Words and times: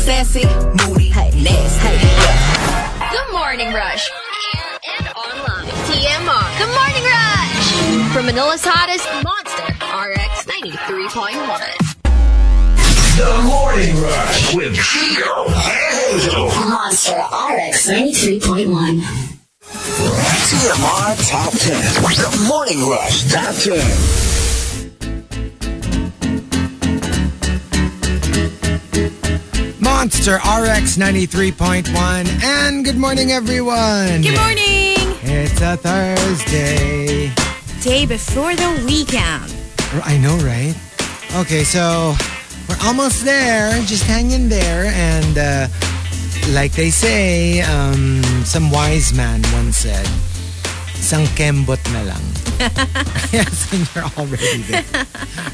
Sassy, 0.00 0.44
moody, 0.88 1.10
hey, 1.10 1.30
nasty. 1.42 1.86
Hey, 1.86 2.00
yeah. 2.00 3.12
The 3.12 3.32
Morning 3.32 3.70
Rush. 3.74 4.08
Air 4.56 4.78
and 4.96 5.08
online. 5.08 5.68
TMR. 5.84 6.46
The 6.58 6.66
Morning 6.72 7.04
Rush. 7.04 8.14
From 8.14 8.24
Manila's 8.24 8.64
hottest 8.64 9.06
monster, 9.22 9.68
RX 9.92 10.46
93.1. 10.48 12.00
The 13.18 13.42
Morning 13.44 13.94
Rush 14.00 14.54
with 14.54 14.74
Chico 14.74 15.44
and 15.44 15.94
Hazel. 16.08 16.48
Monster 16.48 17.20
RX 17.20 17.86
93.1. 17.90 19.04
TMR 20.48 21.12
Top 21.28 21.52
10. 21.52 21.76
The 22.16 22.46
Morning 22.48 22.88
Rush 22.88 23.30
Top 23.30 23.54
10. 23.54 24.29
Monster 30.00 30.36
RX 30.36 30.96
93.1. 30.96 31.92
And 32.42 32.82
good 32.86 32.96
morning, 32.96 33.32
everyone. 33.32 34.22
Good 34.22 34.34
morning! 34.34 34.96
It's 35.20 35.60
a 35.60 35.76
Thursday. 35.76 37.30
Day 37.82 38.06
before 38.06 38.56
the 38.56 38.82
weekend. 38.88 39.52
I 40.02 40.16
know, 40.16 40.38
right? 40.38 40.72
Okay, 41.44 41.64
so 41.64 42.16
we're 42.66 42.80
almost 42.82 43.26
there. 43.26 43.72
Just 43.84 44.04
hang 44.04 44.30
in 44.30 44.48
there. 44.48 44.86
And 44.88 45.36
uh, 45.36 45.68
like 46.56 46.72
they 46.72 46.88
say, 46.88 47.60
um, 47.60 48.22
some 48.48 48.70
wise 48.70 49.12
man 49.12 49.42
once 49.52 49.76
said, 49.84 50.08
Isang 50.96 51.28
kembot 51.36 51.84
na 51.92 52.08
lang. 52.08 52.39
yes, 53.32 53.72
and 53.72 53.88
you're 53.94 54.04
already 54.20 54.62
there. 54.68 54.84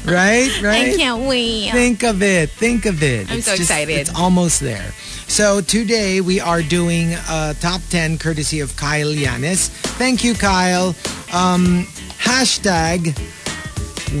Right? 0.05 0.51
Right? 0.61 0.93
I 0.93 0.95
can't 0.95 1.23
wait. 1.23 1.71
Think 1.71 2.03
of 2.03 2.21
it. 2.21 2.49
Think 2.49 2.85
of 2.85 3.01
it. 3.03 3.31
I'm 3.31 3.41
so 3.41 3.51
just- 3.55 3.69
excited. 3.71 3.95
It's 3.95 4.13
almost 4.15 4.59
there. 4.59 4.91
So 5.27 5.61
today 5.61 6.19
we 6.21 6.39
are 6.39 6.61
doing 6.61 7.13
a 7.29 7.55
top 7.59 7.81
10 7.89 8.17
courtesy 8.17 8.59
of 8.59 8.75
Kyle 8.75 9.11
Yanis. 9.11 9.67
Thank 9.99 10.23
you, 10.23 10.33
Kyle. 10.33 10.95
Um, 11.33 11.87
hashtag, 12.19 13.11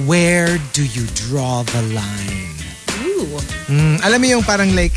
where 0.07 0.57
do 0.73 0.85
you 0.85 1.07
draw 1.15 1.63
the 1.63 1.81
line? 1.95 2.55
Ooh. 3.03 3.39
Mm, 3.71 4.03
alam 4.03 4.19
mo 4.21 4.27
yung 4.27 4.43
parang 4.43 4.75
like, 4.75 4.95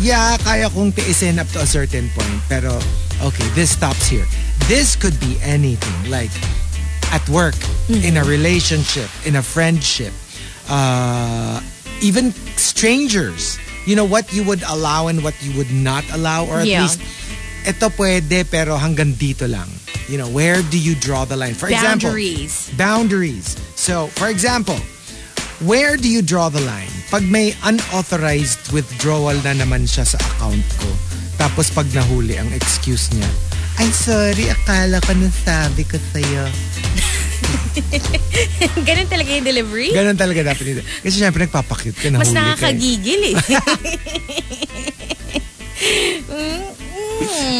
yeah, 0.00 0.36
kaya 0.44 0.68
kong 0.70 0.92
tiisin 0.92 1.38
up 1.40 1.48
to 1.52 1.60
a 1.60 1.66
certain 1.68 2.08
point. 2.16 2.40
Pero, 2.48 2.76
okay, 3.24 3.48
this 3.56 3.72
stops 3.72 4.06
here. 4.08 4.24
This 4.68 4.96
could 4.96 5.18
be 5.20 5.36
anything. 5.40 6.10
Like, 6.10 6.32
at 7.12 7.26
work, 7.28 7.56
in 7.88 8.16
a 8.16 8.24
relationship, 8.24 9.08
in 9.24 9.36
a 9.36 9.42
friendship, 9.42 10.12
uh, 10.68 11.60
even 12.02 12.32
strangers. 12.56 13.58
You 13.86 13.94
know, 13.94 14.04
what 14.04 14.32
you 14.34 14.42
would 14.42 14.62
allow 14.66 15.06
and 15.06 15.22
what 15.22 15.34
you 15.42 15.54
would 15.56 15.70
not 15.70 16.02
allow. 16.10 16.44
Or 16.46 16.58
at 16.60 16.66
Yeah. 16.66 16.82
least, 16.82 16.98
ito 17.62 17.86
pwede 17.94 18.42
pero 18.50 18.74
hanggang 18.76 19.14
dito 19.14 19.46
lang. 19.46 19.70
You 20.10 20.18
know, 20.18 20.26
where 20.30 20.62
do 20.62 20.78
you 20.78 20.94
draw 20.94 21.24
the 21.26 21.34
line? 21.38 21.54
For 21.54 21.66
example, 21.70 22.10
Boundaries. 22.10 22.70
boundaries. 22.78 23.54
So, 23.74 24.10
for 24.18 24.26
example, 24.30 24.78
where 25.62 25.96
do 25.96 26.06
you 26.10 26.22
draw 26.22 26.48
the 26.50 26.62
line? 26.62 26.90
Pag 27.10 27.26
may 27.26 27.54
unauthorized 27.62 28.70
withdrawal 28.74 29.34
na 29.42 29.54
naman 29.54 29.86
siya 29.86 30.06
sa 30.06 30.18
account 30.18 30.62
ko, 30.78 30.90
tapos 31.38 31.70
pag 31.70 31.86
nahuli 31.90 32.38
ang 32.38 32.50
excuse 32.54 33.10
niya, 33.14 33.30
ay 33.76 33.88
sorry, 33.92 34.48
akala 34.48 35.00
ko 35.04 35.12
nasabi 35.12 35.84
ko 35.84 36.00
sa'yo. 36.00 36.44
Ganun 38.88 39.04
talaga 39.06 39.28
yung 39.30 39.44
delivery? 39.44 39.92
Ganon 39.92 40.16
talaga 40.16 40.40
dapat 40.42 40.64
nito. 40.64 40.82
Kasi 41.04 41.16
syempre 41.20 41.44
nagpapakit 41.44 41.92
ka, 41.92 42.08
nahuli 42.08 42.24
Mas 42.24 42.32
ka. 42.32 42.32
eh. 42.32 42.40
nakakagigil 42.40 43.20
eh. 43.22 43.36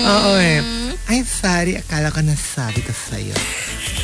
Oo 0.07 0.33
eh. 0.39 0.61
Ay 1.07 1.23
sorry, 1.23 1.79
akala 1.79 2.11
ko 2.11 2.19
nasabi 2.19 2.83
ko 2.83 2.91
sa'yo. 2.91 3.37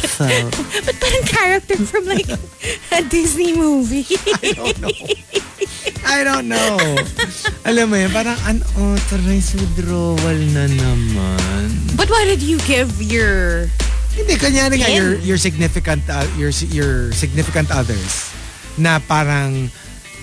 So, 0.06 0.26
But 0.86 0.96
parang 1.02 1.26
character 1.26 1.78
from 1.82 2.06
like 2.06 2.30
a 2.94 3.00
Disney 3.10 3.58
movie. 3.58 4.06
I 4.38 4.54
don't 4.54 4.78
know. 4.78 4.94
I 6.06 6.22
don't 6.22 6.46
know. 6.46 6.78
Alam 7.66 7.90
mo 7.90 7.96
yun, 7.98 8.10
parang 8.14 8.38
unauthorized 8.46 9.58
withdrawal 9.58 10.38
na 10.54 10.70
naman. 10.70 11.66
But 11.98 12.10
why 12.10 12.22
did 12.26 12.42
you 12.42 12.58
give 12.66 12.90
your... 13.02 13.66
Hindi, 14.12 14.36
kanyari 14.36 14.76
nga 14.78 14.92
your, 14.92 15.16
your 15.24 15.40
significant 15.40 16.04
uh, 16.04 16.28
your, 16.36 16.52
your 16.68 17.16
significant 17.16 17.72
others 17.72 18.28
na 18.76 19.00
parang 19.00 19.72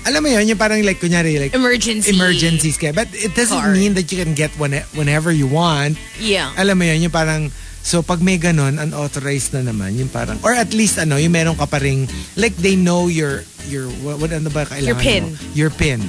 alam 0.10 0.26
mo 0.26 0.30
yun, 0.30 0.50
yung 0.50 0.58
parang 0.58 0.82
like 0.82 0.98
kunyari 0.98 1.38
like 1.38 1.54
Emergency. 1.54 2.10
emergencies 2.10 2.76
kaya. 2.76 2.92
But 2.92 3.14
it 3.14 3.38
doesn't 3.38 3.54
Card. 3.54 3.78
mean 3.78 3.94
that 3.94 4.10
you 4.10 4.18
can 4.18 4.34
get 4.34 4.50
when, 4.58 4.74
whenever 4.98 5.30
you 5.30 5.46
want. 5.46 6.02
Yeah. 6.18 6.50
Alam 6.58 6.82
mo 6.82 6.86
yun, 6.90 7.06
yung 7.06 7.14
parang 7.14 7.54
So 7.80 8.04
pag 8.04 8.20
may 8.20 8.36
ganun, 8.36 8.76
unauthorized 8.76 9.56
na 9.56 9.64
naman, 9.64 9.96
yung 9.96 10.12
parang, 10.12 10.36
or 10.44 10.52
at 10.52 10.76
least 10.76 11.00
ano, 11.00 11.16
yung 11.16 11.32
meron 11.32 11.56
ka 11.56 11.64
pa 11.64 11.80
ring, 11.80 12.06
like 12.36 12.52
they 12.60 12.76
know 12.76 13.08
your, 13.08 13.42
your, 13.72 13.88
what, 14.04 14.20
what 14.20 14.30
ano 14.36 14.52
ba 14.52 14.68
kailangan 14.68 14.84
Your 14.84 15.00
pin. 15.00 15.24
mo? 15.24 15.38
Your 15.56 15.72
pin. 15.72 16.00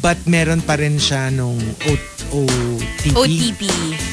But 0.00 0.16
meron 0.24 0.64
pa 0.64 0.80
rin 0.80 0.96
siya 0.96 1.28
nung 1.28 1.60
O- 1.84 2.10
OTP. 2.32 3.12
OTP. 3.12 3.62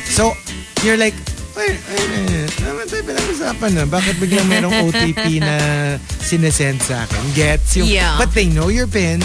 So, 0.05 0.35
you're 0.83 0.99
like, 0.99 1.15
wait, 1.55 1.77
wait 1.77 2.07
a 2.07 2.19
minute. 2.25 2.53
Naman 2.59 2.83
tayo 2.89 3.01
pinag-usapan 3.03 3.71
na. 3.73 3.83
Bakit 3.85 4.15
biglang 4.17 4.47
merong 4.49 4.75
OTP 4.89 5.39
na 5.39 5.55
sinesend 6.21 6.81
sa 6.81 7.05
akin? 7.05 7.21
Gets? 7.33 7.77
Yung, 7.79 7.87
Yeah. 7.87 8.17
But 8.17 8.33
they 8.33 8.49
know 8.49 8.67
your 8.69 8.87
PIN, 8.87 9.21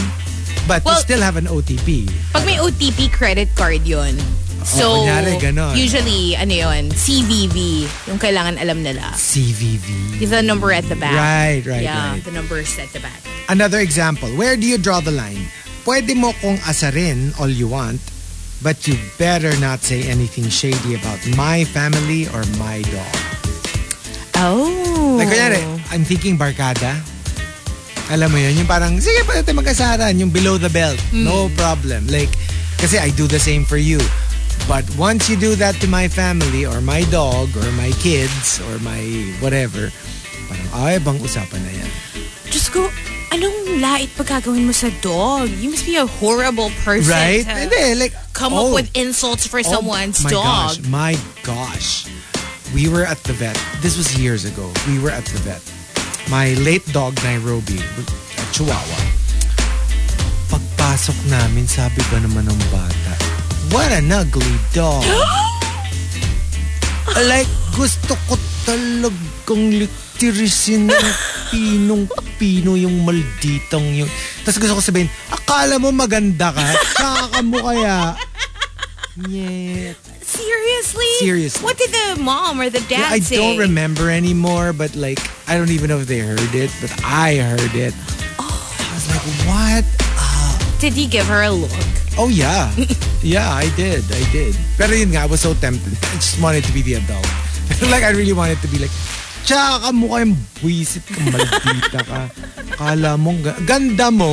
but 0.66 0.84
Well- 0.84 0.96
you 0.98 1.04
still 1.04 1.22
have 1.22 1.36
an 1.36 1.48
OTP. 1.48 2.08
Pag 2.32 2.44
may 2.44 2.58
OTP 2.58 3.08
credit 3.08 3.52
card 3.54 3.84
yun. 3.84 4.16
So, 4.68 5.00
kunyari, 5.00 5.38
ganon. 5.40 5.78
usually, 5.78 6.36
ano 6.36 6.52
yun, 6.52 6.90
CVV, 6.92 7.88
yung 8.10 8.18
kailangan 8.20 8.60
alam 8.60 8.82
nila. 8.84 9.14
CVV. 9.16 10.18
The 10.20 10.42
number 10.44 10.74
at 10.74 10.84
the 10.90 10.98
back. 10.98 11.14
Right, 11.14 11.62
right, 11.64 11.80
yeah, 11.80 12.12
right. 12.12 12.24
the 12.26 12.34
numbers 12.34 12.76
at 12.76 12.92
the 12.92 13.00
back. 13.00 13.16
Another 13.48 13.80
example. 13.80 14.28
Where 14.36 14.58
do 14.60 14.66
you 14.68 14.76
draw 14.76 15.00
the 15.00 15.14
line? 15.14 15.48
Pwede 15.88 16.12
mo 16.12 16.36
kong 16.44 16.60
asarin 16.68 17.32
all 17.40 17.48
you 17.48 17.64
want, 17.64 18.02
but 18.62 18.86
you 18.86 18.98
better 19.18 19.54
not 19.62 19.80
say 19.80 20.02
anything 20.08 20.48
shady 20.48 20.94
about 20.94 21.18
my 21.36 21.64
family 21.64 22.26
or 22.34 22.42
my 22.58 22.82
dog. 22.90 23.16
Oh. 24.38 25.16
Like, 25.18 25.30
kunyari, 25.30 25.62
I'm 25.90 26.06
thinking 26.06 26.38
barkada. 26.38 26.98
Alam 28.08 28.32
mo 28.32 28.38
yun, 28.40 28.56
yung 28.56 28.70
parang, 28.70 28.96
sige, 29.02 29.20
pwede 29.28 29.44
tayo 29.44 29.60
magkasaran, 29.60 30.16
yung 30.16 30.30
below 30.30 30.56
the 30.56 30.70
belt. 30.70 30.96
No 31.12 31.52
problem. 31.58 32.06
Like, 32.08 32.30
kasi 32.78 32.96
I 32.96 33.10
do 33.12 33.26
the 33.26 33.42
same 33.42 33.66
for 33.66 33.76
you. 33.76 34.00
But 34.66 34.84
once 34.96 35.28
you 35.28 35.36
do 35.36 35.54
that 35.60 35.76
to 35.84 35.86
my 35.86 36.08
family 36.08 36.64
or 36.64 36.80
my 36.80 37.04
dog 37.12 37.52
or 37.56 37.68
my 37.76 37.92
kids 38.00 38.62
or 38.68 38.78
my 38.80 39.00
whatever, 39.44 39.92
parang, 40.48 40.68
ay, 40.72 40.96
bang 41.02 41.18
usapan 41.20 41.60
na 41.62 41.72
yan. 41.84 41.90
Diyos 42.48 42.66
ko, 42.72 42.88
anong 43.78 43.98
lait 43.98 44.10
pagkagawin 44.16 44.66
mo 44.66 44.72
sa 44.72 44.90
dog? 45.00 45.48
You 45.50 45.70
must 45.70 45.86
be 45.86 45.96
a 45.96 46.06
horrible 46.06 46.70
person 46.84 47.10
Right? 47.10 47.46
Hindi, 47.46 47.94
like, 47.94 48.14
come 48.32 48.52
oh, 48.52 48.68
up 48.68 48.74
with 48.74 48.90
insults 48.96 49.46
for 49.46 49.60
oh, 49.60 49.62
someone's 49.62 50.22
my 50.24 50.30
dog. 50.30 50.44
Gosh, 50.44 50.88
my 50.88 51.12
gosh. 51.42 52.06
We 52.74 52.88
were 52.88 53.04
at 53.04 53.18
the 53.24 53.32
vet. 53.32 53.56
This 53.80 53.96
was 53.96 54.18
years 54.18 54.44
ago. 54.44 54.70
We 54.86 54.98
were 54.98 55.10
at 55.10 55.24
the 55.24 55.38
vet. 55.40 55.62
My 56.30 56.52
late 56.60 56.84
dog, 56.92 57.16
Nairobi, 57.24 57.80
a 57.80 58.44
Chihuahua. 58.52 59.00
Pagpasok 60.52 61.16
namin, 61.32 61.64
sabi 61.64 62.04
ba 62.12 62.20
naman 62.20 62.44
ng 62.44 62.62
bata, 62.68 63.12
what 63.72 63.88
an 63.92 64.12
ugly 64.12 64.58
dog. 64.76 65.04
like, 67.32 67.48
gusto 67.72 68.12
ko 68.28 68.36
talagang 68.68 69.88
litirisin 70.18 70.90
ng 70.90 71.06
pinong-pino 71.54 72.74
yung 72.74 73.06
malditang 73.06 73.86
yun. 73.94 74.10
Tapos 74.42 74.58
gusto 74.58 74.74
ko 74.74 74.82
sabihin, 74.82 75.06
akala 75.30 75.78
mo 75.78 75.94
maganda 75.94 76.50
ka? 76.50 76.66
Saka 76.98 77.38
mo 77.46 77.62
kaya? 77.62 78.18
Yeah. 79.30 79.94
Seriously? 80.18 81.10
Seriously. 81.22 81.62
What 81.62 81.78
did 81.78 81.94
the 81.94 82.18
mom 82.18 82.58
or 82.58 82.66
the 82.66 82.82
dad 82.90 83.14
I 83.14 83.22
say? 83.22 83.38
don't 83.38 83.62
remember 83.62 84.10
anymore, 84.10 84.74
but 84.74 84.98
like, 84.98 85.22
I 85.46 85.54
don't 85.54 85.70
even 85.70 85.86
know 85.86 86.02
if 86.02 86.10
they 86.10 86.18
heard 86.18 86.42
it, 86.50 86.74
but 86.82 86.90
I 87.06 87.38
heard 87.38 87.74
it. 87.78 87.94
I 88.42 88.90
was 88.90 89.06
like, 89.06 89.22
what 89.46 89.86
a 89.86 90.82
Did 90.82 90.98
you 90.98 91.06
give 91.06 91.26
her 91.30 91.46
a 91.46 91.50
look? 91.54 91.70
Oh 92.18 92.26
yeah. 92.26 92.74
yeah, 93.22 93.54
I 93.54 93.70
did. 93.78 94.02
I 94.10 94.26
did. 94.34 94.58
Pero 94.74 94.90
yun 94.90 95.14
nga, 95.14 95.22
I 95.22 95.26
was 95.30 95.40
so 95.40 95.54
tempted. 95.54 95.94
I 95.94 96.18
just 96.18 96.42
wanted 96.42 96.66
to 96.66 96.72
be 96.74 96.82
the 96.82 96.98
adult. 96.98 97.26
like 97.94 98.02
I 98.02 98.10
really 98.10 98.34
wanted 98.34 98.58
to 98.66 98.68
be 98.68 98.82
like, 98.82 98.92
Tsaka 99.42 99.80
ka 99.80 99.90
mukha 99.90 100.22
yung 100.22 100.36
buwisit 100.56 101.04
ka, 101.04 101.20
maldita 101.22 102.00
ka. 102.02 102.20
Kala 102.74 103.14
mo, 103.14 103.32
ga- 103.36 103.60
ganda 103.62 104.08
mo. 104.08 104.32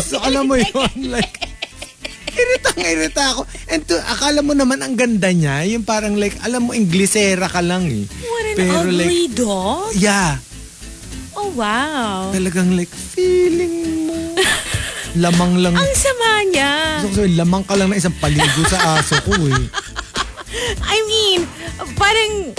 So, 0.00 0.18
alam 0.18 0.46
mo 0.46 0.54
yun, 0.54 0.70
like, 1.08 1.34
iritang 2.30 2.78
irita 2.78 3.34
ako. 3.34 3.42
And 3.66 3.82
to, 3.84 3.98
akala 3.98 4.40
mo 4.40 4.54
naman 4.54 4.80
ang 4.80 4.94
ganda 4.94 5.28
niya, 5.28 5.66
yung 5.66 5.82
parang 5.82 6.14
like, 6.14 6.38
alam 6.40 6.64
mo, 6.64 6.72
Inglesera 6.72 7.46
ka 7.46 7.58
lang 7.58 7.86
eh. 7.86 8.06
What 8.06 8.44
an 8.44 8.54
Pero 8.54 8.74
ugly 8.84 8.96
like, 9.26 9.34
dog. 9.34 9.90
yeah, 9.94 10.38
Oh, 11.32 11.50
wow. 11.52 12.30
talagang 12.30 12.74
like, 12.74 12.90
feeling 12.90 14.06
mo. 14.06 14.14
Lamang 15.16 15.58
lang. 15.58 15.74
Ang 15.74 15.90
sama 15.92 16.30
niya. 16.46 17.02
Gusto 17.02 17.08
ko 17.08 17.14
sabihin, 17.18 17.34
lamang 17.34 17.62
ka 17.66 17.74
lang 17.74 17.90
na 17.90 17.98
isang 17.98 18.14
paligo 18.14 18.62
sa 18.68 18.78
aso 18.96 19.18
ko 19.26 19.34
eh. 19.50 19.64
I 20.94 20.98
mean, 21.02 21.40
parang 21.94 22.54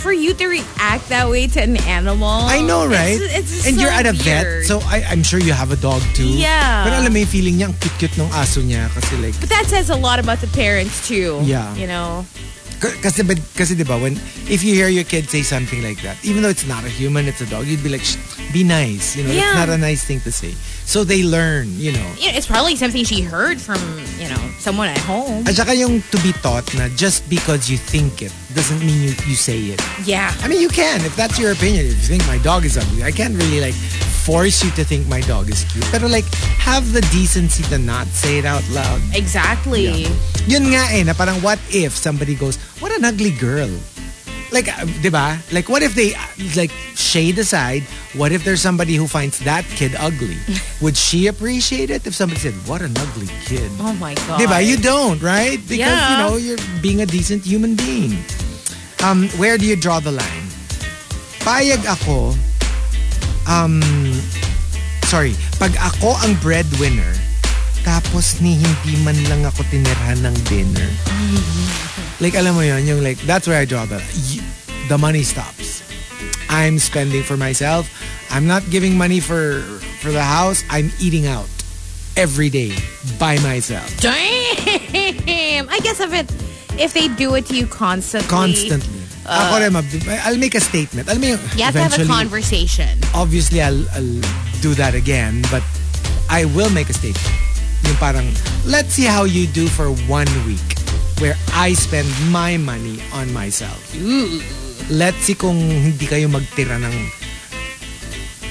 for 0.00 0.12
you 0.12 0.32
to 0.34 0.46
react 0.48 1.08
that 1.12 1.28
way 1.28 1.46
to 1.46 1.60
an 1.60 1.76
animal. 1.84 2.26
I 2.28 2.60
know, 2.64 2.86
right? 2.88 3.20
It's, 3.20 3.52
it's 3.52 3.66
and 3.68 3.76
so 3.76 3.82
you're 3.82 3.90
at 3.92 4.06
a 4.08 4.16
weird. 4.16 4.64
vet, 4.64 4.64
so 4.66 4.80
I, 4.88 5.04
I'm 5.08 5.22
sure 5.22 5.38
you 5.38 5.52
have 5.52 5.70
a 5.72 5.76
dog 5.76 6.02
too. 6.14 6.26
Yeah. 6.26 6.84
Pero 6.84 6.96
alam 6.96 7.12
mo 7.12 7.18
yung 7.20 7.28
feeling 7.28 7.54
niya, 7.60 7.68
ang 7.68 7.76
cute-cute 7.78 8.16
ng 8.16 8.30
aso 8.32 8.64
niya. 8.64 8.88
Kasi 8.96 9.16
like, 9.20 9.36
But 9.38 9.50
that 9.52 9.66
says 9.68 9.90
a 9.90 9.96
lot 9.96 10.18
about 10.18 10.40
the 10.40 10.48
parents 10.48 11.06
too. 11.06 11.40
Yeah. 11.44 11.68
You 11.76 11.86
know? 11.86 12.24
kasi, 12.80 13.20
but, 13.22 13.36
kasi 13.54 13.76
diba, 13.76 14.00
when, 14.00 14.16
if 14.48 14.64
you 14.64 14.72
hear 14.72 14.88
your 14.88 15.04
kid 15.04 15.28
say 15.28 15.42
something 15.42 15.82
like 15.84 16.00
that, 16.00 16.16
even 16.24 16.40
though 16.42 16.48
it's 16.48 16.64
not 16.66 16.80
a 16.84 16.88
human, 16.88 17.28
it's 17.28 17.40
a 17.42 17.46
dog, 17.46 17.66
you'd 17.66 17.84
be 17.84 17.90
like, 17.92 18.00
be 18.56 18.64
nice. 18.64 19.16
You 19.16 19.24
know, 19.28 19.32
Yeah. 19.36 19.52
it's 19.52 19.60
not 19.60 19.68
a 19.68 19.76
nice 19.76 20.02
thing 20.02 20.20
to 20.24 20.32
say. 20.32 20.56
So 20.90 21.04
they 21.04 21.22
learn, 21.22 21.70
you 21.78 21.92
know. 21.92 22.02
Know, 22.02 22.34
it's 22.34 22.50
probably 22.50 22.74
something 22.74 23.04
she 23.04 23.22
heard 23.22 23.60
from, 23.60 23.78
you 24.18 24.26
know, 24.26 24.42
someone 24.58 24.88
at 24.88 24.98
home. 24.98 25.46
At 25.46 25.54
saka 25.54 25.70
yung 25.70 26.02
to 26.10 26.18
be 26.18 26.34
taught 26.42 26.66
na 26.74 26.90
just 26.98 27.22
because 27.30 27.70
you 27.70 27.78
think 27.78 28.26
it 28.26 28.34
doesn't 28.58 28.82
mean 28.82 28.98
you, 28.98 29.14
you 29.22 29.38
say 29.38 29.70
it. 29.70 29.78
Yeah. 30.02 30.34
I 30.42 30.50
mean, 30.50 30.58
you 30.58 30.66
can 30.66 30.98
if 31.06 31.14
that's 31.14 31.38
your 31.38 31.54
opinion. 31.54 31.86
If 31.86 32.10
you 32.10 32.18
think 32.18 32.26
my 32.26 32.42
dog 32.42 32.66
is 32.66 32.74
ugly, 32.74 33.06
I 33.06 33.14
can't 33.14 33.38
really 33.38 33.62
like 33.62 33.78
force 34.26 34.66
you 34.66 34.74
to 34.74 34.82
think 34.82 35.06
my 35.06 35.22
dog 35.30 35.46
is 35.46 35.62
cute. 35.70 35.86
Pero 35.94 36.10
like, 36.10 36.26
have 36.58 36.90
the 36.90 37.06
decency 37.14 37.62
to 37.70 37.78
not 37.78 38.10
say 38.10 38.42
it 38.42 38.44
out 38.44 38.66
loud. 38.74 38.98
Exactly. 39.14 40.10
Yun 40.50 40.74
nga 40.74 40.90
eh, 40.90 41.06
na 41.06 41.14
parang 41.14 41.38
what 41.38 41.62
if 41.70 41.94
somebody 41.94 42.34
goes, 42.34 42.58
what 42.82 42.90
an 42.90 43.06
ugly 43.06 43.30
girl. 43.30 43.70
Like, 44.50 44.66
uh, 44.66 44.82
di 45.00 45.10
ba? 45.10 45.38
Like, 45.52 45.68
what 45.68 45.82
if 45.82 45.94
they, 45.94 46.14
uh, 46.14 46.26
like, 46.56 46.72
shade 46.98 47.38
aside, 47.38 47.82
what 48.18 48.32
if 48.32 48.42
there's 48.42 48.60
somebody 48.60 48.94
who 48.96 49.06
finds 49.06 49.38
that 49.46 49.62
kid 49.78 49.94
ugly? 49.94 50.36
Would 50.82 50.96
she 50.96 51.28
appreciate 51.28 51.90
it 51.90 52.06
if 52.06 52.14
somebody 52.14 52.40
said, 52.40 52.54
what 52.66 52.82
an 52.82 52.94
ugly 52.98 53.30
kid? 53.46 53.70
Oh 53.78 53.94
my 53.94 54.14
God. 54.26 54.40
Diba? 54.40 54.58
You 54.66 54.76
don't, 54.76 55.22
right? 55.22 55.58
Because, 55.70 55.94
Yeah. 55.94 56.10
you 56.10 56.16
know, 56.18 56.34
you're 56.36 56.58
being 56.82 57.00
a 57.00 57.06
decent 57.06 57.46
human 57.46 57.76
being. 57.76 58.18
Um, 59.02 59.28
where 59.38 59.56
do 59.56 59.64
you 59.64 59.76
draw 59.76 60.00
the 60.00 60.12
line? 60.12 60.46
Payag 61.40 61.86
ako, 61.86 62.34
um, 63.48 63.80
sorry, 65.06 65.32
pag 65.62 65.72
ako 65.78 66.18
ang 66.20 66.34
breadwinner, 66.42 67.14
tapos 67.80 68.42
ni 68.44 68.60
hindi 68.60 69.00
man 69.00 69.16
lang 69.32 69.46
ako 69.48 69.64
tinirhan 69.72 70.20
ng 70.20 70.36
dinner. 70.52 70.90
Like, 72.20 72.34
alam 72.34 72.54
mo 72.54 72.60
yun, 72.60 72.86
yung 72.86 73.02
like, 73.02 73.18
that's 73.24 73.48
where 73.48 73.58
I 73.58 73.64
draw 73.64 73.86
the, 73.86 73.98
the 74.88 74.98
money 74.98 75.22
stops. 75.22 75.82
I'm 76.48 76.78
spending 76.78 77.22
for 77.22 77.36
myself. 77.36 77.88
I'm 78.30 78.46
not 78.46 78.62
giving 78.70 78.96
money 78.98 79.20
for 79.20 79.60
for 80.02 80.10
the 80.10 80.22
house. 80.22 80.62
I'm 80.70 80.90
eating 81.00 81.26
out 81.26 81.48
every 82.16 82.50
day 82.50 82.74
by 83.18 83.38
myself. 83.38 83.86
Damn. 84.00 85.68
I 85.70 85.78
guess 85.82 86.00
if 86.00 86.12
it, 86.12 86.30
if 86.78 86.92
they 86.92 87.08
do 87.08 87.34
it 87.34 87.46
to 87.46 87.56
you 87.56 87.66
constantly. 87.66 88.28
Constantly. 88.28 89.00
Uh, 89.26 89.70
mab- 89.70 89.84
I'll 90.24 90.38
make 90.38 90.54
a 90.54 90.60
statement. 90.60 91.06
Mo 91.06 91.14
yung, 91.14 91.38
You 91.54 91.64
have 91.64 91.74
to 91.74 91.82
have 91.82 91.98
a 91.98 92.06
conversation. 92.06 92.98
obviously 93.14 93.62
I'll, 93.62 93.86
I'll 93.94 94.20
do 94.60 94.74
that 94.74 94.94
again, 94.94 95.42
but 95.50 95.62
I 96.28 96.46
will 96.46 96.70
make 96.70 96.90
a 96.90 96.94
statement. 96.94 97.30
Yung 97.84 97.94
parang, 97.96 98.26
let's 98.66 98.90
see 98.94 99.04
how 99.04 99.24
you 99.24 99.46
do 99.46 99.68
for 99.68 99.90
one 100.10 100.26
week 100.46 100.79
where 101.20 101.36
I 101.52 101.76
spend 101.76 102.08
my 102.32 102.56
money 102.56 102.96
on 103.12 103.28
myself. 103.36 103.78
Let's 104.88 105.28
see 105.28 105.36
kung 105.36 105.60
hindi 105.60 106.08
kayo 106.08 106.32
magtira 106.32 106.80
ng 106.80 106.96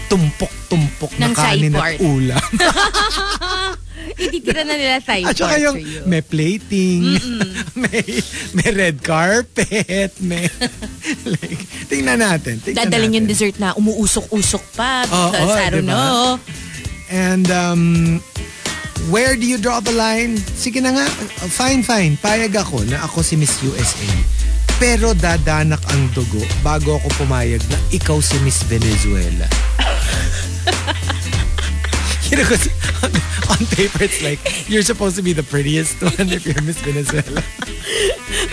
tumpok-tumpok 0.09 1.11
na 1.17 1.33
kanin 1.33 1.73
at 1.73 1.97
ulam. 2.01 2.47
Ititira 4.19 4.65
na 4.65 4.73
nila 4.73 4.99
tayo 5.05 5.29
At 5.29 5.37
saka 5.37 5.57
yung 5.61 5.77
may 6.09 6.23
plating, 6.25 7.13
may, 7.83 8.01
may 8.57 8.69
red 8.73 9.05
carpet, 9.05 10.17
may... 10.21 10.49
like, 11.25 11.61
tingnan 11.89 12.21
natin. 12.21 12.57
Tingnan 12.61 12.89
Dadalhin 12.89 13.17
yung 13.21 13.27
dessert 13.29 13.57
na 13.61 13.77
umuusok-usok 13.77 14.63
pa 14.73 15.05
because 15.05 15.57
I 15.57 15.67
don't 15.69 15.85
diba? 15.85 15.93
know. 15.93 16.39
And 17.09 17.45
um, 17.49 17.83
where 19.09 19.35
do 19.35 19.45
you 19.45 19.57
draw 19.57 19.79
the 19.79 19.91
line? 19.91 20.37
Sige 20.37 20.81
na 20.81 20.91
nga, 20.93 21.05
fine, 21.49 21.83
fine. 21.83 22.15
Payag 22.21 22.55
ako 22.55 22.85
na 22.85 23.03
ako 23.03 23.21
si 23.21 23.35
Miss 23.35 23.57
USA. 23.65 24.07
Pero 24.79 25.11
dadanak 25.11 25.83
ang 25.91 26.07
dugo 26.15 26.39
bago 26.63 26.95
ako 26.95 27.25
pumayag 27.25 27.59
na 27.67 27.75
ikaw 27.91 28.21
si 28.23 28.39
Miss 28.45 28.63
Venezuela. 28.63 29.49
you 32.31 32.37
know, 32.37 32.45
'cause 32.47 32.69
on, 33.03 33.11
on 33.51 33.59
paper 33.75 34.05
it's 34.07 34.21
like, 34.23 34.39
you're 34.69 34.85
supposed 34.85 35.17
to 35.17 35.23
be 35.25 35.33
the 35.33 35.43
prettiest 35.43 35.99
one 35.99 36.29
if 36.31 36.45
you're 36.45 36.61
Miss 36.63 36.79
Venezuela. 36.79 37.43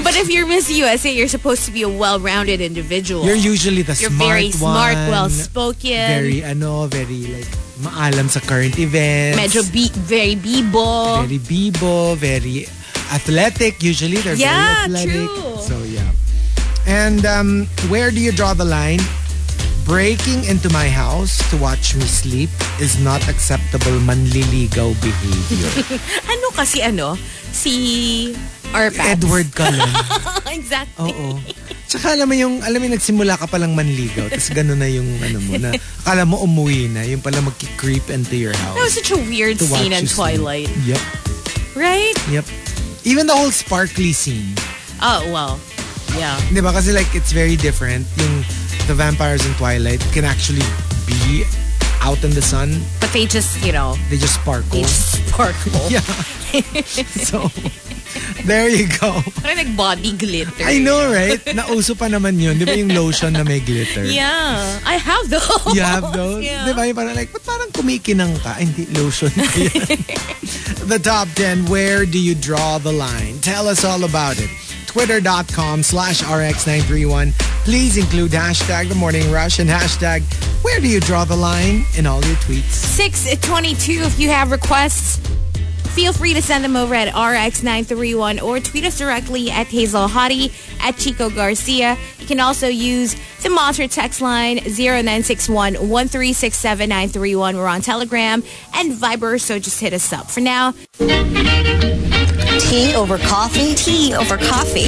But 0.03 0.17
if 0.17 0.31
you're 0.33 0.47
Miss 0.49 0.71
USA, 0.71 1.13
you're 1.13 1.29
supposed 1.29 1.65
to 1.67 1.71
be 1.71 1.83
a 1.83 1.89
well-rounded 1.89 2.61
individual. 2.61 3.25
You're 3.27 3.37
usually 3.37 3.83
the 3.83 3.95
You're 3.99 4.11
smart 4.11 4.31
very 4.31 4.51
smart, 4.51 4.95
one, 4.97 5.09
well-spoken. 5.11 6.09
Very, 6.09 6.43
ano, 6.43 6.87
very 6.87 7.27
like, 7.29 7.49
maalam 7.81 8.29
sa 8.29 8.41
current 8.41 8.79
events. 8.79 9.37
medyo 9.37 9.61
be, 9.69 9.91
very 10.09 10.35
bibo. 10.35 11.21
very 11.25 11.39
bibo, 11.39 12.15
very 12.17 12.65
athletic. 13.13 13.83
Usually 13.83 14.17
they're 14.25 14.35
Yeah, 14.35 14.87
very 14.89 15.05
athletic. 15.05 15.29
true. 15.29 15.61
So 15.61 15.77
yeah. 15.85 16.11
And 16.87 17.27
um, 17.27 17.67
where 17.91 18.11
do 18.11 18.21
you 18.21 18.31
draw 18.33 18.55
the 18.55 18.65
line? 18.65 19.03
Breaking 19.87 20.43
into 20.51 20.67
my 20.75 20.91
house 20.91 21.39
to 21.51 21.57
watch 21.63 21.95
me 21.95 22.03
sleep 22.11 22.51
is 22.83 22.99
not 22.99 23.23
acceptable 23.31 23.95
manliligaw 24.03 24.91
behavior. 24.99 25.71
ano 26.35 26.51
kasi 26.51 26.83
ano? 26.83 27.15
Si 27.55 28.35
Arpat. 28.75 29.15
Edward 29.15 29.47
Cullen. 29.55 29.87
exactly. 30.59 31.15
Oo. 31.15 31.39
Tsaka 31.87 32.19
alam 32.19 32.27
mo 32.27 32.35
yung, 32.35 32.67
alam 32.67 32.83
mo 32.83 32.91
yung 32.91 32.99
nagsimula 32.99 33.39
ka 33.39 33.47
palang 33.47 33.79
manligaw, 33.79 34.27
tapos 34.27 34.51
gano'n 34.51 34.75
na 34.75 34.91
yung 34.91 35.07
ano 35.23 35.39
mo, 35.47 35.55
na 35.55 35.71
akala 36.03 36.27
mo 36.27 36.43
umuwi 36.43 36.91
na, 36.91 37.07
yung 37.07 37.23
pala 37.23 37.39
magki-creep 37.39 38.11
into 38.11 38.35
your 38.35 38.59
That 38.59 38.75
house. 38.75 38.91
was 38.91 38.99
such 38.99 39.15
a 39.15 39.21
weird 39.31 39.63
scene 39.63 39.95
in 39.95 40.03
you 40.03 40.11
sleep. 40.11 40.43
Twilight. 40.43 40.71
Yep. 40.83 41.03
Right? 41.79 42.17
Yep. 42.27 42.43
Even 43.07 43.31
the 43.31 43.39
whole 43.39 43.55
sparkly 43.55 44.11
scene. 44.11 44.51
Oh, 44.99 45.23
well. 45.31 45.63
Yeah. 46.19 46.35
Di 46.51 46.59
ba? 46.59 46.75
Kasi 46.75 46.91
like, 46.91 47.07
it's 47.15 47.31
very 47.31 47.55
different. 47.55 48.03
Yung 48.19 48.43
the 48.87 48.95
vampires 48.95 49.45
in 49.47 49.53
Twilight 49.55 50.01
can 50.13 50.25
actually 50.25 50.63
be 51.07 51.45
out 52.03 52.23
in 52.23 52.31
the 52.31 52.43
sun. 52.43 52.71
But 53.01 53.11
they 53.13 53.27
just, 53.27 53.59
you 53.65 53.73
know, 53.73 53.95
They 54.11 54.17
just 54.17 54.35
sparkle. 54.35 54.71
they 54.71 54.83
just 54.83 55.27
sparkle. 55.29 55.73
Yeah. 55.91 56.01
so, 57.27 57.51
there 58.47 58.69
you 58.69 58.87
go. 59.01 59.21
Parang 59.43 59.57
like 59.59 59.77
body 59.77 60.13
glitter. 60.17 60.65
I 60.65 60.79
know, 60.79 61.11
right? 61.13 61.41
Nauso 61.53 61.99
pa 61.99 62.07
naman 62.07 62.39
yun. 62.41 62.59
Di 62.59 62.65
ba 62.65 62.79
yung 62.79 62.95
lotion 62.95 63.33
na 63.35 63.43
may 63.43 63.61
glitter? 63.61 64.05
Yeah. 64.07 64.81
I 64.87 64.97
have 64.97 65.29
those. 65.29 65.75
You 65.75 65.83
have 65.83 66.13
those? 66.15 66.45
Yeah. 66.45 66.65
Di 66.65 66.73
ba? 66.73 66.87
Yung 66.87 66.95
parang 66.97 67.15
like, 67.19 67.33
ba't 67.35 67.45
parang 67.45 67.69
kumikinang 67.75 68.39
ka? 68.41 68.55
Ay, 68.57 68.71
hindi, 68.71 68.87
lotion 68.95 69.29
the 70.87 71.01
top 71.03 71.27
10, 71.35 71.67
where 71.67 72.07
do 72.07 72.19
you 72.23 72.35
draw 72.35 72.79
the 72.79 72.93
line? 72.93 73.39
Tell 73.43 73.67
us 73.67 73.83
all 73.85 74.05
about 74.05 74.39
it. 74.39 74.49
Twitter.com 74.97 75.83
slash 75.83 76.23
RX931. 76.23 77.33
Please 77.65 77.99
include 77.99 78.31
hashtag 78.31 78.89
The 78.89 78.95
Morning 78.95 79.31
Rush 79.31 79.59
and 79.59 79.69
hashtag 79.69 80.23
Where 80.65 80.81
do 80.81 80.89
you 80.89 81.01
draw 81.01 81.27
the 81.27 81.37
line 81.37 81.85
in 81.99 82.07
all 82.07 82.25
your 82.25 82.37
tweets. 82.37 82.71
622 82.71 84.05
if 84.05 84.19
you 84.19 84.31
have 84.31 84.51
requests. 84.51 85.19
Feel 85.95 86.15
free 86.15 86.33
to 86.33 86.41
send 86.41 86.65
them 86.65 86.77
over 86.77 86.95
at 86.95 87.13
RX931 87.13 88.43
or 88.43 88.59
tweet 88.59 88.87
us 88.87 88.97
directly 88.97 89.51
at 89.51 89.67
Hazel 89.67 90.09
Hottie, 90.09 90.51
at 90.81 90.97
Chico 90.97 91.29
Garcia. 91.29 91.99
You 92.19 92.27
can 92.27 92.41
also 92.41 92.67
use 92.67 93.17
the 93.43 93.51
Monster 93.51 93.89
text 93.89 94.23
line 94.23 94.57
0961 94.61 95.75
1367931. 95.75 97.55
We're 97.55 97.67
on 97.67 97.83
Telegram 97.83 98.43
and 98.73 98.93
Viber, 98.95 99.39
so 99.39 99.59
just 99.59 99.79
hit 99.79 99.93
us 99.93 100.11
up. 100.15 100.31
For 100.31 100.41
now, 100.41 100.73
Tea 102.61 102.95
over 102.95 103.19
coffee? 103.19 103.75
Tea 103.75 104.15
over 104.15 104.37
coffee. 104.37 104.87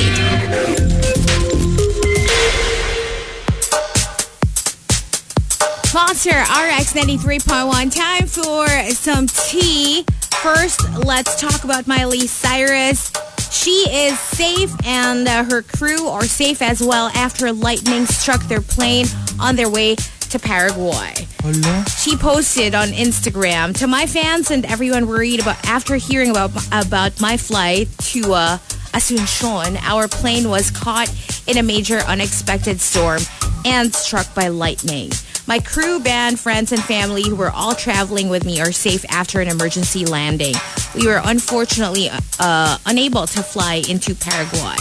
Monster 5.94 6.30
RX 6.30 6.92
93.1. 6.94 7.94
Time 7.94 8.26
for 8.26 8.68
some 8.94 9.26
tea 9.26 10.04
first, 10.42 10.80
let's 11.04 11.40
talk 11.40 11.64
about 11.64 11.86
Miley 11.86 12.26
Cyrus. 12.26 13.12
She 13.50 13.70
is 13.90 14.18
safe 14.18 14.74
and 14.86 15.26
uh, 15.28 15.44
her 15.44 15.62
crew 15.62 16.06
are 16.08 16.24
safe 16.24 16.62
as 16.62 16.80
well 16.80 17.08
after 17.14 17.52
lightning 17.52 18.06
struck 18.06 18.42
their 18.44 18.60
plane 18.60 19.06
on 19.38 19.56
their 19.56 19.68
way 19.68 19.96
to 20.30 20.38
Paraguay. 20.38 21.26
Hala? 21.40 21.84
She 21.88 22.16
posted 22.16 22.74
on 22.74 22.88
Instagram 22.88 23.76
to 23.78 23.86
my 23.86 24.06
fans 24.06 24.50
and 24.50 24.64
everyone 24.66 25.06
worried 25.06 25.40
about 25.40 25.64
after 25.66 25.96
hearing 25.96 26.30
about 26.30 26.50
about 26.72 27.20
my 27.20 27.36
flight 27.36 27.88
to 27.98 28.32
uh, 28.32 28.58
Asuncion, 28.92 29.76
our 29.82 30.08
plane 30.08 30.48
was 30.48 30.70
caught 30.70 31.12
in 31.46 31.58
a 31.58 31.62
major 31.62 31.98
unexpected 31.98 32.80
storm 32.80 33.20
and 33.64 33.94
struck 33.94 34.34
by 34.34 34.48
lightning. 34.48 35.10
My 35.46 35.60
crew, 35.60 36.00
band, 36.00 36.38
friends, 36.38 36.72
and 36.72 36.82
family 36.82 37.22
who 37.22 37.36
were 37.36 37.50
all 37.50 37.74
traveling 37.74 38.28
with 38.28 38.44
me 38.44 38.60
are 38.60 38.72
safe 38.72 39.04
after 39.08 39.40
an 39.40 39.48
emergency 39.48 40.04
landing. 40.04 40.54
We 40.94 41.06
were 41.06 41.20
unfortunately 41.24 42.10
uh, 42.38 42.78
unable 42.86 43.26
to 43.26 43.42
fly 43.42 43.82
into 43.88 44.14
Paraguay. 44.14 44.76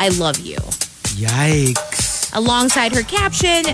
I 0.00 0.08
love 0.18 0.40
you. 0.40 0.56
Yikes. 1.16 2.34
Alongside 2.34 2.94
her 2.94 3.02
caption, 3.02 3.64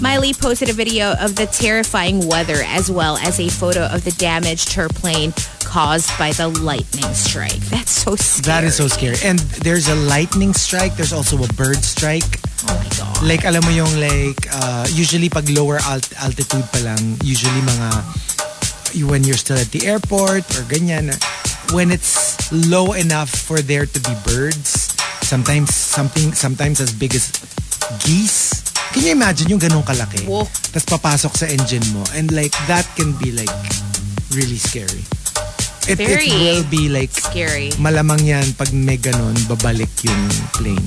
Miley 0.00 0.34
posted 0.34 0.68
a 0.68 0.72
video 0.72 1.14
of 1.20 1.36
the 1.36 1.46
terrifying 1.46 2.26
weather 2.26 2.62
as 2.66 2.90
well 2.90 3.16
as 3.18 3.40
a 3.40 3.48
photo 3.48 3.86
of 3.86 4.04
the 4.04 4.10
damage 4.12 4.66
to 4.74 4.82
her 4.82 4.88
plane 4.88 5.32
caused 5.64 6.10
by 6.18 6.32
the 6.32 6.48
lightning 6.48 7.12
strike. 7.14 7.62
That's 7.70 7.90
so 7.90 8.16
scary. 8.16 8.46
That 8.46 8.64
is 8.64 8.76
so 8.76 8.88
scary. 8.88 9.16
And 9.24 9.38
there's 9.62 9.88
a 9.88 9.94
lightning 9.94 10.52
strike. 10.52 10.96
There's 10.96 11.12
also 11.12 11.42
a 11.42 11.48
bird 11.54 11.82
strike. 11.82 12.40
Oh 12.68 12.74
my 12.74 12.88
God. 12.98 13.22
Like, 13.22 13.44
alam 13.44 13.62
mo 13.64 13.70
yung 13.70 13.90
like, 13.98 14.46
uh, 14.52 14.86
usually 14.90 15.28
pag 15.28 15.48
lower 15.50 15.78
alt- 15.86 16.12
altitude 16.20 16.66
pa 16.70 16.80
lang, 16.82 17.16
usually 17.22 17.60
mga, 17.62 19.08
when 19.08 19.24
you're 19.24 19.38
still 19.40 19.58
at 19.58 19.70
the 19.70 19.86
airport 19.86 20.44
or 20.58 20.62
ganyan, 20.68 21.14
when 21.72 21.90
it's 21.90 22.52
low 22.52 22.92
enough 22.92 23.30
for 23.30 23.58
there 23.60 23.86
to 23.86 23.98
be 24.00 24.14
birds, 24.24 24.94
sometimes 25.22 25.74
something, 25.74 26.32
sometimes 26.32 26.80
as 26.80 26.92
big 26.92 27.14
as 27.14 27.32
geese. 28.04 28.62
Can 28.94 29.02
you 29.02 29.12
imagine 29.12 29.50
yung 29.50 29.58
ganun 29.58 29.82
kalaki? 29.82 30.22
Whoa. 30.22 30.46
Tapos 30.70 30.86
papasok 30.86 31.32
sa 31.34 31.46
engine 31.50 31.82
mo. 31.90 32.06
And 32.14 32.30
like, 32.30 32.54
that 32.70 32.86
can 32.94 33.10
be 33.18 33.34
like, 33.34 33.50
really 34.30 34.56
scary. 34.58 35.02
It, 35.84 35.98
Very 36.00 36.30
it 36.30 36.32
will 36.32 36.64
be 36.70 36.88
like, 36.88 37.10
Scary. 37.12 37.68
malamang 37.76 38.24
yan 38.24 38.46
pag 38.56 38.72
may 38.72 38.96
ganun, 38.96 39.36
babalik 39.44 39.90
yung 40.00 40.22
plane. 40.56 40.80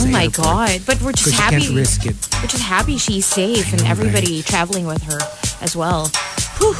Oh 0.00 0.08
my 0.08 0.26
God. 0.32 0.80
But 0.86 1.02
we're 1.02 1.12
just 1.12 1.36
happy. 1.36 1.60
can't 1.68 1.76
risk 1.76 2.06
it. 2.08 2.16
We're 2.40 2.48
just 2.48 2.64
happy 2.64 2.96
she's 2.96 3.26
safe 3.26 3.68
and 3.76 3.84
know, 3.84 3.90
everybody 3.90 4.40
traveling 4.42 4.86
with 4.86 5.02
her 5.04 5.20
as 5.60 5.76
well. 5.76 6.08
Whew. 6.62 6.72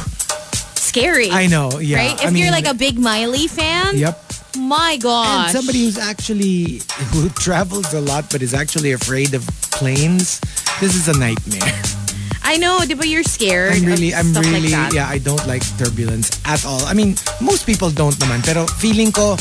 Scary. 0.73 1.29
I 1.29 1.45
know, 1.45 1.77
yeah. 1.77 1.97
Right? 1.97 2.13
If 2.17 2.25
I 2.25 2.33
you're 2.33 2.49
mean, 2.49 2.51
like 2.51 2.65
a 2.65 2.73
big 2.73 2.97
Miley 2.97 3.45
fan, 3.47 3.97
Yep. 4.01 4.17
my 4.57 4.97
gosh. 4.97 5.53
And 5.53 5.57
somebody 5.61 5.85
who's 5.85 5.97
actually, 6.01 6.81
who 7.13 7.29
travels 7.37 7.93
a 7.93 8.01
lot 8.01 8.33
but 8.33 8.41
is 8.41 8.53
actually 8.57 8.91
afraid 8.93 9.33
of 9.37 9.45
planes, 9.83 10.39
this 10.79 10.95
is 10.95 11.11
a 11.11 11.19
nightmare. 11.19 11.59
I 12.43 12.55
know, 12.55 12.79
but 12.95 13.07
you're 13.07 13.23
scared. 13.23 13.73
I'm 13.73 13.83
really, 13.83 14.13
I'm 14.15 14.31
really, 14.31 14.71
like 14.71 14.93
yeah, 14.93 15.07
I 15.09 15.17
don't 15.17 15.45
like 15.45 15.63
turbulence 15.77 16.31
at 16.45 16.65
all. 16.65 16.79
I 16.85 16.93
mean, 16.93 17.15
most 17.41 17.65
people 17.65 17.91
don't 17.91 18.15
naman, 18.15 18.39
pero 18.47 18.63
feeling 18.79 19.11
ko 19.11 19.35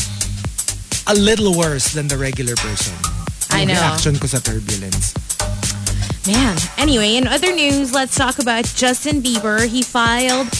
a 1.06 1.14
little 1.14 1.54
worse 1.54 1.94
than 1.94 2.08
the 2.08 2.18
regular 2.18 2.58
person. 2.58 2.94
I 3.50 3.62
know. 3.62 3.74
Reaction 3.74 4.18
ko 4.18 4.26
sa 4.26 4.42
turbulence. 4.42 5.14
Man. 6.26 6.58
Anyway, 6.78 7.14
in 7.14 7.30
other 7.30 7.54
news, 7.54 7.94
let's 7.94 8.18
talk 8.18 8.42
about 8.42 8.66
Justin 8.74 9.22
Bieber. 9.22 9.66
He 9.66 9.82
filed 9.82 10.50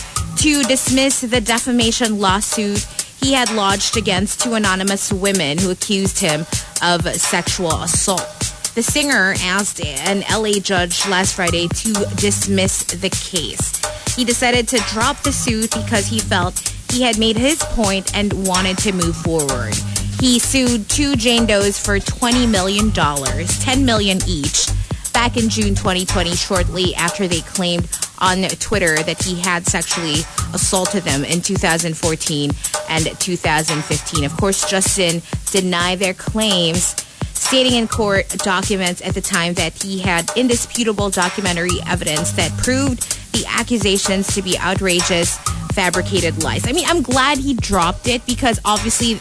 to 0.47 0.62
dismiss 0.71 1.23
the 1.23 1.41
defamation 1.43 2.23
lawsuit 2.23 2.87
he 3.23 3.33
had 3.33 3.51
lodged 3.55 3.97
against 3.97 4.43
two 4.43 4.55
anonymous 4.55 5.12
women 5.12 5.59
who 5.59 5.71
accused 5.71 6.19
him 6.19 6.43
of 6.83 7.07
sexual 7.15 7.83
assault. 7.83 8.41
The 8.75 8.83
singer 8.83 9.35
asked 9.43 9.85
an 9.85 10.25
LA 10.31 10.52
judge 10.52 11.07
last 11.07 11.35
Friday 11.35 11.69
to 11.69 11.93
dismiss 12.17 12.85
the 12.85 13.11
case. 13.11 13.83
He 14.17 14.25
decided 14.25 14.67
to 14.69 14.79
drop 14.88 15.21
the 15.23 15.31
suit 15.31 15.73
because 15.73 16.07
he 16.07 16.19
felt 16.19 16.73
he 16.91 17.02
had 17.02 17.19
made 17.19 17.37
his 17.37 17.62
point 17.62 18.17
and 18.17 18.47
wanted 18.47 18.79
to 18.79 18.93
move 18.93 19.14
forward. 19.14 19.75
He 20.21 20.38
sued 20.38 20.88
two 20.88 21.17
Jane 21.17 21.45
Does 21.45 21.79
for 21.79 21.99
$20 21.99 22.50
million, 22.50 22.91
10 22.93 23.85
million 23.85 24.19
each, 24.26 24.69
back 25.12 25.37
in 25.37 25.50
June 25.50 25.75
2020, 25.75 26.35
shortly 26.35 26.95
after 26.95 27.29
they 27.29 27.41
claimed 27.41 27.87
on 28.21 28.41
Twitter 28.59 29.02
that 29.02 29.23
he 29.23 29.38
had 29.38 29.67
sexually 29.67 30.21
assaulted 30.55 31.02
them 31.02 31.25
in 31.26 31.43
2014 31.43 32.50
and 32.88 33.21
2015. 33.21 34.25
Of 34.25 34.37
course, 34.38 34.71
Justin 34.71 35.21
denied 35.50 35.99
their 35.99 36.14
claims, 36.14 36.95
stating 37.42 37.75
in 37.75 37.88
court 37.88 38.28
documents 38.38 39.02
at 39.02 39.14
the 39.14 39.20
time 39.20 39.54
that 39.54 39.75
he 39.82 39.99
had 39.99 40.30
indisputable 40.37 41.11
documentary 41.11 41.82
evidence 41.87 42.32
that 42.32 42.50
proved 42.56 43.02
the 43.32 43.44
accusations 43.49 44.32
to 44.34 44.42
be 44.42 44.56
outrageous, 44.58 45.37
fabricated 45.75 46.42
lies. 46.42 46.66
I 46.66 46.72
mean, 46.72 46.87
I'm 46.87 47.02
glad 47.02 47.38
he 47.38 47.54
dropped 47.54 48.06
it 48.06 48.25
because 48.26 48.61
obviously 48.64 49.18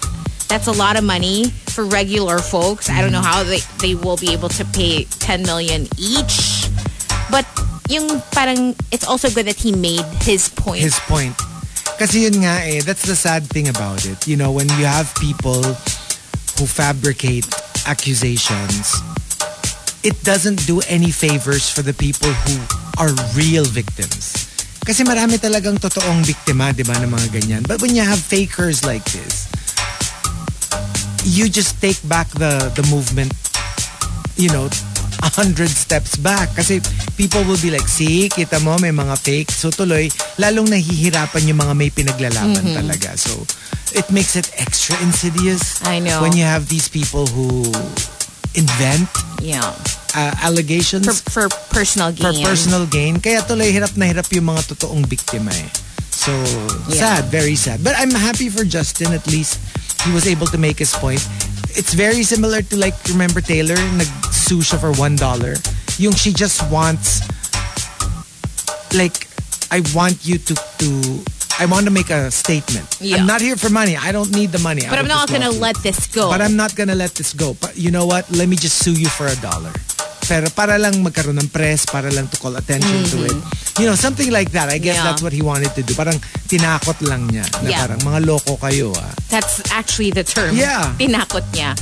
that's 0.48 0.68
a 0.68 0.72
lot 0.72 0.98
of 0.98 1.04
money 1.04 1.50
for 1.50 1.84
regular 1.84 2.38
folks. 2.38 2.90
I 2.90 3.02
don't 3.02 3.12
know 3.12 3.22
how 3.22 3.44
they, 3.44 3.60
they 3.82 3.96
will 3.96 4.18
be 4.18 4.32
able 4.34 4.50
to 4.50 4.66
pay 4.66 5.06
10 5.06 5.42
million 5.44 5.88
each. 5.98 6.70
But 7.32 7.48
yung 7.90 8.22
parang 8.32 8.76
it's 8.92 9.08
also 9.08 9.30
good 9.30 9.48
that 9.48 9.58
he 9.58 9.72
made 9.72 10.06
his 10.22 10.48
point. 10.48 10.82
his 10.82 11.00
point. 11.10 11.36
Kasi 11.98 12.24
yun 12.30 12.44
nga 12.44 12.64
eh, 12.64 12.82
that's 12.82 13.04
the 13.04 13.16
sad 13.16 13.48
thing 13.48 13.68
about 13.68 14.06
it. 14.06 14.28
You 14.28 14.38
know, 14.38 14.52
when 14.52 14.70
you 14.78 14.86
have 14.86 15.14
people 15.16 15.62
who 16.58 16.66
fabricate 16.66 17.48
accusations, 17.88 18.98
it 20.04 20.18
doesn't 20.24 20.66
do 20.66 20.82
any 20.90 21.12
favors 21.12 21.70
for 21.70 21.82
the 21.82 21.94
people 21.94 22.30
who 22.30 22.56
are 22.98 23.14
real 23.38 23.66
victims. 23.66 24.50
Kasi 24.82 25.06
marami 25.06 25.38
talagang 25.38 25.78
totoong 25.78 26.26
biktima, 26.26 26.74
di 26.74 26.82
ba, 26.82 26.98
ng 26.98 27.10
mga 27.10 27.28
ganyan. 27.30 27.62
But 27.62 27.86
when 27.86 27.94
you 27.94 28.02
have 28.02 28.18
fakers 28.18 28.82
like 28.82 29.06
this, 29.14 29.46
you 31.24 31.46
just 31.50 31.78
take 31.78 32.02
back 32.10 32.28
the 32.34 32.74
the 32.74 32.82
movement, 32.90 33.30
you 34.42 34.50
know, 34.50 34.66
a 35.20 35.30
hundred 35.30 35.68
steps 35.68 36.16
back. 36.16 36.56
Kasi 36.56 36.80
people 37.16 37.44
will 37.44 37.60
be 37.60 37.70
like, 37.70 37.86
see, 37.86 38.28
kita 38.28 38.64
mo, 38.64 38.80
may 38.80 38.96
mga 38.96 39.20
fake. 39.20 39.52
So 39.52 39.68
tuloy, 39.70 40.08
lalong 40.40 40.72
nahihirapan 40.72 41.52
yung 41.52 41.60
mga 41.60 41.74
may 41.76 41.90
pinaglalaban 41.92 42.64
Mm-hmm. 42.64 42.80
talaga. 42.80 43.20
So 43.20 43.44
it 43.92 44.08
makes 44.10 44.40
it 44.40 44.48
extra 44.56 44.96
insidious. 45.04 45.84
I 45.84 46.00
know. 46.00 46.22
When 46.24 46.32
you 46.34 46.48
have 46.48 46.72
these 46.72 46.88
people 46.88 47.28
who 47.28 47.68
invent 48.54 49.08
yeah. 49.42 49.64
uh, 50.16 50.34
allegations 50.44 51.08
For, 51.08 51.48
for 51.48 51.56
personal 51.72 52.12
for 52.12 52.32
gain. 52.32 52.44
personal 52.44 52.84
gain. 52.86 53.20
Kaya 53.20 53.42
tuloy 53.44 53.72
hirap 53.72 53.96
na 53.96 54.12
hirap 54.12 54.28
yung 54.32 54.52
mga 54.52 54.76
totoong 54.76 55.08
biktima 55.08 55.52
eh. 55.52 55.70
So, 56.12 56.32
Yeah. 56.92 57.24
sad, 57.24 57.24
very 57.32 57.56
sad. 57.56 57.80
But 57.82 57.96
I'm 57.98 58.12
happy 58.12 58.52
for 58.52 58.68
Justin 58.68 59.16
at 59.16 59.26
least. 59.28 59.58
He 60.04 60.12
was 60.12 60.28
able 60.28 60.46
to 60.52 60.58
make 60.60 60.78
his 60.78 60.92
point. 60.92 61.22
It's 61.78 61.94
very 61.94 62.24
similar 62.24 62.62
to 62.62 62.76
like, 62.78 62.96
remember 63.10 63.42
Taylor? 63.42 63.76
Nag-sue 63.76 64.60
siya 64.62 64.80
for 64.80 64.92
$1. 64.92 66.00
Yung 66.00 66.14
she 66.14 66.34
just 66.34 66.62
wants, 66.72 67.22
like, 68.96 69.28
I 69.72 69.82
want 69.96 70.26
you 70.26 70.38
to, 70.38 70.54
to 70.56 71.24
I 71.62 71.66
want 71.66 71.86
to 71.86 71.92
make 71.92 72.10
a 72.10 72.32
statement. 72.32 72.98
Yeah. 73.00 73.18
I'm 73.18 73.28
not 73.28 73.40
here 73.40 73.56
for 73.56 73.70
money. 73.70 73.96
I 73.96 74.12
don't 74.12 74.32
need 74.34 74.52
the 74.52 74.60
money. 74.60 74.82
But 74.90 74.98
I'm 74.98 75.08
not 75.08 75.30
going 75.30 75.42
to 75.42 75.52
let 75.52 75.78
this 75.84 76.08
go. 76.08 76.30
But 76.30 76.42
I'm 76.42 76.56
not 76.56 76.76
gonna 76.76 76.96
let 76.96 77.14
this 77.14 77.34
go. 77.34 77.54
But 77.62 77.78
you 77.78 77.92
know 77.92 78.06
what? 78.06 78.30
Let 78.32 78.50
me 78.50 78.56
just 78.56 78.80
sue 78.80 78.94
you 78.94 79.08
for 79.08 79.28
a 79.28 79.36
dollar. 79.38 79.72
Pero 80.32 80.48
para 80.56 80.80
lang 80.80 80.96
magkaroon 81.04 81.36
ng 81.44 81.52
press, 81.52 81.84
para 81.84 82.08
lang 82.08 82.24
to 82.32 82.40
call 82.40 82.56
attention 82.56 83.04
to 83.12 83.28
it. 83.28 83.36
You 83.76 83.92
know, 83.92 84.00
something 84.00 84.32
like 84.32 84.56
that. 84.56 84.72
I 84.72 84.80
guess 84.80 84.96
Mm-hmm. 84.96 85.04
Yeah. 85.04 85.12
that's 85.12 85.20
what 85.24 85.36
he 85.36 85.44
wanted 85.44 85.76
to 85.76 85.84
do. 85.84 85.92
Parang 85.92 86.16
tinakot 86.48 86.96
lang 87.04 87.28
niya. 87.28 87.44
Na 87.60 87.68
Yeah. 87.68 87.84
parang 87.84 88.00
mga 88.00 88.20
loko 88.24 88.56
kayo 88.56 88.96
ah. 88.96 89.12
That's 89.28 89.60
actually 89.76 90.16
the 90.16 90.24
term. 90.24 90.56
Yeah. 90.56 90.96
Pinakot 90.96 91.44
niya. 91.52 91.76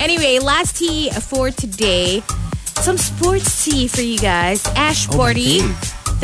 Anyway, 0.00 0.40
last 0.40 0.80
tea 0.80 1.12
for 1.12 1.52
today. 1.52 2.24
Some 2.80 2.96
sports 2.96 3.68
tea 3.68 3.84
for 3.84 4.00
you 4.00 4.16
guys. 4.16 4.64
Ash 4.72 5.04
Oh, 5.12 5.20
Borty, 5.20 5.60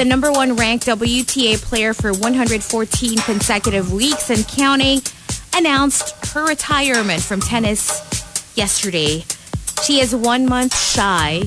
the 0.01 0.05
number 0.09 0.33
one 0.33 0.57
ranked 0.57 0.89
WTA 0.89 1.61
player 1.61 1.93
for 1.93 2.17
114 2.17 2.65
consecutive 3.29 3.93
weeks 3.93 4.33
and 4.33 4.49
counting, 4.49 5.05
announced 5.53 6.17
her 6.33 6.49
retirement 6.49 7.21
from 7.21 7.45
tennis 7.45 8.01
yesterday. 8.57 9.21
She 9.83 10.01
is 10.01 10.15
one 10.15 10.47
month 10.47 10.77
shy 10.77 11.43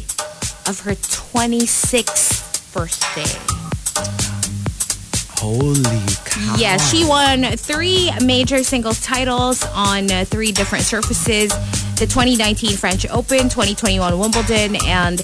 of 0.67 0.79
her 0.81 0.95
26th 0.95 2.74
birthday. 2.74 3.59
Holy 5.38 5.83
cow. 6.25 6.55
Yes, 6.57 6.89
she 6.91 7.05
won 7.05 7.43
three 7.57 8.12
major 8.24 8.63
singles 8.63 9.01
titles 9.01 9.63
on 9.74 10.12
uh, 10.12 10.25
three 10.25 10.51
different 10.51 10.83
surfaces. 10.83 11.50
The 11.95 12.05
2019 12.05 12.77
French 12.77 13.05
Open, 13.09 13.50
2021 13.50 14.19
Wimbledon, 14.19 14.77
and 14.86 15.19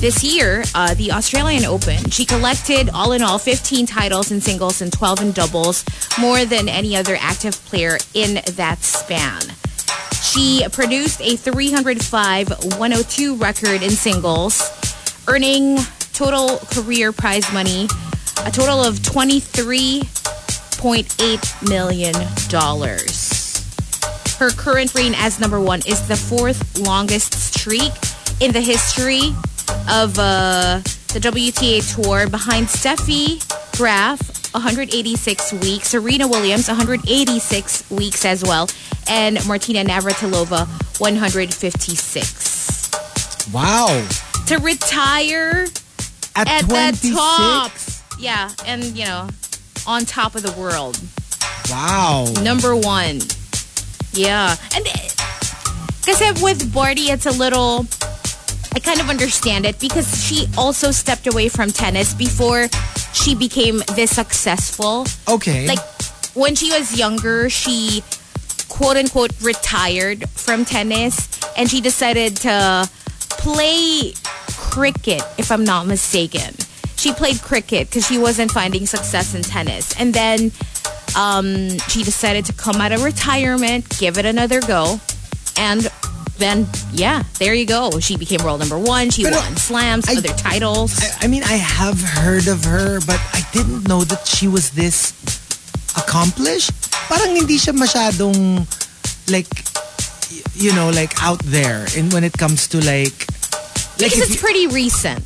this 0.00 0.22
year, 0.22 0.62
uh, 0.76 0.94
the 0.94 1.10
Australian 1.10 1.64
Open, 1.64 2.08
she 2.10 2.24
collected 2.24 2.88
all 2.90 3.12
in 3.12 3.22
all 3.22 3.38
15 3.38 3.84
titles 3.86 4.30
in 4.30 4.40
singles 4.40 4.80
and 4.80 4.92
12 4.92 5.20
in 5.20 5.32
doubles, 5.32 5.84
more 6.20 6.44
than 6.44 6.68
any 6.68 6.96
other 6.96 7.16
active 7.20 7.54
player 7.64 7.98
in 8.14 8.34
that 8.54 8.78
span. 8.82 9.40
She 10.32 10.64
produced 10.72 11.20
a 11.20 11.36
305-102 11.36 13.40
record 13.40 13.82
in 13.82 13.90
singles, 13.90 14.62
earning 15.26 15.78
total 16.12 16.58
career 16.70 17.12
prize 17.12 17.52
money 17.52 17.88
a 18.44 18.50
total 18.50 18.82
of 18.82 18.96
$23.8 18.96 21.68
million. 21.68 22.14
Her 24.38 24.50
current 24.50 24.94
reign 24.94 25.14
as 25.16 25.40
number 25.40 25.58
one 25.60 25.80
is 25.86 26.06
the 26.06 26.16
fourth 26.16 26.78
longest 26.78 27.34
streak 27.34 27.92
in 28.40 28.52
the 28.52 28.60
history 28.60 29.34
of 29.90 30.16
uh, 30.18 30.80
the 31.12 31.20
WTA 31.20 31.94
Tour 31.94 32.28
behind 32.28 32.68
Steffi 32.68 33.42
Graf, 33.76 34.37
186 34.58 35.52
weeks, 35.54 35.88
Serena 35.88 36.26
Williams, 36.26 36.68
186 36.68 37.90
weeks 37.90 38.24
as 38.24 38.42
well, 38.42 38.68
and 39.08 39.38
Martina 39.46 39.84
Navratilova, 39.84 40.66
156. 41.00 43.52
Wow. 43.52 44.06
To 44.46 44.58
retire 44.58 45.66
At, 46.34 46.48
at 46.48 46.64
26? 46.68 47.00
the 47.02 47.14
top. 47.14 47.72
Yeah, 48.18 48.50
and 48.66 48.82
you 48.84 49.04
know, 49.04 49.28
on 49.86 50.04
top 50.04 50.34
of 50.34 50.42
the 50.42 50.52
world. 50.60 50.98
Wow. 51.70 52.24
Number 52.42 52.74
one. 52.74 53.20
Yeah. 54.12 54.56
And 54.74 54.86
eh, 54.86 55.08
because 56.04 56.42
with 56.42 56.72
Barty, 56.74 57.10
it's 57.10 57.26
a 57.26 57.30
little. 57.30 57.86
I 58.74 58.80
kind 58.80 59.00
of 59.00 59.08
understand 59.08 59.64
it 59.64 59.78
because 59.80 60.24
she 60.24 60.46
also 60.56 60.90
stepped 60.90 61.26
away 61.26 61.48
from 61.48 61.70
tennis 61.70 62.14
before 62.14 62.68
she 63.12 63.34
became 63.34 63.82
this 63.96 64.14
successful. 64.14 65.06
Okay. 65.28 65.66
Like 65.66 65.80
when 66.34 66.54
she 66.54 66.70
was 66.70 66.96
younger, 66.98 67.50
she 67.50 68.02
quote 68.68 68.96
unquote 68.96 69.32
retired 69.40 70.28
from 70.30 70.64
tennis 70.64 71.28
and 71.56 71.68
she 71.68 71.80
decided 71.80 72.36
to 72.36 72.88
play 73.28 74.12
cricket, 74.48 75.22
if 75.38 75.50
I'm 75.50 75.64
not 75.64 75.86
mistaken. 75.86 76.54
She 76.96 77.12
played 77.12 77.40
cricket 77.40 77.88
because 77.88 78.06
she 78.06 78.18
wasn't 78.18 78.50
finding 78.50 78.86
success 78.86 79.34
in 79.34 79.42
tennis. 79.42 79.98
And 79.98 80.12
then 80.12 80.52
um, 81.16 81.78
she 81.88 82.02
decided 82.02 82.44
to 82.46 82.52
come 82.52 82.76
out 82.76 82.92
of 82.92 83.04
retirement, 83.04 83.88
give 83.98 84.18
it 84.18 84.26
another 84.26 84.60
go. 84.60 85.00
And 85.56 85.90
then, 86.38 86.66
yeah, 86.92 87.22
there 87.38 87.52
you 87.54 87.66
go. 87.66 87.98
She 88.00 88.16
became 88.16 88.42
world 88.42 88.60
number 88.60 88.78
one. 88.78 89.10
She 89.10 89.22
Pero 89.24 89.36
won 89.36 89.56
slams, 89.56 90.08
I- 90.08 90.16
other 90.18 90.34
titles. 90.34 90.94
I, 91.02 91.24
I 91.24 91.26
mean, 91.26 91.42
I 91.42 91.58
have 91.58 92.00
heard 92.00 92.46
of 92.48 92.64
her, 92.64 93.00
but 93.06 93.20
I 93.34 93.42
didn't 93.52 93.86
know 93.86 94.02
that 94.04 94.26
she 94.26 94.46
was 94.48 94.70
this 94.70 95.12
accomplished. 95.98 96.72
Parang 97.10 97.34
hindi 97.34 97.58
siya 97.58 97.74
masyadong 97.74 98.64
like, 99.30 99.48
you 100.54 100.72
know, 100.74 100.90
like 100.90 101.12
out 101.22 101.40
there 101.44 101.86
And 101.96 102.12
when 102.12 102.22
it 102.24 102.32
comes 102.36 102.68
to 102.68 102.78
like, 102.78 103.26
like 103.98 104.12
because 104.14 104.30
it's 104.30 104.34
you- 104.38 104.44
pretty 104.44 104.66
recent. 104.68 105.24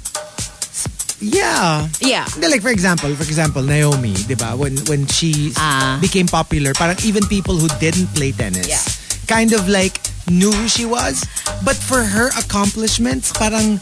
yeah. 1.20 1.86
Yeah. 2.00 2.26
Like 2.40 2.62
for 2.62 2.70
example, 2.70 3.14
for 3.14 3.22
example, 3.22 3.62
Naomi, 3.62 4.14
di 4.14 4.34
ba? 4.34 4.56
When 4.56 4.76
when 4.90 5.06
she 5.06 5.52
Ah. 5.56 5.98
became 6.00 6.26
popular, 6.26 6.72
parang 6.74 6.96
even 7.04 7.26
people 7.30 7.54
who 7.54 7.68
didn't 7.78 8.10
play 8.14 8.32
tennis, 8.32 8.66
Yeah. 8.66 8.82
kind 9.30 9.52
of 9.54 9.68
like 9.68 9.98
knew 10.28 10.50
who 10.52 10.68
she 10.68 10.84
was. 10.84 11.24
But 11.64 11.76
for 11.76 12.02
her 12.02 12.28
accomplishments, 12.38 13.32
parang 13.32 13.80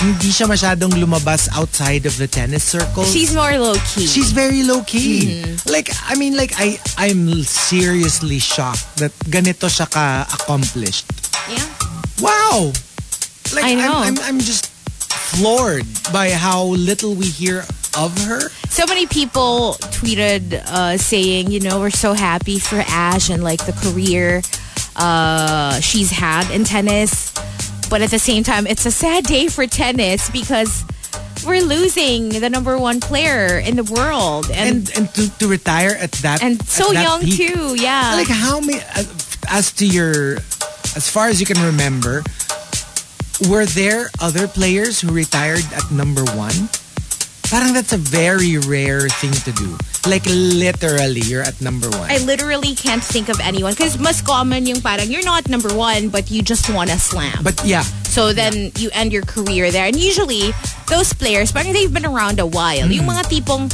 hindi 0.00 0.32
siya 0.32 0.48
masyadong 0.48 0.96
lumabas 0.96 1.52
outside 1.52 2.06
of 2.06 2.16
the 2.16 2.26
tennis 2.26 2.64
circle. 2.64 3.04
She's 3.04 3.34
more 3.34 3.52
low 3.58 3.76
key. 3.92 4.06
She's 4.08 4.32
very 4.32 4.62
low 4.64 4.80
key. 4.82 5.44
Like 5.68 5.92
I 6.08 6.16
mean 6.16 6.36
like 6.36 6.56
I 6.56 6.80
I'm 6.96 7.28
seriously 7.44 8.38
shocked 8.40 8.96
that 9.04 9.12
ganito 9.28 9.68
siya 9.68 9.90
ka 9.90 10.24
accomplished. 10.32 11.04
yeah. 11.52 11.68
Wow. 12.20 12.72
Like 13.52 13.64
I 13.64 13.74
know. 13.74 14.00
I'm, 14.00 14.16
I'm 14.18 14.36
I'm 14.36 14.40
just 14.40 14.68
floored 15.36 15.84
by 16.12 16.30
how 16.30 16.64
little 16.74 17.14
we 17.14 17.26
hear 17.28 17.64
of 17.98 18.16
her. 18.24 18.48
so 18.70 18.86
many 18.86 19.06
people 19.06 19.74
tweeted 19.98 20.54
uh, 20.70 20.96
saying, 20.96 21.50
you 21.50 21.58
know, 21.60 21.80
we're 21.80 21.90
so 21.90 22.12
happy 22.14 22.58
for 22.58 22.78
Ash 22.86 23.28
and 23.30 23.42
like 23.42 23.66
the 23.66 23.72
career 23.72 24.42
uh, 24.96 25.80
she's 25.80 26.10
had 26.10 26.50
in 26.50 26.64
tennis. 26.64 27.32
But 27.88 28.02
at 28.02 28.10
the 28.10 28.18
same 28.18 28.44
time, 28.44 28.66
it's 28.66 28.86
a 28.86 28.90
sad 28.90 29.24
day 29.24 29.48
for 29.48 29.66
tennis 29.66 30.30
because 30.30 30.84
we're 31.44 31.62
losing 31.62 32.28
the 32.28 32.48
number 32.48 32.78
one 32.78 33.00
player 33.00 33.58
in 33.58 33.76
the 33.76 33.84
world. 33.84 34.46
And, 34.52 34.88
And 34.88 34.96
and 34.96 35.14
to, 35.14 35.38
to 35.38 35.48
retire 35.48 35.96
at 35.98 36.12
that 36.22 36.42
and, 36.42 36.62
so 36.66 36.92
that 36.92 37.02
young 37.02 37.20
peak. 37.22 37.36
too, 37.36 37.74
yeah. 37.74 38.14
Like 38.14 38.28
how 38.28 38.60
many 38.60 38.78
as, 38.94 39.38
as 39.48 39.72
to 39.72 39.86
your 39.86 40.36
as 40.96 41.08
far 41.10 41.28
as 41.28 41.40
you 41.40 41.46
can 41.46 41.60
remember, 41.64 42.22
were 43.48 43.66
there 43.66 44.10
other 44.20 44.46
players 44.46 45.00
who 45.00 45.12
retired 45.12 45.64
at 45.74 45.90
number 45.90 46.24
one? 46.36 46.68
Parang 47.50 47.72
that's 47.74 47.92
a 47.92 47.98
very 47.98 48.58
rare 48.58 49.08
thing 49.08 49.32
to 49.32 49.52
do. 49.52 49.76
Like 50.08 50.24
literally, 50.26 51.20
you're 51.20 51.42
at 51.44 51.60
number 51.60 51.88
one. 51.90 52.08
I 52.10 52.18
literally 52.24 52.74
can't 52.74 53.04
think 53.04 53.28
of 53.28 53.38
anyone 53.40 53.72
because 53.76 53.98
mas 54.00 54.22
common 54.22 54.64
yung 54.64 54.80
parang 54.80 55.12
you're 55.12 55.24
not 55.24 55.48
number 55.48 55.68
one 55.76 56.08
but 56.08 56.30
you 56.30 56.40
just 56.40 56.68
won 56.72 56.88
a 56.88 56.96
slam. 56.98 57.44
but 57.44 57.60
yeah, 57.64 57.84
So 58.10 58.32
then 58.32 58.72
you 58.80 58.88
end 58.92 59.12
your 59.12 59.22
career 59.22 59.70
there. 59.70 59.84
And 59.86 59.94
usually, 59.94 60.50
those 60.88 61.12
players, 61.12 61.52
parang 61.52 61.72
they've 61.72 61.92
been 61.92 62.08
around 62.08 62.40
a 62.40 62.46
while. 62.48 62.90
Yung 62.90 63.06
Mm. 63.06 63.12
mga 63.14 63.24
tipong, 63.30 63.70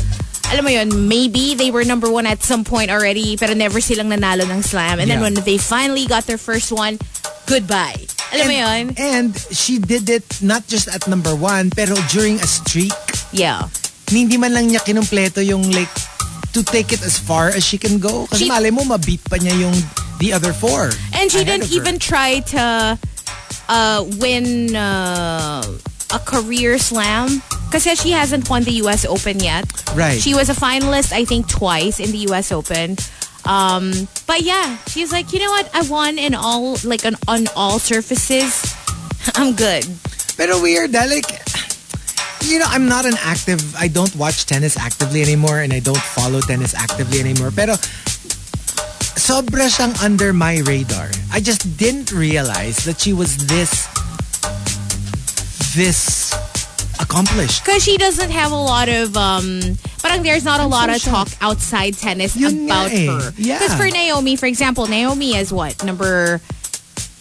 alam 0.52 0.62
mo 0.66 0.70
yun, 0.70 1.08
maybe 1.08 1.54
they 1.54 1.70
were 1.70 1.84
number 1.88 2.10
one 2.10 2.26
at 2.26 2.42
some 2.42 2.60
point 2.66 2.90
already 2.90 3.38
pero 3.38 3.54
never 3.54 3.80
silang 3.80 4.10
nanalo 4.10 4.44
ng 4.44 4.60
slam. 4.66 4.98
And 5.00 5.08
then 5.08 5.22
Yeah. 5.22 5.30
when 5.30 5.34
they 5.46 5.56
finally 5.56 6.04
got 6.10 6.26
their 6.26 6.36
first 6.42 6.68
one, 6.74 6.98
goodbye. 7.46 8.02
Alam 8.34 8.46
mo 8.50 8.54
yun? 8.58 8.82
and 8.98 9.30
she 9.54 9.78
did 9.78 10.10
it 10.10 10.26
not 10.42 10.66
just 10.66 10.90
at 10.90 11.06
number 11.06 11.32
one, 11.32 11.70
pero 11.70 11.94
during 12.10 12.42
a 12.42 12.48
streak. 12.50 12.92
Yeah. 13.30 13.70
Hindi 14.10 14.36
man 14.36 14.52
lang 14.52 14.68
niya 14.70 14.82
kinumpleto 14.82 15.40
yung 15.40 15.70
like 15.70 15.90
to 16.56 16.64
take 16.64 16.90
it 16.92 17.04
as 17.04 17.18
far 17.20 17.52
as 17.52 17.60
she 17.60 17.76
can 17.76 18.00
go. 18.00 18.24
Kasi 18.32 18.44
She- 18.44 18.48
malay 18.48 18.72
mo, 18.72 18.80
mabeat 18.88 19.20
pa 19.28 19.36
niya 19.36 19.52
yung 19.60 19.76
the 20.18 20.32
other 20.32 20.56
four. 20.56 20.88
And 21.12 21.28
she 21.28 21.44
didn't 21.44 21.68
even 21.68 22.00
try 22.00 22.40
to 22.56 22.96
uh, 23.68 24.00
win 24.16 24.72
uh, 24.72 25.60
a 26.16 26.20
career 26.24 26.80
slam 26.80 27.42
kasi 27.68 27.92
she 27.94 28.16
hasn't 28.16 28.48
won 28.48 28.64
the 28.64 28.80
U.S. 28.88 29.04
Open 29.04 29.36
yet. 29.40 29.68
Right. 29.92 30.16
She 30.16 30.32
was 30.32 30.48
a 30.48 30.56
finalist, 30.56 31.12
I 31.12 31.28
think, 31.28 31.44
twice 31.44 32.00
in 32.00 32.08
the 32.08 32.24
U.S. 32.32 32.48
Open. 32.48 32.96
Um, 33.44 33.92
but 34.26 34.40
yeah, 34.40 34.80
she's 34.88 35.12
like, 35.12 35.36
you 35.36 35.38
know 35.44 35.52
what? 35.52 35.68
I 35.76 35.84
won 35.84 36.16
in 36.16 36.34
all, 36.34 36.80
like, 36.82 37.04
on, 37.04 37.20
on 37.28 37.46
all 37.54 37.78
surfaces. 37.78 38.64
I'm 39.36 39.52
good. 39.54 39.84
Pero 40.40 40.60
weird, 40.62 40.96
ah, 40.96 41.04
like, 41.04 41.28
you 42.46 42.58
know, 42.58 42.66
I'm 42.68 42.88
not 42.88 43.04
an 43.04 43.14
active, 43.20 43.74
I 43.76 43.88
don't 43.88 44.14
watch 44.16 44.46
tennis 44.46 44.76
actively 44.76 45.22
anymore 45.22 45.60
and 45.60 45.72
I 45.72 45.80
don't 45.80 45.96
follow 45.96 46.40
tennis 46.40 46.74
actively 46.74 47.20
anymore. 47.20 47.50
Pero, 47.50 47.74
sobra 49.18 49.68
siyang 49.68 49.96
under 50.02 50.32
my 50.32 50.58
radar. 50.64 51.10
I 51.32 51.40
just 51.40 51.76
didn't 51.76 52.12
realize 52.12 52.84
that 52.84 53.00
she 53.00 53.12
was 53.12 53.36
this, 53.46 53.86
this 55.74 56.32
accomplished. 57.00 57.64
Because 57.64 57.84
she 57.84 57.96
doesn't 57.96 58.30
have 58.30 58.52
a 58.52 58.56
lot 58.56 58.88
of, 58.88 59.16
um, 59.16 59.60
parang 60.02 60.22
there's 60.22 60.44
not 60.44 60.60
a 60.60 60.66
lot 60.66 60.88
so 60.90 60.96
of 60.96 61.02
talk 61.02 61.28
outside 61.40 61.94
tennis 61.94 62.36
Yun 62.36 62.66
about 62.66 62.92
eh. 62.92 63.06
her. 63.06 63.32
Yeah. 63.36 63.58
Because 63.58 63.74
for 63.74 63.88
Naomi, 63.90 64.36
for 64.36 64.46
example, 64.46 64.86
Naomi 64.86 65.36
is 65.36 65.52
what? 65.52 65.82
Number 65.84 66.40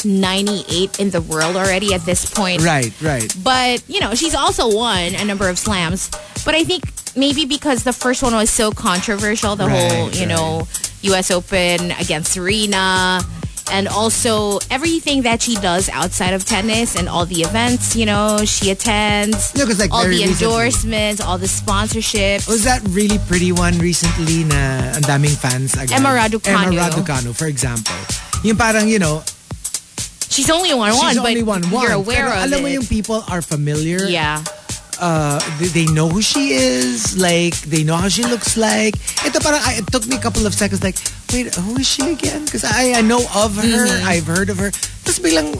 98 0.05 0.99
in 0.99 1.09
the 1.09 1.21
world 1.21 1.55
already 1.55 1.93
at 1.93 2.05
this 2.05 2.29
point. 2.29 2.63
Right, 2.63 2.93
right. 3.01 3.33
But, 3.43 3.83
you 3.89 3.99
know, 3.99 4.13
she's 4.13 4.35
also 4.35 4.73
won 4.73 5.15
a 5.15 5.25
number 5.25 5.49
of 5.49 5.57
slams. 5.57 6.09
But 6.45 6.53
I 6.55 6.63
think 6.63 6.83
maybe 7.17 7.45
because 7.45 7.83
the 7.83 7.93
first 7.93 8.21
one 8.23 8.33
was 8.35 8.49
so 8.49 8.71
controversial, 8.71 9.55
the 9.55 9.67
Right, 9.67 9.91
whole, 9.91 10.09
you 10.11 10.25
know, 10.25 10.67
US 11.01 11.31
Open 11.31 11.91
against 11.99 12.33
Serena. 12.33 13.21
And 13.71 13.87
also 13.87 14.59
everything 14.69 15.23
that 15.23 15.41
she 15.41 15.55
does 15.55 15.89
outside 15.89 16.35
of 16.37 16.45
tennis 16.45 16.95
and 16.95 17.09
all 17.09 17.25
the 17.25 17.41
events, 17.41 17.95
you 17.95 18.05
know, 18.05 18.37
she 18.45 18.69
attends. 18.69 19.55
No, 19.57 19.65
like, 19.65 19.89
all 19.91 20.03
the 20.03 20.09
recently- 20.09 20.33
endorsements, 20.45 21.19
all 21.19 21.39
the 21.39 21.47
sponsorships. 21.49 22.47
Was 22.47 22.63
that 22.65 22.85
really 22.89 23.17
pretty 23.25 23.51
one 23.51 23.79
recently 23.79 24.43
na 24.45 24.93
ang 24.93 25.01
daming 25.01 25.33
fans 25.33 25.73
agad? 25.73 25.97
Emma 25.97 26.09
Raducanu. 26.09 26.77
Emma 26.77 26.77
Raducanu, 26.77 27.33
for 27.35 27.47
example. 27.47 27.95
Yung 28.43 28.55
parang, 28.55 28.87
you 28.87 28.99
know, 28.99 29.23
She's 30.35 30.51
only 30.51 30.73
won 30.75 30.91
one, 30.99 31.15
she's 31.15 31.23
but 31.23 31.31
only 31.31 31.43
won 31.47 31.63
one. 31.71 31.83
you're 31.87 31.95
aware 31.95 32.27
Pero 32.27 32.35
of 32.35 32.43
alam 32.51 32.59
mo 32.61 32.67
it. 32.67 32.75
yung 32.75 32.87
people 32.91 33.23
are 33.31 33.39
familiar. 33.41 34.03
yeah. 34.03 34.43
uh, 34.99 35.39
they, 35.59 35.83
they 35.83 35.87
know 35.91 36.07
who 36.11 36.21
she 36.21 36.55
is. 36.55 37.15
Like, 37.19 37.55
they 37.67 37.83
know 37.83 37.95
how 37.95 38.07
she 38.11 38.23
looks 38.23 38.55
like. 38.59 38.95
Ito 39.27 39.39
parang, 39.39 39.59
I, 39.63 39.79
it 39.79 39.87
took 39.91 40.07
me 40.07 40.15
a 40.15 40.23
couple 40.23 40.43
of 40.47 40.53
seconds 40.53 40.83
like, 40.83 40.95
wait, 41.31 41.51
who 41.55 41.79
is 41.79 41.87
she 41.87 42.03
again? 42.15 42.43
Because 42.45 42.63
I, 42.63 42.99
I 42.99 43.01
know 43.01 43.23
of 43.35 43.55
her. 43.55 43.63
Mm-hmm. 43.87 44.07
I've 44.07 44.27
heard 44.27 44.49
of 44.51 44.57
her. 44.59 44.71
Tapos 45.03 45.19
biglang, 45.19 45.51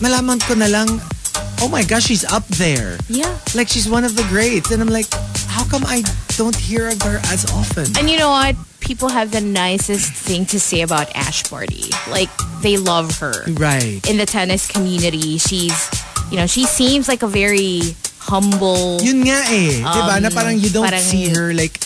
malaman 0.00 0.40
ko 0.40 0.54
na 0.56 0.68
lang, 0.68 0.88
oh 1.60 1.68
my 1.68 1.84
gosh, 1.84 2.04
she's 2.08 2.24
up 2.24 2.44
there. 2.60 2.96
Yeah. 3.08 3.32
Like 3.54 3.68
she's 3.68 3.88
one 3.88 4.04
of 4.04 4.16
the 4.16 4.24
greats. 4.32 4.70
And 4.72 4.80
I'm 4.80 4.88
like, 4.92 5.08
how 5.48 5.64
come 5.68 5.84
I 5.84 6.00
don't 6.40 6.56
hear 6.56 6.88
of 6.88 7.00
her 7.04 7.20
as 7.32 7.44
often? 7.52 7.88
And 8.00 8.08
you 8.08 8.16
know 8.18 8.30
what? 8.32 8.56
People 8.84 9.08
have 9.08 9.32
the 9.32 9.40
nicest 9.40 10.12
thing 10.12 10.44
to 10.46 10.60
say 10.60 10.82
about 10.82 11.08
Ash 11.16 11.42
Barty. 11.48 11.88
Like, 12.10 12.28
they 12.60 12.76
love 12.76 13.18
her. 13.18 13.32
Right. 13.56 13.98
In 14.08 14.18
the 14.18 14.26
tennis 14.26 14.68
community, 14.70 15.38
she's, 15.38 15.72
you 16.30 16.36
know, 16.36 16.46
she 16.46 16.66
seems 16.66 17.08
like 17.08 17.22
a 17.22 17.26
very 17.26 17.80
humble. 18.20 19.00
Yun 19.00 19.24
nga 19.24 19.40
eh. 19.48 19.80
diba? 19.80 20.20
Na 20.20 20.28
Um, 20.28 20.34
parang 20.36 20.58
you 20.60 20.68
don't 20.68 20.84
parang- 20.84 21.00
see 21.00 21.28
her 21.32 21.54
like 21.54 21.80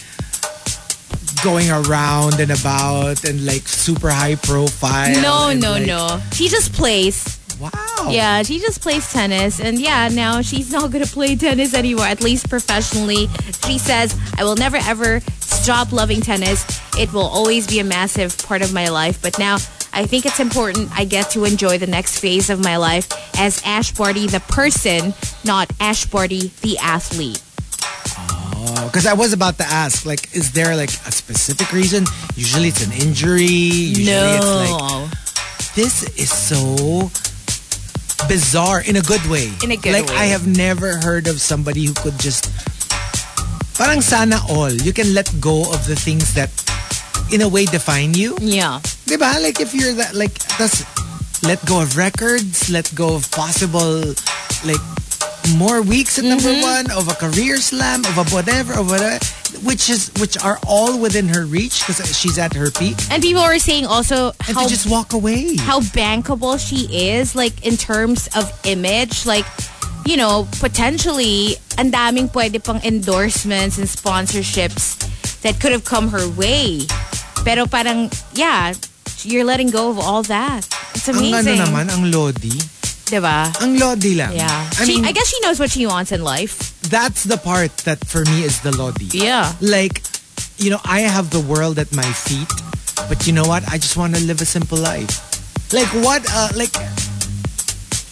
going 1.44 1.70
around 1.70 2.40
and 2.42 2.50
about 2.50 3.22
and 3.22 3.46
like 3.46 3.62
super 3.68 4.10
high 4.10 4.34
profile. 4.34 5.14
no, 5.22 5.54
no, 5.54 5.78
like, 5.78 5.86
no. 5.86 6.20
She 6.34 6.48
just 6.50 6.72
plays. 6.74 7.37
Wow. 7.60 8.08
Yeah, 8.08 8.42
she 8.42 8.60
just 8.60 8.80
plays 8.80 9.10
tennis. 9.12 9.60
And 9.60 9.78
yeah, 9.78 10.08
now 10.08 10.42
she's 10.42 10.70
not 10.70 10.90
going 10.90 11.04
to 11.04 11.10
play 11.10 11.36
tennis 11.36 11.74
anymore, 11.74 12.06
at 12.06 12.22
least 12.22 12.48
professionally. 12.48 13.28
She 13.66 13.78
says, 13.78 14.18
I 14.38 14.44
will 14.44 14.56
never 14.56 14.76
ever 14.76 15.20
stop 15.40 15.92
loving 15.92 16.20
tennis. 16.20 16.64
It 16.98 17.12
will 17.12 17.26
always 17.26 17.66
be 17.66 17.80
a 17.80 17.84
massive 17.84 18.38
part 18.38 18.62
of 18.62 18.72
my 18.72 18.88
life. 18.88 19.20
But 19.20 19.38
now 19.38 19.56
I 19.92 20.06
think 20.06 20.26
it's 20.26 20.40
important 20.40 20.90
I 20.96 21.04
get 21.04 21.30
to 21.30 21.44
enjoy 21.44 21.78
the 21.78 21.86
next 21.86 22.20
phase 22.20 22.50
of 22.50 22.62
my 22.62 22.76
life 22.76 23.08
as 23.38 23.62
Ash 23.64 23.92
Barty, 23.92 24.26
the 24.26 24.40
person, 24.40 25.14
not 25.44 25.70
Ash 25.80 26.06
Barty, 26.06 26.52
the 26.62 26.78
athlete. 26.78 27.42
Oh, 28.54 28.86
because 28.86 29.06
I 29.06 29.14
was 29.14 29.32
about 29.32 29.58
to 29.58 29.64
ask, 29.64 30.04
like, 30.04 30.34
is 30.34 30.52
there 30.52 30.76
like 30.76 30.90
a 30.90 31.12
specific 31.12 31.72
reason? 31.72 32.04
Usually 32.34 32.68
it's 32.68 32.84
an 32.84 32.92
injury. 32.92 33.44
Usually 33.44 34.12
it's 34.12 34.70
like, 34.70 35.74
this 35.74 36.02
is 36.16 36.30
so 36.30 37.10
bizarre 38.26 38.82
in 38.82 38.96
a 38.96 39.02
good 39.02 39.24
way. 39.30 39.52
In 39.62 39.70
a 39.70 39.76
good 39.76 39.92
like, 39.92 40.08
way. 40.08 40.16
I 40.16 40.24
have 40.26 40.46
never 40.46 40.96
heard 40.96 41.28
of 41.28 41.40
somebody 41.40 41.86
who 41.86 41.94
could 41.94 42.18
just, 42.18 42.50
parang 43.78 44.00
sana 44.00 44.40
all. 44.48 44.72
You 44.72 44.92
can 44.92 45.14
let 45.14 45.30
go 45.40 45.62
of 45.70 45.86
the 45.86 45.94
things 45.94 46.34
that 46.34 46.50
in 47.32 47.42
a 47.42 47.48
way 47.48 47.64
define 47.66 48.14
you. 48.14 48.36
yeah. 48.40 48.80
Diba? 49.06 49.40
Like 49.42 49.60
if 49.60 49.74
you're 49.74 49.92
that, 49.94 50.14
like, 50.14 50.34
that's, 50.58 50.82
let 51.44 51.64
go 51.64 51.80
of 51.80 51.96
records, 51.96 52.68
let 52.68 52.90
go 52.94 53.14
of 53.14 53.30
possible, 53.30 54.14
like, 54.64 54.82
more 55.56 55.80
weeks 55.80 56.18
at 56.18 56.24
number 56.24 56.50
Mm-hmm. 56.50 56.62
one, 56.62 56.90
of 56.90 57.08
a 57.08 57.14
career 57.14 57.56
slam, 57.56 58.04
of 58.04 58.18
a 58.18 58.24
whatever, 58.34 58.74
of 58.74 58.90
whatever, 58.90 59.20
which 59.64 59.90
is, 59.90 60.10
which 60.20 60.36
are 60.42 60.58
all 60.66 60.98
within 60.98 61.28
her 61.28 61.44
reach 61.46 61.80
because 61.86 62.00
she's 62.16 62.38
at 62.38 62.54
her 62.54 62.70
peak. 62.70 62.96
And 63.10 63.22
people 63.22 63.42
were 63.42 63.58
saying 63.58 63.86
also 63.86 64.32
And 64.46 64.56
how 64.56 64.68
just 64.68 64.88
walk 64.90 65.12
away. 65.12 65.56
how 65.56 65.80
bankable 65.80 66.58
she 66.58 66.86
is 67.10 67.34
like 67.34 67.64
in 67.66 67.76
terms 67.76 68.28
of 68.36 68.48
image 68.64 69.26
like 69.26 69.44
you 70.06 70.16
know 70.16 70.46
potentially 70.60 71.56
and 71.76 71.92
daming 71.92 72.28
pwede 72.30 72.56
pang 72.62 72.80
endorsements 72.84 73.76
and 73.78 73.86
sponsorships 73.86 74.96
that 75.42 75.60
could 75.60 75.72
have 75.72 75.84
come 75.84 76.08
her 76.08 76.28
way 76.38 76.80
pero 77.44 77.66
parang 77.66 78.08
yeah 78.34 78.72
you're 79.26 79.44
letting 79.44 79.68
go 79.70 79.90
of 79.90 79.98
all 79.98 80.22
that 80.22 80.62
it's 80.94 81.08
ang 81.08 81.18
amazing 81.18 81.58
ano 81.60 81.66
naman, 81.68 81.84
ang 81.90 82.04
lodi. 82.10 82.54
Diba 83.08 83.50
Ang 83.60 83.78
lodi 83.80 84.14
lang. 84.14 84.32
yeah 84.36 84.68
I 84.78 84.84
she, 84.84 84.96
mean, 84.96 85.04
I 85.08 85.12
guess 85.12 85.28
she 85.28 85.40
knows 85.40 85.58
what 85.58 85.70
she 85.70 85.86
wants 85.86 86.12
in 86.12 86.22
life 86.22 86.76
that's 86.88 87.24
the 87.24 87.36
part 87.36 87.72
that 87.88 88.00
for 88.06 88.24
me 88.24 88.44
is 88.44 88.60
the 88.60 88.72
lodi. 88.76 89.08
yeah 89.12 89.52
Like, 89.60 90.02
you 90.56 90.70
know, 90.70 90.80
I 90.84 91.00
have 91.04 91.30
the 91.30 91.40
world 91.40 91.78
at 91.78 91.92
my 91.92 92.06
feet, 92.26 92.48
but 93.08 93.26
you 93.26 93.32
know 93.32 93.44
what? 93.44 93.62
I 93.68 93.76
just 93.76 93.96
want 93.96 94.16
to 94.16 94.20
live 94.24 94.40
a 94.40 94.48
simple 94.48 94.78
life. 94.78 95.20
Like 95.72 95.88
what? 96.04 96.24
Uh, 96.32 96.48
like 96.56 96.72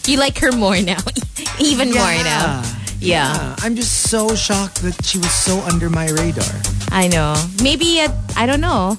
you 0.07 0.17
like 0.17 0.37
her 0.39 0.51
more 0.55 0.79
now 0.79 1.01
even 1.59 1.91
more 1.91 2.15
now 2.23 2.63
yeah. 2.99 3.29
Yeah, 3.33 3.55
I'm 3.61 3.75
just 3.75 4.09
so 4.09 4.33
shocked 4.33 4.81
that 4.81 5.05
she 5.05 5.19
was 5.19 5.29
so 5.31 5.59
under 5.69 5.85
my 5.87 6.09
radar. 6.09 6.49
I 6.89 7.07
know. 7.07 7.37
Maybe, 7.61 8.01
I 8.35 8.45
don't 8.49 8.57
know. 8.59 8.97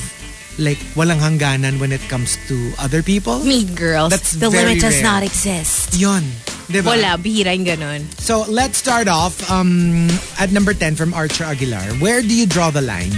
like 0.56 0.78
walang 0.94 1.18
hangganan 1.18 1.82
when 1.82 1.90
it 1.90 2.00
comes 2.06 2.38
to 2.46 2.54
other 2.78 3.02
people. 3.02 3.42
Meet 3.42 3.74
girls. 3.74 4.14
That's 4.14 4.38
the 4.38 4.48
very 4.48 4.78
limit 4.78 4.86
does 4.86 5.02
rare. 5.02 5.02
not 5.02 5.22
exist. 5.26 5.98
Yun. 5.98 6.22
Diba? 6.70 6.96
Wala, 6.96 7.18
bihira 7.20 7.52
yung 7.52 7.66
ganun. 7.68 8.00
So 8.16 8.46
let's 8.48 8.78
start 8.78 9.04
off 9.10 9.36
um, 9.50 10.08
at 10.40 10.48
number 10.48 10.72
10 10.72 10.94
from 10.94 11.12
Archer 11.12 11.44
Aguilar. 11.44 11.98
Where 12.00 12.22
do 12.22 12.32
you 12.32 12.46
draw 12.46 12.70
the 12.70 12.80
line? 12.80 13.12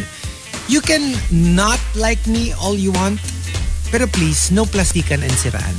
You 0.68 0.80
can 0.80 1.14
not 1.30 1.78
like 1.94 2.26
me 2.26 2.52
all 2.52 2.74
you 2.74 2.90
want, 2.90 3.20
pero 3.90 4.06
please, 4.10 4.50
no 4.50 4.64
plastikan 4.66 5.22
and 5.22 5.30
siraan. 5.38 5.74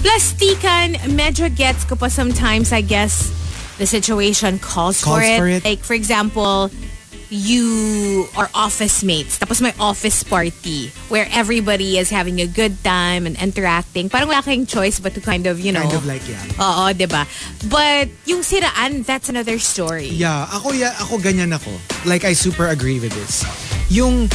Plastikan, 0.00 0.96
medyo 1.12 1.52
gets 1.52 1.84
ko 1.84 1.94
pa 1.94 2.08
sometimes, 2.08 2.72
I 2.72 2.80
guess, 2.80 3.28
the 3.76 3.86
situation 3.86 4.58
calls, 4.58 5.04
Calls 5.04 5.28
for 5.36 5.48
it. 5.48 5.64
Like, 5.64 5.84
for 5.84 5.92
example, 5.92 6.70
you 7.32 8.28
are 8.36 8.50
office 8.54 9.02
mates, 9.02 9.38
tapos 9.38 9.60
may 9.60 9.72
office 9.80 10.22
party 10.22 10.92
where 11.08 11.26
everybody 11.32 11.96
is 11.96 12.10
having 12.10 12.40
a 12.40 12.46
good 12.46 12.76
time 12.84 13.24
and 13.24 13.40
interacting. 13.40 14.08
Parang 14.12 14.28
wala 14.28 14.42
kayong 14.42 14.68
choice 14.68 15.00
but 15.00 15.14
to 15.14 15.20
kind 15.20 15.46
of, 15.46 15.58
you 15.58 15.72
know. 15.72 15.82
Kind 15.82 15.96
of 15.96 16.06
like, 16.06 16.22
yeah. 16.28 16.44
Oo, 16.60 16.92
di 16.92 17.06
ba? 17.06 17.24
But 17.72 18.12
yung 18.28 18.44
siraan, 18.44 19.04
that's 19.04 19.32
another 19.32 19.58
story. 19.58 20.12
Yeah, 20.12 20.44
ako, 20.52 20.76
ya, 20.76 20.92
ako 21.00 21.18
ganyan 21.18 21.56
ako. 21.56 21.72
Like, 22.04 22.24
I 22.24 22.36
super 22.36 22.68
agree 22.68 23.00
with 23.00 23.16
this. 23.16 23.44
Yung 23.88 24.28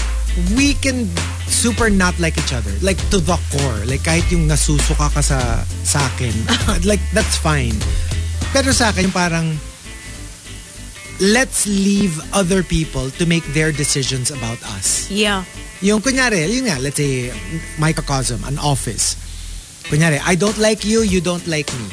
we 0.53 0.73
can 0.77 1.09
super 1.49 1.89
not 1.89 2.17
like 2.19 2.37
each 2.37 2.53
other. 2.53 2.73
Like, 2.81 2.97
to 3.09 3.17
the 3.17 3.37
core. 3.53 3.81
Like, 3.85 4.05
kahit 4.05 4.29
yung 4.29 4.49
nasusuka 4.49 5.09
ka 5.13 5.21
sa, 5.21 5.65
sa 5.85 5.99
akin. 6.13 6.33
like, 6.89 7.01
that's 7.13 7.37
fine. 7.37 7.73
Pero 8.53 8.73
sa 8.73 8.89
akin, 8.89 9.09
yung 9.09 9.15
parang, 9.15 9.47
let's 11.19 11.65
leave 11.67 12.19
other 12.34 12.63
people 12.63 13.10
to 13.17 13.25
make 13.25 13.43
their 13.53 13.71
decisions 13.71 14.32
about 14.32 14.62
us. 14.77 15.10
Yeah. 15.10 15.43
Yung 15.82 16.01
kunyari, 16.01 16.49
yun 16.49 16.65
nga, 16.65 16.80
let's 16.82 16.97
say, 16.97 17.34
microcosm, 17.77 18.43
an 18.45 18.58
office. 18.58 19.15
Kunyari, 19.89 20.19
I 20.25 20.36
don't 20.36 20.58
like 20.58 20.86
you, 20.86 21.01
you 21.01 21.21
don't 21.21 21.45
like 21.47 21.69
me. 21.73 21.89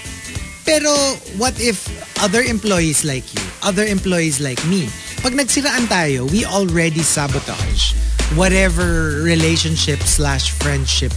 Pero 0.65 0.93
what 1.37 1.61
if 1.61 1.85
other 2.25 2.41
employees 2.41 3.05
like 3.05 3.25
you, 3.35 3.45
other 3.63 3.85
employees 3.85 4.41
like 4.41 4.65
me? 4.67 4.89
Pag 5.21 5.37
nagsiraan 5.37 5.89
tayo, 5.89 6.29
we 6.33 6.45
already 6.45 7.05
sabotage 7.05 7.93
whatever 8.37 9.21
relationship 9.21 10.01
slash 10.01 10.51
friendship 10.51 11.13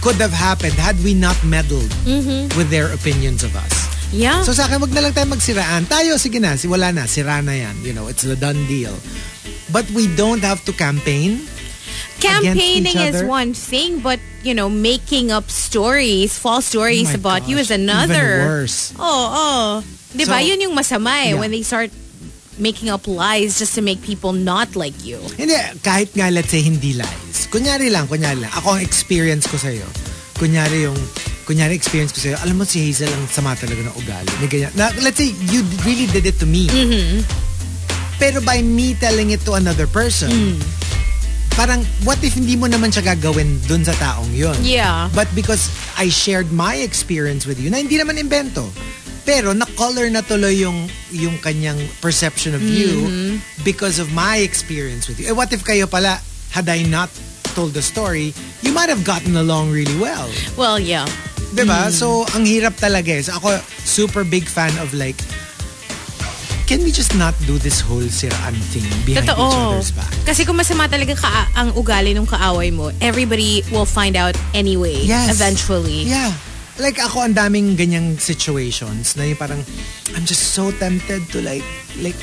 could 0.00 0.16
have 0.16 0.32
happened 0.32 0.74
had 0.74 0.96
we 1.02 1.14
not 1.14 1.36
meddled 1.44 1.88
with 2.56 2.68
their 2.68 2.92
opinions 2.92 3.42
of 3.42 3.56
us. 3.56 3.91
Yeah. 4.12 4.44
So 4.44 4.52
sa 4.52 4.68
akin, 4.68 4.78
wag 4.78 4.92
na 4.92 5.08
lang 5.08 5.16
tayo 5.16 5.28
magsiraan. 5.32 5.88
Tayo, 5.88 6.20
sige 6.20 6.36
na, 6.36 6.54
si 6.60 6.68
wala 6.68 6.92
na, 6.92 7.08
sira 7.08 7.40
na 7.40 7.56
yan. 7.56 7.80
You 7.80 7.96
know, 7.96 8.12
it's 8.12 8.28
a 8.28 8.36
done 8.36 8.60
deal. 8.68 8.92
But 9.72 9.88
we 9.96 10.04
don't 10.04 10.44
have 10.44 10.60
to 10.68 10.72
campaign 10.76 11.40
Campaigning 12.22 12.98
is 12.98 13.22
one 13.26 13.54
thing, 13.54 13.98
but 13.98 14.20
you 14.42 14.54
know, 14.54 14.70
making 14.70 15.30
up 15.30 15.50
stories, 15.50 16.38
false 16.38 16.66
stories 16.66 17.10
Oh 17.10 17.18
about 17.18 17.48
you 17.48 17.56
gosh, 17.58 17.70
is 17.70 17.70
another. 17.74 18.38
Even 18.38 18.46
worse. 18.46 18.78
Oh, 18.98 19.02
oh. 19.02 19.66
Di 20.14 20.24
ba? 20.24 20.38
So- 20.38 20.46
Yun 20.46 20.70
yung 20.70 20.74
masama 20.76 21.26
eh, 21.26 21.34
Yeah. 21.34 21.40
when 21.42 21.50
they 21.50 21.62
start 21.66 21.90
making 22.62 22.90
up 22.92 23.08
lies 23.08 23.58
just 23.58 23.74
to 23.74 23.82
make 23.82 24.02
people 24.06 24.30
not 24.30 24.76
like 24.76 24.94
you. 25.02 25.18
Hindi, 25.34 25.56
kahit 25.82 26.14
nga 26.14 26.30
let's 26.30 26.52
say 26.52 26.62
hindi 26.62 26.94
lies. 26.94 27.48
Kunyari 27.50 27.90
lang, 27.90 28.06
kunyari 28.06 28.38
lang. 28.38 28.52
Ako 28.54 28.78
ang 28.78 28.82
experience 28.84 29.48
ko 29.48 29.56
sa'yo. 29.58 29.88
Kunyari 30.42 30.90
yung, 30.90 30.98
kunyari 31.46 31.78
experience 31.78 32.10
ko 32.10 32.18
sa'yo. 32.18 32.34
Alam 32.42 32.58
mo 32.58 32.64
si 32.66 32.82
Hazel 32.82 33.06
ang 33.06 33.30
sama 33.30 33.54
talaga 33.54 33.78
ng 33.78 33.94
ugali. 33.94 34.26
May 34.42 34.50
ganyan. 34.50 34.74
Na, 34.74 34.90
let's 34.98 35.14
say 35.14 35.30
you 35.46 35.62
really 35.86 36.10
did 36.10 36.26
it 36.26 36.34
to 36.42 36.46
me. 36.46 36.66
Mm-hmm. 36.66 37.22
Pero 38.18 38.42
by 38.42 38.58
me 38.58 38.98
telling 38.98 39.30
it 39.30 39.46
to 39.46 39.54
another 39.54 39.86
person, 39.86 40.30
Mm. 40.30 40.58
parang 41.52 41.86
what 42.02 42.18
if 42.22 42.34
hindi 42.34 42.58
mo 42.58 42.66
naman 42.66 42.90
siya 42.90 43.14
gagawin 43.14 43.62
dun 43.66 43.86
sa 43.86 43.94
taong 43.94 44.34
yun? 44.34 44.58
Yeah. 44.66 45.06
But 45.14 45.30
because 45.30 45.70
I 45.94 46.10
shared 46.10 46.50
my 46.50 46.74
experience 46.74 47.46
with 47.46 47.62
you, 47.62 47.70
na 47.70 47.78
hindi 47.78 47.94
naman 47.94 48.18
invento. 48.18 48.66
Pero 49.22 49.54
na-color 49.54 50.10
na 50.10 50.26
tuloy 50.26 50.58
yung, 50.58 50.90
yung 51.14 51.38
kanyang 51.38 51.78
perception 52.02 52.58
of 52.58 52.62
you 52.62 52.90
Mm-hmm. 53.06 53.32
because 53.62 54.02
of 54.02 54.10
my 54.10 54.42
experience 54.42 55.06
with 55.06 55.22
you. 55.22 55.30
Eh, 55.30 55.34
what 55.34 55.54
if 55.54 55.62
kayo 55.62 55.86
pala, 55.86 56.18
had 56.50 56.66
I 56.66 56.82
not 56.82 57.10
told 57.52 57.72
the 57.72 57.82
story, 57.82 58.32
you 58.60 58.72
might 58.72 58.88
have 58.88 59.04
gotten 59.04 59.36
along 59.36 59.70
really 59.70 59.96
well. 59.98 60.28
Well, 60.56 60.78
yeah. 60.78 61.06
Diba? 61.52 61.92
So, 61.92 62.24
ang 62.32 62.48
hirap 62.48 62.80
talaga 62.80 63.12
eh. 63.12 63.22
So, 63.22 63.36
ako, 63.36 63.60
super 63.84 64.24
big 64.24 64.48
fan 64.48 64.72
of 64.80 64.92
like, 64.92 65.20
can 66.64 66.80
we 66.80 66.90
just 66.90 67.12
not 67.14 67.34
do 67.44 67.58
this 67.58 67.80
whole 67.84 68.00
siraan 68.08 68.56
thing 68.72 68.86
behind 69.04 69.28
each 69.28 69.36
Totoo. 69.36 69.76
other's 69.76 69.92
back? 69.92 70.08
Kasi 70.24 70.48
kung 70.48 70.56
masama 70.56 70.88
talaga 70.88 71.12
ka 71.12 71.28
ang 71.52 71.76
ugali 71.76 72.16
ng 72.16 72.24
kaaway 72.24 72.72
mo, 72.72 72.88
everybody 73.04 73.60
will 73.68 73.84
find 73.84 74.16
out 74.16 74.32
anyway. 74.56 74.96
Yes. 74.96 75.28
Eventually. 75.28 76.08
Yeah. 76.08 76.32
Like 76.80 76.96
ako, 76.96 77.28
ang 77.28 77.36
daming 77.36 77.76
ganyang 77.76 78.16
situations 78.16 79.12
na 79.20 79.28
yung 79.28 79.36
parang, 79.36 79.60
I'm 80.16 80.24
just 80.24 80.56
so 80.56 80.72
tempted 80.72 81.28
to 81.36 81.44
like, 81.44 81.64
like, 82.00 82.16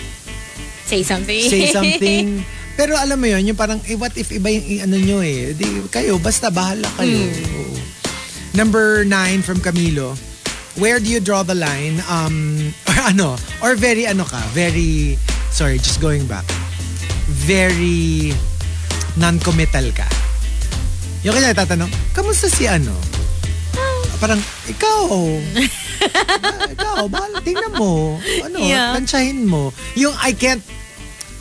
Say 0.89 1.06
something. 1.06 1.46
say 1.46 1.70
something. 1.78 2.42
Pero 2.80 2.96
alam 2.96 3.20
mo 3.20 3.28
yun, 3.28 3.44
yung 3.44 3.60
parang, 3.60 3.84
eh, 3.92 4.00
what 4.00 4.15
if 4.15 4.32
iba 4.32 4.48
yung 4.48 4.88
ano 4.88 4.96
nyo 4.96 5.20
eh. 5.20 5.52
Di, 5.52 5.84
kayo, 5.92 6.15
basta 6.15 6.48
bahala 6.48 6.88
kayo. 6.96 7.28
Oo. 7.60 7.76
Number 8.56 9.04
nine 9.04 9.44
from 9.44 9.60
Camilo. 9.60 10.15
Where 10.80 11.04
do 11.04 11.12
you 11.12 11.20
draw 11.20 11.44
the 11.44 11.60
line? 11.60 12.00
Um, 12.08 12.72
or 12.88 12.96
ano? 13.04 13.36
Or 13.60 13.76
very 13.76 14.08
ano 14.08 14.24
ka? 14.24 14.39
Very, 14.56 15.20
sorry, 15.52 15.76
just 15.76 16.00
going 16.00 16.24
back. 16.24 16.48
Very 17.28 18.32
non-committal 19.20 19.92
ka. 19.92 20.08
Yung 21.28 21.36
kanya 21.36 21.52
tatanong, 21.52 21.92
kamusta 22.15 22.48
si 22.48 22.63
ano? 22.63 22.96
Parang, 24.24 24.39
ikaw. 24.72 25.04
Ah, 26.00 26.63
ikaw, 26.72 27.12
bahala, 27.12 27.44
tingnan 27.44 27.76
mo. 27.76 28.15
Ano, 28.48 28.63
Yeah. 28.63 28.96
tansyahin 28.96 29.44
mo. 29.44 29.76
Yung 30.00 30.15
I 30.15 30.32
can't 30.32 30.63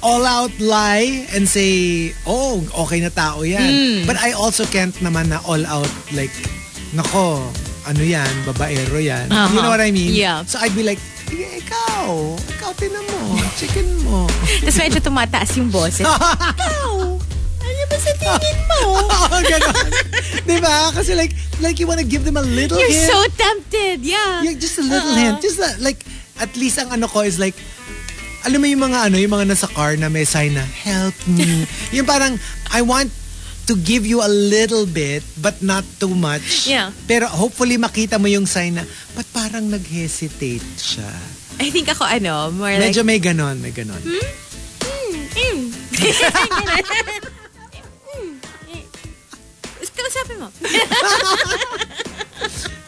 all 0.01 0.23
out 0.23 0.55
lie 0.59 1.27
and 1.35 1.45
say, 1.45 2.13
oh, 2.25 2.63
okay 2.87 3.01
na 3.01 3.11
tao 3.11 3.43
yan. 3.43 3.59
Hmm. 3.61 3.99
But 4.07 4.17
I 4.17 4.33
also 4.33 4.65
can't 4.65 4.95
naman 4.99 5.29
na 5.29 5.43
all 5.43 5.65
out 5.67 5.91
like, 6.13 6.31
nako, 6.93 7.43
ano 7.85 8.03
yan, 8.03 8.29
babaero 8.45 8.97
yan. 8.97 9.27
You 9.27 9.35
Uh-huh. 9.35 9.59
know 9.59 9.71
what 9.71 9.81
I 9.81 9.91
mean? 9.91 10.13
Yeah. 10.13 10.45
So 10.45 10.59
I'd 10.59 10.73
be 10.73 10.83
like, 10.83 11.01
"Sige, 11.27 11.45
ikaw, 11.59 12.37
ikaw 12.39 12.71
tinan 12.75 13.03
mo, 13.03 13.43
chicken 13.57 13.89
mo. 14.03 14.29
Tapos 14.63 14.77
medyo 14.77 15.01
tumataas 15.01 15.51
yung 15.57 15.69
boses. 15.69 16.05
Ikaw! 16.07 17.17
Ano 17.59 17.83
ba 17.87 17.97
sa 17.99 18.13
tingin 18.15 18.59
mo? 18.65 18.81
Oo, 19.29 19.37
ganon. 19.41 19.89
diba? 20.45 20.77
Kasi 20.93 21.13
like, 21.13 21.33
like 21.59 21.77
you 21.77 21.87
wanna 21.87 22.05
give 22.05 22.23
them 22.23 22.37
a 22.37 22.45
little 22.45 22.77
You're 22.77 22.89
hint. 22.89 23.09
so 23.09 23.19
tempted. 23.35 24.01
Yeah. 24.01 24.41
Yeah, 24.43 24.55
just 24.55 24.79
a 24.79 24.85
little 24.85 25.11
Uh-uh. 25.11 25.35
hint. 25.35 25.43
Just 25.43 25.59
a, 25.59 25.75
like, 25.81 26.05
at 26.39 26.55
least 26.55 26.79
ang 26.79 26.93
ano 26.93 27.09
ko 27.09 27.21
is 27.21 27.37
like, 27.37 27.57
alam 28.47 28.59
mo 28.63 28.67
yung 28.67 28.83
mga 28.83 28.99
ano, 29.11 29.17
yung 29.19 29.35
mga 29.35 29.47
nasa 29.51 29.67
car 29.71 29.99
na 29.99 30.07
may 30.07 30.27
sign 30.29 30.55
na, 30.55 30.65
help 30.65 31.15
me. 31.27 31.67
yung 31.97 32.07
parang, 32.07 32.39
I 32.71 32.83
want 32.83 33.11
to 33.67 33.77
give 33.77 34.07
you 34.09 34.25
a 34.25 34.31
little 34.31 34.87
bit, 34.89 35.21
but 35.43 35.61
not 35.61 35.85
too 36.01 36.15
much. 36.15 36.67
Yeah. 36.67 36.95
Pero 37.05 37.29
hopefully 37.29 37.77
makita 37.77 38.17
mo 38.17 38.31
yung 38.31 38.49
sign 38.49 38.81
na, 38.81 38.85
ba't 39.13 39.29
parang 39.35 39.69
nag-hesitate 39.69 40.65
siya? 40.79 41.11
I 41.59 41.69
think 41.69 41.91
ako 41.91 42.07
ano, 42.07 42.55
more 42.55 42.73
like... 42.79 42.95
Medyo 42.95 43.03
may 43.05 43.19
ganon, 43.21 43.61
may 43.61 43.75
ganon. 43.75 44.01
Mm. 44.01 44.49
Kausapin 50.09 50.41
mo. 50.41 50.49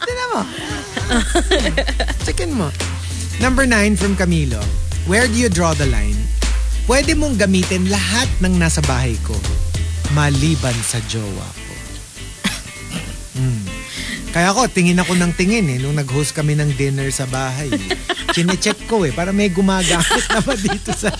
Tignan 0.01 0.27
mo. 0.33 0.41
Chicken 2.25 2.51
mo. 2.57 2.67
Number 3.37 3.69
nine 3.69 3.93
from 3.93 4.17
Camilo. 4.17 4.57
Where 5.11 5.27
do 5.27 5.35
you 5.35 5.51
draw 5.51 5.75
the 5.75 5.91
line? 5.91 6.15
Pwede 6.87 7.19
mong 7.19 7.35
gamitin 7.35 7.91
lahat 7.91 8.31
ng 8.39 8.55
nasa 8.55 8.79
bahay 8.87 9.19
ko 9.27 9.35
maliban 10.15 10.71
sa 10.87 11.03
jowa 11.03 11.47
ko. 11.51 11.75
Hmm. 13.35 13.67
Kaya 14.31 14.55
ako, 14.55 14.71
tingin 14.71 15.03
ako 15.03 15.19
ng 15.19 15.35
tingin 15.35 15.67
eh, 15.67 15.83
nung 15.83 15.99
nag-host 15.99 16.31
kami 16.31 16.55
ng 16.55 16.79
dinner 16.79 17.11
sa 17.11 17.27
bahay. 17.27 17.67
Eh. 17.67 17.91
Chine-check 18.31 18.87
ko 18.87 19.03
eh, 19.03 19.11
para 19.11 19.35
may 19.35 19.51
gumagamit 19.51 20.31
naman 20.31 20.55
dito 20.55 20.95
sa... 20.95 21.11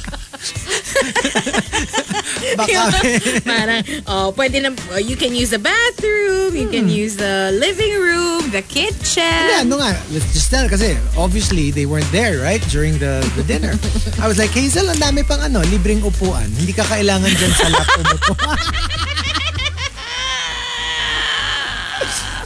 Baka 2.58 2.92
Parang, 3.50 3.82
oh, 4.08 4.32
pwede 4.34 4.62
na, 4.62 4.70
oh, 4.92 5.02
you 5.02 5.16
can 5.16 5.34
use 5.34 5.50
the 5.52 5.60
bathroom, 5.62 6.56
you 6.56 6.68
can 6.70 6.90
use 6.90 7.16
the 7.16 7.52
living 7.56 7.94
room, 8.00 8.50
the 8.52 8.62
kitchen. 8.62 9.24
Yeah, 9.24 9.64
no 9.64 9.78
nga. 9.78 9.96
Let's 10.12 10.34
just 10.34 10.50
tell 10.50 10.68
kasi 10.68 10.98
obviously 11.18 11.72
they 11.72 11.86
weren't 11.86 12.10
there, 12.12 12.40
right? 12.42 12.62
During 12.70 12.98
the, 12.98 13.22
the 13.38 13.44
dinner. 13.44 13.74
I 14.20 14.28
was 14.28 14.38
like, 14.38 14.52
Hazel, 14.52 14.90
ang 14.90 15.00
dami 15.00 15.26
pang 15.26 15.42
ano, 15.42 15.62
libreng 15.70 16.04
upuan. 16.04 16.50
Hindi 16.58 16.74
ka 16.74 16.84
kailangan 16.86 17.30
dyan 17.30 17.54
sa 17.56 17.68
lap 17.70 17.88
umupo. 18.02 18.34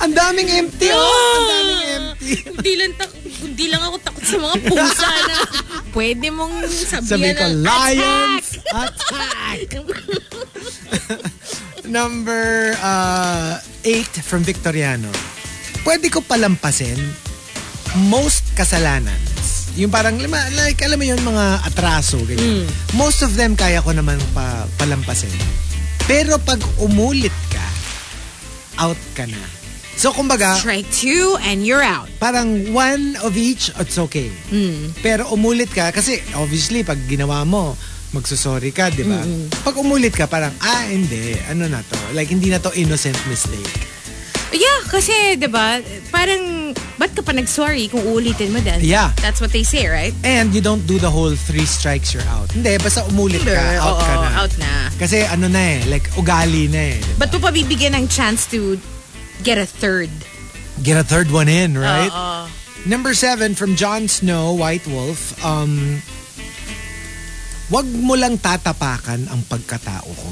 ang 0.05 0.13
daming 0.13 0.49
empty, 0.51 0.89
oh. 0.91 0.99
Ang 0.99 1.47
daming 1.49 1.84
empty. 1.89 2.31
Hindi 2.45 2.71
lang, 2.77 2.91
tak- 2.99 3.24
hindi 3.45 3.65
lang 3.69 3.81
ako 3.81 3.95
takot 4.01 4.25
sa 4.25 4.38
mga 4.41 4.55
pusa 4.65 5.10
na 5.29 5.38
pwede 5.97 6.27
mong 6.34 6.55
Sabi 6.65 7.05
sabihan 7.05 7.36
ko, 7.38 7.45
ng 7.45 7.55
lions, 7.62 8.47
attack! 8.84 9.60
attack! 9.71 9.86
Number 11.86 12.73
uh, 12.81 13.62
eight 13.86 14.10
from 14.25 14.41
Victoriano. 14.41 15.13
Pwede 15.86 16.10
ko 16.10 16.25
palampasin 16.25 16.97
most 18.10 18.43
kasalanan. 18.58 19.15
Yung 19.75 19.91
parang, 19.91 20.15
lima- 20.15 20.49
like, 20.55 20.79
alam 20.84 20.95
mo 20.95 21.05
yun, 21.05 21.19
mga 21.19 21.67
atraso, 21.67 22.15
ganyan. 22.23 22.63
Most 22.95 23.23
of 23.23 23.36
them 23.36 23.60
kaya 23.60 23.84
ko 23.84 23.91
naman 23.91 24.19
pa, 24.31 24.63
palampasin. 24.79 25.31
Pero 26.08 26.39
pag 26.39 26.60
umulit 26.79 27.36
ka, 27.51 27.65
out 28.79 28.99
ka 29.15 29.27
na. 29.27 29.39
So, 29.95 30.12
kumbaga, 30.12 30.60
Strike 30.60 30.91
two 30.91 31.39
and 31.47 31.63
you're 31.63 31.81
out. 31.81 32.12
parang 32.19 32.75
one 32.75 33.15
of 33.23 33.39
each, 33.39 33.71
it's 33.79 33.95
okay. 33.97 34.27
Pero 34.99 35.23
umulit 35.31 35.71
ka, 35.71 35.91
kasi 35.95 36.19
obviously, 36.36 36.84
pag 36.84 36.99
ginawa 37.08 37.47
mo, 37.47 37.79
magsusorry 38.12 38.75
ka, 38.75 38.91
di 38.91 39.08
ba? 39.08 39.23
Pag 39.63 39.75
umulit 39.79 40.12
ka, 40.12 40.27
parang, 40.27 40.51
ah, 40.60 40.84
hindi, 40.84 41.39
ano 41.47 41.67
na 41.67 41.79
to? 41.79 41.95
Like, 42.12 42.27
hindi 42.27 42.51
na 42.51 42.60
to 42.60 42.75
innocent 42.75 43.15
mistake. 43.27 43.71
Yeah, 44.51 44.88
kasi, 44.88 45.36
di 45.36 45.47
ba, 45.47 45.79
parang, 46.12 46.71
ba't 46.95 47.12
ka 47.12 47.23
pa 47.23 47.31
nag-sorry 47.31 47.88
kung 47.88 48.03
uulitin 48.03 48.51
mo 48.51 48.60
din? 48.60 48.79
Yeah. 48.84 49.12
That's 49.19 49.39
what 49.39 49.51
they 49.51 49.63
say, 49.63 49.88
right? 49.88 50.15
And 50.23 50.55
you 50.55 50.60
don't 50.60 50.84
do 50.84 50.95
the 50.95 51.12
whole 51.12 51.36
three 51.36 51.67
strikes, 51.67 52.12
you're 52.15 52.23
out. 52.31 52.51
Hindi, 52.51 52.75
basta 52.79 53.03
umulit 53.08 53.43
ka, 53.43 53.51
out 53.79 53.99
Oo, 53.99 54.03
ka 54.03 54.15
na. 54.15 54.29
out 54.43 54.53
na. 54.60 54.71
Kasi 54.95 55.23
ano 55.27 55.47
na 55.47 55.60
eh, 55.60 55.84
like, 55.88 56.08
ugali 56.15 56.67
na 56.67 56.95
eh. 56.95 56.99
di 56.99 57.12
ba? 57.19 57.27
Ba't 57.27 57.36
mo 57.36 57.39
pa 57.47 57.51
bibigyan 57.51 57.99
ng 57.99 58.08
chance 58.08 58.47
to 58.47 58.79
get 59.41 59.58
a 59.58 59.65
third? 59.65 60.10
Get 60.84 60.98
a 60.98 61.04
third 61.04 61.32
one 61.32 61.48
in, 61.48 61.78
right? 61.78 62.12
Oo. 62.12 62.48
Number 62.86 63.17
seven 63.17 63.56
from 63.56 63.74
Jon 63.74 64.06
Snow, 64.06 64.54
White 64.54 64.86
Wolf. 64.86 65.34
Um, 65.41 66.04
wag 67.71 67.88
mo 67.89 68.13
lang 68.13 68.38
tatapakan 68.38 69.26
ang 69.26 69.41
pagkatao 69.50 70.06
ko. 70.06 70.32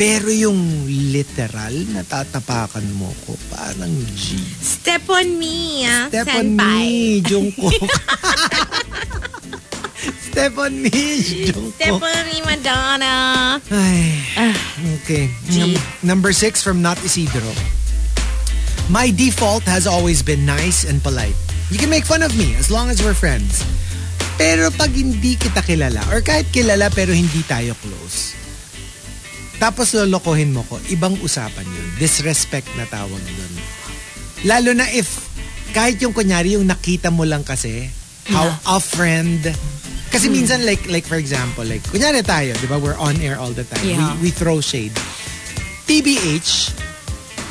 Pero 0.00 0.32
yung 0.32 0.56
literal 0.88 1.76
na 1.92 2.00
tatapakan 2.00 2.86
mo 2.96 3.12
ko, 3.28 3.36
parang 3.52 3.92
G. 4.16 4.40
Step 4.56 5.04
on 5.12 5.36
me, 5.36 5.84
ah, 5.84 6.08
Step 6.08 6.24
on 6.32 6.56
senpai. 6.56 6.80
me, 6.88 7.20
Jungkook. 7.28 7.84
Step 10.32 10.56
on 10.56 10.72
me, 10.80 10.88
Jungkook. 11.20 11.76
Step 11.76 12.00
on 12.00 12.20
me, 12.24 12.36
Madonna. 12.40 13.14
Ay, 13.68 14.16
okay. 15.04 15.28
G. 15.52 15.60
Num- 15.60 15.82
number 16.00 16.32
six 16.32 16.64
from 16.64 16.80
Not 16.80 16.96
Isidro. 17.04 17.52
My 18.90 19.14
default 19.14 19.62
has 19.70 19.86
always 19.86 20.18
been 20.18 20.42
nice 20.42 20.82
and 20.82 20.98
polite. 20.98 21.38
You 21.70 21.78
can 21.78 21.86
make 21.86 22.02
fun 22.02 22.26
of 22.26 22.34
me 22.34 22.58
as 22.58 22.74
long 22.74 22.90
as 22.90 22.98
we're 22.98 23.14
friends. 23.14 23.62
Pero 24.34 24.66
pag 24.74 24.90
hindi 24.90 25.38
kita 25.38 25.62
kilala, 25.62 26.02
or 26.10 26.18
kahit 26.26 26.50
kilala 26.50 26.90
pero 26.90 27.14
hindi 27.14 27.46
tayo 27.46 27.78
close, 27.78 28.34
tapos 29.62 29.94
lolokohin 29.94 30.50
mo 30.50 30.66
ko, 30.66 30.82
ibang 30.90 31.14
usapan 31.22 31.62
yun. 31.70 31.86
Disrespect 32.02 32.66
na 32.74 32.82
tawag 32.90 33.22
dun. 33.22 33.54
Lalo 34.50 34.74
na 34.74 34.90
if, 34.90 35.22
kahit 35.70 36.02
yung 36.02 36.10
kunyari, 36.10 36.58
yung 36.58 36.66
nakita 36.66 37.14
mo 37.14 37.22
lang 37.22 37.46
kasi, 37.46 37.86
how 38.26 38.50
a 38.74 38.82
friend, 38.82 39.54
kasi 40.10 40.26
minsan 40.26 40.66
like, 40.66 40.82
like 40.90 41.06
for 41.06 41.20
example, 41.20 41.62
like, 41.62 41.86
kunyari 41.94 42.26
tayo, 42.26 42.58
di 42.58 42.66
ba, 42.66 42.74
we're 42.74 42.98
on 42.98 43.14
air 43.22 43.38
all 43.38 43.54
the 43.54 43.62
time. 43.62 43.86
Yeah. 43.86 44.18
We, 44.18 44.26
we 44.26 44.30
throw 44.34 44.58
shade. 44.58 44.98
TBH, 45.86 46.89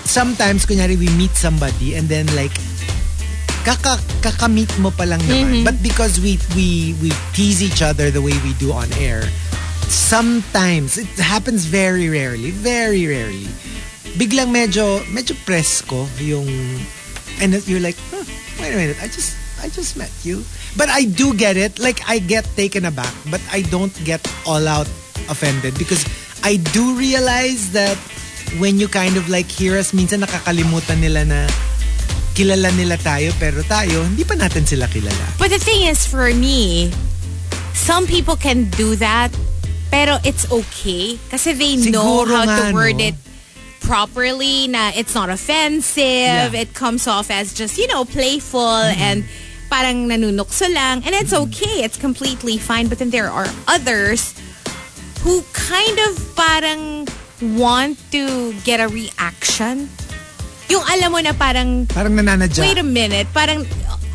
sometimes, 0.09 0.65
kunyari, 0.65 0.97
we 0.97 1.05
meet 1.13 1.37
somebody 1.37 1.93
and 1.93 2.09
then 2.09 2.25
like, 2.33 2.53
kaka, 3.61 4.01
kakamit 4.25 4.73
mo 4.81 4.89
pa 4.89 5.05
lang 5.05 5.21
naman. 5.29 5.61
Mm-hmm. 5.61 5.63
But 5.63 5.77
because 5.85 6.17
we, 6.17 6.41
we, 6.57 6.97
we 6.97 7.13
tease 7.37 7.61
each 7.61 7.85
other 7.85 8.09
the 8.09 8.21
way 8.21 8.33
we 8.41 8.57
do 8.57 8.73
on 8.73 8.89
air, 8.97 9.21
sometimes, 9.85 10.97
it 10.97 11.07
happens 11.21 11.69
very 11.69 12.09
rarely, 12.09 12.49
very 12.49 13.05
rarely, 13.05 13.45
biglang 14.17 14.49
medyo, 14.49 15.05
medyo 15.13 15.37
presko 15.45 16.09
yung, 16.17 16.49
and 17.37 17.53
you're 17.69 17.79
like, 17.79 17.97
huh, 18.09 18.25
wait 18.57 18.73
a 18.73 18.77
minute, 18.77 18.97
I 19.01 19.07
just, 19.07 19.37
I 19.61 19.69
just 19.69 19.93
met 19.95 20.11
you. 20.23 20.43
But 20.77 20.89
I 20.89 21.05
do 21.05 21.33
get 21.33 21.57
it. 21.57 21.79
Like, 21.79 22.01
I 22.07 22.19
get 22.19 22.45
taken 22.55 22.85
aback, 22.85 23.13
but 23.29 23.41
I 23.51 23.61
don't 23.61 23.93
get 24.05 24.25
all 24.47 24.65
out 24.67 24.87
offended 25.29 25.77
because 25.77 26.05
I 26.43 26.57
do 26.73 26.95
realize 26.95 27.71
that 27.73 27.97
when 28.57 28.79
you 28.79 28.87
kind 28.87 29.17
of 29.17 29.29
like 29.29 29.45
hear 29.51 29.77
us, 29.77 29.91
minsan 29.93 30.25
nakakalimutan 30.25 30.97
nila 30.99 31.25
na 31.25 31.45
kilala 32.33 32.71
nila 32.73 32.97
tayo, 32.97 33.29
pero 33.37 33.61
tayo, 33.67 34.01
hindi 34.07 34.23
pa 34.23 34.33
natin 34.33 34.65
sila 34.65 34.87
kilala. 34.87 35.37
But 35.37 35.51
the 35.51 35.59
thing 35.59 35.85
is, 35.85 36.07
for 36.07 36.33
me, 36.33 36.89
some 37.75 38.07
people 38.07 38.35
can 38.35 38.69
do 38.73 38.95
that, 38.97 39.29
pero 39.91 40.17
it's 40.23 40.49
okay. 40.49 41.19
Kasi 41.29 41.53
they 41.53 41.75
know 41.91 42.23
Siguro 42.25 42.33
how 42.33 42.45
nga, 42.47 42.57
to 42.71 42.73
word 42.73 42.97
no? 42.97 43.11
it 43.11 43.15
properly, 43.81 44.67
na 44.67 44.91
it's 44.95 45.13
not 45.15 45.29
offensive, 45.29 46.53
Yeah. 46.53 46.61
it 46.63 46.73
comes 46.73 47.07
off 47.07 47.29
as 47.31 47.53
just, 47.53 47.77
you 47.77 47.87
know, 47.87 48.05
playful 48.05 48.61
Mm-hmm. 48.61 49.01
and 49.01 49.19
parang 49.69 50.07
nanunukso 50.09 50.65
lang. 50.73 51.03
And 51.05 51.13
it's 51.13 51.33
okay, 51.33 51.83
it's 51.85 51.97
completely 51.97 52.57
fine. 52.57 52.87
But 52.87 52.97
then 52.99 53.09
there 53.11 53.29
are 53.29 53.45
others 53.67 54.33
who 55.21 55.43
kind 55.53 55.97
of 56.09 56.15
parang 56.35 57.05
want 57.41 57.97
to 58.11 58.53
get 58.63 58.79
a 58.79 58.87
reaction. 58.87 59.89
Yung 60.69 60.83
alam 60.85 61.09
mo 61.11 61.19
na 61.19 61.33
parang 61.33 61.89
Parang 61.89 62.13
nananadya. 62.13 62.61
Wait 62.61 62.77
a 62.77 62.85
minute. 62.85 63.27
Parang, 63.33 63.65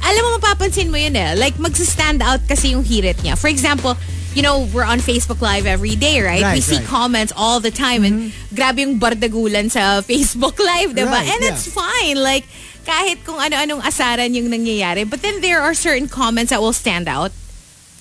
alam 0.05 0.21
mo, 0.23 0.39
mapapansin 0.39 0.93
mo 0.93 0.97
yun 0.97 1.17
eh. 1.17 1.35
Like, 1.35 1.59
magsa-stand 1.59 2.23
out 2.23 2.47
kasi 2.47 2.77
yung 2.77 2.85
hirit 2.85 3.19
niya. 3.25 3.35
For 3.35 3.49
example, 3.49 3.97
you 4.35 4.43
know, 4.43 4.69
we're 4.71 4.87
on 4.87 4.99
Facebook 4.99 5.41
Live 5.41 5.67
every 5.67 5.97
day, 5.97 6.21
right? 6.21 6.43
Right, 6.43 6.55
we 6.55 6.61
see 6.61 6.79
right. 6.79 6.87
comments 6.87 7.33
all 7.35 7.59
the 7.59 7.71
time 7.71 8.05
and 8.05 8.31
grabe 8.55 8.83
yung 8.83 8.99
bardagulan 8.99 9.71
sa 9.71 9.99
Facebook 10.11 10.59
Live, 10.59 10.95
diba? 10.95 11.11
Right, 11.11 11.31
and 11.31 11.43
yeah. 11.43 11.51
it's 11.55 11.67
fine. 11.67 12.23
Like, 12.23 12.45
kahit 12.85 13.25
kung 13.25 13.41
ano-anong 13.41 13.81
asaran 13.81 14.37
yung 14.37 14.53
nangyayari. 14.53 15.09
But 15.09 15.23
then 15.23 15.41
there 15.41 15.61
are 15.65 15.73
certain 15.73 16.07
comments 16.07 16.51
that 16.51 16.61
will 16.61 16.77
stand 16.77 17.09
out. 17.09 17.33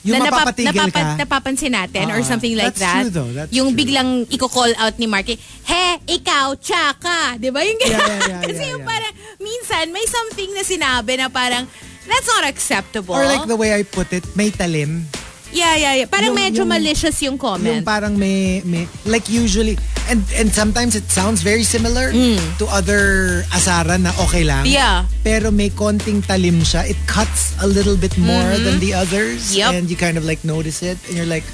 Yung 0.04 0.20
na 0.20 0.28
napap- 0.28 0.52
mapapatigil 0.52 0.76
napapa- 0.76 0.92
ka. 0.92 1.16
napapansin 1.18 1.72
natin 1.72 2.06
or 2.08 2.20
Ah, 2.20 2.28
something 2.28 2.54
like 2.54 2.72
that's 2.72 2.84
that. 2.84 3.02
true 3.02 3.14
though, 3.14 3.32
that's 3.32 3.52
yung 3.52 3.72
true. 3.72 3.80
biglang 3.80 4.10
i-call 4.28 4.72
out 4.76 4.96
ni 4.98 5.08
Marky, 5.08 5.40
He, 5.64 5.84
ikaw, 6.12 6.60
tsaka. 6.60 7.40
Di 7.40 7.48
ba? 7.48 7.64
Yung 7.64 7.80
Yeah, 7.80 7.88
yeah, 7.88 8.20
yeah, 8.30 8.42
Kasi 8.46 8.60
yeah, 8.60 8.72
yung 8.72 8.84
yeah. 8.84 8.92
parang, 8.92 9.14
minsan, 9.40 9.86
may 9.90 10.04
something 10.04 10.50
na 10.52 10.62
sinabi 10.62 11.16
na 11.16 11.28
parang, 11.28 11.64
that's 12.04 12.28
not 12.28 12.44
acceptable. 12.44 13.16
Or 13.16 13.24
like 13.24 13.48
the 13.48 13.56
way 13.56 13.72
I 13.72 13.82
put 13.82 14.12
it, 14.12 14.28
may 14.34 14.52
talim. 14.52 15.08
Yeah, 15.54 15.76
yeah, 15.78 15.94
yeah. 15.96 16.08
Parang 16.10 16.34
Yung- 16.34 16.42
medyo 16.42 16.62
yung- 16.66 16.74
malicious 16.74 17.22
yung 17.22 17.38
comment. 17.38 17.80
Yung 17.80 17.86
parang 17.86 18.18
may, 18.18 18.62
may, 18.66 18.88
like 19.06 19.30
usually, 19.30 19.78
and 20.10 20.20
and 20.36 20.52
sometimes 20.52 20.98
it 20.98 21.08
sounds 21.08 21.40
very 21.42 21.64
similar 21.64 22.12
to 22.58 22.66
other 22.68 23.46
asaran 23.50 24.04
na 24.04 24.12
okay 24.26 24.44
lang. 24.44 24.66
Mm. 24.66 24.74
Yeah. 24.74 25.06
Pero 25.24 25.48
may 25.50 25.70
konting 25.70 26.20
talim 26.22 26.60
siya. 26.62 26.84
It 26.84 26.98
cuts 27.08 27.54
a 27.62 27.68
little 27.68 27.96
bit 27.96 28.18
more 28.18 28.58
than 28.60 28.82
the 28.82 28.94
others. 28.94 29.54
Mm-hmm. 29.54 29.62
Yep. 29.62 29.72
And 29.78 29.84
you 29.88 29.96
kind 29.96 30.18
of 30.18 30.26
like 30.26 30.44
notice 30.44 30.82
it. 30.82 30.98
And 31.08 31.16
you're 31.16 31.30
like, 31.30 31.46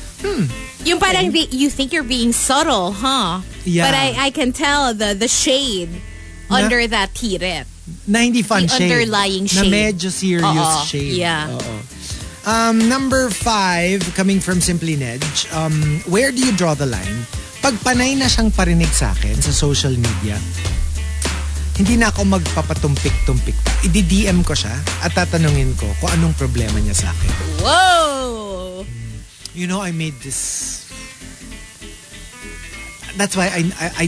yung 0.84 1.00
parang 1.00 1.32
di- 1.32 1.48
you 1.52 1.70
think 1.70 1.94
you're 1.94 2.08
being 2.08 2.32
subtle, 2.34 2.92
huh? 2.92 3.42
Yeah. 3.64 3.86
But 3.86 3.94
I, 3.96 4.28
I 4.28 4.30
can 4.32 4.52
tell 4.52 4.94
the 4.94 5.14
the 5.14 5.28
shade 5.28 5.92
Na- 6.50 6.64
under 6.66 6.88
that 6.88 7.14
tiret. 7.14 7.68
na 8.06 8.20
hindi 8.22 8.42
fun 8.46 8.66
The 8.66 8.70
shade. 8.70 8.92
underlying 8.94 9.44
Na 9.50 9.66
shade. 9.66 9.74
medyo 9.74 10.10
serious 10.14 10.46
Oo, 10.46 10.86
shade. 10.86 11.18
yeah. 11.18 11.50
Oo. 11.50 11.74
Um, 12.48 12.88
number 12.88 13.30
five, 13.30 14.00
coming 14.16 14.40
from 14.40 14.62
Simply 14.64 14.96
Nedge, 14.96 15.48
um, 15.52 16.00
where 16.08 16.32
do 16.32 16.40
you 16.40 16.56
draw 16.56 16.74
the 16.74 16.88
line? 16.88 17.28
Pag 17.60 17.76
panay 17.84 18.16
na 18.16 18.32
siyang 18.32 18.56
parinig 18.56 18.90
sa 18.96 19.12
akin 19.12 19.36
sa 19.44 19.52
social 19.52 19.92
media, 19.92 20.40
hindi 21.76 22.00
na 22.00 22.12
ako 22.12 22.28
magpapatumpik-tumpik 22.40 23.56
pa. 23.64 23.72
I-DM 23.88 24.44
ko 24.44 24.56
siya 24.56 24.76
at 25.04 25.16
tatanungin 25.16 25.76
ko 25.76 25.88
kung 26.00 26.12
anong 26.16 26.36
problema 26.36 26.80
niya 26.80 26.96
sa 26.96 27.12
akin. 27.12 27.32
Whoa! 27.64 28.84
You 29.56 29.68
know, 29.68 29.84
I 29.84 29.92
made 29.92 30.16
this... 30.24 30.84
That's 33.20 33.36
why 33.36 33.52
I... 33.52 33.68
I, 33.80 33.88
I 33.96 34.06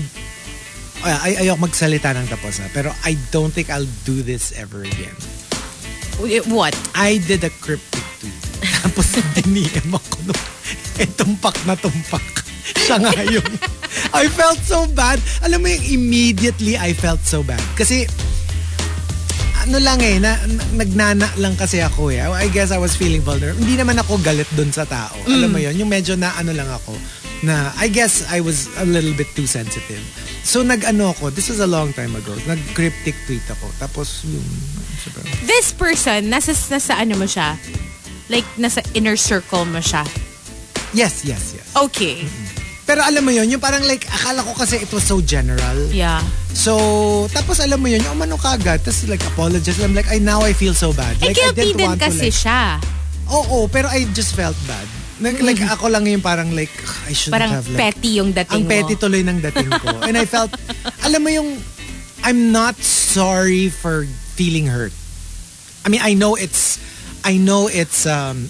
ay, 1.01 1.33
ayok 1.47 1.57
magsalita 1.65 2.13
ng 2.13 2.29
tapos 2.29 2.61
ha. 2.61 2.67
Pero 2.71 2.93
I 3.03 3.17
don't 3.33 3.51
think 3.51 3.73
I'll 3.73 3.89
do 4.05 4.21
this 4.21 4.53
ever 4.53 4.85
again. 4.85 5.15
What? 6.47 6.75
I 6.95 7.19
did 7.23 7.43
a 7.43 7.51
cryptic 7.63 8.03
tweet. 8.19 8.43
Tapos 8.83 9.15
diniem 9.37 9.89
ako 9.93 10.15
nung 10.27 10.43
eh, 11.01 11.09
tumpak 11.17 11.55
na 11.65 11.73
tumpak. 11.73 12.21
Siya 12.77 13.01
nga 13.01 13.15
yung... 13.25 13.47
I 14.21 14.29
felt 14.31 14.61
so 14.63 14.85
bad. 14.91 15.17
Alam 15.43 15.65
mo 15.65 15.67
yung 15.71 15.85
immediately 15.87 16.77
I 16.77 16.93
felt 16.93 17.23
so 17.25 17.41
bad. 17.41 17.61
Kasi 17.73 18.05
ano 19.61 19.77
lang 19.77 20.01
eh, 20.01 20.17
na, 20.17 20.37
na- 20.45 20.69
nagnana 20.83 21.27
lang 21.37 21.53
kasi 21.57 21.81
ako 21.81 22.09
eh. 22.09 22.21
I 22.21 22.49
guess 22.49 22.73
I 22.73 22.81
was 22.81 22.97
feeling 22.97 23.21
vulnerable. 23.21 23.61
Hindi 23.61 23.77
naman 23.77 23.97
ako 24.01 24.17
galit 24.21 24.49
dun 24.57 24.73
sa 24.73 24.85
tao. 24.85 25.13
Alam 25.29 25.53
mo 25.53 25.59
yun, 25.61 25.77
yung 25.77 25.89
medyo 25.89 26.17
na 26.17 26.33
ano 26.37 26.49
lang 26.53 26.69
ako, 26.69 26.97
na 27.41 27.73
I 27.77 27.89
guess 27.89 28.21
I 28.29 28.39
was 28.39 28.69
a 28.77 28.85
little 28.85 29.13
bit 29.13 29.27
too 29.33 29.45
sensitive. 29.45 30.01
So 30.43 30.61
nag-ano 30.61 31.11
ako, 31.11 31.29
this 31.29 31.49
was 31.49 31.59
a 31.59 31.67
long 31.67 31.93
time 31.93 32.13
ago, 32.15 32.33
nag-cryptic 32.45 33.17
tweet 33.25 33.45
ako. 33.49 33.67
Tapos 33.77 34.21
yung, 34.25 34.45
This 35.49 35.73
person, 35.73 36.29
nasa, 36.29 36.53
nasa 36.69 36.93
ano 36.93 37.17
mo 37.17 37.25
siya? 37.25 37.57
Like, 38.29 38.45
nasa 38.55 38.85
inner 38.93 39.17
circle 39.17 39.65
mo 39.65 39.81
siya. 39.81 40.05
yes, 40.93 41.25
yes, 41.25 41.57
yes. 41.57 41.65
Okay. 41.73 42.29
Pero 42.85 43.01
alam 43.01 43.23
mo 43.25 43.31
yun, 43.33 43.49
yung 43.49 43.63
parang 43.63 43.81
like, 43.89 44.05
akala 44.05 44.45
ko 44.45 44.53
kasi 44.53 44.77
it 44.77 44.91
was 44.93 45.01
so 45.01 45.17
general. 45.23 45.73
Yeah. 45.89 46.21
So, 46.53 47.25
tapos 47.33 47.57
alam 47.57 47.81
mo 47.81 47.87
yun, 47.89 48.03
yung 48.03 48.13
umano 48.13 48.37
kagad, 48.37 48.85
tapos 48.85 49.07
like 49.09 49.23
apologize. 49.25 49.81
I'm 49.81 49.95
like, 49.97 50.11
I 50.11 50.19
now 50.21 50.45
I 50.45 50.53
feel 50.53 50.75
so 50.77 50.93
bad. 50.93 51.17
Eh, 51.23 51.31
Like, 51.33 51.39
I 51.39 51.49
guilty 51.49 51.73
didn't 51.73 51.79
din 51.81 51.87
want 51.89 51.97
to, 51.97 52.05
kasi 52.11 52.29
like, 52.29 52.37
siya. 52.37 52.61
Oo, 53.31 53.65
pero 53.71 53.87
I 53.89 54.05
just 54.11 54.35
felt 54.35 54.59
bad. 54.67 54.85
Like, 55.21 55.37
like 55.39 55.61
ako 55.61 55.87
lang 55.87 56.09
yung 56.09 56.21
parang 56.21 56.49
like, 56.57 56.73
I 57.05 57.13
shouldn't 57.13 57.37
Parang 57.37 57.53
have 57.53 57.69
like, 57.69 57.77
petty 57.77 58.17
yung 58.17 58.33
dating 58.33 58.65
ang 58.65 58.69
petty 58.69 58.97
mo. 58.97 58.99
tuloy 58.99 59.21
ng 59.21 59.37
dating 59.39 59.69
ko. 59.69 60.01
And 60.07 60.17
I 60.17 60.25
felt, 60.25 60.49
alam 61.05 61.21
mo 61.21 61.29
yung, 61.29 61.61
I'm 62.25 62.51
not 62.51 62.75
sorry 62.81 63.69
for 63.69 64.09
feeling 64.33 64.65
hurt. 64.65 64.93
I 65.85 65.89
mean, 65.89 66.01
I 66.01 66.13
know 66.17 66.33
it's, 66.33 66.81
I 67.23 67.37
know 67.37 67.69
it's, 67.69 68.05
um, 68.09 68.49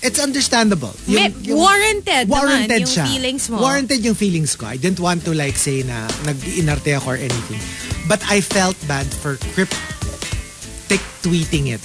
it's 0.00 0.16
understandable. 0.16 0.96
May- 1.04 1.28
warranted 1.52 2.24
naman 2.24 2.32
warranted 2.32 2.80
yung 2.88 2.88
siya. 2.88 3.04
feelings 3.04 3.44
mo. 3.52 3.60
Warranted 3.60 4.00
yung 4.00 4.16
feelings 4.16 4.56
ko. 4.56 4.64
I 4.66 4.76
didn't 4.80 5.00
want 5.00 5.24
to 5.28 5.36
like 5.36 5.56
say 5.56 5.82
na 5.84 6.08
nag-inarte 6.24 6.96
ako 6.96 7.12
or 7.12 7.20
anything. 7.20 7.60
But 8.08 8.24
I 8.24 8.40
felt 8.40 8.76
bad 8.88 9.04
for 9.04 9.36
cryptic 9.52 11.00
tweeting 11.20 11.68
it. 11.76 11.84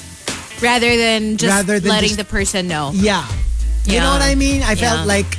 Rather 0.61 0.95
than 0.95 1.37
just 1.37 1.51
Rather 1.51 1.79
than 1.79 1.89
letting 1.91 2.09
just- 2.15 2.19
the 2.19 2.25
person 2.25 2.67
know. 2.67 2.91
Yeah. 2.93 3.25
You 3.85 3.95
Yeah. 3.99 4.03
know 4.03 4.11
what 4.17 4.21
I 4.23 4.35
mean? 4.35 4.63
I 4.63 4.75
felt 4.75 5.05
Yeah. 5.05 5.13
like, 5.19 5.37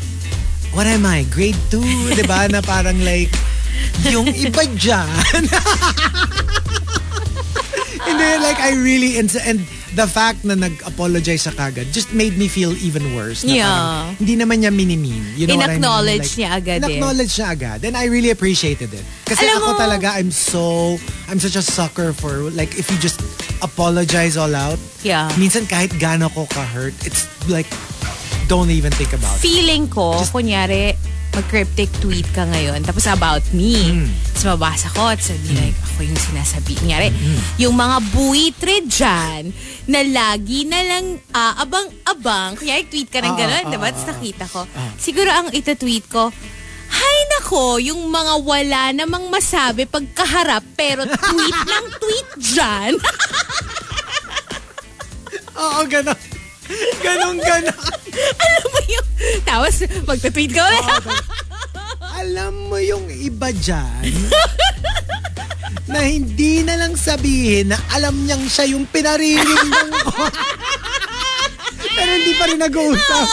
what 0.72 0.86
am 0.86 1.04
I? 1.06 1.24
Grade 1.32 1.56
2? 1.70 1.82
di 2.14 2.22
ba? 2.22 2.46
Na 2.48 2.60
parang 2.60 3.00
like, 3.02 3.32
yung 4.06 4.26
iba 4.28 4.62
dyan. 4.76 5.08
And 8.06 8.20
then 8.20 8.38
like, 8.42 8.60
I 8.60 8.70
really, 8.78 9.18
and, 9.18 9.26
and 9.42 9.66
the 9.96 10.04
fact 10.06 10.44
na 10.44 10.52
nag-apologize 10.52 11.48
sa 11.48 11.52
kagad 11.52 11.88
just 11.88 12.12
made 12.12 12.36
me 12.36 12.46
feel 12.46 12.76
even 12.78 13.16
worse. 13.16 13.40
Na 13.42 13.48
Yeah. 13.50 13.64
parang, 13.66 14.20
hindi 14.20 14.34
naman 14.36 14.56
niya 14.60 14.70
minimin. 14.70 15.24
You 15.34 15.48
know 15.48 15.56
what 15.56 15.72
I 15.72 15.80
mean? 15.80 15.80
In-acknowledge 15.80 16.28
niya 16.36 16.50
agad 16.52 16.78
eh. 16.84 17.00
In-acknowledge 17.00 17.32
niya 17.32 17.48
agad. 17.48 17.78
And 17.80 17.96
I 17.96 18.04
really 18.06 18.28
appreciated 18.28 18.92
it. 18.92 19.04
Kasi 19.24 19.48
Alam 19.48 19.56
ako 19.56 19.68
mo- 19.72 19.80
talaga, 19.80 20.12
I'm 20.12 20.28
so, 20.28 20.94
I'm 21.26 21.40
such 21.40 21.56
a 21.56 21.64
sucker 21.64 22.12
for, 22.12 22.52
like, 22.52 22.76
if 22.76 22.92
you 22.92 23.00
just 23.00 23.24
apologize 23.64 24.36
all 24.36 24.52
out, 24.52 24.76
Yeah. 25.00 25.32
minsan 25.34 25.64
kahit 25.64 25.96
gaano 25.96 26.28
ko 26.28 26.44
ka-hurt, 26.44 26.92
it's 27.08 27.24
like, 27.48 27.66
don't 28.46 28.68
even 28.68 28.92
think 28.92 29.16
about 29.16 29.40
it. 29.40 29.42
Feeling 29.42 29.88
ko, 29.88 30.12
kunyari, 30.28 30.92
mag-cryptic 31.36 31.92
tweet 32.00 32.24
ka 32.32 32.48
ngayon, 32.48 32.80
tapos 32.80 33.04
about 33.06 33.44
me. 33.52 33.76
Mm. 33.76 34.08
Tapos 34.32 34.44
mabasa 34.56 34.88
ko 34.90 35.04
at 35.06 35.20
sabi 35.20 35.52
like, 35.52 35.76
ako 35.76 36.00
yung 36.02 36.16
sinasabi. 36.16 36.72
Kunyari, 36.80 37.08
yung 37.56 37.76
mga 37.76 37.96
buitre 38.10 38.76
dyan, 38.88 39.52
na 39.86 40.00
lagi 40.02 40.64
na 40.64 40.80
lang 40.82 41.04
ah, 41.30 41.60
abang-abang. 41.60 42.56
Kunyari, 42.56 42.88
tweet 42.88 43.12
ka 43.12 43.20
ng 43.20 43.32
Ah, 43.32 43.38
gano'n, 43.38 43.64
ah, 43.64 43.70
diba? 43.70 43.86
ah, 43.86 43.92
Tapos 43.92 44.04
ah, 44.04 44.10
nakita 44.10 44.44
ko. 44.48 44.60
Siguro 44.96 45.28
ang 45.28 45.48
ito-tweet 45.52 46.08
ko, 46.08 46.32
ha, 46.86 47.08
ako 47.46 47.78
yung 47.78 48.10
mga 48.10 48.34
wala 48.42 48.82
namang 48.90 49.30
masabi 49.30 49.86
pagkaharap 49.86 50.66
pero 50.74 51.06
tweet 51.06 51.58
ng 51.70 51.86
tweet 52.02 52.28
dyan. 52.42 52.92
Oo, 55.54 55.80
ganon. 55.86 56.18
Ganon, 57.00 57.36
ganon. 57.38 57.78
Alam 58.36 58.66
mo 58.68 58.80
yung... 58.88 59.06
Tapos 59.42 59.74
magta-tweet 60.04 60.52
ka 60.52 60.62
ulit. 60.64 60.86
Alam 62.16 62.72
mo 62.72 62.78
yung 62.80 63.06
iba 63.12 63.52
dyan 63.52 64.02
na 65.86 66.02
hindi 66.02 66.66
na 66.66 66.74
lang 66.74 66.98
sabihin 66.98 67.70
na 67.70 67.78
alam 67.94 68.26
niyang 68.26 68.42
siya 68.50 68.74
yung 68.74 68.84
pinariringgan 68.90 69.90
ko. 70.06 70.26
Pero 71.94 72.10
hindi 72.10 72.32
pa 72.34 72.44
rin 72.50 72.58
nag-uusap. 72.58 73.26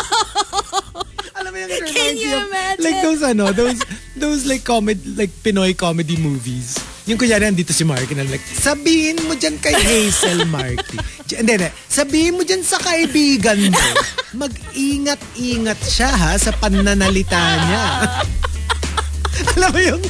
alam 1.34 1.50
mo 1.50 1.58
yung 1.58 1.72
Can 1.90 2.14
you 2.16 2.30
imagine? 2.30 2.84
Like 2.86 3.00
those 3.02 3.22
ano, 3.26 3.50
those 3.52 3.80
those 4.14 4.42
like 4.46 4.62
comedy 4.62 5.02
like 5.18 5.34
Pinoy 5.42 5.74
comedy 5.74 6.16
movies. 6.16 6.78
Yung 7.04 7.20
kunyari 7.20 7.44
nandito 7.44 7.76
si 7.76 7.84
Marky 7.84 8.16
na 8.16 8.24
like, 8.24 8.44
sabihin 8.44 9.20
mo 9.28 9.36
dyan 9.36 9.60
kay 9.60 9.76
Hazel 9.76 10.48
Marky. 10.48 10.96
Hindi, 11.28 11.52
hindi. 11.60 11.70
Sabihin 11.92 12.40
mo 12.40 12.48
dyan 12.48 12.64
sa 12.64 12.80
kaibigan 12.80 13.60
mo, 13.68 13.86
mag-ingat-ingat 14.40 15.80
siya 15.84 16.12
ha 16.12 16.32
sa 16.40 16.56
pananalita 16.56 17.42
niya. 17.68 17.86
Alam 19.58 19.70
mo 19.74 19.82
yung 19.82 20.04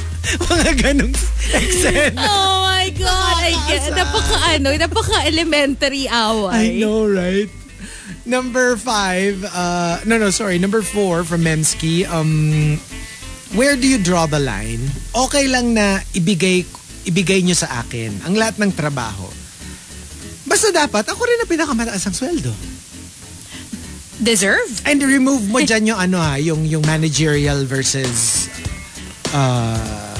mga 0.51 0.71
ganong 0.77 1.15
eksena. 1.49 2.21
Oh 2.21 2.67
my 2.69 2.87
God. 2.93 3.41
I 3.41 3.55
get, 3.65 3.89
napaka 3.95 4.37
ano, 4.57 4.69
napaka 4.77 5.17
elementary 5.25 6.05
away. 6.05 6.77
I 6.77 6.79
know, 6.79 7.07
right? 7.09 7.49
Number 8.23 8.77
five, 8.79 9.43
uh, 9.43 9.99
no, 10.05 10.15
no, 10.15 10.29
sorry. 10.29 10.59
Number 10.59 10.81
four 10.81 11.23
from 11.23 11.43
Memski. 11.43 12.07
Um, 12.07 12.79
where 13.51 13.75
do 13.75 13.87
you 13.87 13.99
draw 13.99 14.25
the 14.27 14.39
line? 14.39 14.79
Okay 15.11 15.47
lang 15.47 15.75
na 15.75 15.99
ibigay, 16.15 16.63
ibigay 17.03 17.43
nyo 17.43 17.55
sa 17.55 17.83
akin 17.83 18.23
ang 18.23 18.33
lahat 18.35 18.59
ng 18.59 18.71
trabaho. 18.71 19.27
Basta 20.43 20.69
dapat, 20.69 21.07
ako 21.07 21.21
rin 21.23 21.39
ang 21.39 21.49
pinakamataas 21.49 22.03
ang 22.03 22.15
sweldo. 22.15 22.51
Deserve? 24.19 24.69
And 24.85 25.01
remove 25.01 25.47
mo 25.49 25.59
dyan 25.59 25.89
yung 25.89 25.99
ano 25.99 26.19
ha, 26.19 26.35
yung, 26.37 26.63
yung 26.63 26.83
managerial 26.85 27.65
versus, 27.65 28.47
uh, 29.33 30.13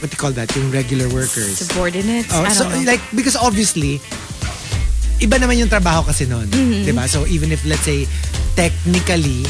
what 0.00 0.08
do 0.08 0.14
you 0.14 0.20
call 0.20 0.32
that? 0.34 0.50
Yung 0.56 0.70
regular 0.70 1.06
workers. 1.10 1.62
Subordinates? 1.62 2.32
Oh, 2.32 2.46
so 2.50 2.66
know. 2.66 2.82
like 2.86 3.02
because 3.14 3.36
obviously 3.36 4.00
iba 5.18 5.40
naman 5.40 5.56
yung 5.56 5.70
trabaho 5.72 6.04
kasi 6.04 6.28
noon, 6.28 6.48
Mm-hmm. 6.52 6.82
'di 6.84 6.92
ba? 6.92 7.08
So 7.08 7.24
even 7.26 7.48
if 7.52 7.64
let's 7.64 7.84
say 7.84 8.04
technically 8.52 9.44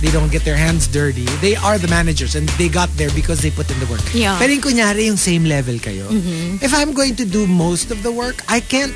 they 0.00 0.10
don't 0.10 0.30
get 0.30 0.44
their 0.44 0.56
hands 0.56 0.86
dirty, 0.86 1.26
they 1.42 1.56
are 1.56 1.78
the 1.78 1.88
managers 1.88 2.34
and 2.34 2.48
they 2.60 2.68
got 2.68 2.88
there 2.96 3.10
because 3.14 3.40
they 3.40 3.50
put 3.50 3.70
in 3.70 3.78
the 3.80 3.86
work. 3.86 4.02
Yeah. 4.14 4.38
Pero 4.38 4.52
yung 4.52 4.62
kunyari 4.62 5.06
yung 5.06 5.18
same 5.18 5.44
level 5.44 5.78
kayo. 5.78 6.06
Mm-hmm. 6.06 6.62
If 6.62 6.74
I'm 6.74 6.92
going 6.94 7.16
to 7.16 7.24
do 7.24 7.46
most 7.46 7.90
of 7.90 8.02
the 8.02 8.12
work, 8.12 8.42
I 8.48 8.60
can't 8.60 8.94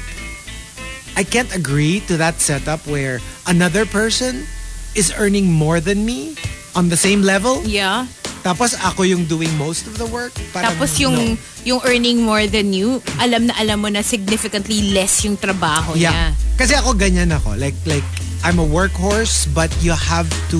I 1.16 1.24
can't 1.24 1.52
agree 1.54 2.00
to 2.08 2.16
that 2.16 2.40
setup 2.40 2.86
where 2.86 3.20
another 3.46 3.84
person 3.84 4.46
is 4.94 5.12
earning 5.16 5.50
more 5.50 5.80
than 5.80 6.06
me 6.06 6.36
on 6.74 6.88
the 6.88 6.96
same 6.96 7.22
level. 7.22 7.62
Yeah. 7.64 8.06
Tapos 8.42 8.74
ako 8.74 9.06
yung 9.06 9.24
doing 9.24 9.50
most 9.54 9.86
of 9.86 9.94
the 9.96 10.06
work. 10.06 10.34
Parang 10.50 10.74
Tapos 10.74 10.98
yung 10.98 11.14
no. 11.14 11.38
yung 11.62 11.80
earning 11.86 12.18
more 12.18 12.44
than 12.44 12.74
you, 12.74 12.98
alam 13.16 13.46
na 13.46 13.54
alam 13.54 13.78
mo 13.78 13.86
na 13.86 14.02
significantly 14.02 14.90
less 14.90 15.22
yung 15.22 15.38
trabaho 15.38 15.94
Yeah. 15.94 16.10
niya. 16.10 16.26
Kasi 16.58 16.74
ako 16.74 16.92
ganyan 16.92 17.30
ako. 17.30 17.54
Like 17.54 17.78
like 17.86 18.04
I'm 18.42 18.58
a 18.58 18.66
workhorse 18.66 19.46
but 19.48 19.70
you 19.78 19.94
have 19.94 20.26
to 20.50 20.58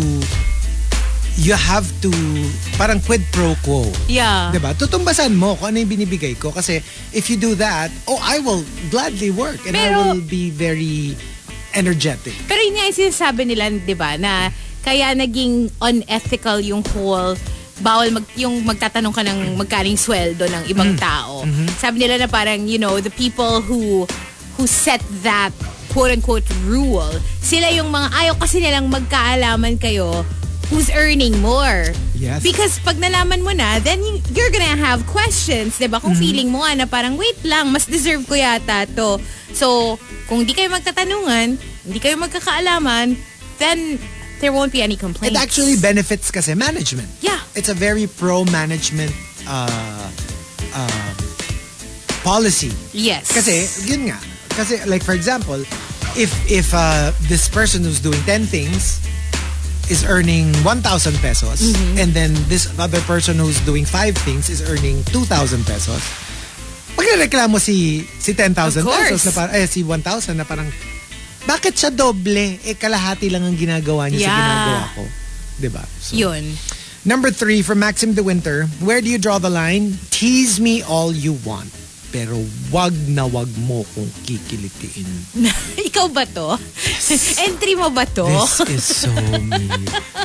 you 1.35 1.57
have 1.57 1.89
to 2.01 2.11
parang 2.77 3.03
quid 3.03 3.27
pro 3.31 3.59
quo. 3.61 3.91
Yeah. 4.07 4.55
'Di 4.55 4.63
ba? 4.63 4.73
Tutumbasan 4.73 5.35
mo 5.35 5.59
kung 5.59 5.75
ano 5.75 5.83
yung 5.83 5.91
binibigay 5.91 6.39
ko 6.39 6.55
kasi 6.55 6.79
if 7.11 7.27
you 7.27 7.35
do 7.35 7.59
that, 7.59 7.91
oh 8.07 8.21
I 8.23 8.39
will 8.39 8.63
gladly 8.89 9.29
work 9.29 9.59
and 9.67 9.75
I 9.75 9.91
Pero- 9.91 10.15
will 10.15 10.23
be 10.23 10.49
very 10.49 11.19
energetic. 11.73 12.37
Pero 12.47 12.61
yun 12.61 12.77
nga 12.77 12.85
yung 12.87 12.99
sinasabi 13.01 13.43
nila, 13.43 13.73
di 13.73 13.97
ba, 13.97 14.15
na 14.15 14.53
kaya 14.85 15.17
naging 15.17 15.73
unethical 15.81 16.61
yung 16.61 16.85
whole 16.93 17.33
bawal 17.83 18.15
mag, 18.15 18.25
yung 18.39 18.63
magtatanong 18.63 19.11
ka 19.11 19.23
ng 19.23 19.59
magkaring 19.59 19.99
sweldo 19.99 20.47
ng 20.47 20.65
ibang 20.71 20.95
tao. 20.97 21.43
Sabi 21.77 22.01
nila 22.01 22.17
na 22.17 22.29
parang, 22.31 22.65
you 22.65 22.79
know, 22.79 22.97
the 22.99 23.13
people 23.13 23.61
who 23.61 24.07
who 24.55 24.65
set 24.65 25.03
that 25.21 25.51
quote-unquote 25.91 26.47
rule, 26.65 27.11
sila 27.43 27.69
yung 27.69 27.91
mga 27.91 28.09
ayaw 28.15 28.35
kasi 28.39 28.63
nilang 28.63 28.89
magkaalaman 28.89 29.77
kayo 29.77 30.25
who's 30.73 30.89
earning 30.97 31.37
more. 31.45 31.93
Yes. 32.17 32.41
Because 32.41 32.81
pag 32.81 32.97
nalaman 32.97 33.45
mo 33.45 33.53
na, 33.53 33.77
then 33.77 34.01
you- 34.01 34.25
you're 34.33 34.49
gonna 34.49 34.73
have 34.73 35.05
questions, 35.05 35.77
di 35.77 35.85
ba? 35.85 36.01
Kung 36.01 36.17
feeling 36.17 36.49
mo 36.49 36.65
na 36.73 36.89
parang, 36.89 37.21
wait 37.21 37.37
lang, 37.45 37.69
mas 37.69 37.85
deserve 37.85 38.25
ko 38.25 38.33
yata 38.33 38.89
to. 38.89 39.21
So, 39.53 40.01
kung 40.33 40.49
di 40.49 40.57
kayo 40.57 40.73
magtatanungan, 40.73 41.61
hindi 41.85 41.99
kayo 42.01 42.17
magkakaalaman, 42.17 43.21
then 43.61 44.01
there 44.43 44.53
won't 44.53 44.73
be 44.75 44.83
any 44.83 44.99
complaints. 44.99 45.39
It 45.39 45.41
actually 45.41 45.79
benefits 45.79 46.31
kasi 46.35 46.53
management. 46.59 47.09
Yeah. 47.23 47.39
It's 47.55 47.71
a 47.71 47.75
very 47.79 48.11
pro-management 48.11 49.15
uh, 49.47 50.11
uh, 50.75 51.11
policy. 52.27 52.75
Yes. 52.93 53.31
Kasi, 53.31 53.65
yun 53.87 54.11
nga. 54.11 54.19
Kasi, 54.51 54.83
like, 54.91 55.07
for 55.07 55.15
example, 55.15 55.63
if 56.19 56.29
if 56.51 56.75
uh, 56.75 57.15
this 57.31 57.49
person 57.49 57.87
who's 57.87 58.03
doing 58.03 58.21
10 58.27 58.45
things 58.51 58.99
is 59.89 60.05
earning 60.05 60.51
1,000 60.67 60.83
pesos 61.23 61.63
Mm-hmm. 61.63 61.99
and 61.99 62.11
then 62.13 62.35
this 62.51 62.67
other 62.79 63.01
person 63.07 63.39
who's 63.39 63.61
doing 63.65 63.85
5 63.87 64.15
things 64.27 64.51
is 64.51 64.61
earning 64.67 65.03
2,000 65.15 65.65
pesos, 65.65 66.03
magreklamo 66.99 67.59
si, 67.63 68.03
si 68.19 68.35
10,000 68.35 68.83
pesos 68.83 69.23
na 69.23 69.33
parang, 69.33 69.55
eh, 69.55 69.67
si 69.71 69.81
1,000 69.87 70.35
na 70.35 70.45
parang, 70.45 70.67
bakit 71.45 71.75
siya 71.75 71.91
doble? 71.91 72.59
Eh, 72.63 72.75
kalahati 72.75 73.29
lang 73.29 73.43
ang 73.43 73.57
ginagawa 73.57 74.09
niya 74.09 74.19
sa 74.19 74.27
Yeah. 74.27 74.39
ginagawa 74.39 74.83
ko. 74.95 75.03
Diba? 75.59 75.85
So, 76.01 76.13
Yun. 76.17 76.45
Number 77.03 77.35
three, 77.35 77.67
from 77.67 77.83
Maxim 77.83 78.15
De 78.15 78.23
Winter, 78.23 78.71
where 78.79 79.03
do 79.03 79.11
you 79.11 79.19
draw 79.19 79.43
the 79.43 79.51
line? 79.51 79.99
Tease 80.15 80.63
me 80.63 80.87
all 80.87 81.11
you 81.11 81.35
want. 81.43 81.67
Pero 82.13 82.37
wag 82.71 82.93
na 83.09 83.25
wag 83.25 83.49
mo 83.65 83.83
kong 83.97 84.07
kikilitiin. 84.23 85.09
Ikaw 85.89 86.07
ba 86.13 86.29
to? 86.29 86.61
Entry 87.43 87.75
mo 87.75 87.89
ba 87.91 88.05
to? 88.05 88.29
This 88.29 88.61
is 88.69 88.85
so 88.85 89.11
me. 89.41 89.67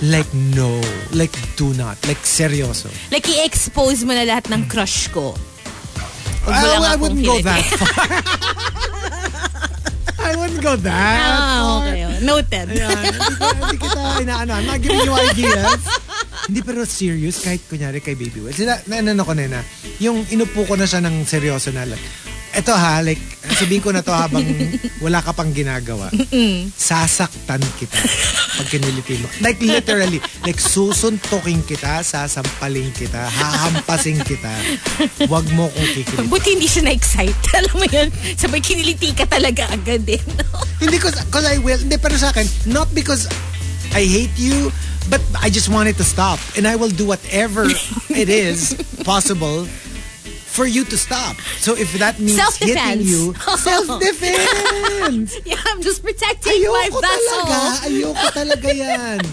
Like, 0.04 0.28
no. 0.54 0.78
Like, 1.16 1.32
do 1.56 1.72
not. 1.74 1.96
Like, 2.06 2.22
seryoso. 2.28 2.92
like, 3.10 3.26
i-expose 3.26 4.04
mo 4.04 4.12
na 4.14 4.28
lahat 4.28 4.52
ng 4.52 4.68
crush 4.68 5.08
ko. 5.10 5.34
I, 6.48 6.94
I 6.94 6.96
wouldn't 6.96 7.26
go 7.26 7.40
that 7.42 7.64
far. 7.66 8.08
I 10.28 10.36
wouldn't 10.36 10.60
go 10.60 10.76
that 10.76 10.92
Ah, 10.92 11.80
far. 11.80 11.88
okay. 11.88 12.04
Noted. 12.20 12.66
Ayan, 12.68 12.92
hindi, 13.00 13.34
ko- 13.34 13.56
hindi 13.56 13.78
kita 13.80 14.00
inaano. 14.20 14.52
I'm 14.54 14.66
not 14.66 14.80
giving 14.80 15.02
you 15.02 15.16
ideas. 15.16 15.82
hindi 16.48 16.60
pero 16.62 16.84
serious, 16.84 17.40
kahit 17.40 17.64
kunyari 17.66 18.00
kay 18.00 18.14
Baby 18.14 18.40
Will. 18.42 18.52
Sila, 18.52 18.76
na, 18.86 19.00
ano 19.00 19.24
ko 19.24 19.32
na 19.32 19.48
na, 19.48 19.62
yung 19.98 20.28
inupo 20.28 20.64
ko 20.64 20.76
na 20.76 20.84
siya 20.84 21.00
ng 21.00 21.24
seryoso 21.24 21.72
na 21.72 21.84
like, 21.84 22.04
eto 22.58 22.74
ha, 22.74 23.06
like, 23.06 23.22
sabihin 23.54 23.86
ko 23.86 23.94
na 23.94 24.02
to 24.02 24.10
habang 24.10 24.42
wala 25.06 25.22
ka 25.22 25.30
pang 25.30 25.54
ginagawa. 25.54 26.10
Sasaktan 26.74 27.62
kita 27.78 27.98
pag 28.58 28.68
kiniliti 28.74 29.22
mo. 29.22 29.30
Like 29.46 29.62
literally, 29.62 30.18
like 30.42 30.58
susuntukin 30.58 31.62
kita, 31.62 32.02
sasampalin 32.02 32.90
kita, 32.98 33.30
hahampasin 33.30 34.18
kita. 34.26 34.50
Wag 35.30 35.46
mo 35.54 35.70
kong 35.70 35.90
kikilitin. 35.94 36.34
Buti 36.34 36.50
hindi 36.58 36.66
siya 36.66 36.90
na-excite. 36.90 37.38
Alam 37.62 37.76
mo 37.78 37.86
yun? 37.86 38.10
Sabay 38.34 38.60
kiniliti 38.60 39.14
ka 39.14 39.30
talaga 39.30 39.70
agad 39.70 40.02
eh. 40.10 40.22
Hindi, 40.82 40.98
cause, 40.98 41.18
cause 41.30 41.46
I 41.46 41.62
will. 41.62 41.78
Hindi, 41.78 42.02
pero 42.02 42.18
sa 42.18 42.34
akin, 42.34 42.50
not 42.74 42.90
because 42.98 43.30
I 43.94 44.02
hate 44.02 44.34
you, 44.36 44.74
but 45.14 45.22
I 45.38 45.54
just 45.54 45.70
want 45.70 45.94
it 45.94 45.98
to 46.02 46.06
stop. 46.06 46.42
And 46.58 46.66
I 46.66 46.74
will 46.74 46.92
do 46.92 47.06
whatever 47.06 47.70
it 48.10 48.30
is 48.34 48.74
possible 49.06 49.70
for 50.58 50.66
you 50.66 50.84
to 50.90 50.98
stop. 50.98 51.38
So 51.62 51.78
if 51.78 51.94
that 52.02 52.18
means 52.18 52.42
hitting 52.58 53.06
you, 53.06 53.34
self-defense! 53.62 55.38
yeah, 55.46 55.62
I'm 55.70 55.86
just 55.86 56.02
protecting 56.02 56.66
my 56.66 56.90
ayoko 56.90 56.98
vessel. 57.06 57.46
talaga. 57.46 57.86
Ayoko 57.86 58.28
talaga 58.34 58.70
yan. 58.74 59.22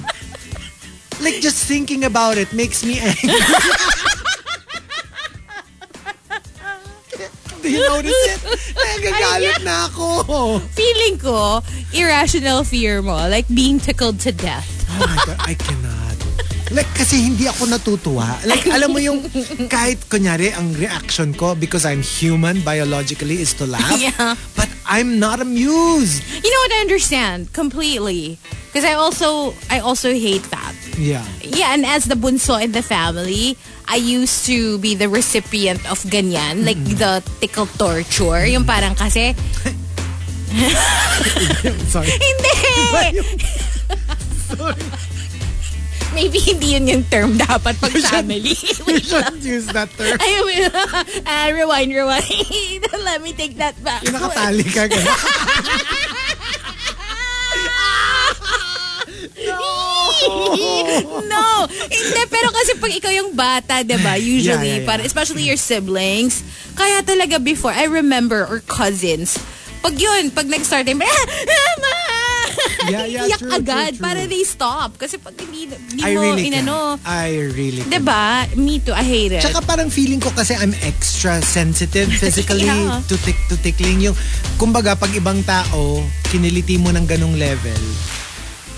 Like 1.23 1.39
just 1.41 1.65
thinking 1.71 2.03
about 2.05 2.37
it 2.43 2.53
makes 2.53 2.83
me 2.85 2.99
angry. 2.99 3.31
Do 7.63 7.71
you 7.71 7.87
notice 7.87 8.19
it? 8.35 8.41
Nagagalit 8.75 9.63
na 9.63 9.87
ako. 9.87 10.59
Feeling 10.75 11.17
ko, 11.23 11.63
irrational 11.95 12.67
fear 12.67 12.99
mo. 13.01 13.31
Like 13.31 13.47
being 13.47 13.79
tickled 13.79 14.19
to 14.27 14.35
death. 14.35 14.67
Oh 14.99 15.07
my 15.07 15.17
God, 15.23 15.39
I 15.39 15.55
cannot. 15.55 16.14
Like, 16.73 16.89
kasi 16.97 17.21
hindi 17.21 17.45
ako 17.45 17.69
natutuwa. 17.69 18.41
Like, 18.49 18.65
alam 18.73 18.93
mo 18.93 18.99
yung 18.99 19.21
kahit 19.75 20.09
kunyari 20.09 20.49
ang 20.49 20.73
reaction 20.73 21.37
ko 21.37 21.53
because 21.55 21.85
I'm 21.85 22.01
human 22.01 22.65
biologically 22.65 23.41
is 23.45 23.53
to 23.61 23.67
laugh. 23.69 23.93
Yeah. 24.05 24.37
But 24.57 24.69
I'm 24.85 25.19
not 25.19 25.41
amused. 25.41 26.25
You 26.29 26.49
know 26.51 26.61
what? 26.65 26.73
I 26.73 26.81
understand 26.81 27.53
completely. 27.53 28.39
Because 28.69 28.85
I 28.85 28.95
also, 28.97 29.55
I 29.71 29.79
also 29.81 30.13
hate 30.13 30.43
that. 30.51 30.75
Yeah. 30.99 31.25
Yeah, 31.43 31.75
and 31.75 31.87
as 31.87 32.05
the 32.05 32.17
bunso 32.17 32.61
in 32.61 32.73
the 32.73 32.83
family, 32.83 33.57
I 33.87 33.97
used 33.97 34.47
to 34.47 34.79
be 34.79 34.95
the 34.95 35.09
recipient 35.09 35.85
of 35.91 36.01
ganyan, 36.11 36.65
like 36.67 36.81
the 36.85 37.23
tickle 37.41 37.67
torture. 37.79 38.45
Yung 38.47 38.65
parang 38.65 38.95
kasi, 38.97 39.35
Sorry. 41.93 42.11
hindi! 42.11 43.21
Maybe 46.15 46.39
hindi 46.39 46.79
yun 46.79 46.87
yung 46.87 47.05
term 47.11 47.35
dapat 47.35 47.75
pag 47.77 47.91
family. 47.91 48.55
You 48.87 49.03
shouldn't 49.03 49.43
use 49.43 49.67
that 49.75 49.91
term. 49.99 50.15
I 50.23 50.33
will, 50.47 50.71
uh, 51.27 51.49
rewind, 51.51 51.91
rewind. 51.91 52.87
Let 53.05 53.19
me 53.21 53.35
take 53.35 53.59
that 53.59 53.75
back. 53.83 54.07
Yung 54.07 54.15
nakatali 54.15 54.63
ka. 54.71 54.87
ganun. 54.87 55.05
no! 61.27 61.47
Hindi, 61.69 62.23
pero 62.31 62.49
kasi 62.55 62.73
pag 62.79 62.93
ikaw 62.93 63.13
yung 63.13 63.33
bata, 63.35 63.83
di 63.83 63.97
ba? 64.01 64.15
Usually, 64.17 64.47
Yeah, 64.47 64.63
yeah, 64.63 64.79
yeah. 64.83 64.87
para- 64.89 65.05
especially 65.05 65.43
your 65.45 65.59
siblings, 65.59 66.43
kaya 66.75 67.03
talaga 67.03 67.43
before, 67.43 67.73
I 67.73 67.87
remember, 67.91 68.47
or 68.47 68.61
cousins, 68.65 69.37
pag 69.83 69.99
yun, 69.99 70.31
pag 70.31 70.47
nag-start, 70.49 70.89
ah, 70.89 70.97
Mama! 70.97 72.24
Yeah, 72.85 73.05
yeah, 73.05 73.25
Iyak 73.25 73.39
true, 73.39 73.49
true, 73.49 73.59
agad 73.59 73.93
true. 73.93 74.03
para 74.03 74.21
they 74.25 74.43
stop. 74.43 74.95
Kasi 74.95 75.17
pag 75.17 75.33
hindi, 75.35 75.67
hindi 75.67 76.01
I 76.01 76.13
mo 76.13 76.21
really 76.23 76.45
inano, 76.47 76.97
can. 76.97 77.09
I 77.09 77.27
really 77.51 77.81
can. 77.81 77.91
di 77.91 78.01
ba? 78.01 78.25
Me 78.55 78.77
too, 78.79 78.93
I 78.93 79.01
hate 79.01 79.33
it. 79.33 79.41
Tsaka 79.41 79.61
parang 79.61 79.89
feeling 79.89 80.19
ko 80.19 80.29
kasi 80.31 80.53
I'm 80.53 80.77
extra 80.83 81.41
sensitive 81.41 82.13
physically 82.21 82.67
Yeah. 82.67 83.01
to 83.03 83.17
tick 83.19 83.37
to 83.49 83.57
tickling 83.57 84.01
yung 84.01 84.17
kumbaga 84.55 84.95
pag 84.95 85.11
ibang 85.11 85.41
tao 85.43 86.01
kiniliti 86.25 86.77
mo 86.77 86.89
ng 86.89 87.05
ganong 87.05 87.35
level 87.35 87.77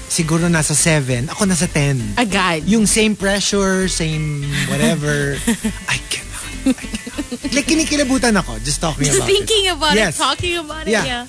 siguro 0.06 0.46
nasa 0.46 0.72
7 0.72 1.28
ako 1.28 1.44
nasa 1.44 1.66
10 1.66 2.16
agad. 2.16 2.62
yung 2.64 2.86
same 2.86 3.12
pressure 3.12 3.84
same 3.86 4.42
whatever 4.66 5.34
I 5.92 5.98
cannot 6.08 6.46
I 6.64 6.72
cannot 6.72 7.52
like 7.52 7.66
kinikilabutan 7.66 8.34
ako 8.34 8.56
just 8.60 8.78
talking 8.78 9.04
Just 9.04 9.20
about 9.20 9.28
thinking 9.28 9.64
it. 9.66 9.74
about 9.74 9.94
Yes. 9.94 10.14
it, 10.14 10.22
talking 10.22 10.54
about 10.56 10.84
Yeah. 10.84 10.94
it, 10.96 11.06
yeah. 11.06 11.24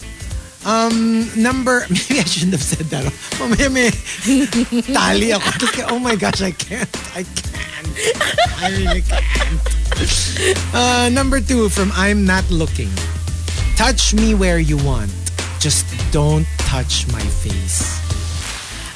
Um, 0.67 1.31
number, 1.39 1.87
maybe 1.89 2.19
I 2.19 2.27
shouldn't 2.27 2.51
have 2.51 2.61
said 2.61 2.91
that. 2.91 3.07
Mamaya 3.39 3.71
may 3.71 3.87
tali 4.91 5.31
ako. 5.31 5.47
Oh 5.95 5.99
my 5.99 6.19
gosh, 6.19 6.43
I 6.43 6.51
can't. 6.51 6.91
I 7.15 7.23
can't. 7.23 7.87
I 8.59 8.67
really 8.75 8.99
can't. 8.99 9.63
Uh, 10.75 11.07
number 11.07 11.39
two 11.39 11.71
from 11.71 11.95
I'm 11.95 12.27
Not 12.27 12.43
Looking. 12.51 12.91
Touch 13.79 14.11
me 14.11 14.35
where 14.35 14.59
you 14.59 14.75
want. 14.83 15.09
Just 15.63 15.87
don't 16.11 16.43
touch 16.67 17.07
my 17.15 17.23
face. 17.39 18.03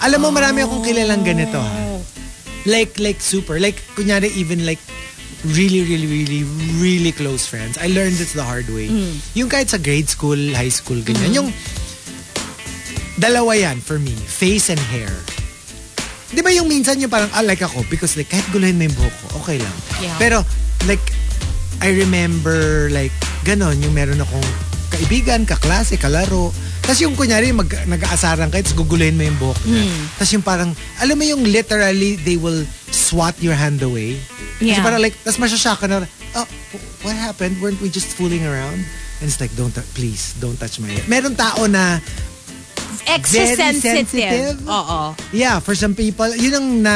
Alam 0.04 0.28
mo, 0.28 0.30
marami 0.36 0.68
akong 0.68 0.84
kilalang 0.84 1.24
ganito 1.24 1.56
ha. 1.56 2.04
Like, 2.68 3.00
like 3.00 3.24
super. 3.24 3.64
Like, 3.64 3.80
kunyari 3.96 4.28
even 4.36 4.68
like 4.68 4.84
really, 5.46 5.82
really, 5.86 6.08
really, 6.08 6.42
really 6.78 7.12
close 7.12 7.48
friends. 7.50 7.78
I 7.78 7.90
learned 7.90 8.18
this 8.22 8.34
the 8.34 8.46
hard 8.46 8.70
way. 8.70 8.90
Yung 9.34 9.50
kahit 9.50 9.70
sa 9.74 9.78
grade 9.82 10.10
school, 10.10 10.38
high 10.54 10.72
school, 10.74 11.02
ganyan. 11.02 11.34
Yung 11.34 11.50
dalawa 13.18 13.58
yan 13.58 13.82
for 13.82 13.98
me. 13.98 14.14
Face 14.14 14.70
and 14.70 14.82
hair. 14.94 15.12
Di 16.32 16.40
ba 16.40 16.54
yung 16.54 16.72
minsan 16.72 16.96
yung 17.02 17.12
parang, 17.12 17.28
ah, 17.36 17.44
like 17.44 17.60
ako, 17.60 17.84
because 17.92 18.16
like, 18.16 18.32
kahit 18.32 18.46
guluhin 18.56 18.80
mo 18.80 18.88
yung 18.88 18.96
buhok 18.96 19.16
ko, 19.28 19.28
okay 19.44 19.58
lang. 19.60 19.78
Yeah. 20.00 20.16
Pero, 20.16 20.38
like, 20.88 21.04
I 21.84 21.92
remember, 21.92 22.88
like, 22.94 23.12
ganon, 23.44 23.82
yung 23.84 23.92
meron 23.92 24.22
akong 24.22 24.48
kaibigan, 24.94 25.44
kaklase, 25.44 25.98
kalaro. 26.00 26.54
Tapos 26.82 27.00
yung 27.00 27.14
kunyari, 27.14 27.54
mag, 27.54 27.70
nag-aasaran 27.86 28.50
kayo, 28.50 28.62
tapos 28.66 28.78
guguluhin 28.78 29.16
mo 29.16 29.24
yung 29.24 29.38
buhok 29.38 29.62
niya. 29.64 29.86
Hmm. 29.86 30.04
Tapos 30.18 30.32
yung 30.34 30.46
parang, 30.46 30.70
alam 30.98 31.16
mo 31.16 31.24
yung 31.24 31.44
literally, 31.46 32.18
they 32.18 32.36
will 32.36 32.66
swat 32.90 33.38
your 33.40 33.54
hand 33.54 33.80
away. 33.82 34.18
Kasi 34.58 34.76
Yeah. 34.76 34.84
parang 34.84 35.00
like, 35.00 35.16
tapos 35.22 35.38
masyashock 35.38 35.78
ka 35.80 35.88
na, 35.88 36.04
oh, 36.36 36.48
what 37.06 37.16
happened? 37.16 37.62
Weren't 37.62 37.80
we 37.80 37.88
just 37.88 38.12
fooling 38.14 38.44
around? 38.44 38.82
And 39.22 39.30
it's 39.30 39.38
like, 39.38 39.54
don't, 39.54 39.72
please, 39.94 40.34
don't 40.42 40.58
touch 40.58 40.82
my 40.82 40.90
hair. 40.90 41.06
Meron 41.06 41.38
tao 41.38 41.66
na, 41.66 42.02
Extra 43.02 43.50
Very 43.50 43.56
sensitive. 43.58 43.98
sensitive? 44.14 44.56
Oo. 44.70 45.18
yeah, 45.34 45.58
for 45.58 45.74
some 45.74 45.98
people, 45.98 46.30
yun 46.38 46.54
ang 46.54 46.68
na, 46.82 46.96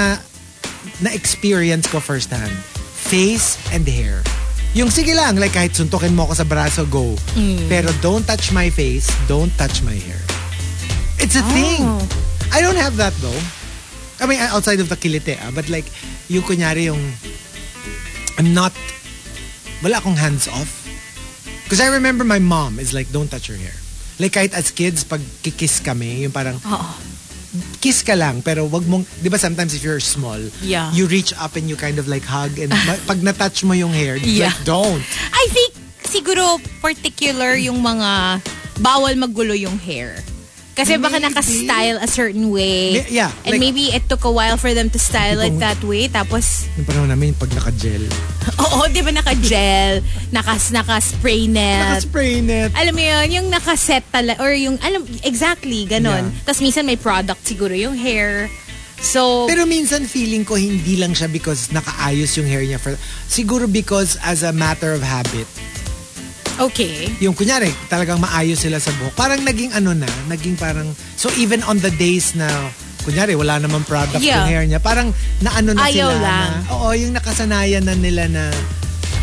na-experience 1.01 1.89
ko 1.89 1.97
firsthand. 1.99 2.53
Face 2.93 3.57
and 3.73 3.85
hair. 3.89 4.21
Yung 4.75 4.91
sige 4.91 5.15
lang, 5.15 5.39
like 5.39 5.55
kahit 5.55 5.71
suntukin 5.71 6.11
mo 6.11 6.27
ako 6.27 6.35
sa 6.35 6.43
braso, 6.43 6.83
go. 6.83 7.15
Mm. 7.39 7.71
Pero 7.71 7.89
don't 8.03 8.27
touch 8.27 8.51
my 8.51 8.67
face, 8.67 9.07
don't 9.23 9.51
touch 9.55 9.79
my 9.81 9.95
hair. 9.95 10.19
It's 11.15 11.39
a 11.39 11.43
Oh. 11.43 11.51
thing. 11.55 11.81
I 12.51 12.59
don't 12.59 12.75
have 12.75 12.99
that 12.99 13.15
though. 13.23 13.39
I 14.19 14.27
mean, 14.27 14.39
outside 14.39 14.83
of 14.83 14.91
the 14.91 14.99
kilite, 14.99 15.39
ah, 15.39 15.51
but 15.51 15.71
like, 15.71 15.87
yung 16.27 16.43
kunyari 16.43 16.91
yung, 16.91 16.99
I'm 18.35 18.51
not, 18.51 18.75
wala 19.79 20.03
akong 20.03 20.19
hands 20.19 20.51
off. 20.51 20.83
Because 21.63 21.79
I 21.79 21.87
remember 21.87 22.27
my 22.27 22.39
mom 22.39 22.75
is 22.75 22.91
like, 22.91 23.07
don't 23.11 23.31
touch 23.31 23.47
your 23.47 23.57
hair. 23.57 23.75
Like 24.19 24.35
kahit 24.35 24.51
as 24.51 24.71
kids, 24.71 25.03
pag 25.03 25.23
kikiss 25.39 25.79
kami, 25.79 26.27
yung 26.27 26.35
parang, 26.35 26.59
Oo. 26.59 26.91
Kiss 27.79 28.01
ka 28.01 28.13
lang, 28.13 28.41
pero 28.41 28.65
wag 28.65 28.83
mong, 28.85 29.05
di 29.21 29.29
ba 29.29 29.37
sometimes 29.37 29.73
if 29.73 29.81
you're 29.81 29.99
small, 29.99 30.39
Yeah. 30.61 30.91
you 30.91 31.07
reach 31.07 31.31
up 31.37 31.55
and 31.55 31.69
you 31.69 31.75
kind 31.75 31.97
of 31.97 32.07
like 32.07 32.23
hug, 32.23 32.57
and 32.59 32.71
pag 33.09 33.21
na-touch 33.21 33.63
mo 33.63 33.73
yung 33.73 33.91
hair, 33.91 34.15
Yeah. 34.17 34.51
like, 34.51 34.63
don't. 34.63 35.03
I 35.33 35.45
think 35.51 35.71
siguro 36.05 36.59
particular 36.79 37.55
yung 37.55 37.81
mga 37.81 38.41
bawal 38.79 39.15
magulo 39.15 39.55
yung 39.55 39.79
hair. 39.79 40.19
Kasi 40.75 40.99
baka 40.99 41.23
Maybe. 41.23 41.31
naka-style 41.31 41.97
a 42.03 42.07
certain 42.11 42.51
way. 42.51 42.99
May- 42.99 43.07
yeah, 43.07 43.31
And 43.47 43.55
like- 43.55 43.63
maybe 43.63 43.95
it 43.95 44.11
took 44.11 44.27
a 44.27 44.31
while 44.31 44.59
for 44.59 44.75
them 44.75 44.91
to 44.91 44.99
style 44.99 45.39
it 45.39 45.55
that 45.63 45.79
way. 45.79 46.11
Tapos, 46.11 46.67
Yung 46.75 46.83
panahon 46.83 47.07
namin, 47.07 47.31
pag 47.31 47.47
naka-gel. 47.55 48.03
oo, 48.63 48.83
di 48.91 48.99
ba 48.99 49.15
naka-gel, 49.15 50.03
nakas, 50.35 50.75
naka-spray 50.75 51.47
net. 51.47 51.79
Naka-spray 52.03 52.43
net. 52.43 52.75
Alam 52.75 52.91
mo 52.91 53.03
yun, 53.07 53.25
yung 53.31 53.47
nakaset 53.47 54.03
talaga, 54.11 54.43
or 54.43 54.51
yung, 54.51 54.75
alam, 54.83 55.07
exactly, 55.23 55.87
ganon. 55.87 56.27
Yeah. 56.27 56.43
Tapos 56.43 56.59
minsan 56.59 56.83
may 56.83 56.99
product 56.99 57.47
siguro 57.47 57.71
yung 57.71 57.95
hair. 57.95 58.51
So, 58.99 59.47
Pero 59.47 59.63
minsan 59.63 60.03
feeling 60.07 60.43
ko 60.43 60.59
hindi 60.59 60.99
lang 60.99 61.15
siya 61.15 61.31
because 61.31 61.71
nakaayos 61.71 62.35
yung 62.35 62.47
hair 62.51 62.67
niya. 62.67 62.83
For, 62.83 62.99
siguro 63.31 63.63
because 63.71 64.19
as 64.19 64.43
a 64.43 64.51
matter 64.51 64.91
of 64.91 64.99
habit, 64.99 65.47
okay. 66.59 67.11
yung 67.19 67.33
kunyari, 67.33 67.69
talagang 67.87 68.19
maayos 68.19 68.61
sila 68.61 68.79
sa 68.79 68.91
buhok. 68.95 69.13
Parang 69.13 69.41
naging 69.41 69.71
ano 69.71 69.91
na, 69.91 70.07
naging 70.27 70.55
parang, 70.55 70.87
so 71.15 71.27
even 71.35 71.61
on 71.65 71.79
the 71.79 71.91
days 71.95 72.35
na, 72.35 72.47
kunyari, 73.05 73.37
wala 73.37 73.61
namang 73.61 73.85
product 73.85 74.17
Yeah. 74.19 74.41
yung 74.41 74.49
hair 74.49 74.63
niya, 74.65 74.79
parang 74.81 75.13
naano 75.39 75.77
na 75.77 75.85
Ayaw 75.85 76.09
sila 76.09 76.17
lang. 76.21 76.51
na, 76.65 76.71
oo, 76.73 76.87
yung 76.95 77.13
nakasanayan 77.13 77.85
na 77.85 77.93
nila 77.93 78.25
na, 78.25 78.49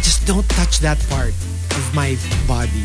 just 0.03 0.23
don't 0.23 0.47
touch 0.55 0.79
that 0.79 0.99
part 1.11 1.35
of 1.75 1.85
my 1.91 2.15
body. 2.47 2.85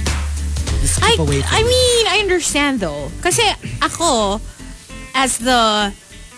Just 0.82 1.02
I, 1.02 1.14
keep 1.18 1.26
away 1.26 1.42
from 1.42 1.54
I 1.54 1.62
it. 1.62 1.70
mean, 1.70 2.04
I 2.08 2.18
understand 2.22 2.80
though. 2.82 3.10
Kasi 3.22 3.42
ako, 3.82 4.38
as 5.14 5.38
the 5.42 5.90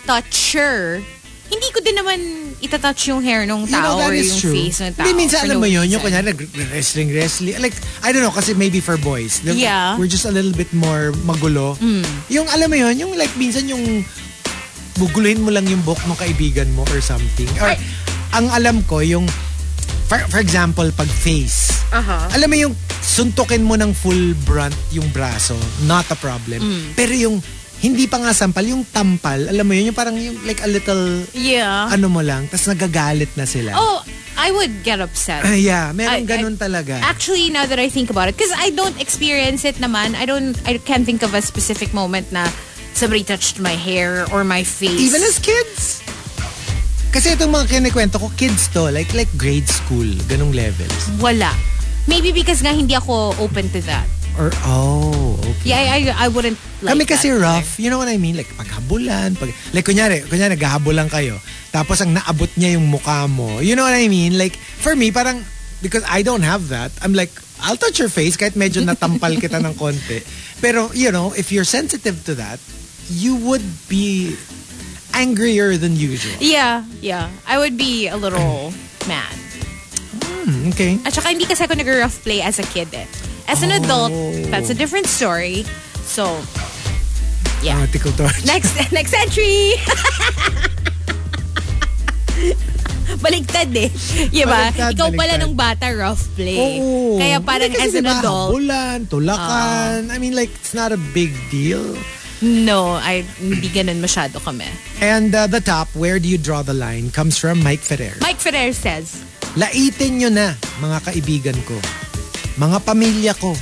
toucher, 0.08 1.04
hindi 1.50 1.68
ko 1.74 1.78
din 1.82 1.96
naman 1.98 2.18
itatouch 2.62 3.10
yung 3.10 3.20
hair 3.20 3.42
ng 3.42 3.66
You 3.66 3.74
know, 3.74 3.98
tao 3.98 4.06
or 4.06 4.14
yung 4.14 4.38
true. 4.38 4.54
face 4.54 4.78
ng 4.80 4.94
tao. 4.94 5.02
Hindi, 5.02 5.26
minsan 5.26 5.42
alam 5.42 5.58
no 5.58 5.66
mo 5.66 5.68
yun, 5.68 5.86
yung 5.90 5.98
kunyari, 5.98 6.30
wrestling, 6.70 7.10
wrestling. 7.10 7.58
Like, 7.58 7.74
I 8.06 8.14
don't 8.14 8.22
know, 8.22 8.30
kasi 8.30 8.54
maybe 8.54 8.78
for 8.78 8.94
boys. 8.96 9.42
the- 9.42 9.58
Yeah. 9.58 9.98
We're 9.98 10.06
just 10.10 10.24
a 10.24 10.32
little 10.32 10.54
bit 10.54 10.70
more 10.70 11.10
magulo. 11.26 11.74
Mm. 11.82 12.06
Yung, 12.30 12.46
alam 12.46 12.70
mo 12.70 12.76
yun, 12.78 12.94
yung 12.96 13.12
like, 13.18 13.34
minsan 13.34 13.66
yung 13.66 14.06
guguluhin 14.94 15.42
mo 15.42 15.50
lang 15.50 15.66
yung 15.66 15.82
buhok 15.82 16.04
ng 16.06 16.18
kaibigan 16.20 16.68
mo 16.76 16.86
or 16.94 17.02
something. 17.02 17.48
Or, 17.58 17.74
ang 18.30 18.46
alam 18.54 18.86
ko, 18.86 19.02
yung, 19.02 19.26
for, 20.06 20.22
for 20.30 20.38
example, 20.38 20.86
pag 20.94 21.08
face. 21.08 21.72
Uh-huh. 21.90 22.30
Alam 22.30 22.46
mo 22.46 22.56
yung 22.68 22.74
suntukin 23.02 23.66
mo 23.66 23.74
ng 23.74 23.90
full 23.90 24.36
brunt 24.46 24.76
yung 24.94 25.08
braso, 25.10 25.58
not 25.88 26.06
a 26.12 26.18
problem. 26.20 26.62
Mm. 26.62 26.84
Pero 26.94 27.12
yung 27.16 27.36
hindi 27.80 28.04
pa 28.04 28.20
nga 28.20 28.30
sampal, 28.30 28.64
yung 28.64 28.84
tampal, 28.84 29.48
alam 29.48 29.64
mo 29.64 29.72
yun, 29.72 29.88
yung 29.88 29.96
parang 29.96 30.12
yung 30.14 30.36
like 30.44 30.60
a 30.60 30.68
little 30.68 31.24
Yeah. 31.32 31.88
ano 31.88 32.06
mo 32.06 32.20
lang, 32.20 32.44
tas 32.46 32.64
nagagalit 32.64 33.32
na 33.34 33.44
sila. 33.44 33.72
oh, 33.72 34.04
I 34.36 34.52
would 34.52 34.84
get 34.84 35.00
upset. 35.00 35.44
Ah, 35.44 35.56
yeah, 35.68 35.88
meron 35.90 36.22
I- 36.22 36.28
ganun 36.28 36.56
I- 36.56 36.62
talaga. 36.62 37.00
Actually, 37.00 37.48
now 37.48 37.64
that 37.64 37.76
I 37.76 37.88
think 37.88 38.08
about 38.08 38.28
it, 38.28 38.36
because 38.36 38.52
I 38.52 38.70
don't 38.70 38.96
experience 38.96 39.64
it 39.64 39.76
naman, 39.76 40.12
I 40.12 40.24
don't, 40.24 40.56
I 40.64 40.76
can't 40.78 41.04
think 41.04 41.20
of 41.20 41.32
a 41.32 41.40
specific 41.40 41.92
moment 41.92 42.28
na 42.30 42.48
somebody 42.92 43.24
touched 43.24 43.60
my 43.60 43.72
hair 43.72 44.24
or 44.28 44.44
my 44.44 44.60
face. 44.60 45.00
Even 45.00 45.20
as 45.20 45.40
kids. 45.40 46.04
Kasi 47.10 47.34
itong 47.34 47.50
mga 47.50 47.66
kinikwento 47.74 48.22
ko, 48.22 48.30
kids 48.36 48.70
to, 48.70 48.86
like 48.86 49.10
like 49.12 49.26
grade 49.34 49.66
school, 49.66 50.06
ganung 50.28 50.54
levels. 50.54 51.10
Wala. 51.18 51.50
Maybe 52.06 52.30
because 52.30 52.62
nga 52.62 52.70
hindi 52.70 52.94
ako 52.94 53.34
open 53.36 53.66
to 53.72 53.80
that. 53.82 54.06
Or, 54.40 54.48
oh, 54.64 55.36
okay. 55.36 55.68
Yeah, 55.68 55.84
I, 55.92 56.24
I, 56.24 56.28
wouldn't 56.32 56.56
like 56.80 56.96
Kami 56.96 57.04
kasi 57.04 57.28
that. 57.28 57.44
rough, 57.44 57.76
you 57.76 57.92
know 57.92 58.00
what 58.00 58.08
I 58.08 58.16
mean? 58.16 58.40
Like 58.40 58.48
paghabulan, 58.56 59.36
pag, 59.36 59.52
like 59.76 59.84
kunyari, 59.84 60.24
kunyari 60.24 60.56
naghahabulan 60.56 61.12
kayo, 61.12 61.36
tapos 61.68 62.00
ang 62.00 62.16
naabot 62.16 62.48
niya 62.56 62.80
yung 62.80 62.88
mukha 62.88 63.28
mo. 63.28 63.60
You 63.60 63.76
know 63.76 63.84
what 63.84 63.92
I 63.92 64.08
mean? 64.08 64.40
Like, 64.40 64.56
for 64.56 64.96
me, 64.96 65.12
parang, 65.12 65.44
because 65.84 66.00
I 66.08 66.24
don't 66.24 66.40
have 66.40 66.72
that, 66.72 66.88
I'm 67.04 67.12
like, 67.12 67.28
I'll 67.60 67.76
touch 67.76 68.00
your 68.00 68.08
face 68.08 68.40
kahit 68.40 68.56
medyo 68.56 68.80
natampal 68.80 69.36
kita 69.36 69.60
ng 69.60 69.76
konti. 69.76 70.24
Pero, 70.64 70.88
you 70.96 71.12
know, 71.12 71.36
if 71.36 71.52
you're 71.52 71.68
sensitive 71.68 72.24
to 72.24 72.32
that, 72.40 72.56
you 73.12 73.36
would 73.44 73.64
be 73.92 74.40
angrier 75.12 75.76
than 75.76 76.00
usual. 76.00 76.40
Yeah, 76.40 76.88
yeah. 77.04 77.28
I 77.44 77.60
would 77.60 77.76
be 77.76 78.08
a 78.08 78.16
little 78.16 78.72
mad. 79.10 79.36
Hmm, 80.24 80.72
okay. 80.72 80.96
At 81.04 81.12
saka 81.12 81.28
hindi 81.28 81.44
kasi 81.44 81.68
ako 81.68 81.76
nag-rough 81.76 82.24
play 82.24 82.40
as 82.40 82.56
a 82.56 82.64
kid 82.64 82.88
eh. 82.96 83.04
As 83.48 83.62
an 83.62 83.70
adult, 83.72 84.12
that's 84.50 84.70
a 84.70 84.74
different 84.74 85.06
story. 85.06 85.64
So, 86.04 86.40
yeah. 87.62 87.78
Oh, 87.80 87.86
tickle 87.90 88.12
to. 88.18 88.24
Next 88.46 88.74
next 88.90 89.14
entry! 89.14 89.74
Baligtad 93.20 93.74
eh. 93.74 93.90
Diba? 94.30 94.70
Baliktad, 94.70 94.94
Ikaw 94.94 95.08
pala 95.12 95.34
baliktad. 95.34 95.40
nung 95.42 95.54
bata, 95.58 95.86
rough 95.92 96.24
play. 96.38 96.78
Oo. 96.78 97.18
Kaya 97.18 97.42
parang 97.42 97.68
Hindi 97.74 97.82
as 97.82 97.92
an 97.98 98.04
diba, 98.06 98.16
adult, 98.22 98.48
Habulan, 98.54 98.98
tulakan. 99.10 100.00
I 100.08 100.16
mean, 100.22 100.32
like, 100.32 100.48
it's 100.54 100.72
not 100.72 100.94
a 100.94 101.00
big 101.12 101.34
deal. 101.50 101.82
no, 102.40 102.96
I, 102.96 103.20
hindi 103.36 103.68
ganun 103.68 104.00
masyado 104.00 104.40
kami. 104.40 104.64
And 105.02 105.34
uh, 105.34 105.44
the 105.50 105.60
top, 105.60 105.90
where 105.92 106.16
do 106.16 106.24
you 106.30 106.38
draw 106.38 106.62
the 106.62 106.72
line, 106.72 107.10
comes 107.10 107.36
from 107.36 107.60
Mike 107.60 107.82
Ferrer. 107.84 108.14
Mike 108.22 108.38
Ferrer 108.40 108.72
says, 108.72 109.20
Laitin 109.58 110.22
nyo 110.22 110.30
na, 110.30 110.54
mga 110.80 110.98
kaibigan 111.04 111.58
ko. 111.66 111.76
Mga 112.60 112.78
pamilya 112.84 113.32
ko. 113.34 113.56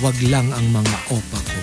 Wag 0.00 0.16
lang 0.24 0.48
ang 0.48 0.66
mga 0.72 0.96
opa 1.10 1.38
ko. 1.38 1.58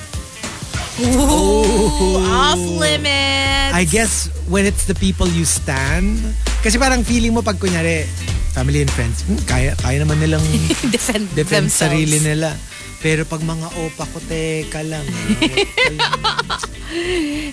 Ooh, 0.99 2.17
off 2.23 2.57
limits. 2.57 3.73
I 3.73 3.83
guess 3.83 4.13
when 4.45 4.65
it's 4.65 4.85
the 4.85 4.93
people 4.93 5.25
you 5.27 5.45
stand, 5.45 6.21
kasi 6.61 6.77
parang 6.77 7.01
feeling 7.01 7.33
mo 7.33 7.41
pag 7.41 7.57
kunyari, 7.57 8.05
family 8.51 8.81
and 8.81 8.89
friends, 8.89 9.21
hmm, 9.21 9.41
kaya, 9.45 9.73
kaya 9.75 10.01
naman 10.01 10.17
nilang 10.17 10.41
defend, 10.93 11.29
defend 11.33 11.69
themselves. 11.69 11.89
sarili 11.89 12.17
nila. 12.19 12.53
Pero 12.97 13.25
pag 13.25 13.41
mga 13.41 13.69
opa 13.77 14.05
ko, 14.05 14.17
teka 14.25 14.81
lang. 14.81 15.05
ah, 15.05 15.21
wag 15.21 15.69
kayong- 15.69 16.25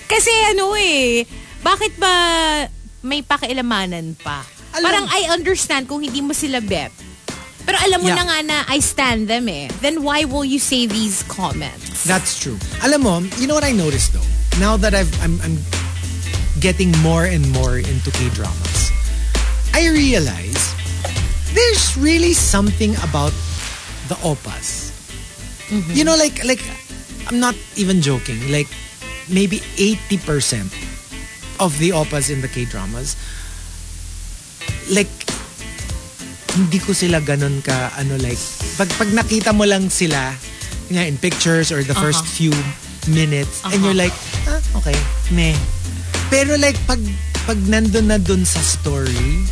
Kasi 0.12 0.32
ano 0.47 0.72
eh, 0.74 1.28
bakit 1.61 1.97
ba 1.97 2.12
may 3.03 3.20
pakialamanan 3.20 4.16
pa? 4.16 4.41
Alam- 4.72 4.85
Parang 4.85 5.07
I 5.11 5.28
understand 5.30 5.85
kung 5.85 6.01
hindi 6.01 6.20
mo 6.20 6.32
sila 6.32 6.61
bet. 6.61 6.93
Pero 7.65 7.77
alam 7.81 8.01
mo 8.05 8.09
Yeah. 8.12 8.21
na 8.21 8.25
nga 8.29 8.39
na 8.45 8.57
I 8.69 8.79
stand 8.81 9.29
them 9.29 9.49
eh. 9.49 9.69
Then 9.81 10.05
why 10.05 10.25
will 10.29 10.45
you 10.45 10.59
say 10.61 10.85
these 10.87 11.25
comments? 11.25 12.05
That's 12.05 12.37
true. 12.39 12.59
Alam 12.85 13.01
mo, 13.03 13.15
you 13.41 13.47
know 13.49 13.55
what 13.57 13.65
I 13.65 13.73
noticed 13.73 14.12
though? 14.12 14.29
Now 14.61 14.77
that 14.77 14.95
I've, 14.95 15.11
I'm, 15.25 15.41
I'm 15.43 15.57
getting 16.61 16.93
more 17.03 17.25
and 17.25 17.43
more 17.53 17.79
into 17.81 18.12
K-dramas, 18.12 18.93
I 19.73 19.89
realize 19.89 20.61
there's 21.57 21.97
really 21.97 22.33
something 22.37 22.95
about 23.03 23.33
the 24.09 24.15
opas. 24.23 24.93
You 25.91 26.05
know, 26.05 26.15
like, 26.15 26.45
like, 26.45 26.62
I'm 27.27 27.41
not 27.41 27.57
even 27.75 27.99
joking. 28.01 28.39
Like, 28.53 28.69
maybe 29.27 29.59
80% 29.81 30.71
of 31.59 31.75
the 31.81 31.91
opas 31.91 32.31
in 32.31 32.41
the 32.43 32.49
K-dramas, 32.49 33.17
like, 34.93 35.11
hindi 36.55 36.78
ko 36.78 36.94
sila 36.94 37.18
ganun 37.18 37.59
ka, 37.66 37.90
ano 37.98 38.14
like, 38.22 38.38
pag, 38.78 38.86
pag 38.94 39.11
nakita 39.11 39.50
mo 39.50 39.66
lang 39.66 39.90
sila, 39.90 40.30
nga 40.90 41.02
in 41.02 41.18
pictures 41.18 41.74
or 41.74 41.82
the 41.82 41.96
first 41.98 42.22
few 42.22 42.55
minutes, 43.11 43.61
and 43.66 43.82
you're 43.82 43.96
like, 43.96 44.14
ah, 44.46 44.62
okay, 44.78 44.94
meh. 45.34 45.57
Pero 46.30 46.55
like, 46.55 46.78
pag, 46.86 47.02
pag 47.44 47.59
nandun 47.66 48.09
na 48.09 48.18
dun 48.22 48.46
sa 48.46 48.62
story, 48.62 49.42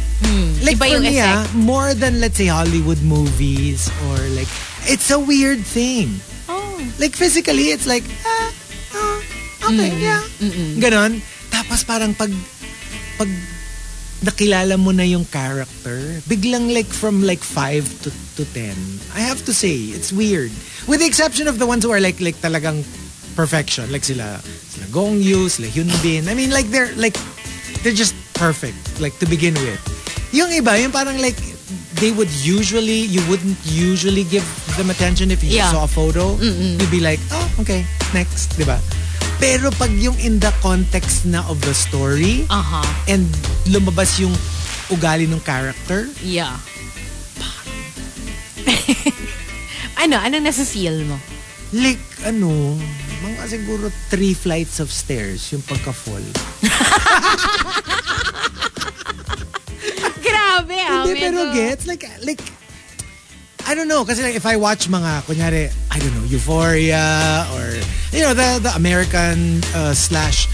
like 0.63 0.79
Iba 0.79 0.87
for 0.87 0.93
yung 0.95 1.05
me, 1.05 1.19
ah, 1.19 1.43
more 1.59 1.93
than 1.93 2.23
let's 2.23 2.39
say 2.39 2.47
Hollywood 2.47 3.03
movies 3.03 3.91
or 4.09 4.19
like, 4.39 4.49
it's 4.87 5.11
a 5.11 5.19
weird 5.19 5.61
thing. 5.67 6.23
Oh. 6.47 6.79
Like 7.03 7.19
physically, 7.19 7.75
it's 7.75 7.87
like, 7.87 8.07
ah, 8.23 8.49
ah, 8.95 9.69
okay, 9.69 9.91
yeah. 9.99 10.23
Ganon. 10.79 11.19
Tapos 11.51 11.83
parang 11.83 12.15
pag, 12.15 12.31
pag 13.19 13.29
nakilala 14.23 14.79
mo 14.79 14.91
na 14.95 15.03
yung 15.03 15.25
character, 15.27 15.99
biglang 16.31 16.71
like 16.73 16.87
from 16.87 17.23
like 17.23 17.43
5 17.43 17.85
to, 18.07 18.11
to 18.39 18.43
10, 18.55 18.75
I 19.15 19.21
have 19.21 19.45
to 19.47 19.53
say, 19.55 19.75
it's 19.93 20.13
weird. 20.13 20.51
With 20.87 21.01
the 21.01 21.07
exception 21.07 21.49
of 21.49 21.59
the 21.59 21.67
ones 21.67 21.85
who 21.85 21.91
are 21.91 22.01
like, 22.01 22.21
like 22.21 22.37
talagang 22.39 22.87
perfection. 23.35 23.91
Like 23.91 24.05
sila, 24.05 24.39
sila 24.43 24.87
Gong 24.91 25.19
Yu, 25.21 25.49
sila 25.49 25.69
Hyun 25.69 25.91
Bin. 26.03 26.29
I 26.29 26.35
mean, 26.35 26.51
like 26.51 26.67
they're 26.71 26.95
like, 26.95 27.17
they're 27.83 27.97
just 27.97 28.15
perfect, 28.35 29.01
like 29.01 29.19
to 29.19 29.27
begin 29.27 29.55
with. 29.55 29.81
Yung 30.33 30.51
iba, 30.51 30.81
yung 30.81 30.93
parang 30.93 31.19
like, 31.19 31.37
they 31.99 32.11
would 32.11 32.31
usually, 32.43 33.05
you 33.11 33.21
wouldn't 33.29 33.59
usually 33.67 34.25
give 34.25 34.47
them 34.79 34.91
attention 34.91 35.31
if 35.31 35.43
you 35.45 35.59
Yeah. 35.59 35.71
saw 35.71 35.85
a 35.85 35.91
photo. 35.91 36.35
You'd 36.39 36.91
be 36.91 37.01
like, 37.01 37.21
oh, 37.31 37.47
okay, 37.61 37.85
next, 38.15 38.55
di 38.59 38.65
ba? 38.65 38.79
Pero 39.43 39.75
pag 39.75 39.91
yung 39.99 40.15
in 40.23 40.39
the 40.39 40.55
context 40.63 41.27
na 41.27 41.43
of 41.51 41.59
the 41.67 41.75
story, 41.75 42.47
Aha. 42.47 42.87
and 43.11 43.27
lumabas 43.67 44.23
yung 44.23 44.31
ugali 44.87 45.27
ng 45.27 45.43
character, 45.43 46.07
Yeah. 46.23 46.63
ano? 50.03 50.23
Anong 50.23 50.47
nasa 50.47 50.63
feel 50.63 51.03
mo? 51.03 51.19
like, 51.73 51.99
ano, 52.29 52.77
mga 53.25 53.49
siguro 53.49 53.89
three 54.13 54.37
flights 54.37 54.77
of 54.79 54.93
stairs 54.93 55.51
yung 55.51 55.65
pagka-fall. 55.65 56.21
Grabe 60.21 60.77
ah. 60.85 61.03
Hindi, 61.03 61.13
pero 61.17 61.49
gets, 61.57 61.89
like, 61.89 62.05
like, 62.23 62.45
I 63.67 63.75
don't 63.75 63.89
know, 63.89 64.05
kasi 64.05 64.23
like, 64.23 64.35
if 64.35 64.47
I 64.47 64.57
watch 64.57 64.89
mga, 64.89 65.23
kunyari, 65.23 65.73
I 65.91 65.99
don't 65.99 66.15
know, 66.15 66.25
Euphoria, 66.27 67.47
or, 67.55 67.65
you 68.11 68.23
know, 68.23 68.35
the, 68.35 68.59
the 68.63 68.73
American 68.75 69.63
uh, 69.75 69.95
slash 69.95 70.49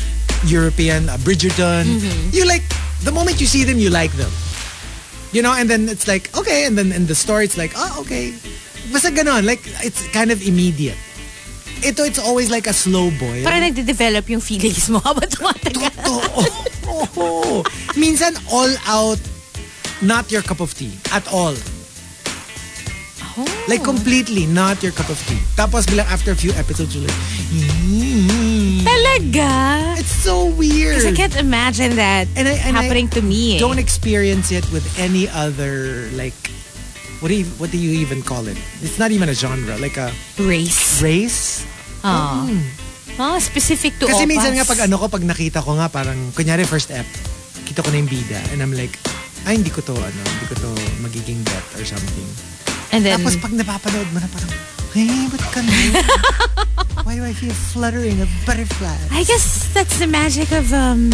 European 0.46 1.08
uh, 1.08 1.16
Bridgerton, 1.18 1.84
Mm-hmm. 1.84 2.30
you 2.36 2.46
like, 2.46 2.62
the 3.04 3.12
moment 3.12 3.40
you 3.40 3.46
see 3.46 3.64
them, 3.64 3.78
you 3.78 3.90
like 3.90 4.12
them. 4.12 4.30
You 5.32 5.42
know, 5.42 5.52
and 5.52 5.68
then 5.68 5.88
it's 5.88 6.08
like, 6.08 6.34
okay, 6.36 6.64
and 6.66 6.76
then 6.76 6.92
in 6.92 7.06
the 7.06 7.14
story, 7.14 7.44
it's 7.44 7.56
like, 7.58 7.72
oh, 7.76 8.00
okay. 8.00 8.32
Basta 8.92 9.10
ganon, 9.10 9.44
like, 9.44 9.60
it's 9.84 10.06
kind 10.08 10.30
of 10.30 10.40
immediate. 10.46 10.96
Ito, 11.84 12.02
it's 12.04 12.18
always 12.18 12.50
like 12.50 12.66
a 12.66 12.72
slow 12.72 13.10
boil. 13.20 13.44
Parang 13.44 13.60
nagde-develop 13.60 14.28
yung 14.28 14.40
feelings 14.40 14.88
mo 14.90 14.98
habang 14.98 15.28
tumatagal. 15.30 15.92
Oo. 16.10 16.42
Oo. 16.88 17.62
Minsan 17.94 18.34
all 18.50 18.72
out, 18.88 19.20
not 20.02 20.32
your 20.32 20.42
cup 20.42 20.58
of 20.60 20.74
tea. 20.74 20.90
At 21.12 21.28
all. 21.30 21.54
Like 23.68 23.84
completely 23.84 24.44
not 24.44 24.82
your 24.82 24.90
cup 24.90 25.08
of 25.08 25.18
tea. 25.24 25.38
Tapos 25.54 25.84
bilang 25.84 26.06
after 26.08 26.32
a 26.32 26.38
few 26.38 26.50
episodes, 26.54 26.94
you're 26.94 27.04
like, 27.04 27.20
"Mm." 27.52 28.82
Talaga? 28.82 29.50
it's 29.98 30.14
so 30.14 30.46
weird. 30.46 30.98
Because 30.98 31.10
I 31.10 31.14
can't 31.14 31.36
imagine 31.36 31.98
that 31.98 32.30
And 32.34 32.46
I- 32.46 32.58
and 32.62 32.74
I 32.74 32.82
happening 32.82 33.08
to 33.14 33.22
me. 33.22 33.58
Don't 33.58 33.78
experience 33.78 34.50
it 34.50 34.62
with 34.70 34.86
any 34.96 35.26
other, 35.28 36.06
like, 36.14 36.34
what 37.20 37.28
do 37.28 37.36
you, 37.36 37.46
what 37.58 37.70
do 37.70 37.78
you 37.78 37.98
even 37.98 38.22
call 38.22 38.46
it? 38.46 38.56
It's 38.80 38.98
not 38.98 39.10
even 39.10 39.28
a 39.28 39.34
genre. 39.34 39.74
Like 39.76 39.98
a 39.98 40.14
race. 40.38 41.02
race? 41.02 41.66
Ah. 42.06 42.46
Ah, 43.18 43.38
specific 43.42 43.98
to 43.98 44.06
Kasi 44.06 44.22
opas. 44.22 44.30
minsan 44.30 44.54
nga 44.54 44.62
pag 44.62 44.78
ano 44.86 44.94
ko, 44.96 45.10
pag 45.10 45.26
nakita 45.26 45.58
ko 45.58 45.74
nga 45.74 45.90
parang, 45.90 46.14
kunyari 46.38 46.62
first 46.62 46.94
ep, 46.94 47.06
kita 47.66 47.82
ko 47.82 47.90
na 47.90 47.98
yung 47.98 48.06
bida 48.06 48.38
and 48.54 48.62
I'm 48.62 48.70
like, 48.70 48.94
ay 49.42 49.58
hindi 49.58 49.74
ko 49.74 49.82
to, 49.82 49.94
ano, 49.98 50.20
hindi 50.22 50.46
ko 50.46 50.54
to 50.62 50.70
magiging 51.02 51.42
bet 51.42 51.66
or 51.74 51.82
something. 51.82 52.28
And 52.92 53.04
then, 53.04 53.20
Tapos 53.20 53.36
pag 53.36 53.52
napapanood 53.52 54.08
mo 54.12 54.18
na 54.20 54.28
parang, 54.28 54.52
hey, 54.96 55.28
ka 55.52 55.60
na? 55.60 55.72
Why 57.06 57.16
do 57.16 57.24
I 57.24 57.32
feel 57.32 57.52
fluttering 57.52 58.20
of 58.20 58.28
butterflies? 58.44 59.08
I 59.12 59.24
guess 59.24 59.72
that's 59.72 59.98
the 59.98 60.06
magic 60.06 60.52
of 60.52 60.72
um, 60.72 61.10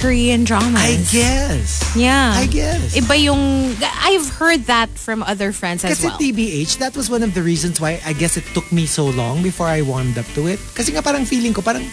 Korean 0.00 0.44
dramas. 0.44 0.80
I 0.80 0.96
guess. 1.12 1.96
Yeah. 1.96 2.32
I 2.36 2.46
guess. 2.46 2.96
Iba 2.96 3.16
yung, 3.20 3.74
I've 3.80 4.28
heard 4.28 4.64
that 4.68 4.88
from 4.90 5.22
other 5.22 5.52
friends 5.52 5.84
as 5.84 5.96
Kasi 5.96 6.08
well. 6.08 6.18
TBH, 6.18 6.78
that 6.78 6.96
was 6.96 7.08
one 7.10 7.22
of 7.22 7.34
the 7.34 7.42
reasons 7.42 7.80
why 7.80 8.00
I 8.04 8.12
guess 8.12 8.36
it 8.36 8.44
took 8.52 8.70
me 8.72 8.86
so 8.86 9.06
long 9.06 9.42
before 9.42 9.66
I 9.66 9.82
warmed 9.82 10.18
up 10.18 10.26
to 10.36 10.46
it. 10.48 10.60
Kasi 10.74 10.92
nga 10.92 11.02
parang 11.02 11.24
feeling 11.24 11.52
ko, 11.52 11.60
parang 11.60 11.84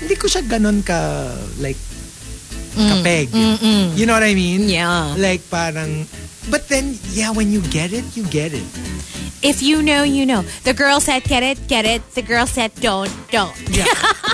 hindi 0.00 0.14
ko 0.14 0.26
siya 0.26 0.42
ganun 0.42 0.84
ka, 0.84 1.32
like, 1.58 1.78
kapeg. 2.76 3.32
You 3.96 4.04
know 4.04 4.12
what 4.12 4.26
I 4.26 4.34
mean? 4.34 4.68
Mm. 4.68 4.70
Yeah. 4.70 5.14
Like 5.16 5.42
parang, 5.48 6.04
but 6.50 6.68
then, 6.68 6.98
yeah, 7.10 7.30
when 7.30 7.50
you 7.50 7.60
get 7.62 7.92
it, 7.92 8.16
you 8.16 8.24
get 8.28 8.52
it. 8.52 8.64
If 9.42 9.62
you 9.62 9.82
know, 9.82 10.02
you 10.02 10.26
know. 10.26 10.42
The 10.64 10.74
girl 10.74 11.00
said 11.00 11.24
get 11.24 11.42
it, 11.42 11.68
get 11.68 11.84
it. 11.84 12.02
The 12.14 12.22
girl 12.22 12.46
said 12.46 12.74
don't, 12.76 13.10
don't. 13.30 13.54
Yeah. 13.70 13.84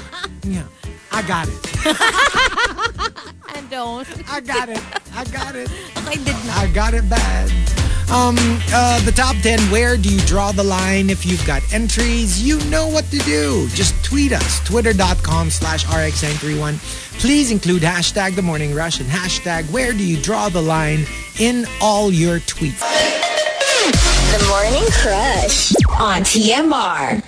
yeah. 0.45 0.65
I 1.11 1.23
got 1.23 1.49
it. 1.49 1.59
And 3.55 3.69
don't. 3.69 4.09
I 4.31 4.41
got 4.41 4.71
it. 4.71 4.81
I 5.15 5.25
got 5.25 5.55
it. 5.55 5.71
I 5.97 6.15
did 6.15 6.27
not. 6.47 6.57
I 6.57 6.67
got 6.73 6.95
it 6.95 7.09
bad. 7.11 7.51
Um, 8.13 8.37
uh, 8.75 9.01
the 9.07 9.13
top 9.13 9.37
10, 9.37 9.59
where 9.71 9.97
do 9.97 10.13
you 10.13 10.21
draw 10.27 10.53
the 10.53 10.63
line? 10.63 11.09
If 11.09 11.25
you've 11.25 11.45
got 11.47 11.63
entries, 11.73 12.43
you 12.43 12.59
know 12.69 12.87
what 12.87 13.07
to 13.07 13.19
do. 13.21 13.67
Just 13.69 13.95
tweet 14.05 14.33
us, 14.33 14.61
twitter.com 14.67 15.49
slash 15.49 15.87
rx931. 15.87 16.77
Please 17.21 17.51
include 17.51 17.81
hashtag 17.81 18.35
the 18.37 18.43
morning 18.43 18.75
rush 18.75 19.01
and 19.01 19.09
hashtag 19.09 19.65
where 19.71 19.93
do 19.93 20.05
you 20.05 20.21
draw 20.21 20.51
the 20.51 20.61
line 20.61 21.07
in 21.41 21.65
all 21.81 22.13
your 22.13 22.39
tweets. 22.41 22.81
The 24.33 24.47
Morning 24.47 24.89
Crush 24.91 25.73
on 25.99 26.21
TMR. 26.21 27.23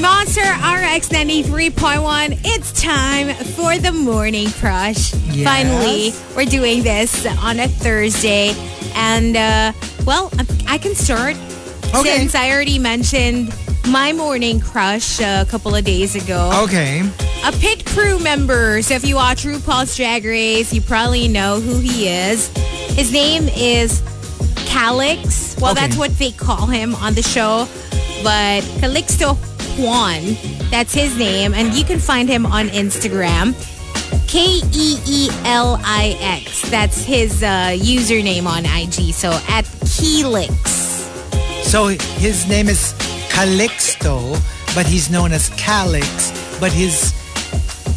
Monster 0.00 0.40
RX 0.40 1.08
93.1. 1.10 2.40
It's 2.44 2.72
time 2.80 3.34
for 3.54 3.76
the 3.76 3.92
morning 3.92 4.48
crush. 4.52 5.12
Yes. 5.26 5.44
Finally, 5.44 6.12
we're 6.34 6.48
doing 6.50 6.82
this 6.82 7.26
on 7.26 7.60
a 7.60 7.68
Thursday. 7.68 8.54
And, 8.94 9.36
uh, 9.36 9.72
well, 10.06 10.30
I 10.66 10.78
can 10.78 10.94
start. 10.94 11.36
Okay. 11.94 12.16
Since 12.18 12.34
I 12.34 12.50
already 12.50 12.78
mentioned 12.78 13.52
my 13.88 14.12
morning 14.12 14.58
crush 14.60 15.20
a 15.20 15.44
couple 15.50 15.74
of 15.74 15.84
days 15.84 16.14
ago. 16.14 16.50
Okay. 16.64 17.00
A 17.44 17.52
pit 17.52 17.84
crew 17.84 18.18
member. 18.20 18.80
So 18.82 18.94
if 18.94 19.04
you 19.04 19.16
watch 19.16 19.44
RuPaul's 19.44 19.96
Drag 19.96 20.24
Race, 20.24 20.72
you 20.72 20.80
probably 20.80 21.28
know 21.28 21.60
who 21.60 21.78
he 21.78 22.08
is. 22.08 22.48
His 22.96 23.12
name 23.12 23.48
is 23.54 24.02
Calix. 24.66 25.56
Well, 25.60 25.72
Okay. 25.72 25.80
that's 25.82 25.96
what 25.98 26.16
they 26.18 26.30
call 26.32 26.66
him 26.66 26.94
on 26.96 27.14
the 27.14 27.22
show. 27.22 27.68
But 28.22 28.62
Calixto 28.80 29.36
Juan, 29.80 30.36
that's 30.70 30.94
his 30.94 31.16
name. 31.16 31.54
And 31.54 31.74
you 31.74 31.84
can 31.84 31.98
find 31.98 32.28
him 32.28 32.46
on 32.46 32.68
Instagram. 32.68 33.54
K 34.28 34.60
E 34.72 34.98
E 35.06 35.28
L 35.44 35.80
I 35.82 36.16
X. 36.20 36.68
That's 36.70 37.02
his 37.04 37.42
uh, 37.42 37.74
username 37.74 38.46
on 38.46 38.64
IG. 38.64 39.12
So 39.14 39.30
at 39.48 39.64
Keelix. 39.90 40.54
So 41.64 41.88
his 42.18 42.48
name 42.48 42.68
is 42.68 42.94
Calixto, 43.30 44.38
but 44.74 44.86
he's 44.86 45.10
known 45.10 45.32
as 45.32 45.48
Calix, 45.50 46.30
but 46.60 46.72
his 46.72 47.12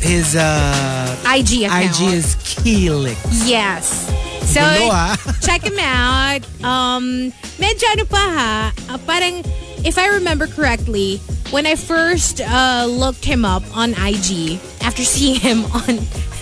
his 0.02 0.36
uh 0.36 1.16
IG 1.26 1.64
account. 1.64 1.86
IG 1.86 2.14
is 2.14 2.36
Keelix. 2.36 3.18
Yes. 3.48 4.10
So, 4.54 4.60
Gulo, 4.60 4.90
ah. 4.92 5.16
check 5.42 5.64
him 5.64 5.80
out. 5.80 6.44
Um, 6.64 7.32
medyo 7.58 7.86
ano 7.96 8.06
pa 8.06 8.24
ha, 8.30 8.74
uh, 8.92 9.00
parang, 9.08 9.42
if 9.88 9.98
I 9.98 10.20
remember 10.20 10.46
correctly, 10.46 11.22
when 11.54 11.68
I 11.68 11.76
first 11.76 12.42
uh, 12.42 12.88
looked 12.90 13.24
him 13.24 13.46
up 13.46 13.62
on 13.78 13.94
IG, 13.94 14.60
after 14.82 15.04
seeing 15.14 15.40
him 15.40 15.64
on 15.66 16.02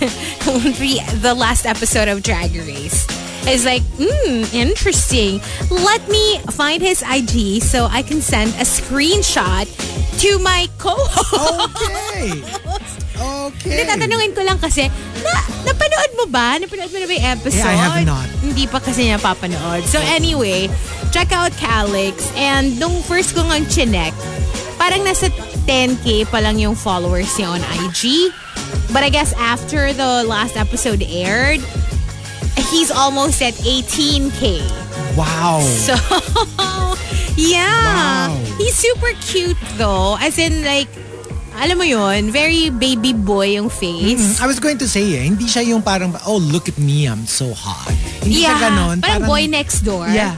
the, 0.80 1.18
the 1.20 1.34
last 1.34 1.66
episode 1.66 2.08
of 2.08 2.22
Drag 2.22 2.56
Race, 2.56 3.06
I 3.44 3.52
was 3.52 3.64
like, 3.66 3.82
hmm, 4.00 4.44
interesting. 4.56 5.40
Let 5.70 6.08
me 6.08 6.38
find 6.56 6.80
his 6.80 7.02
IG 7.02 7.60
so 7.60 7.86
I 7.90 8.02
can 8.02 8.22
send 8.22 8.54
a 8.54 8.64
screenshot 8.64 9.68
to 10.20 10.38
my 10.38 10.68
co-host. 10.78 11.76
Okay. 12.16 12.42
Okay. 13.22 13.86
Tatanungin 13.86 14.34
ko 14.34 14.42
lang 14.42 14.58
kasi, 14.58 14.88
na, 15.22 15.34
napanood 15.66 16.10
mo 16.18 16.24
ba? 16.30 16.58
Napanood 16.58 16.90
mo 16.90 16.98
na 16.98 17.06
ba 17.06 17.14
yung 17.14 17.28
episode? 17.38 17.66
Yeah, 17.66 17.74
I 17.74 17.78
have 17.78 18.06
not. 18.06 18.26
Hindi 18.40 18.66
pa 18.66 18.78
kasi 18.78 19.10
niya 19.10 19.18
papanood. 19.18 19.84
So 19.86 19.98
anyway, 20.02 20.70
check 21.10 21.30
out 21.30 21.52
Calix. 21.58 22.30
And 22.34 22.78
nung 22.78 23.02
first 23.04 23.34
ko 23.34 23.42
ngang 23.46 23.66
chinek, 23.70 24.14
parang 24.76 25.06
nasa 25.06 25.30
10k 25.66 26.26
pa 26.26 26.42
lang 26.42 26.58
yung 26.58 26.74
followers 26.74 27.30
niya 27.38 27.58
on 27.58 27.62
IG. 27.86 28.32
But 28.92 29.04
I 29.04 29.10
guess 29.10 29.32
after 29.34 29.92
the 29.92 30.24
last 30.24 30.56
episode 30.56 31.02
aired, 31.02 31.60
he's 32.72 32.90
almost 32.90 33.40
at 33.40 33.54
18k. 33.62 34.60
Wow. 35.16 35.60
So, 35.60 35.94
yeah. 37.36 38.28
Wow. 38.28 38.36
He's 38.58 38.74
super 38.74 39.12
cute 39.20 39.60
though. 39.76 40.16
As 40.20 40.38
in 40.38 40.64
like, 40.64 40.88
alam 41.56 41.76
mo 41.76 41.84
yun, 41.84 42.32
very 42.32 42.72
baby 42.72 43.12
boy 43.12 43.60
yung 43.60 43.68
face. 43.68 44.40
I 44.40 44.46
was 44.48 44.58
going 44.58 44.78
to 44.80 44.88
say 44.88 45.04
eh, 45.20 45.24
hindi 45.28 45.44
siya 45.44 45.68
yung 45.68 45.82
parang, 45.84 46.16
oh, 46.24 46.40
look 46.40 46.68
at 46.68 46.78
me, 46.80 47.04
I'm 47.04 47.28
so 47.28 47.52
hot. 47.52 47.92
Hindi 48.24 48.40
yeah, 48.40 48.56
siya 48.56 48.72
ganon. 48.72 48.96
parang, 49.04 49.28
boy 49.28 49.46
next 49.46 49.84
door. 49.84 50.08
Yeah. 50.08 50.36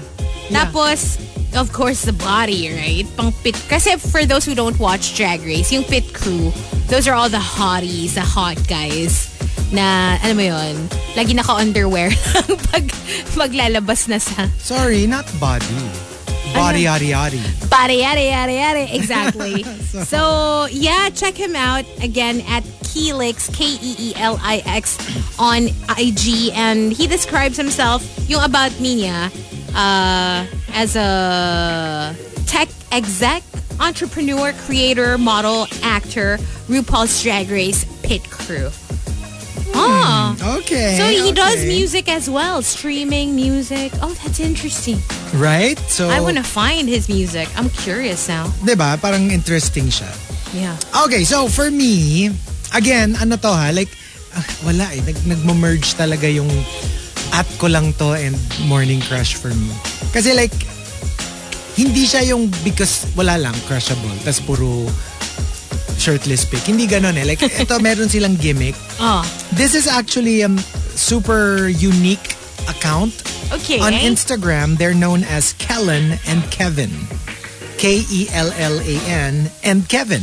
yeah. 0.50 0.50
Tapos, 0.50 1.18
of 1.55 1.72
course, 1.72 2.02
the 2.02 2.12
body, 2.12 2.70
right? 2.70 3.05
Pang 3.16 3.32
pit. 3.42 3.55
Kasi 3.68 3.96
for 3.96 4.24
those 4.26 4.44
who 4.44 4.55
don't 4.55 4.78
watch 4.78 5.16
Drag 5.16 5.40
Race, 5.42 5.72
yung 5.72 5.84
pit 5.84 6.12
crew, 6.14 6.52
those 6.88 7.09
are 7.09 7.14
all 7.14 7.28
the 7.28 7.42
hotties, 7.42 8.14
the 8.14 8.26
hot 8.26 8.59
guys 8.68 9.34
na, 9.74 10.18
alam 10.22 10.36
mo 10.38 10.44
yun, 10.46 10.74
lagi 11.18 11.34
naka-underwear 11.34 12.14
pag 12.70 12.84
maglalabas 13.34 14.07
na 14.07 14.22
sa 14.22 14.46
Sorry, 14.62 15.07
not 15.07 15.26
body. 15.42 15.66
Body, 16.55 16.86
yadi, 16.86 17.11
yadi. 17.11 17.42
Body, 17.66 17.98
yada, 17.98 18.22
yada, 18.22 18.55
yada. 18.55 18.84
Exactly. 18.94 19.66
so, 20.07 20.68
yeah, 20.70 21.11
check 21.11 21.34
him 21.34 21.57
out 21.59 21.82
again 21.98 22.46
at 22.46 22.62
Keelix, 22.86 23.50
K-E-E-L-I-X 23.50 24.86
on 25.40 25.74
IG. 25.98 26.55
And 26.55 26.92
he 26.92 27.11
describes 27.11 27.57
himself, 27.59 28.07
yung 28.30 28.44
about 28.44 28.70
me 28.78 29.02
niya, 29.02 29.34
uh, 29.75 30.47
as 30.72 30.97
a 30.97 32.14
tech 32.47 32.68
exec, 32.93 33.43
entrepreneur, 33.81 34.53
creator, 34.66 35.18
model, 35.18 35.66
actor, 35.83 36.39
RuPaul's 36.68 37.22
Drag 37.22 37.51
Race 37.51 37.85
pit 38.03 38.22
crew. 38.31 38.70
Ah. 39.75 40.37
Okay. 40.59 40.97
So 40.97 41.07
he 41.11 41.33
does 41.33 41.64
music 41.64 42.09
as 42.09 42.31
well, 42.31 42.62
streaming 42.62 43.35
music. 43.35 43.93
Oh, 44.01 44.14
that's 44.22 44.39
interesting. 44.39 44.99
Right? 45.35 45.79
So, 45.91 46.09
I 46.09 46.20
want 46.20 46.37
to 46.37 46.47
find 46.47 46.89
his 46.89 47.09
music. 47.09 47.49
I'm 47.59 47.70
curious 47.70 48.29
now. 48.29 48.47
diba, 48.62 49.01
parang 49.03 49.31
interesting 49.35 49.91
siya. 49.91 50.11
Yeah. 50.55 50.79
Okay, 51.07 51.25
so 51.27 51.49
for 51.51 51.70
me, 51.70 52.31
again, 52.72 53.18
ano 53.18 53.35
to 53.35 53.51
ha, 53.51 53.75
like, 53.75 53.91
ah, 54.39 54.47
wala 54.62 54.95
eh, 54.95 55.03
nag, 55.03 55.18
nagmamerge 55.27 55.99
talaga 55.99 56.31
yung 56.31 56.47
at 57.35 57.47
ko 57.59 57.66
lang 57.66 57.91
to 57.99 58.14
and 58.14 58.39
morning 58.70 59.03
crush 59.03 59.35
for 59.35 59.51
me. 59.51 59.68
Kasi 60.14 60.32
like, 60.39 60.55
hindi 61.74 62.07
siya 62.07 62.22
yung 62.30 62.47
because 62.62 63.11
wala 63.18 63.35
lang, 63.35 63.55
crushable, 63.66 64.14
tas 64.22 64.39
puro 64.39 64.87
shirtless 65.99 66.47
pic. 66.47 66.62
Hindi 66.62 66.87
ganon 66.87 67.18
eh. 67.18 67.26
Like, 67.26 67.43
ito 67.66 67.74
meron 67.82 68.07
silang 68.07 68.39
gimmick. 68.39 68.78
Oh, 69.03 69.26
This 69.59 69.74
is 69.74 69.91
actually 69.91 70.43
a 70.43 70.51
um, 70.51 70.59
super 70.95 71.66
unique 71.66 72.39
account. 72.70 73.11
okay. 73.53 73.82
On 73.82 73.93
Instagram, 73.93 74.78
they're 74.78 74.95
known 74.97 75.26
as 75.26 75.53
Kellen 75.59 76.18
and 76.30 76.41
Kevin. 76.55 76.91
K-E-L-L-A-N 77.76 79.51
and 79.62 79.89
Kevin. 79.91 80.22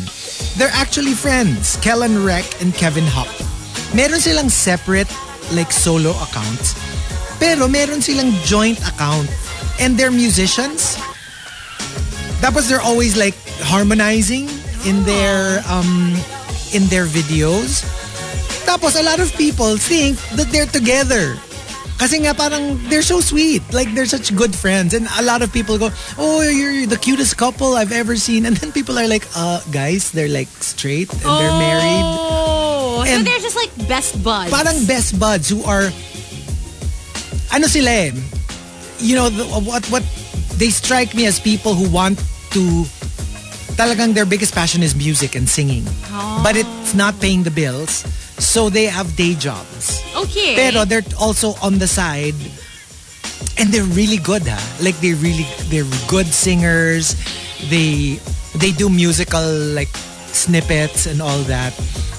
They're 0.57 0.73
actually 0.73 1.13
friends. 1.13 1.77
Kellen 1.83 2.23
Rec 2.23 2.47
and 2.61 2.73
Kevin 2.73 3.05
Hop. 3.05 3.29
Meron 3.93 4.17
silang 4.19 4.49
separate 4.49 5.11
like 5.51 5.71
solo 5.71 6.11
accounts. 6.25 6.73
Pero 7.41 7.65
meron 7.67 8.05
silang 8.05 8.29
joint 8.45 8.77
account. 8.85 9.25
And 9.81 9.97
they're 9.97 10.13
musicians. 10.13 10.93
Tapos 12.37 12.69
they're 12.69 12.81
always 12.85 13.17
like 13.17 13.33
harmonizing 13.65 14.45
in 14.85 15.01
their 15.09 15.61
um 15.65 16.13
in 16.73 16.85
their 16.93 17.05
videos. 17.09 17.81
Tapos 18.65 18.93
a 18.93 19.01
lot 19.03 19.17
of 19.19 19.33
people 19.37 19.77
think 19.77 20.17
that 20.37 20.53
they're 20.53 20.69
together. 20.69 21.33
Kasi 22.01 22.17
nga 22.25 22.33
parang 22.33 22.81
they're 22.89 23.05
so 23.05 23.21
sweet. 23.21 23.61
Like 23.73 23.93
they're 23.93 24.09
such 24.09 24.33
good 24.33 24.53
friends. 24.57 24.93
And 24.97 25.05
a 25.17 25.21
lot 25.21 25.45
of 25.45 25.53
people 25.53 25.77
go, 25.77 25.93
oh, 26.17 26.41
you're 26.41 26.89
the 26.89 26.97
cutest 26.97 27.37
couple 27.37 27.77
I've 27.77 27.91
ever 27.93 28.17
seen. 28.17 28.45
And 28.49 28.57
then 28.57 28.71
people 28.73 28.97
are 28.97 29.05
like, 29.05 29.25
uh, 29.37 29.61
guys, 29.69 30.09
they're 30.09 30.29
like 30.31 30.49
straight 30.65 31.13
and 31.13 31.21
they're 31.21 31.57
married. 31.61 32.05
Oh, 32.05 33.05
so 33.05 33.11
And- 33.13 33.21
they're 33.25 33.37
just 33.41 33.53
like 33.57 33.69
best 33.85 34.17
buds. 34.25 34.49
Parang 34.49 34.81
best 34.89 35.19
buds 35.21 35.45
who 35.49 35.61
are, 35.61 35.93
ano 37.51 37.67
sila 37.67 37.91
eh, 37.91 38.11
you 38.99 39.15
know, 39.15 39.29
the, 39.29 39.45
what, 39.45 39.85
what, 39.87 40.03
they 40.57 40.69
strike 40.69 41.15
me 41.15 41.25
as 41.25 41.39
people 41.39 41.73
who 41.73 41.89
want 41.89 42.17
to, 42.51 42.83
talagang 43.75 44.13
their 44.13 44.25
biggest 44.25 44.53
passion 44.53 44.83
is 44.83 44.95
music 44.95 45.35
and 45.35 45.49
singing. 45.49 45.83
But 46.43 46.55
it's 46.55 46.93
not 46.93 47.19
paying 47.19 47.43
the 47.43 47.51
bills. 47.51 48.05
So 48.41 48.69
they 48.69 48.85
have 48.85 49.15
day 49.15 49.35
jobs. 49.35 50.01
Okay. 50.15 50.55
Pero 50.55 50.85
they're 50.85 51.05
also 51.19 51.53
on 51.61 51.77
the 51.77 51.87
side 51.87 52.35
and 53.57 53.69
they're 53.69 53.87
really 53.93 54.17
good 54.17 54.41
ha. 54.45 54.57
Like 54.81 54.97
they 54.97 55.13
really 55.13 55.45
they're 55.69 55.87
good 56.07 56.25
singers. 56.25 57.13
They 57.69 58.17
they 58.57 58.71
do 58.71 58.89
musical 58.89 59.45
like 59.77 59.93
snippets 60.33 61.05
and 61.05 61.21
all 61.21 61.45
that. 61.45 61.73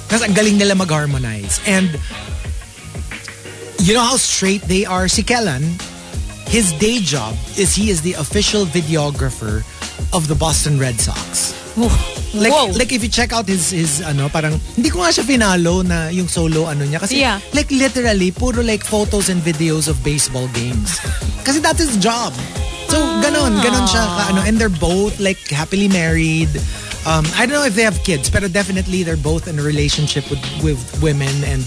Kasi 0.06 0.30
ang 0.30 0.34
galing 0.34 0.58
nila 0.58 0.78
mag-harmonize. 0.78 1.58
And 1.66 1.98
you 3.82 3.94
know 3.94 4.02
how 4.04 4.16
straight 4.16 4.62
they 4.62 4.84
are? 4.84 5.08
Si 5.08 5.22
Kellan, 5.22 5.62
his 6.46 6.72
day 6.78 6.98
job 7.00 7.34
is 7.58 7.74
he 7.74 7.90
is 7.90 8.02
the 8.02 8.14
official 8.14 8.64
videographer 8.64 9.62
of 10.14 10.28
the 10.28 10.34
Boston 10.34 10.78
Red 10.78 11.00
Sox. 11.00 11.58
Like, 12.34 12.52
Whoa. 12.52 12.66
like 12.76 12.92
if 12.92 13.02
you 13.02 13.08
check 13.08 13.32
out 13.32 13.48
his 13.48 13.70
his 13.72 14.00
ano 14.04 14.28
parang 14.28 14.60
hindi 14.76 14.88
ko 14.92 15.00
nga 15.04 15.08
siya 15.12 15.24
finalo 15.24 15.80
na 15.84 16.08
yung 16.12 16.28
solo 16.28 16.64
ano 16.68 16.84
niya 16.84 17.00
kasi 17.00 17.20
Yeah. 17.20 17.40
like 17.56 17.68
literally 17.72 18.28
puro 18.32 18.60
like 18.64 18.84
photos 18.84 19.28
and 19.32 19.40
videos 19.40 19.88
of 19.88 20.00
baseball 20.04 20.48
games. 20.52 21.00
kasi 21.44 21.60
that's 21.60 21.80
his 21.80 21.96
job. 21.96 22.32
So 22.92 23.00
ganon, 23.24 23.56
ganon 23.64 23.88
siya 23.88 24.04
ka, 24.04 24.22
ano 24.36 24.40
and 24.44 24.60
they're 24.60 24.72
both 24.72 25.16
like 25.20 25.40
happily 25.48 25.88
married. 25.88 26.52
Um, 27.08 27.24
I 27.34 27.48
don't 27.48 27.56
know 27.56 27.64
if 27.66 27.74
they 27.74 27.82
have 27.88 27.98
kids, 28.04 28.28
pero 28.28 28.46
definitely 28.52 29.02
they're 29.02 29.18
both 29.20 29.48
in 29.48 29.56
a 29.58 29.64
relationship 29.64 30.28
with 30.28 30.40
with 30.60 30.78
women 31.00 31.32
and 31.44 31.64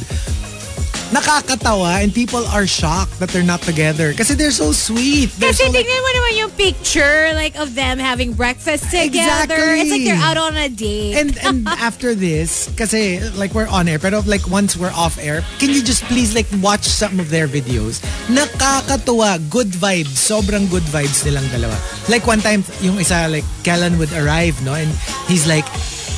nakakatawa 1.13 2.01
and 2.01 2.13
people 2.13 2.45
are 2.47 2.65
shocked 2.65 3.19
that 3.19 3.29
they're 3.29 3.45
not 3.45 3.61
together 3.61 4.13
kasi 4.13 4.33
they're 4.33 4.53
so 4.53 4.71
sweet. 4.71 5.29
They're 5.37 5.51
Kasi 5.51 5.65
so, 5.65 5.71
like, 5.71 5.85
tingnan 5.85 6.01
mo 6.01 6.09
naman 6.17 6.31
yung 6.37 6.51
picture 6.57 7.33
like 7.33 7.55
of 7.57 7.75
them 7.75 7.99
having 7.99 8.33
breakfast 8.33 8.89
together. 8.89 9.77
It's 9.77 9.91
like 9.91 10.05
they're 10.05 10.21
out 10.21 10.37
on 10.37 10.57
a 10.57 10.69
date. 10.69 11.15
And 11.15 11.37
and 11.45 11.67
after 11.81 12.15
this, 12.15 12.69
kasi 12.73 13.21
like 13.37 13.53
we're 13.53 13.69
on 13.69 13.87
air, 13.87 13.99
pero 13.99 14.21
like 14.25 14.47
once 14.49 14.75
we're 14.77 14.93
off 14.93 15.17
air, 15.21 15.43
can 15.59 15.69
you 15.69 15.83
just 15.83 16.03
please 16.09 16.33
like 16.33 16.47
watch 16.61 16.85
some 16.85 17.19
of 17.19 17.29
their 17.29 17.47
videos? 17.47 18.01
Nakakatuwa, 18.31 19.37
good 19.49 19.69
vibes, 19.69 20.17
sobrang 20.17 20.69
good 20.69 20.85
vibes 20.89 21.21
nilang 21.23 21.45
dalawa. 21.53 21.75
Like 22.09 22.25
one 22.25 22.39
time, 22.41 22.63
yung 22.81 22.97
isa 22.99 23.27
like 23.29 23.45
Kellen 23.63 23.97
would 23.97 24.11
arrive, 24.13 24.57
no, 24.65 24.73
and 24.73 24.89
he's 25.27 25.45
like, 25.47 25.65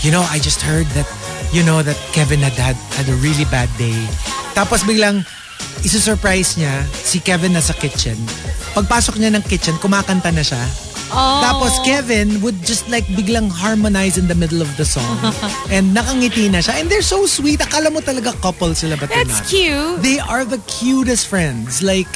you 0.03 0.11
know, 0.11 0.21
I 0.29 0.39
just 0.39 0.61
heard 0.61 0.85
that, 0.95 1.07
you 1.52 1.64
know, 1.64 1.82
that 1.82 1.98
Kevin 2.12 2.39
had 2.39 2.54
had, 2.54 2.76
had 2.95 3.08
a 3.08 3.18
really 3.20 3.45
bad 3.48 3.70
day. 3.78 3.95
Tapos 4.54 4.84
biglang 4.84 5.24
isusurprise 5.82 6.58
niya 6.58 6.84
si 6.91 7.20
Kevin 7.20 7.54
nasa 7.54 7.74
kitchen. 7.74 8.18
Pagpasok 8.74 9.18
niya 9.18 9.34
ng 9.38 9.43
kitchen, 9.45 9.78
kumakanta 9.78 10.34
na 10.34 10.41
siya. 10.41 10.60
oh. 11.14 11.39
Tapos 11.39 11.72
Kevin 11.86 12.41
would 12.41 12.58
just 12.66 12.89
like 12.89 13.06
biglang 13.16 13.48
harmonize 13.50 14.18
in 14.18 14.28
the 14.28 14.36
middle 14.36 14.62
of 14.62 14.70
the 14.76 14.86
song. 14.86 15.18
and 15.74 15.95
nakangiti 15.95 16.50
na 16.52 16.60
siya. 16.60 16.82
And 16.82 16.89
they're 16.89 17.06
so 17.06 17.26
sweet. 17.26 17.62
Akala 17.62 17.93
mo 17.93 18.02
talaga 18.02 18.34
couple 18.41 18.74
sila 18.74 18.98
but 18.98 19.08
they're 19.10 19.24
That's 19.24 19.45
not. 19.45 19.50
cute. 19.50 20.02
They 20.02 20.20
are 20.20 20.43
the 20.43 20.60
cutest 20.68 21.28
friends. 21.30 21.80
Like, 21.82 22.10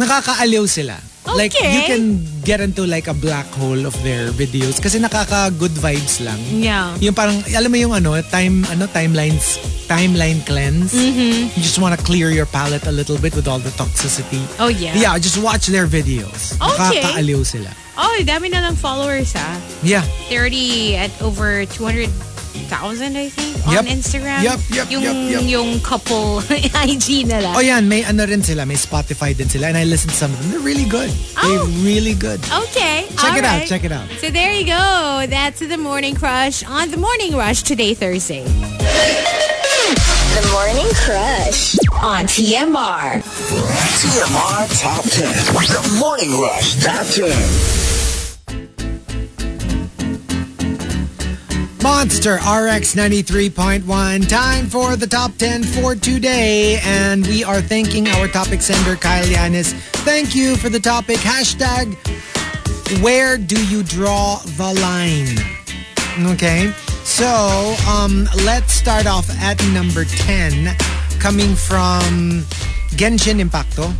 nakakaaliw 0.00 0.64
sila. 0.68 0.96
Like, 1.22 1.54
Okay. 1.54 1.70
you 1.70 1.82
can 1.86 2.04
get 2.42 2.58
into 2.60 2.82
like 2.82 3.06
a 3.06 3.14
black 3.14 3.46
hole 3.54 3.86
of 3.86 3.94
their 4.02 4.34
videos 4.34 4.82
kasi 4.82 4.98
nakaka-good 4.98 5.70
vibes 5.78 6.18
lang. 6.18 6.38
Yeah. 6.50 6.98
Yung 6.98 7.14
parang, 7.14 7.38
alam 7.54 7.70
mo 7.70 7.78
yung 7.78 7.94
ano, 7.94 8.18
time, 8.26 8.66
ano, 8.66 8.90
timelines, 8.90 9.62
timeline 9.86 10.42
cleanse. 10.42 10.90
Mm-hmm. 10.92 11.54
You 11.54 11.62
just 11.62 11.78
want 11.78 11.94
to 11.94 12.00
clear 12.04 12.30
your 12.34 12.46
palate 12.46 12.86
a 12.90 12.92
little 12.92 13.16
bit 13.18 13.34
with 13.38 13.46
all 13.46 13.62
the 13.62 13.70
toxicity. 13.78 14.42
Oh, 14.58 14.66
yeah. 14.66 14.98
Yeah, 14.98 15.14
just 15.18 15.38
watch 15.38 15.70
their 15.70 15.86
videos. 15.86 16.58
Okay. 16.58 17.00
Nakakaaliw 17.00 17.46
sila. 17.46 17.70
Oh, 17.96 18.18
dami 18.26 18.50
na 18.50 18.66
ng 18.68 18.76
followers 18.76 19.32
ah. 19.36 19.60
Yeah. 19.84 20.02
They're 20.28 20.40
already 20.42 20.96
at 20.96 21.12
over 21.22 21.62
200,000 22.52 23.16
I 23.16 23.28
think 23.28 23.52
Yep. 23.62 23.78
on 23.78 23.86
Instagram. 23.86 24.42
Yep, 24.42 24.58
yep, 24.70 24.90
yung, 24.90 25.02
yep, 25.02 25.14
yep. 25.30 25.42
Yung 25.46 25.80
couple 25.80 26.40
IG 26.50 27.24
nila. 27.26 27.52
Oh 27.54 27.60
yan, 27.62 27.86
may 27.88 28.02
ano 28.04 28.24
rin 28.26 28.42
sila, 28.42 28.66
may 28.66 28.74
Spotify 28.74 29.36
din 29.36 29.48
sila 29.48 29.68
and 29.68 29.76
I 29.78 29.84
listened 29.84 30.10
to 30.10 30.16
some 30.18 30.32
of 30.32 30.38
them. 30.42 30.50
They're 30.50 30.60
really 30.66 30.84
good. 30.88 31.10
Oh. 31.38 31.46
They're 31.46 31.84
really 31.86 32.14
good. 32.14 32.40
Okay. 32.50 33.06
Check 33.16 33.38
it 33.38 33.44
out, 33.44 33.66
check 33.66 33.84
it 33.84 33.92
out. 33.92 34.08
So 34.18 34.30
there 34.30 34.52
you 34.52 34.66
go. 34.66 35.26
That's 35.30 35.60
the 35.60 35.76
Morning 35.78 36.14
Crush 36.14 36.64
on 36.66 36.90
the 36.90 36.96
Morning 36.98 37.36
Rush 37.36 37.62
today, 37.62 37.94
Thursday. 37.94 38.42
The 38.42 40.42
Morning 40.50 40.90
Crush 41.06 41.78
on 42.02 42.26
TMR. 42.26 43.22
TMR 43.22 44.66
Top 44.82 45.04
10. 45.06 45.22
The 45.70 45.98
Morning 46.02 46.34
Rush 46.40 46.82
Top 46.82 47.06
10. 47.06 47.30
Monster 51.82 52.34
RX 52.36 52.94
93.1. 52.94 53.82
Time 54.28 54.66
for 54.66 54.94
the 54.94 55.06
top 55.06 55.34
10 55.38 55.64
for 55.64 55.96
today. 55.96 56.78
And 56.84 57.26
we 57.26 57.42
are 57.42 57.60
thanking 57.60 58.06
our 58.06 58.28
topic 58.28 58.62
sender, 58.62 58.94
Kyle 58.94 59.24
Yanis. 59.24 59.74
Thank 60.06 60.32
you 60.32 60.54
for 60.54 60.68
the 60.68 60.78
topic. 60.78 61.18
Hashtag, 61.18 61.98
where 63.02 63.36
do 63.36 63.58
you 63.66 63.82
draw 63.82 64.38
the 64.54 64.70
line? 64.78 65.34
Okay. 66.34 66.70
So, 67.02 67.26
um, 67.90 68.28
let's 68.46 68.72
start 68.72 69.06
off 69.06 69.28
at 69.42 69.58
number 69.74 70.04
10, 70.04 70.76
coming 71.18 71.56
from 71.56 72.46
Genshin 72.94 73.40
Impacto. 73.40 73.90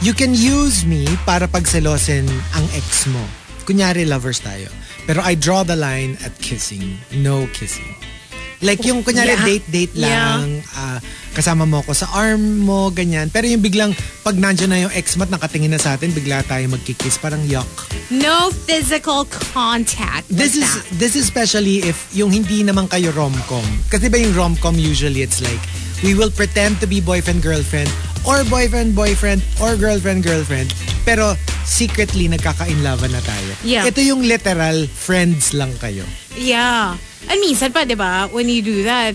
You 0.00 0.14
can 0.14 0.30
use 0.30 0.86
me 0.86 1.06
para 1.26 1.50
pagselosin 1.50 2.30
ang 2.54 2.70
ex 2.70 3.10
mo. 3.10 3.26
Kunyari, 3.66 4.06
lovers 4.06 4.38
tayo. 4.38 4.70
Pero 5.06 5.22
I 5.22 5.36
draw 5.36 5.62
the 5.62 5.76
line 5.76 6.18
at 6.24 6.36
kissing. 6.40 6.98
No 7.12 7.46
kissing. 7.54 7.94
Like 8.64 8.80
yung 8.84 9.04
kunyari 9.04 9.36
Yeah. 9.36 9.44
date-date 9.44 9.94
lang, 9.96 10.64
ah, 10.72 10.98
kasama 11.32 11.68
mo 11.68 11.84
ko 11.84 11.92
sa 11.92 12.08
arm 12.16 12.64
mo, 12.64 12.88
ganyan. 12.88 13.28
Pero 13.28 13.44
yung 13.44 13.60
biglang 13.60 13.92
pag 14.24 14.32
nandiyan 14.32 14.70
na 14.72 14.78
yung 14.88 14.94
ex 14.96 15.20
mo 15.20 15.28
at 15.28 15.30
nakatingin 15.30 15.68
na 15.68 15.76
sa 15.76 15.92
atin, 15.92 16.08
bigla 16.12 16.40
tayo 16.44 16.64
magkikiss, 16.72 17.20
parang 17.20 17.44
yuck. 17.44 17.68
No 18.08 18.48
physical 18.64 19.28
contact. 19.52 20.24
This 20.32 20.56
is 20.56 20.64
that. 20.64 20.88
this 20.96 21.12
is 21.12 21.28
especially 21.28 21.84
if 21.84 22.08
yung 22.16 22.32
hindi 22.32 22.64
naman 22.64 22.88
kayo 22.88 23.12
rom-com. 23.12 23.64
Kasi 23.92 24.08
ba 24.08 24.16
yung 24.16 24.32
rom-com 24.32 24.80
usually 24.80 25.20
it's 25.20 25.44
like 25.44 25.60
we 26.00 26.16
will 26.16 26.32
pretend 26.32 26.80
to 26.80 26.86
be 26.86 27.02
boyfriend 27.02 27.44
girlfriend 27.44 27.88
or 28.24 28.40
boyfriend 28.46 28.94
boyfriend 28.94 29.40
or 29.60 29.76
girlfriend 29.76 30.22
girlfriend 30.22 30.70
pero 31.04 31.34
secretly 31.62 32.26
nagkaka-inlove 32.26 33.06
na 33.10 33.22
tayo. 33.22 33.52
Yeah. 33.62 33.86
Ito 33.86 34.00
yung 34.02 34.22
literal 34.26 34.86
friends 34.86 35.54
lang 35.54 35.74
kayo. 35.78 36.02
Yeah. 36.34 36.94
And 37.26 37.38
minsan 37.42 37.72
pa, 37.72 37.84
di 37.84 37.94
ba, 37.94 38.28
when 38.30 38.48
you 38.48 38.62
do 38.62 38.84
that, 38.84 39.14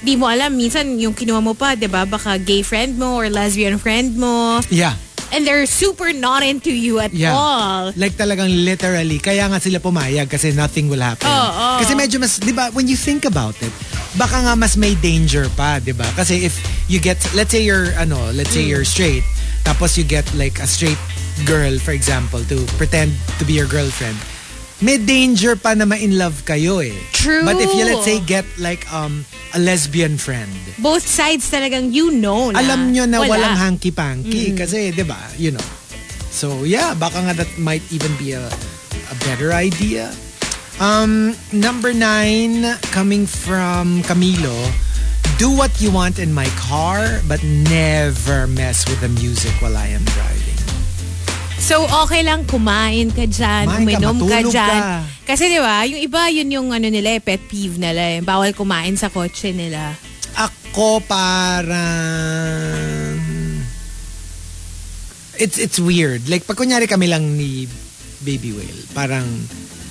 di 0.00 0.16
mo 0.16 0.28
alam, 0.28 0.56
minsan 0.56 0.96
yung 1.00 1.12
kinuha 1.12 1.40
mo 1.40 1.52
pa, 1.52 1.74
di 1.74 1.86
ba, 1.86 2.04
baka 2.04 2.36
gay 2.36 2.62
friend 2.62 2.96
mo 2.96 3.16
or 3.16 3.28
lesbian 3.28 3.76
friend 3.78 4.16
mo. 4.16 4.60
Yeah. 4.68 4.96
And 5.32 5.42
they're 5.42 5.66
super 5.66 6.12
not 6.14 6.46
into 6.46 6.70
you 6.70 7.00
at 7.02 7.10
Yeah. 7.10 7.34
all. 7.34 7.90
Like 7.96 8.14
talagang 8.14 8.52
literally. 8.54 9.18
Kaya 9.18 9.50
nga 9.50 9.58
sila 9.58 9.82
pumayag 9.82 10.30
kasi 10.30 10.54
nothing 10.54 10.86
will 10.86 11.02
happen. 11.02 11.26
Oo, 11.26 11.48
oo. 11.50 11.78
Kasi 11.82 11.96
medyo 11.98 12.22
mas, 12.22 12.38
di 12.38 12.52
ba, 12.54 12.70
when 12.70 12.86
you 12.86 12.94
think 12.94 13.24
about 13.26 13.56
it, 13.58 13.72
baka 14.14 14.38
nga 14.46 14.54
mas 14.54 14.76
may 14.78 14.94
danger 14.94 15.50
pa, 15.58 15.82
di 15.82 15.90
ba? 15.90 16.06
Kasi 16.14 16.46
if 16.46 16.54
you 16.86 17.02
get, 17.02 17.18
let's 17.34 17.50
say 17.50 17.64
you're, 17.66 17.90
ano, 17.98 18.30
let's 18.30 18.54
say 18.54 18.62
Mm. 18.62 18.70
you're 18.70 18.86
straight, 18.86 19.26
tapos 19.66 19.98
you 19.98 20.04
get 20.06 20.22
like 20.38 20.62
a 20.62 20.68
straight 20.70 21.00
girl, 21.42 21.82
for 21.82 21.90
example, 21.90 22.38
to 22.46 22.62
pretend 22.78 23.10
to 23.40 23.44
be 23.44 23.58
your 23.58 23.66
girlfriend, 23.66 24.14
may 24.82 24.98
danger 24.98 25.54
pa 25.54 25.74
na 25.74 25.84
ma-in 25.84 26.18
love 26.18 26.42
kayo 26.44 26.82
eh. 26.82 26.94
True. 27.12 27.44
But 27.44 27.62
if 27.62 27.70
you, 27.74 27.84
let's 27.86 28.04
say, 28.04 28.18
get 28.18 28.44
like 28.58 28.82
um 28.92 29.24
a 29.54 29.58
lesbian 29.58 30.18
friend, 30.18 30.50
Both 30.82 31.06
sides 31.06 31.46
talagang 31.46 31.94
you 31.94 32.10
know 32.10 32.50
na. 32.50 32.58
alam 32.58 32.90
nyo 32.90 33.06
na 33.06 33.22
Wala. 33.22 33.30
walang 33.38 33.56
hanky-panky 33.56 34.50
kasi, 34.58 34.90
di 34.90 35.06
ba, 35.06 35.16
you 35.38 35.54
know. 35.54 35.62
So, 36.34 36.66
yeah, 36.66 36.98
baka 36.98 37.22
nga 37.22 37.34
that 37.38 37.50
might 37.56 37.86
even 37.94 38.10
be 38.18 38.34
a, 38.34 38.42
a 38.42 39.16
better 39.22 39.54
idea. 39.54 40.10
Um, 40.82 41.38
number 41.54 41.94
nine, 41.94 42.74
coming 42.90 43.30
from 43.30 44.02
Camilo, 44.02 44.58
do 45.38 45.54
what 45.54 45.70
you 45.78 45.94
want 45.94 46.18
in 46.18 46.34
my 46.34 46.50
car, 46.58 47.22
but 47.30 47.38
never 47.46 48.50
mess 48.50 48.82
with 48.90 48.98
the 48.98 49.08
music 49.14 49.54
while 49.62 49.78
I 49.78 49.94
am 49.94 50.02
driving. 50.02 50.33
So, 51.64 51.80
okay 52.04 52.20
lang 52.20 52.44
kumain 52.44 53.08
ka 53.08 53.24
dyan, 53.24 53.64
Kumain 53.64 53.88
ka, 53.88 53.96
uminom 53.96 54.16
ka 54.20 54.36
matulog 54.36 54.52
dyan. 54.52 54.80
ka. 54.84 55.00
Kasi 55.24 55.48
di 55.48 55.56
ba, 55.56 55.88
yung 55.88 55.96
iba, 55.96 56.28
yun 56.28 56.52
yung 56.52 56.68
ano 56.68 56.92
nila, 56.92 57.16
eh, 57.16 57.24
pet 57.24 57.40
peeve 57.40 57.80
nila. 57.80 58.04
eh. 58.04 58.20
Bawal 58.20 58.52
kumain 58.52 58.92
sa 58.94 59.08
kotse 59.08 59.48
nila. 59.48 59.96
Ako 60.36 61.00
parang... 61.00 61.80
It's 65.34 65.56
it's 65.56 65.80
weird. 65.80 66.28
Like, 66.28 66.44
pag 66.44 66.54
kunyari 66.54 66.84
kami 66.84 67.08
lang 67.08 67.24
ni 67.34 67.64
Baby 68.20 68.52
Whale, 68.52 68.84
parang, 68.92 69.24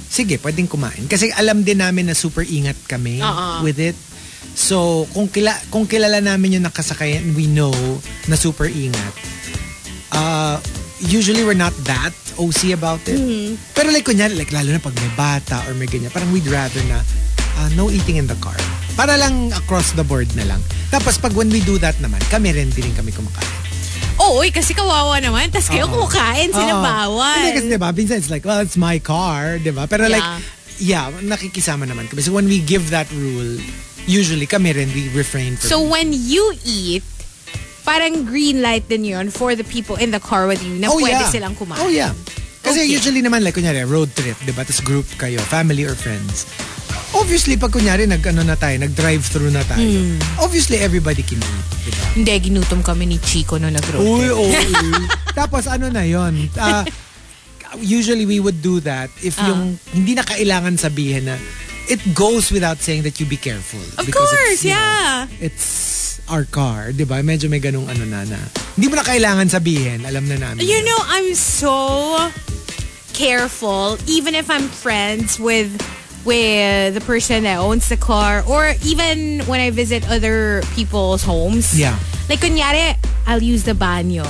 sige, 0.08 0.38
pwedeng 0.40 0.70
kumain. 0.70 1.10
Kasi 1.10 1.34
alam 1.34 1.66
din 1.66 1.82
namin 1.82 2.06
na 2.06 2.14
super 2.14 2.46
ingat 2.46 2.78
kami 2.86 3.18
Oo. 3.18 3.66
with 3.66 3.82
it. 3.82 3.98
So, 4.54 5.10
kung, 5.10 5.26
kila, 5.26 5.58
kung 5.68 5.90
kilala 5.90 6.22
namin 6.22 6.62
yung 6.62 6.70
nakasakay 6.70 7.18
and 7.18 7.34
we 7.34 7.50
know 7.50 7.74
na 8.30 8.38
super 8.38 8.70
ingat, 8.70 9.14
uh, 10.14 10.62
usually 11.08 11.44
we're 11.44 11.58
not 11.58 11.74
that 11.84 12.14
OC 12.40 12.74
about 12.74 13.02
it. 13.08 13.20
Pero 13.76 13.92
like, 13.92 14.06
kunyari, 14.06 14.38
like, 14.38 14.52
lalo 14.52 14.72
na 14.72 14.80
pag 14.80 14.96
may 14.96 15.12
bata 15.16 15.64
or 15.68 15.74
may 15.76 15.88
ganyan, 15.88 16.12
parang 16.14 16.32
we'd 16.32 16.48
rather 16.48 16.80
na 16.88 17.02
uh, 17.60 17.70
no 17.76 17.90
eating 17.90 18.18
in 18.18 18.28
the 18.28 18.38
car. 18.40 18.56
Para 18.94 19.18
lang 19.18 19.52
across 19.54 19.92
the 19.98 20.06
board 20.06 20.30
na 20.38 20.46
lang. 20.46 20.62
Tapos 20.94 21.18
pag 21.18 21.34
when 21.34 21.50
we 21.50 21.60
do 21.66 21.82
that 21.82 21.98
naman, 21.98 22.22
kami 22.30 22.54
rin, 22.54 22.70
din 22.70 22.94
kami 22.94 23.12
kumakain. 23.12 23.52
Oo, 24.22 24.46
eh, 24.46 24.54
kasi 24.54 24.78
kawawa 24.78 25.18
naman. 25.18 25.50
Tapos 25.50 25.74
kayo 25.74 25.90
kumakain, 25.90 26.54
sila 26.54 26.78
Oo. 26.78 26.86
bawal. 26.86 27.42
Hindi 27.42 27.52
kasi 27.58 27.68
diba, 27.68 27.90
minsan 27.90 28.16
it's 28.22 28.30
like, 28.30 28.46
well, 28.46 28.62
it's 28.62 28.78
my 28.78 29.02
car, 29.02 29.58
diba? 29.58 29.90
Pero 29.90 30.06
like, 30.06 30.26
yeah, 30.78 31.10
nakikisama 31.26 31.90
naman 31.90 32.06
kami. 32.08 32.22
So 32.22 32.32
when 32.32 32.46
we 32.46 32.62
give 32.62 32.94
that 32.94 33.10
rule, 33.10 33.58
usually 34.06 34.46
kami 34.46 34.78
rin, 34.78 34.94
we 34.94 35.10
refrain 35.18 35.58
from 35.58 35.70
So 35.70 35.82
when 35.82 36.14
you 36.14 36.54
eat, 36.62 37.02
parang 37.84 38.24
green 38.24 38.60
light 38.60 38.88
din 38.88 39.04
yun 39.04 39.28
for 39.28 39.54
the 39.54 39.64
people 39.64 39.96
in 39.96 40.10
the 40.10 40.20
car 40.20 40.48
with 40.48 40.60
you 40.60 40.76
na 40.76 40.88
pwede 40.90 41.24
silang 41.28 41.54
kumain. 41.54 41.78
Oh 41.78 41.88
yeah. 41.88 42.16
Kasi 42.64 42.80
Okay. 42.80 42.96
usually 42.96 43.20
naman 43.20 43.44
like 43.44 43.54
kunyari 43.54 43.84
road 43.84 44.08
trip, 44.12 44.40
'di 44.40 44.52
ba? 44.52 44.64
Tapos 44.64 44.80
group 44.80 45.04
kayo, 45.18 45.40
family 45.44 45.84
or 45.84 45.94
friends. 45.94 46.48
Obviously 47.14 47.54
pag 47.56 47.70
kunyari 47.70 48.08
nag 48.08 48.24
ano 48.24 48.42
na 48.42 48.56
tayo, 48.56 48.74
nag 48.80 48.96
drive 48.96 49.22
through 49.22 49.52
na 49.52 49.62
tayo. 49.64 49.84
Hmm. 49.84 50.18
Obviously 50.40 50.80
everybody 50.80 51.22
can 51.22 51.38
eat, 51.38 51.68
'di 51.78 51.92
ba? 51.92 52.04
Hindi, 52.16 52.34
ginutom 52.42 52.80
kami 52.80 53.06
ni 53.06 53.18
Chico 53.20 53.60
no 53.60 53.68
nag-road 53.68 54.02
Uy, 54.02 54.26
trip. 54.32 54.34
oo. 54.34 54.48
Tapos 55.34 55.68
ano 55.68 55.92
na 55.92 56.02
'yon? 56.02 56.50
Ah, 56.56 56.88
usually 57.78 58.24
we 58.24 58.40
would 58.40 58.62
do 58.62 58.80
that 58.80 59.12
if 59.20 59.36
Ah. 59.38 59.50
yung 59.50 59.76
hindi 59.92 60.14
na 60.14 60.24
kailangan 60.24 60.78
sabihin 60.78 61.26
na 61.26 61.36
it 61.86 62.00
goes 62.14 62.48
without 62.48 62.80
saying 62.80 63.04
that 63.04 63.20
you 63.20 63.26
be 63.26 63.36
careful 63.36 63.82
Of 64.00 64.08
Because 64.08 64.32
course, 64.32 64.56
it's, 64.56 64.64
you 64.64 64.72
know, 64.72 64.80
yeah. 64.80 65.28
it's 65.44 65.66
our 66.30 66.46
car, 66.48 66.92
di 66.92 67.04
ba? 67.04 67.20
Medyo 67.20 67.50
may 67.50 67.60
ganung 67.60 67.88
ano 67.90 68.06
na 68.06 68.24
na. 68.24 68.40
Hindi 68.76 68.88
mo 68.88 68.96
na 68.96 69.04
kailangan 69.04 69.48
sabihin. 69.52 70.08
Alam 70.08 70.28
na 70.28 70.38
namin. 70.40 70.64
You 70.64 70.84
know, 70.84 71.00
I'm 71.12 71.36
so 71.36 72.32
careful, 73.14 73.98
even 74.08 74.34
if 74.34 74.50
I'm 74.50 74.68
friends 74.68 75.40
with 75.40 75.70
with 76.24 76.96
the 76.96 77.04
person 77.04 77.44
that 77.44 77.60
owns 77.60 77.90
the 77.90 78.00
car, 78.00 78.44
or 78.48 78.74
even 78.84 79.44
when 79.46 79.60
I 79.60 79.70
visit 79.72 80.08
other 80.08 80.64
people's 80.74 81.24
homes. 81.24 81.76
Yeah. 81.76 82.00
Like, 82.30 82.40
kunyari, 82.40 82.96
I'll 83.28 83.44
use 83.44 83.64
the 83.64 83.76
banyo. 83.76 84.24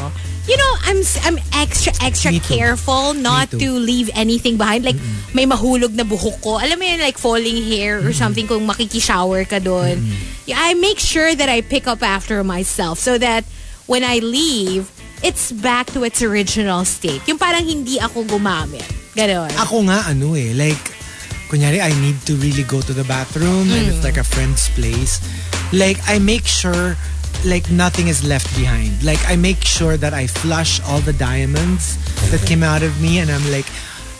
You 0.44 0.58
know, 0.60 0.74
I'm 0.84 1.00
I'm 1.24 1.38
extra 1.56 1.96
extra 2.04 2.36
careful 2.44 3.16
not 3.16 3.48
to 3.56 3.70
leave 3.72 4.12
anything 4.12 4.60
behind. 4.60 4.84
Like, 4.84 5.00
may 5.32 5.48
mahulog 5.48 5.96
na 5.96 6.04
buhok 6.04 6.44
ko. 6.44 6.60
Alam 6.60 6.80
mo 6.80 6.86
yun, 6.86 7.00
like 7.00 7.16
falling 7.16 7.64
hair 7.64 8.04
or 8.04 8.12
something 8.12 8.44
kung 8.48 8.68
makikishower 8.68 9.48
ka 9.48 9.64
doon. 9.64 10.04
Yeah, 10.44 10.60
I 10.60 10.76
make 10.76 11.00
sure 11.00 11.32
that 11.32 11.48
I 11.48 11.64
pick 11.64 11.88
up 11.88 12.04
after 12.04 12.44
myself 12.44 13.00
so 13.00 13.16
that 13.18 13.48
when 13.88 14.04
I 14.04 14.20
leave, 14.20 14.91
it's 15.24 15.56
back 15.56 15.88
to 15.96 16.04
its 16.04 16.20
original 16.20 16.84
state. 16.84 17.24
Yung 17.32 17.39
parang 17.39 17.64
hindi 17.64 18.00
ako 18.04 18.28
gumamit. 18.28 18.84
Ganon. 19.16 19.48
Ako 19.56 19.88
nga, 19.88 20.12
ano 20.12 20.36
eh, 20.36 20.52
like, 20.52 20.84
kunyari, 21.48 21.80
I 21.80 21.96
need 22.04 22.20
to 22.28 22.36
really 22.36 22.68
go 22.68 22.84
to 22.84 22.91
the 22.91 23.08
bathroom 23.08 23.72
and 23.72 23.88
it's 23.88 24.04
like 24.04 24.20
a 24.20 24.28
friend's 24.28 24.68
place. 24.76 25.24
Like, 25.72 26.02
I 26.12 26.20
make 26.20 26.44
sure, 26.44 27.00
like, 27.46 27.70
nothing 27.72 28.08
is 28.08 28.24
left 28.24 28.48
behind. 28.58 29.04
Like, 29.04 29.20
I 29.28 29.36
make 29.36 29.64
sure 29.64 29.98
that 29.98 30.14
I 30.14 30.28
flush 30.28 30.82
all 30.84 31.00
the 31.00 31.14
diamonds 31.14 31.98
that 32.32 32.46
came 32.48 32.64
out 32.64 32.84
of 32.84 33.02
me 33.02 33.20
and 33.20 33.30
I'm 33.30 33.52
like, 33.52 33.66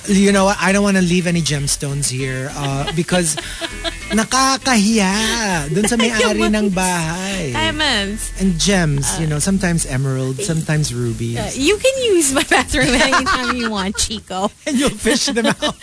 you 0.08 0.32
know 0.32 0.46
what, 0.46 0.58
I 0.60 0.72
don't 0.72 0.84
want 0.84 0.98
to 0.98 1.04
leave 1.04 1.28
any 1.28 1.42
gemstones 1.42 2.10
here 2.10 2.50
uh, 2.54 2.92
because 2.96 3.36
nakakahiya 4.12 5.74
dun 5.74 5.88
sa 5.88 5.96
may-ari 6.02 6.44
ng 6.44 6.70
bahay. 6.70 7.54
Diamonds. 7.54 8.34
And 8.40 8.60
gems, 8.60 9.08
you 9.20 9.28
know, 9.28 9.38
uh, 9.38 9.44
sometimes 9.44 9.86
emeralds, 9.86 10.40
eh, 10.40 10.44
sometimes 10.44 10.94
rubies. 10.94 11.40
Uh, 11.40 11.52
you 11.56 11.78
can 11.78 11.96
use 12.04 12.34
my 12.34 12.44
bathroom 12.44 12.92
anytime 12.92 13.56
you 13.56 13.72
want, 13.72 13.96
Chico. 13.98 14.52
and 14.68 14.78
you'll 14.78 14.90
fish 14.90 15.28
them 15.28 15.48
out. 15.48 15.76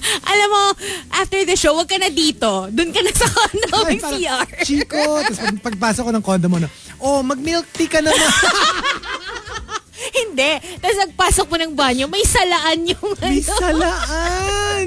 Alam 0.30 0.48
mo, 0.50 0.64
after 1.12 1.40
the 1.44 1.56
show, 1.56 1.74
wag 1.74 1.88
ka 1.88 1.96
na 1.96 2.10
dito. 2.10 2.68
Doon 2.70 2.90
ka 2.92 3.00
na 3.02 3.12
sa 3.12 3.26
condo, 3.28 3.68
Ay, 3.82 3.84
may 3.86 3.98
parang, 4.00 4.20
CR. 4.20 4.48
Chico, 4.62 5.00
tapos 5.22 5.38
pag, 5.38 5.58
pagpasok 5.72 6.02
ko 6.06 6.12
ng 6.14 6.24
condo 6.24 6.46
mo 6.48 6.58
na, 6.60 6.68
oh, 6.98 7.20
mag-milk 7.20 7.66
tea 7.74 7.90
ka 7.90 8.00
naman. 8.00 8.16
Hindi. 10.16 10.52
Tapos 10.78 10.98
nagpasok 11.08 11.46
mo 11.48 11.56
ng 11.58 11.72
banyo, 11.74 12.04
may 12.06 12.22
salaan 12.24 12.84
yung 12.86 13.08
May 13.18 13.40
ano. 13.42 13.54
salaan. 13.58 14.86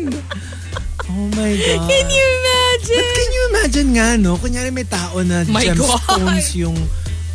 Oh 1.10 1.28
my 1.34 1.51
God. 1.57 1.89
Can 1.89 2.07
you 2.07 2.26
imagine? 2.39 3.01
But 3.01 3.10
can 3.18 3.30
you 3.34 3.43
imagine 3.49 3.89
nga, 3.97 4.07
no? 4.16 4.38
Kunyari 4.38 4.70
may 4.70 4.86
tao 4.86 5.20
na 5.26 5.41
My 5.49 5.66
gemstones 5.66 6.53
yung 6.55 6.78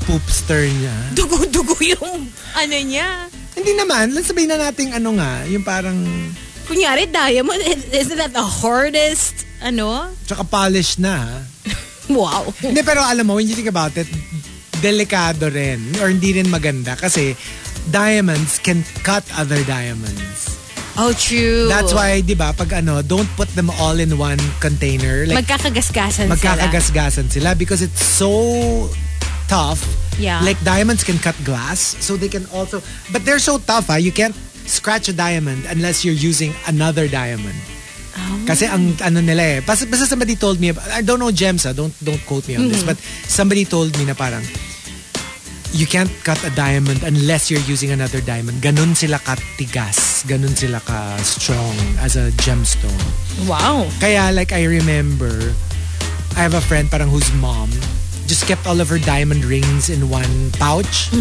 poopster 0.07 0.65
niya. 0.71 0.95
Dugo-dugo 1.13 1.75
yung 1.83 2.31
ano 2.55 2.77
niya. 2.81 3.27
Hindi 3.59 3.73
naman. 3.75 4.15
Let's 4.15 4.31
sabihin 4.31 4.51
na 4.55 4.71
natin 4.71 4.95
ano 4.95 5.19
nga, 5.19 5.43
yung 5.51 5.65
parang, 5.67 5.99
Kunyari, 6.65 7.11
diamond, 7.11 7.61
isn't 7.93 8.17
that 8.17 8.33
the 8.33 8.43
hardest, 8.43 9.45
ano? 9.61 10.09
tsaka 10.27 10.45
polish 10.45 10.99
na. 10.99 11.17
ha? 11.17 11.39
Wow. 12.05 12.53
Hindi, 12.61 12.85
pero 12.85 13.01
alam 13.01 13.25
mo, 13.25 13.41
when 13.41 13.49
you 13.49 13.57
think 13.57 13.69
about 13.69 13.97
it, 13.97 14.05
delikado 14.85 15.49
rin. 15.49 15.81
Or 16.05 16.13
hindi 16.13 16.37
rin 16.37 16.53
maganda. 16.53 17.01
Kasi, 17.01 17.33
diamonds 17.89 18.61
can 18.61 18.85
cut 19.01 19.25
other 19.33 19.65
diamonds. 19.65 20.53
Oh, 21.01 21.17
true. 21.17 21.65
That's 21.67 21.97
why, 21.97 22.21
di 22.21 22.37
ba, 22.37 22.53
pag 22.53 22.77
ano, 22.77 23.01
don't 23.01 23.27
put 23.41 23.49
them 23.57 23.73
all 23.81 23.97
in 23.97 24.21
one 24.21 24.37
container. 24.61 25.25
Like, 25.25 25.49
Magkakagasgasan 25.49 26.29
sila. 26.29 26.37
magkakagasgasan 26.37 27.33
sila 27.33 27.57
because 27.57 27.81
it's 27.81 28.05
so 28.05 28.93
tough. 29.49 29.81
Yeah. 30.21 30.45
Like 30.45 30.61
diamonds 30.63 31.03
can 31.03 31.17
cut 31.19 31.35
glass, 31.43 31.97
so 32.05 32.21
they 32.21 32.29
can 32.29 32.45
also. 32.53 32.85
But 33.11 33.25
they're 33.25 33.43
so 33.43 33.57
tough, 33.59 33.89
ah. 33.89 33.97
You 33.97 34.13
can't 34.13 34.37
scratch 34.67 35.09
a 35.09 35.13
diamond 35.13 35.65
unless 35.69 36.05
you're 36.05 36.17
using 36.17 36.53
another 36.67 37.09
diamond. 37.09 37.57
Oh. 38.15 38.47
Kasi 38.47 38.67
ang 38.71 38.95
ano 39.03 39.19
nila 39.21 39.59
eh. 39.59 39.61
Basta, 39.61 39.87
basta 39.87 40.07
somebody 40.07 40.37
told 40.37 40.61
me, 40.61 40.71
I 40.71 41.03
don't 41.03 41.19
know 41.19 41.31
gems 41.35 41.67
ah, 41.67 41.73
don't, 41.75 41.93
don't 42.03 42.21
quote 42.27 42.47
me 42.49 42.57
on 42.57 42.69
this, 42.69 42.83
Mm-hmm. 42.87 42.95
but 42.95 42.99
somebody 43.27 43.65
told 43.65 43.91
me 43.99 44.07
na 44.07 44.15
parang, 44.15 44.43
you 45.75 45.87
can't 45.91 46.11
cut 46.23 46.39
a 46.47 46.51
diamond 46.55 47.03
unless 47.03 47.51
you're 47.51 47.65
using 47.67 47.91
another 47.91 48.21
diamond. 48.23 48.63
Ganun 48.63 48.95
sila 48.95 49.19
katigas. 49.19 50.23
Ganun 50.31 50.55
sila 50.55 50.79
ka 50.79 51.19
strong 51.19 51.75
as 51.99 52.15
a 52.15 52.31
gemstone. 52.39 52.95
Wow. 53.51 53.91
Kaya 53.99 54.31
like 54.31 54.55
I 54.55 54.63
remember, 54.71 55.35
I 56.39 56.47
have 56.47 56.55
a 56.55 56.63
friend 56.63 56.87
parang 56.89 57.11
whose 57.11 57.27
mom 57.43 57.71
just 58.25 58.49
kept 58.49 58.65
all 58.67 58.81
of 58.81 58.89
her 58.89 58.99
diamond 58.99 59.45
rings 59.45 59.89
in 59.93 60.09
one 60.09 60.51
pouch. 60.57 61.13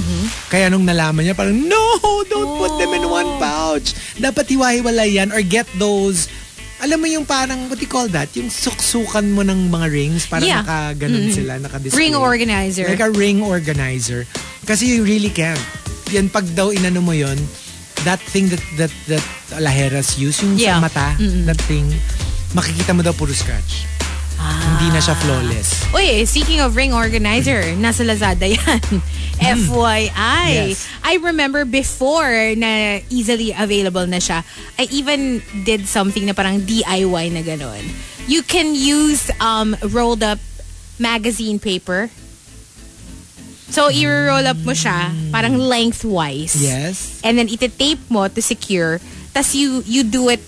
Kaya 0.48 0.72
nung 0.72 0.88
nalaman 0.88 1.28
niya 1.28 1.36
parang, 1.36 1.68
no, 1.68 1.82
don't 2.28 2.58
put 2.60 2.80
them 2.80 2.92
in 2.96 3.06
one 3.08 3.28
pouch. 3.40 3.94
Dapat 4.16 4.48
hiwa-hiwalay 4.48 5.20
yan 5.20 5.32
or 5.32 5.44
get 5.44 5.68
those 5.78 6.28
alam 6.84 7.00
mo 7.00 7.08
yung 7.08 7.24
parang, 7.24 7.72
what 7.72 7.80
do 7.80 7.88
you 7.88 7.88
call 7.88 8.12
that? 8.12 8.28
Yung 8.36 8.52
suksukan 8.52 9.24
mo 9.32 9.40
ng 9.40 9.72
mga 9.72 9.88
rings, 9.88 10.28
parang 10.28 10.52
Yeah. 10.52 10.68
naka-ganon 10.68 11.32
sila, 11.32 11.56
naka-display. 11.56 12.12
Ring 12.12 12.16
organizer. 12.20 12.84
Like 12.92 13.00
a 13.00 13.08
ring 13.08 13.40
organizer. 13.40 14.28
Kasi 14.68 14.92
you 14.92 15.08
really 15.08 15.32
can't. 15.32 15.60
Yan 16.12 16.28
pag 16.28 16.44
daw 16.52 16.76
inano 16.76 17.00
mo 17.00 17.16
yon 17.16 17.40
that 18.04 18.20
thing 18.20 18.52
that 18.52 18.60
that 18.76 18.92
that 19.08 19.24
laheras 19.64 20.20
use, 20.20 20.44
yung 20.44 20.60
Yeah. 20.60 20.84
sa 20.84 20.84
mata, 20.84 21.08
that 21.48 21.62
thing, 21.72 21.88
makikita 22.52 22.92
mo 22.92 23.00
daw 23.00 23.16
puro 23.16 23.32
scratch. 23.32 23.88
Hindi 24.40 24.88
na 24.92 25.00
siya 25.00 25.16
flawless. 25.16 25.88
Uy, 25.94 26.26
speaking 26.26 26.60
of 26.60 26.76
ring 26.76 26.94
organizer, 26.94 27.64
nasa 27.78 28.04
Lazada 28.04 28.48
yan. 28.50 28.82
FYI. 29.44 30.72
Yes. 30.72 30.88
I 31.04 31.18
remember 31.20 31.66
before 31.66 32.56
na 32.56 33.00
easily 33.10 33.52
available 33.52 34.06
na 34.08 34.18
siya, 34.18 34.44
I 34.80 34.88
even 34.92 35.42
did 35.64 35.88
something 35.88 36.26
na 36.26 36.34
parang 36.34 36.62
DIY 36.62 37.34
na 37.34 37.42
ganon. 37.42 37.84
You 38.28 38.44
can 38.44 38.76
use 38.76 39.32
um, 39.42 39.76
rolled 39.92 40.24
up 40.24 40.40
magazine 41.00 41.60
paper. 41.60 42.10
So, 43.74 43.90
i-roll 43.90 44.46
up 44.46 44.62
mo 44.62 44.78
siya 44.78 45.10
parang 45.34 45.58
lengthwise. 45.58 46.62
Yes. 46.62 47.20
And 47.26 47.42
then 47.42 47.50
iti-tape 47.50 48.06
mo 48.08 48.30
to 48.30 48.42
secure. 48.42 49.02
Tapos 49.34 49.58
you, 49.58 49.82
you 49.90 50.06
do 50.06 50.30
it 50.30 50.40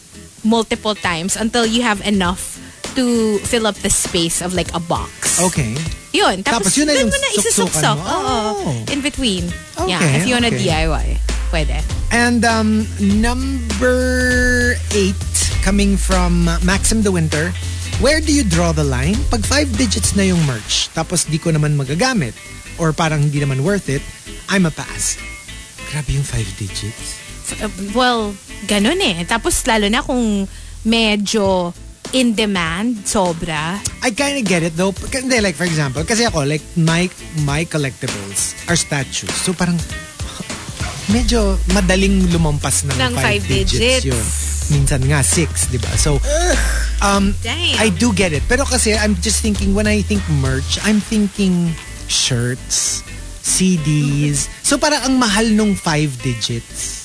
multiple 0.45 0.93
times 0.93 1.35
until 1.35 1.65
you 1.65 1.81
have 1.81 2.05
enough 2.05 2.54
to 2.95 3.37
fill 3.43 3.67
up 3.67 3.75
the 3.83 3.89
space 3.91 4.41
of 4.41 4.53
like 4.55 4.71
a 4.73 4.79
box. 4.79 5.39
Okay. 5.39 5.75
Yun. 6.15 6.43
Tapos, 6.43 6.71
Tapos 6.71 6.77
yun 6.79 6.87
na 6.87 6.95
yung 6.95 7.11
mo 7.11 7.19
na 7.19 7.29
isusuksak. 7.35 7.95
mo. 7.99 8.03
Oo. 8.03 8.35
Oh. 8.71 8.91
In 8.91 9.03
between. 9.03 9.45
yeah. 9.85 9.99
Okay, 9.99 10.13
If 10.17 10.27
you 10.27 10.33
wanna 10.33 10.51
okay. 10.51 10.63
DIY. 10.63 11.05
Pwede. 11.51 11.77
And 12.09 12.41
um, 12.43 12.87
number 12.99 14.75
eight, 14.95 15.19
coming 15.61 15.95
from 15.99 16.47
Maxim 16.63 17.03
the 17.03 17.11
Winter, 17.11 17.51
where 17.99 18.19
do 18.19 18.31
you 18.33 18.43
draw 18.43 18.71
the 18.71 18.83
line? 18.83 19.15
Pag 19.29 19.45
five 19.45 19.69
digits 19.77 20.15
na 20.15 20.23
yung 20.23 20.41
merch, 20.47 20.89
tapos 20.91 21.27
di 21.27 21.37
ko 21.37 21.51
naman 21.51 21.75
magagamit, 21.75 22.33
or 22.79 22.91
parang 22.91 23.19
hindi 23.19 23.39
naman 23.39 23.61
worth 23.63 23.87
it, 23.87 24.01
I'm 24.49 24.65
a 24.65 24.73
pass. 24.73 25.19
Grabe 25.91 26.15
yung 26.15 26.25
five 26.27 26.47
digits. 26.55 27.19
Uh, 27.61 27.69
Well, 27.93 28.33
ganun 28.65 28.99
eh. 28.99 29.21
Tapos 29.23 29.61
lalo 29.69 29.85
na 29.85 30.01
kung 30.01 30.49
medyo 30.81 31.71
in 32.13 32.35
demand, 32.35 33.05
sobra. 33.07 33.79
I 34.03 34.11
kind 34.11 34.37
of 34.37 34.45
get 34.45 34.61
it 34.61 34.75
though. 34.75 34.91
Hindi, 34.91 35.41
like 35.41 35.55
for 35.55 35.65
example, 35.65 36.03
kasi 36.03 36.25
ako, 36.25 36.45
like 36.45 36.61
my, 36.77 37.09
my 37.41 37.65
collectibles 37.65 38.53
are 38.69 38.75
statues. 38.75 39.33
So 39.33 39.53
parang, 39.53 39.79
medyo 41.09 41.57
madaling 41.71 42.29
lumampas 42.33 42.85
ng, 42.85 42.97
Ng 42.97 43.13
five, 43.15 43.41
five 43.41 43.43
digits. 43.45 43.79
digits. 43.79 44.05
Yun. 44.09 44.25
Minsan 44.65 45.01
nga 45.05 45.21
six, 45.21 45.69
di 45.69 45.77
ba? 45.77 45.93
So, 45.93 46.17
um, 47.05 47.37
Damn. 47.45 47.77
I 47.77 47.93
do 47.93 48.09
get 48.13 48.33
it. 48.33 48.41
Pero 48.49 48.65
kasi 48.65 48.97
I'm 48.97 49.13
just 49.21 49.45
thinking, 49.45 49.77
when 49.77 49.85
I 49.85 50.01
think 50.01 50.25
merch, 50.41 50.81
I'm 50.81 50.97
thinking 50.97 51.69
shirts, 52.09 53.05
CDs. 53.45 54.49
So 54.65 54.81
parang 54.81 55.05
ang 55.05 55.15
mahal 55.21 55.45
nung 55.53 55.77
five 55.77 56.09
digits. 56.25 57.04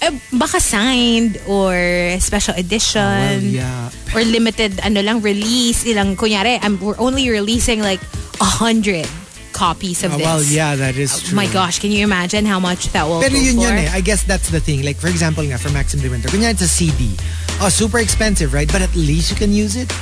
Eh, 0.00 0.18
baka 0.32 0.60
signed 0.60 1.36
or 1.46 1.76
special 2.20 2.54
edition. 2.56 3.04
Well, 3.04 3.40
yeah. 3.42 3.90
Or 4.14 4.24
limited, 4.24 4.80
ano 4.80 5.02
lang, 5.02 5.20
release. 5.20 5.84
Ilang, 5.84 6.16
kunyari, 6.16 6.58
I'm, 6.62 6.80
we're 6.80 6.98
only 6.98 7.28
releasing 7.28 7.82
like 7.82 8.00
a 8.40 8.44
hundred 8.48 9.04
copies 9.52 10.02
of 10.02 10.14
Oh, 10.14 10.16
this. 10.16 10.24
well, 10.24 10.42
yeah, 10.42 10.74
that 10.76 10.96
is 10.96 11.12
Oh 11.32 11.36
my 11.36 11.46
gosh, 11.52 11.80
can 11.80 11.90
you 11.90 12.02
imagine 12.02 12.46
how 12.46 12.58
much 12.58 12.88
that 12.96 13.04
will 13.04 13.20
Pero 13.20 13.36
yun 13.36 13.56
for? 13.56 13.62
yun 13.68 13.76
eh. 13.76 13.90
I 13.92 14.00
guess 14.00 14.22
that's 14.24 14.48
the 14.48 14.60
thing. 14.60 14.82
Like, 14.82 14.96
for 14.96 15.08
example 15.08 15.44
nga, 15.44 15.58
for 15.58 15.68
Maxim 15.68 16.00
de 16.00 16.08
Winter, 16.08 16.28
kunya 16.28 16.48
it's 16.50 16.62
a 16.62 16.68
CD. 16.68 17.12
Oh, 17.60 17.68
super 17.68 17.98
expensive, 17.98 18.54
right? 18.54 18.70
But 18.72 18.80
at 18.80 18.94
least 18.96 19.28
you 19.30 19.36
can 19.36 19.52
use 19.52 19.76
it. 19.76 19.92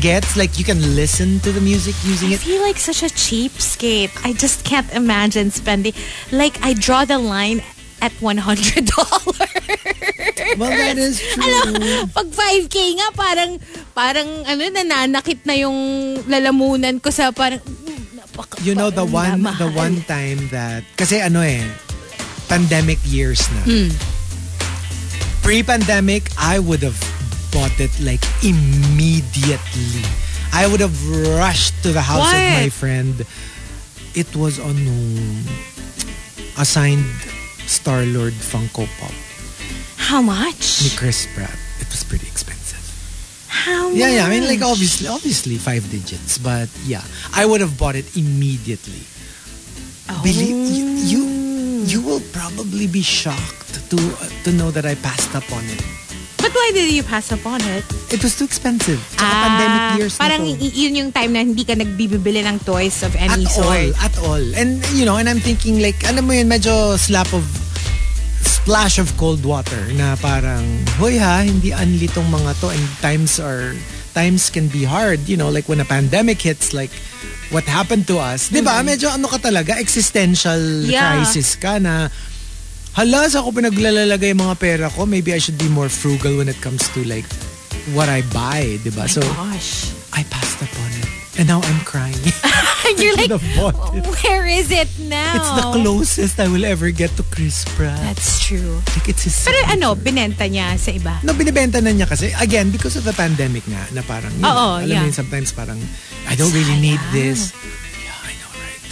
Gets, 0.00 0.38
like, 0.40 0.58
you 0.58 0.64
can 0.64 0.80
listen 0.96 1.38
to 1.40 1.52
the 1.52 1.60
music 1.60 1.92
using 2.02 2.30
I 2.30 2.34
it. 2.34 2.40
feel 2.40 2.62
like 2.62 2.78
such 2.78 3.02
a 3.02 3.12
cheapskate. 3.12 4.08
I 4.24 4.32
just 4.32 4.64
can't 4.64 4.88
imagine 4.94 5.50
spending. 5.50 5.92
Like, 6.32 6.56
I 6.64 6.72
draw 6.72 7.04
the 7.04 7.18
line 7.18 7.60
at 8.02 8.10
$100. 8.18 8.42
Well, 10.58 10.68
that 10.68 10.98
is 10.98 11.22
true. 11.32 11.40
Alam, 11.40 12.10
pag 12.10 12.28
5K 12.28 12.76
nga, 12.98 13.08
parang, 13.14 13.56
parang, 13.94 14.28
ano, 14.44 14.62
nananakit 14.68 15.46
na 15.46 15.54
yung 15.56 15.78
lalamunan 16.26 16.98
ko 16.98 17.08
sa 17.08 17.30
parang, 17.30 17.62
You 18.64 18.72
know 18.72 18.88
the 18.88 19.04
one 19.04 19.44
the 19.44 19.68
Mahal. 19.68 19.76
one 19.76 20.00
time 20.08 20.48
that 20.48 20.80
kasi 20.96 21.20
ano 21.20 21.44
eh 21.44 21.60
pandemic 22.48 22.96
years 23.04 23.44
na. 23.52 23.60
Hmm. 23.60 23.90
Pre-pandemic, 25.44 26.32
I 26.40 26.56
would 26.56 26.80
have 26.80 26.96
bought 27.52 27.76
it 27.76 27.92
like 28.00 28.24
immediately. 28.40 30.00
I 30.48 30.64
would 30.64 30.80
have 30.80 30.96
rushed 31.36 31.76
to 31.82 31.92
the 31.92 32.00
house 32.00 32.24
of 32.24 32.40
What? 32.40 32.56
my 32.64 32.70
friend. 32.72 33.26
It 34.14 34.32
was 34.32 34.56
on 34.56 34.80
um, 34.80 35.44
assigned 36.56 37.04
Star-Lord 37.72 38.36
Funko 38.36 38.84
Pop 39.00 39.14
How 39.96 40.20
ni 40.20 40.28
much? 40.28 40.92
Chris 41.00 41.24
Pratt. 41.32 41.56
It 41.80 41.88
was 41.88 42.04
pretty 42.04 42.28
expensive. 42.28 42.82
How 43.48 43.88
much? 43.88 43.96
Yeah, 43.96 44.10
yeah. 44.12 44.24
I 44.26 44.30
mean, 44.30 44.44
like 44.44 44.60
obviously, 44.60 45.08
obviously 45.08 45.56
five 45.56 45.80
digits, 45.88 46.36
but 46.36 46.68
yeah, 46.84 47.00
I 47.32 47.46
would 47.48 47.60
have 47.64 47.78
bought 47.80 47.96
it 47.96 48.04
immediately. 48.16 49.02
Believe 50.22 50.68
you, 50.68 50.86
you, 51.00 51.22
you 51.88 52.00
will 52.04 52.20
probably 52.36 52.86
be 52.86 53.00
shocked 53.00 53.80
to 53.88 53.96
to 54.44 54.50
know 54.52 54.68
that 54.70 54.84
I 54.84 54.94
passed 55.00 55.32
up 55.34 55.46
on 55.54 55.64
it. 55.64 55.80
But 56.42 56.50
why 56.52 56.74
did 56.74 56.90
you 56.90 57.06
pass 57.06 57.30
up 57.30 57.46
on 57.46 57.62
it? 57.62 57.86
It 58.10 58.18
was 58.20 58.34
too 58.36 58.44
expensive. 58.44 58.98
Tsaka 59.14 59.30
pandemic 59.30 59.82
years 59.96 60.12
na 60.12 60.18
Ah, 60.18 60.22
parang 60.28 60.42
to. 60.42 60.58
y- 60.58 60.74
yun 60.74 60.92
yung 60.98 61.10
time 61.14 61.30
na 61.32 61.40
hindi 61.46 61.62
ka 61.62 61.78
nagbibibili 61.78 62.42
ng 62.42 62.58
toys 62.66 63.06
of 63.06 63.14
any 63.14 63.46
At 63.46 63.54
sort. 63.54 63.70
all, 63.70 63.88
at 64.02 64.14
all. 64.26 64.44
And 64.58 64.82
you 64.92 65.06
know, 65.06 65.16
and 65.22 65.30
I'm 65.30 65.38
thinking 65.38 65.78
like, 65.78 66.02
ano 66.04 66.18
mo 66.20 66.34
yun, 66.34 66.50
medyo 66.50 66.98
slap 66.98 67.30
of 67.30 67.46
splash 68.62 69.02
of 69.02 69.10
cold 69.18 69.42
water 69.42 69.90
na 69.98 70.14
parang, 70.22 70.62
hoy 71.02 71.18
ha, 71.18 71.42
hindi 71.42 71.74
unli 71.74 72.06
tong 72.14 72.30
mga 72.30 72.54
to 72.62 72.70
and 72.70 72.86
times 73.02 73.42
are, 73.42 73.74
times 74.14 74.54
can 74.54 74.70
be 74.70 74.86
hard. 74.86 75.18
You 75.26 75.34
know, 75.34 75.50
like 75.50 75.66
when 75.66 75.82
a 75.82 75.88
pandemic 75.88 76.38
hits, 76.38 76.70
like 76.70 76.94
what 77.50 77.66
happened 77.66 78.06
to 78.06 78.22
us. 78.22 78.54
Di 78.54 78.62
ba? 78.62 78.78
Medyo 78.86 79.10
ano 79.10 79.26
ka 79.26 79.42
talaga, 79.42 79.74
existential 79.74 80.54
Mm-hmm. 80.62 80.94
Yeah. 80.94 81.18
crisis 81.18 81.58
ka 81.58 81.82
na, 81.82 82.06
hala, 82.94 83.26
sa 83.26 83.42
ako 83.42 83.50
pinaglalalagay 83.50 84.30
mga 84.30 84.54
pera 84.62 84.86
ko, 84.94 85.10
maybe 85.10 85.34
I 85.34 85.42
should 85.42 85.58
be 85.58 85.66
more 85.66 85.90
frugal 85.90 86.38
when 86.38 86.46
it 86.46 86.60
comes 86.62 86.86
to 86.94 87.02
like 87.02 87.26
what 87.98 88.06
I 88.06 88.22
buy, 88.30 88.78
di 88.78 88.94
ba? 88.94 89.10
So, 89.10 89.26
Gosh. 89.26 89.90
I 90.14 90.22
passed 90.30 90.62
up 90.62 90.70
on 90.70 90.92
it. 91.02 91.11
And 91.42 91.50
now 91.50 91.58
I'm 91.58 91.82
crying. 91.82 92.14
You're 93.02 93.18
like, 93.18 93.34
where 94.22 94.46
is 94.46 94.70
it 94.70 94.86
now? 95.10 95.34
It's 95.34 95.50
the 95.58 95.66
closest 95.74 96.38
I 96.38 96.46
will 96.46 96.64
ever 96.64 96.90
get 96.94 97.10
to 97.18 97.24
Chris 97.34 97.64
Pratt. 97.74 97.98
That's 97.98 98.38
true. 98.38 98.78
like 98.94 99.08
it's 99.10 99.26
his 99.26 99.34
Pero 99.42 99.58
signature. 99.58 99.74
ano, 99.74 99.94
binenta 99.98 100.46
niya 100.46 100.78
sa 100.78 100.94
iba. 100.94 101.18
No, 101.26 101.34
binibenta 101.34 101.82
na 101.82 101.90
niya 101.90 102.06
kasi, 102.06 102.30
again, 102.38 102.70
because 102.70 102.94
of 102.94 103.02
the 103.02 103.12
pandemic 103.12 103.66
nga, 103.66 103.90
na 103.90 104.02
parang, 104.06 104.30
know, 104.38 104.46
Oo, 104.46 104.66
alam 104.82 104.86
yeah. 104.86 105.02
mo 105.02 105.10
yun, 105.10 105.14
sometimes 105.14 105.50
parang, 105.50 105.82
I 106.30 106.38
don't 106.38 106.54
really 106.54 106.78
need 106.78 107.02
this. 107.10 107.50
Yeah, 108.02 108.14
I 108.22 108.38
know, 108.38 108.50
right? 108.62 108.82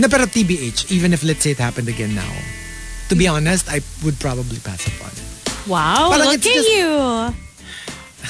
No, 0.00 0.08
pero 0.08 0.24
TBH, 0.24 0.88
even 0.88 1.12
if 1.12 1.20
let's 1.20 1.44
say 1.44 1.52
it 1.52 1.60
happened 1.60 1.92
again 1.92 2.16
now, 2.16 2.32
to 3.08 3.16
be 3.16 3.28
honest, 3.28 3.68
I 3.68 3.84
would 4.00 4.16
probably 4.16 4.60
pass 4.64 4.80
upon. 4.88 5.12
Wow, 5.68 6.08
Parang 6.08 6.32
look 6.32 6.40
at 6.40 6.44
just- 6.44 6.68
you. 6.72 6.88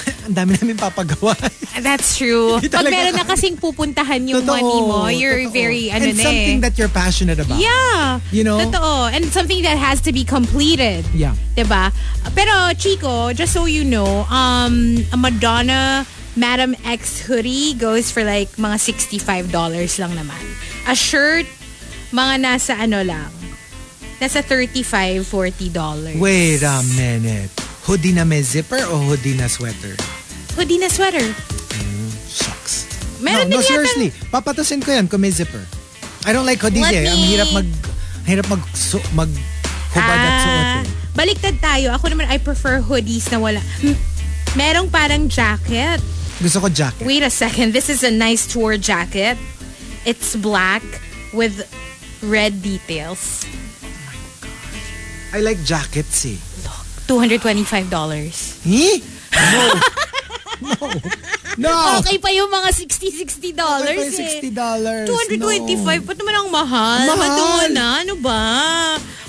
Ang 0.28 0.34
dami 0.34 0.58
namin 0.60 0.76
papagawa. 0.76 1.34
That's 1.80 2.18
true. 2.18 2.58
Pag 2.72 2.86
meron 2.90 3.14
na 3.16 3.24
kasing 3.24 3.56
pupuntahan 3.56 4.24
yung 4.28 4.42
Totoo, 4.42 4.54
money 4.54 4.80
mo, 4.84 4.98
you're 5.08 5.48
totoo. 5.48 5.54
very, 5.54 5.90
ano 5.90 6.10
And 6.10 6.16
na 6.18 6.24
something 6.24 6.58
eh. 6.58 6.64
that 6.66 6.74
you're 6.78 6.92
passionate 6.92 7.38
about. 7.38 7.58
Yeah. 7.58 8.20
You 8.30 8.44
know? 8.44 8.58
Totoo. 8.58 9.14
And 9.14 9.24
something 9.30 9.62
that 9.62 9.78
has 9.78 10.00
to 10.04 10.12
be 10.12 10.24
completed. 10.24 11.06
Yeah. 11.14 11.34
Diba? 11.56 11.92
Pero, 12.34 12.74
Chico, 12.74 13.32
just 13.32 13.52
so 13.52 13.64
you 13.66 13.84
know, 13.84 14.26
um, 14.28 15.04
a 15.12 15.16
Madonna 15.16 16.06
Madam 16.38 16.76
X 16.86 17.18
hoodie 17.26 17.74
goes 17.74 18.10
for 18.14 18.22
like 18.22 18.46
mga 18.54 18.78
$65 18.78 19.50
lang 19.98 20.12
naman. 20.14 20.42
A 20.86 20.94
shirt, 20.94 21.46
mga 22.14 22.34
nasa 22.38 22.78
ano 22.78 23.02
lang, 23.02 23.26
nasa 24.22 24.38
$35, 24.46 25.26
$40. 25.26 26.20
Wait 26.22 26.62
a 26.62 26.78
minute. 26.94 27.67
Hoodie 27.88 28.12
na 28.12 28.24
may 28.24 28.44
zipper 28.44 28.84
o 28.92 29.00
hoodie 29.00 29.32
na 29.32 29.48
sweater? 29.48 29.96
Hoodie 30.54 30.76
na 30.76 30.92
sweater. 30.92 31.24
Shucks. 32.28 32.84
Meron 33.24 33.48
no, 33.48 33.56
no, 33.56 33.58
din 33.58 33.60
yata- 33.64 33.70
seriously. 33.72 34.08
Papatusin 34.28 34.84
ko 34.84 34.92
yan 34.92 35.08
kung 35.08 35.24
may 35.24 35.32
zipper. 35.32 35.64
I 36.28 36.36
don't 36.36 36.44
like 36.44 36.60
hoodies 36.60 36.84
eh. 36.84 37.08
Ang 37.08 37.24
hirap 37.24 37.48
mag... 37.56 37.64
ang 37.64 38.28
Hirap 38.28 38.46
mag... 38.52 38.60
Su, 38.76 39.00
mag 39.16 39.32
hubad 39.96 40.20
at 40.20 40.34
suot 40.44 40.52
Ah, 40.52 40.76
eh. 40.76 40.86
baliktad 41.16 41.56
tayo. 41.64 41.88
Ako 41.96 42.12
naman, 42.12 42.28
I 42.28 42.36
prefer 42.36 42.84
hoodies 42.84 43.32
na 43.32 43.40
wala. 43.40 43.64
Merong 44.52 44.92
parang 44.92 45.24
jacket. 45.32 46.04
Gusto 46.44 46.60
ko 46.60 46.68
jacket. 46.68 47.08
Wait 47.08 47.24
a 47.24 47.32
second. 47.32 47.72
This 47.72 47.88
is 47.88 48.04
a 48.04 48.12
nice 48.12 48.44
tour 48.44 48.76
jacket. 48.76 49.40
It's 50.04 50.36
black 50.36 50.84
with 51.32 51.64
red 52.20 52.60
details. 52.60 53.48
I 55.32 55.40
like 55.40 55.56
jackets 55.64 56.28
eh. 56.28 56.36
$225. 57.08 58.68
Eh? 58.68 59.00
No. 59.32 59.62
no. 60.60 60.76
No. 61.58 61.74
Okay 61.98 62.22
pa 62.22 62.30
yung 62.30 62.46
mga 62.52 62.70
$60, 62.70 63.26
$60 63.26 63.58
Okay 63.58 63.96
pa 63.98 64.02
eh. 64.04 64.06
yung 64.06 64.14
$60. 64.54 66.06
225. 66.06 66.06
Ba't 66.06 66.16
naman 66.22 66.34
ang 66.38 66.48
mahal? 66.54 67.02
Mahal. 67.02 67.18
Mahal 67.18 67.68
na. 67.74 67.86
Ano 68.06 68.14
ba? 68.22 68.42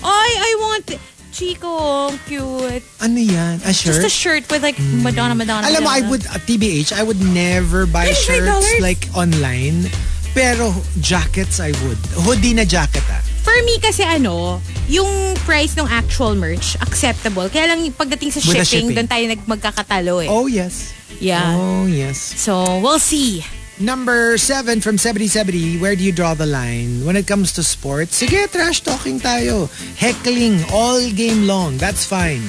Ay, 0.05 0.31
I 0.37 0.51
want... 0.61 0.87
Chico, 1.29 2.09
cute. 2.27 2.83
Ano 2.99 3.15
yan? 3.15 3.61
A 3.63 3.71
shirt? 3.71 3.95
Just 3.95 4.03
a 4.03 4.11
shirt 4.11 4.43
with 4.51 4.59
like 4.59 4.75
Madonna, 4.81 5.37
Madonna, 5.37 5.71
Alam 5.71 5.85
mo, 5.85 5.89
I 5.89 6.01
would, 6.09 6.25
uh, 6.25 6.41
TBH, 6.41 6.91
I 6.91 7.05
would 7.05 7.21
never 7.21 7.85
buy 7.85 8.11
$25? 8.11 8.27
shirts 8.27 8.69
like 8.81 9.07
online. 9.15 9.87
Pero 10.33 10.73
jackets, 10.99 11.61
I 11.61 11.71
would. 11.85 12.01
Hoodie 12.27 12.57
na 12.57 12.65
jacket 12.65 13.05
ah. 13.07 13.21
For 13.43 13.55
me 13.63 13.79
kasi 13.79 14.03
ano, 14.03 14.61
yung 14.87 15.35
price 15.47 15.77
ng 15.77 15.87
actual 15.87 16.35
merch, 16.35 16.75
acceptable. 16.81 17.47
Kaya 17.49 17.71
lang 17.71 17.85
pagdating 17.93 18.31
sa 18.33 18.39
shipping, 18.41 18.65
shipping. 18.65 18.95
doon 18.95 19.07
tayo 19.07 19.23
nag 19.29 19.41
magkakatalo 19.47 20.25
eh. 20.25 20.29
Oh, 20.29 20.47
yes. 20.47 20.91
Yeah. 21.19 21.55
Oh, 21.55 21.85
yes. 21.85 22.17
So, 22.17 22.79
we'll 22.79 22.99
see. 22.99 23.43
Number 23.79 24.35
seven 24.37 24.81
from 24.81 24.97
7070, 24.99 25.79
where 25.79 25.95
do 25.95 26.03
you 26.03 26.11
draw 26.11 26.33
the 26.33 26.45
line? 26.45 27.05
When 27.05 27.15
it 27.15 27.27
comes 27.27 27.53
to 27.55 27.63
sports, 27.63 28.19
sige, 28.19 28.51
trash 28.51 28.83
talking 28.83 29.23
tayo. 29.23 29.71
Heckling 29.95 30.59
all 30.75 30.99
game 31.15 31.47
long, 31.47 31.77
that's 31.79 32.03
fine. 32.03 32.43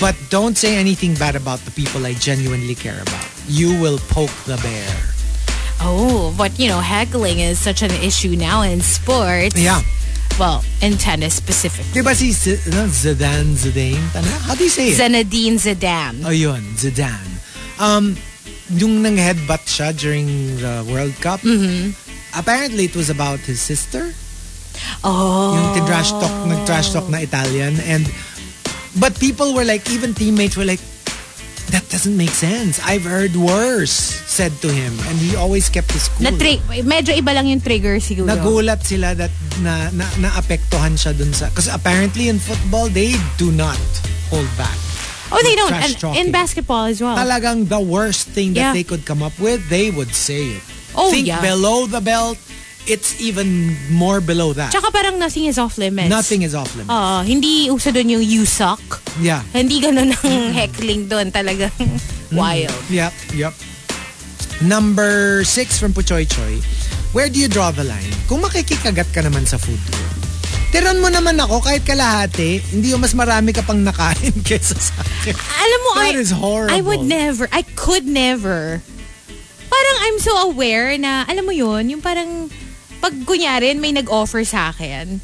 But 0.00 0.18
don't 0.30 0.58
say 0.58 0.74
anything 0.74 1.14
bad 1.14 1.36
about 1.36 1.60
the 1.62 1.70
people 1.70 2.04
I 2.04 2.14
genuinely 2.14 2.74
care 2.74 2.98
about. 2.98 3.26
You 3.46 3.78
will 3.78 4.02
poke 4.10 4.34
the 4.50 4.58
bear. 4.58 4.90
Oh, 5.78 6.34
but 6.36 6.58
you 6.58 6.66
know, 6.66 6.80
heckling 6.80 7.38
is 7.38 7.58
such 7.60 7.82
an 7.82 7.92
issue 8.02 8.34
now 8.34 8.62
in 8.62 8.80
sports. 8.80 9.54
Yeah. 9.54 9.78
Well, 10.38 10.64
in 10.82 10.98
tennis 10.98 11.34
specifically. 11.38 11.94
Diba 11.94 12.10
si 12.14 12.32
Z- 12.34 12.58
ano, 12.74 12.90
Zidane, 12.90 13.54
Zidane? 13.54 14.02
How 14.50 14.54
do 14.58 14.64
you 14.66 14.70
say 14.70 14.90
it? 14.90 14.98
Zinedine 14.98 15.62
Zidane. 15.62 16.26
Oh, 16.26 16.34
yun, 16.34 16.58
Zidane. 16.74 17.38
Um, 17.78 18.16
yung 18.74 19.02
nang 19.02 19.14
headbutt 19.14 19.62
siya 19.62 19.94
during 19.94 20.26
the 20.58 20.82
World 20.90 21.14
Cup, 21.22 21.38
Mm-hmm. 21.46 21.94
apparently 22.34 22.86
it 22.90 22.96
was 22.98 23.10
about 23.10 23.38
his 23.46 23.60
sister. 23.62 24.10
Oh. 25.06 25.54
Yung 25.54 25.86
trash 25.86 26.10
talk, 26.10 26.34
nag-trash 26.50 26.90
talk 26.90 27.06
na 27.08 27.22
Italian. 27.22 27.78
And, 27.86 28.02
but 28.98 29.14
people 29.22 29.54
were 29.54 29.62
like, 29.64 29.86
even 29.94 30.14
teammates 30.14 30.56
were 30.58 30.66
like, 30.66 30.82
that 31.70 31.88
doesn't 31.88 32.16
make 32.16 32.30
sense. 32.34 32.80
I've 32.84 33.04
heard 33.04 33.36
worse 33.36 33.94
said 34.28 34.52
to 34.60 34.68
him. 34.68 34.92
And 35.08 35.16
he 35.18 35.36
always 35.36 35.68
kept 35.68 35.92
his 35.92 36.08
cool. 36.08 36.28
Na 36.28 36.36
medyo 36.84 37.14
iba 37.14 37.32
lang 37.32 37.46
yung 37.46 37.60
trigger 37.60 37.96
siguro. 38.02 38.28
Nagulat 38.28 38.84
sila 38.84 39.14
that 39.14 39.30
na, 39.62 39.88
na, 39.94 40.04
naapektuhan 40.20 40.98
siya 40.98 41.16
dun 41.16 41.32
sa... 41.32 41.48
Because 41.48 41.68
apparently 41.72 42.28
in 42.28 42.38
football, 42.38 42.88
they 42.88 43.14
do 43.38 43.52
not 43.52 43.78
hold 44.28 44.48
back. 44.58 44.76
oh, 45.32 45.40
they 45.42 45.56
don't. 45.56 45.72
And 45.72 46.26
in 46.26 46.32
basketball 46.32 46.84
as 46.86 47.00
well. 47.00 47.16
Talagang 47.16 47.68
the 47.68 47.80
worst 47.80 48.28
thing 48.28 48.54
that 48.54 48.70
Yeah. 48.70 48.72
they 48.72 48.84
could 48.84 49.04
come 49.04 49.22
up 49.22 49.34
with, 49.40 49.68
they 49.68 49.90
would 49.90 50.14
say 50.14 50.58
it. 50.58 50.62
Oh, 50.94 51.10
Think 51.10 51.26
yeah. 51.26 51.40
below 51.42 51.86
the 51.86 52.00
belt, 52.00 52.38
it's 52.86 53.16
even 53.20 53.72
more 53.88 54.20
below 54.20 54.52
that. 54.52 54.70
Tsaka 54.70 54.90
parang 54.90 55.18
nothing 55.18 55.46
is 55.46 55.56
off 55.56 55.76
limits. 55.76 56.08
Nothing 56.08 56.42
is 56.42 56.52
off 56.54 56.68
limits. 56.74 56.92
Oo, 56.92 57.22
hindi 57.22 57.68
uso 57.68 57.88
doon 57.90 58.08
yung 58.10 58.24
you 58.24 58.44
suck. 58.44 58.80
yeah. 59.18 59.40
Hindi 59.52 59.80
ganun 59.80 60.12
ang 60.12 60.52
heckling 60.58 61.08
doon. 61.08 61.30
Talagang 61.30 61.72
wild. 62.30 62.74
Yep, 62.88 63.14
yep. 63.32 63.54
Number 64.62 65.42
six 65.44 65.78
from 65.78 65.92
Puchoy 65.92 66.24
Choy. 66.24 66.62
Where 67.12 67.28
do 67.28 67.38
you 67.38 67.48
draw 67.48 67.70
the 67.70 67.84
line? 67.84 68.10
Kung 68.26 68.42
makikikagat 68.42 69.10
ka 69.14 69.22
naman 69.22 69.46
sa 69.46 69.54
food 69.54 69.78
ko, 69.78 69.98
tiran 70.70 70.98
mo 70.98 71.06
naman 71.06 71.38
ako 71.38 71.62
kahit 71.62 71.86
kalahati, 71.86 72.58
hindi 72.74 72.90
yung 72.90 73.02
mas 73.02 73.14
marami 73.14 73.54
ka 73.54 73.62
pang 73.62 73.78
nakain 73.78 74.34
kesa 74.46 74.74
sa 74.74 74.98
akin. 74.98 75.34
Alam 75.34 75.80
mo, 75.80 75.90
That 75.94 76.14
I, 76.14 76.18
is 76.18 76.30
horrible. 76.34 76.74
I 76.74 76.80
would 76.82 77.06
never, 77.06 77.46
I 77.54 77.62
could 77.78 78.02
never. 78.02 78.82
Parang 79.64 79.96
I'm 80.02 80.18
so 80.18 80.50
aware 80.50 80.94
na, 80.98 81.22
alam 81.26 81.46
mo 81.46 81.54
yun, 81.54 81.86
yung 81.90 82.02
parang, 82.02 82.50
pag 83.04 83.12
kunyari 83.28 83.76
may 83.76 83.92
nag-offer 83.92 84.48
sa 84.48 84.72
akin, 84.72 85.20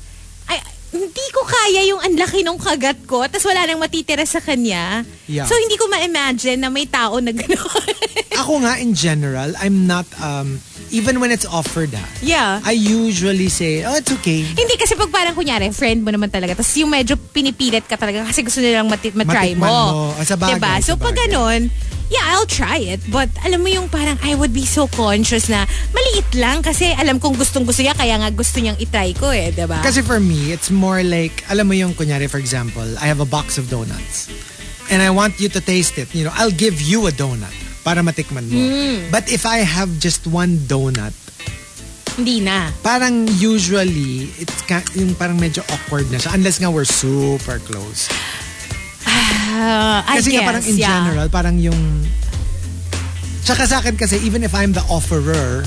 ay, 0.46 0.58
hindi 0.92 1.26
ko 1.32 1.40
kaya 1.40 1.80
yung 1.88 1.96
ang 1.96 2.12
laki 2.12 2.44
ng 2.44 2.60
kagat 2.60 3.08
ko, 3.08 3.24
tapos 3.24 3.48
wala 3.48 3.64
nang 3.64 3.80
matitira 3.80 4.20
sa 4.28 4.36
kanya. 4.36 5.00
Yeah. 5.24 5.48
So, 5.48 5.56
hindi 5.56 5.80
ko 5.80 5.88
ma-imagine 5.88 6.60
na 6.60 6.68
may 6.68 6.84
tao 6.84 7.16
na 7.24 7.32
gano'n. 7.32 7.88
Ako 8.44 8.60
nga, 8.60 8.76
in 8.76 8.92
general, 8.92 9.56
I'm 9.56 9.88
not, 9.88 10.04
um, 10.20 10.60
even 10.90 11.16
when 11.16 11.30
it's 11.30 11.48
offered 11.48 11.94
ah, 11.94 12.04
Yeah. 12.20 12.60
I 12.60 12.76
usually 12.76 13.48
say, 13.48 13.80
oh, 13.80 13.96
it's 13.96 14.12
okay. 14.12 14.44
Hindi 14.44 14.76
kasi 14.76 14.92
pag 14.92 15.08
parang 15.08 15.32
kunyari, 15.32 15.72
friend 15.72 16.04
mo 16.04 16.12
naman 16.12 16.28
talaga. 16.28 16.52
Tapos 16.52 16.76
yung 16.76 16.92
medyo 16.92 17.16
pinipilit 17.16 17.88
ka 17.88 17.96
talaga 17.96 18.28
kasi 18.28 18.44
gusto 18.44 18.60
nilang 18.60 18.90
mati- 18.90 19.14
matry 19.16 19.56
Matikman 19.56 19.72
mo. 19.72 19.80
mo. 19.88 20.20
Ah, 20.20 20.26
sa 20.26 20.36
bagay, 20.36 20.60
diba? 20.60 20.74
sa 20.76 20.84
So 20.84 21.00
pag 21.00 21.16
bagay. 21.16 21.32
ganun, 21.32 21.60
yeah, 22.10 22.34
I'll 22.34 22.50
try 22.50 22.82
it. 22.82 23.00
But 23.08 23.30
alam 23.46 23.62
mo 23.62 23.70
yung 23.70 23.88
parang 23.88 24.18
I 24.20 24.34
would 24.34 24.52
be 24.52 24.66
so 24.66 24.90
conscious 24.90 25.46
na 25.46 25.64
maliit 25.94 26.28
lang 26.34 26.60
kasi 26.60 26.90
alam 26.92 27.22
kong 27.22 27.38
gustong 27.38 27.64
gusto 27.64 27.80
niya 27.80 27.94
kaya 27.94 28.18
nga 28.18 28.28
gusto 28.34 28.58
niyang 28.58 28.76
itry 28.82 29.14
ko 29.14 29.30
eh, 29.30 29.54
diba? 29.54 29.78
Kasi 29.80 30.02
for 30.02 30.18
me, 30.18 30.50
it's 30.50 30.68
more 30.68 31.06
like, 31.06 31.46
alam 31.48 31.70
mo 31.70 31.74
yung 31.78 31.94
kunyari, 31.94 32.28
for 32.28 32.42
example, 32.42 32.84
I 32.98 33.06
have 33.06 33.22
a 33.22 33.28
box 33.30 33.56
of 33.56 33.70
donuts. 33.70 34.28
And 34.90 35.00
I 35.00 35.14
want 35.14 35.38
you 35.38 35.46
to 35.54 35.62
taste 35.62 35.96
it. 36.02 36.10
You 36.10 36.26
know, 36.26 36.34
I'll 36.34 36.52
give 36.52 36.82
you 36.82 37.06
a 37.06 37.14
donut 37.14 37.54
para 37.86 38.02
matikman 38.02 38.50
mo. 38.50 38.58
Mm. 38.58 39.14
But 39.14 39.30
if 39.30 39.46
I 39.46 39.62
have 39.62 39.88
just 40.02 40.26
one 40.26 40.66
donut, 40.66 41.14
hindi 42.18 42.42
na. 42.42 42.74
parang 42.82 43.30
usually, 43.38 44.34
it's 44.36 44.66
ka, 44.66 44.82
yung 44.98 45.14
parang 45.14 45.38
medyo 45.38 45.62
awkward 45.70 46.10
na 46.10 46.18
siya. 46.18 46.34
Unless 46.34 46.58
nga 46.58 46.68
we're 46.74 46.88
super 46.88 47.62
close. 47.62 48.10
Uh, 49.30 50.02
I 50.02 50.18
Kasi 50.18 50.34
guess, 50.34 50.42
nga 50.42 50.48
parang 50.50 50.64
in 50.66 50.76
yeah. 50.76 50.88
general, 50.90 51.26
parang 51.30 51.56
yung... 51.58 51.80
Tsaka 53.46 53.64
sa 53.66 53.80
akin 53.80 53.96
kasi, 53.96 54.18
even 54.22 54.42
if 54.42 54.52
I'm 54.52 54.72
the 54.72 54.84
offerer, 54.90 55.64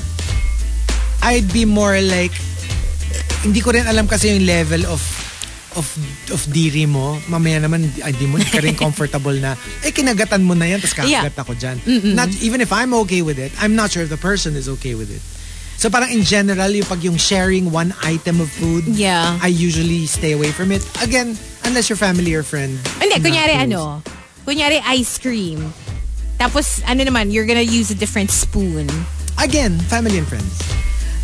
I'd 1.22 1.48
be 1.52 1.64
more 1.64 1.98
like, 2.00 2.32
hindi 3.42 3.60
ko 3.60 3.72
rin 3.72 3.84
alam 3.84 4.06
kasi 4.06 4.32
yung 4.32 4.44
level 4.46 4.84
of 4.88 5.00
of 5.74 5.90
of 6.30 6.38
diri 6.54 6.86
mo. 6.86 7.18
Mamaya 7.26 7.58
naman, 7.58 7.90
ay, 7.98 8.14
di 8.14 8.30
mo 8.30 8.38
ka 8.38 8.62
rin 8.62 8.78
comfortable 8.84 9.34
na, 9.42 9.58
eh, 9.82 9.90
kinagatan 9.90 10.46
mo 10.46 10.54
na 10.54 10.70
yan, 10.70 10.78
tapos 10.78 10.94
Yeah. 11.02 11.26
kakagat 11.26 11.36
ako 11.42 11.52
dyan. 11.58 11.76
Not, 12.14 12.30
even 12.40 12.62
if 12.62 12.70
I'm 12.70 12.94
okay 13.04 13.26
with 13.26 13.42
it, 13.42 13.50
I'm 13.58 13.74
not 13.74 13.90
sure 13.90 14.06
if 14.06 14.10
the 14.12 14.20
person 14.20 14.54
is 14.54 14.70
okay 14.78 14.94
with 14.94 15.10
it. 15.10 15.18
So 15.76 15.90
parang 15.90 16.08
in 16.08 16.22
general, 16.22 16.70
yung 16.70 16.86
pag 16.86 17.02
yung 17.04 17.18
sharing 17.18 17.68
one 17.68 17.92
item 18.02 18.40
of 18.40 18.48
food, 18.48 18.88
Yeah. 18.88 19.36
I 19.42 19.48
usually 19.48 20.06
stay 20.06 20.32
away 20.32 20.48
from 20.50 20.72
it. 20.72 20.80
Again, 21.02 21.36
unless 21.64 21.88
you're 21.88 22.00
family 22.00 22.32
or 22.32 22.42
friend. 22.42 22.78
Hindi, 22.98 23.20
kunyari 23.20 23.54
close. 23.58 23.66
ano, 23.68 23.80
kunyari 24.46 24.80
ice 24.96 25.18
cream. 25.18 25.60
Tapos 26.36 26.80
ano 26.84 27.04
naman, 27.04 27.30
you're 27.30 27.46
gonna 27.46 27.64
use 27.64 27.90
a 27.90 27.98
different 27.98 28.30
spoon. 28.30 28.88
Again, 29.36 29.76
family 29.90 30.16
and 30.16 30.26
friends. 30.26 30.54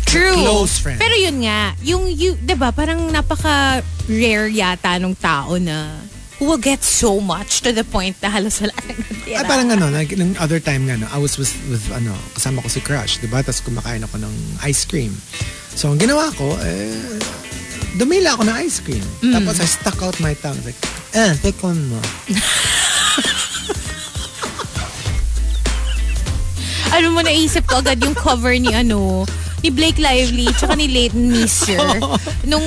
True. 0.05 0.35
Close 0.35 0.75
friends. 0.77 0.99
Pero 0.99 1.15
yun 1.15 1.47
nga, 1.47 1.71
yung, 1.79 2.03
you, 2.11 2.35
di 2.35 2.51
ba, 2.59 2.75
parang 2.75 2.99
napaka-rare 3.07 4.51
yata 4.51 4.99
nung 4.99 5.15
tao 5.15 5.55
na 5.55 5.95
will 6.41 6.57
get 6.57 6.81
so 6.81 7.21
much 7.21 7.61
to 7.61 7.69
the 7.71 7.85
point 7.85 8.17
na 8.17 8.33
halos 8.33 8.57
wala 8.57 8.73
nang 8.89 8.97
natira. 8.97 9.37
Ay, 9.37 9.45
parang 9.45 9.69
ano, 9.69 9.93
like, 9.93 10.09
nung 10.17 10.33
other 10.41 10.57
time 10.57 10.89
nga, 10.89 10.97
no, 10.97 11.05
I 11.13 11.21
was 11.21 11.37
with, 11.37 11.53
with 11.69 11.85
ano, 11.93 12.17
kasama 12.33 12.65
ko 12.65 12.67
si 12.67 12.81
Crush, 12.81 13.21
di 13.21 13.29
ba? 13.29 13.45
Tapos 13.45 13.61
kumakain 13.61 14.01
ako 14.01 14.17
ng 14.17 14.33
ice 14.65 14.89
cream. 14.89 15.13
So, 15.77 15.93
ang 15.93 16.01
ginawa 16.01 16.33
ko, 16.33 16.57
eh, 16.65 17.21
dumila 18.01 18.33
ako 18.33 18.49
ng 18.49 18.57
ice 18.65 18.81
cream. 18.81 19.05
Mm. 19.21 19.37
Tapos 19.37 19.61
I 19.61 19.69
stuck 19.69 20.01
out 20.01 20.17
my 20.17 20.33
tongue. 20.41 20.57
Like, 20.65 20.81
eh, 21.13 21.37
tikon 21.45 21.77
mo. 21.93 22.01
ano 26.97 27.07
mo 27.13 27.21
naisip 27.23 27.69
ko 27.69 27.79
agad 27.79 28.01
yung 28.03 28.17
cover 28.17 28.57
ni 28.57 28.73
ano, 28.73 29.29
ni 29.61 29.69
Blake 29.69 30.01
Lively 30.01 30.49
tsaka 30.57 30.73
ni 30.73 30.89
Leighton 30.89 31.29
Meester 31.29 31.79
nung 32.49 32.65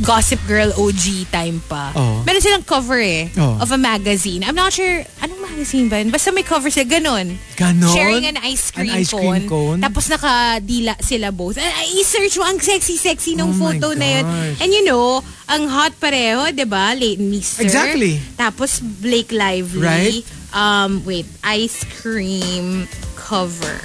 Gossip 0.00 0.40
Girl 0.48 0.72
OG 0.74 1.28
time 1.30 1.58
pa. 1.68 1.92
Oo. 1.94 2.24
Meron 2.24 2.40
silang 2.40 2.64
cover 2.64 3.00
eh 3.00 3.28
Oo. 3.36 3.60
of 3.60 3.68
a 3.70 3.78
magazine. 3.78 4.42
I'm 4.44 4.56
not 4.56 4.72
sure, 4.72 5.04
anong 5.20 5.40
magazine 5.44 5.86
ba 5.88 6.00
yun? 6.00 6.08
Basta 6.10 6.32
may 6.32 6.42
cover 6.42 6.70
sila, 6.70 6.88
ganun. 6.88 7.36
Ganon? 7.54 7.94
Sharing 7.94 8.26
an 8.26 8.38
ice 8.42 8.70
cream, 8.70 8.90
An 8.90 9.02
ice 9.04 9.12
cream 9.12 9.46
cone? 9.46 9.80
Tapos 9.80 10.08
nakadila 10.08 10.94
sila 11.00 11.30
both. 11.30 11.60
And 11.60 11.68
I 11.68 12.02
search 12.02 12.38
mo, 12.40 12.44
ang 12.48 12.58
sexy-sexy 12.58 13.36
nung 13.36 13.52
Oh 13.54 13.60
photo 13.68 13.92
na 13.94 14.20
yun. 14.20 14.24
And 14.58 14.70
you 14.72 14.82
know, 14.84 15.20
ang 15.46 15.68
hot 15.68 15.94
pareho, 16.00 16.50
di 16.50 16.64
ba? 16.64 16.96
Leighton 16.96 17.28
Meester. 17.28 17.62
Exactly. 17.62 18.18
Tapos 18.34 18.80
Blake 18.80 19.30
Lively. 19.30 19.84
Right. 19.84 20.24
Um, 20.54 21.02
wait, 21.02 21.26
ice 21.42 21.82
cream 22.00 22.86
cover. 23.18 23.78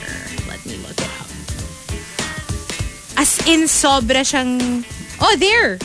Let 0.46 0.62
me 0.66 0.78
look 0.86 1.02
up. 1.02 1.09
As 3.20 3.36
in, 3.44 3.68
sobra 3.68 4.24
siyang... 4.24 4.80
Oh, 5.20 5.36
there! 5.36 5.76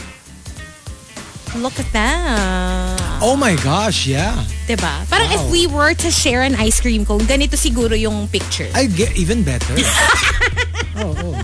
Look 1.58 1.82
at 1.82 1.90
that. 1.90 3.18
Oh 3.18 3.34
my 3.34 3.58
gosh, 3.58 4.06
yeah. 4.06 4.38
Diba? 4.70 5.02
Parang 5.10 5.26
Wow. 5.34 5.38
if 5.42 5.44
we 5.50 5.66
were 5.66 5.94
to 5.98 6.10
share 6.14 6.46
an 6.46 6.54
ice 6.54 6.78
cream 6.78 7.02
cone, 7.02 7.26
ganito 7.26 7.58
siguro 7.58 7.98
yung 7.98 8.30
picture. 8.30 8.70
I 8.70 8.86
get 8.86 9.18
even 9.18 9.42
better. 9.42 9.74
oh, 11.02 11.10
oh. 11.10 11.34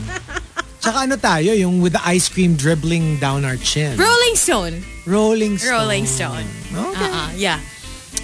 Tsaka 0.79 1.11
ano 1.11 1.19
tayo, 1.19 1.55
yung 1.59 1.83
with 1.83 1.99
the 1.99 2.03
ice 2.07 2.31
cream 2.31 2.55
dribbling 2.55 3.19
down 3.19 3.43
our 3.43 3.59
chin. 3.59 3.99
Rolling 3.99 4.35
Stone. 4.39 4.87
Rolling 5.11 5.59
Stone. 5.59 5.75
Rolling 5.75 6.07
Stone. 6.07 6.47
Okay. 6.71 7.07
Uh-uh, 7.07 7.31
yeah. 7.35 7.59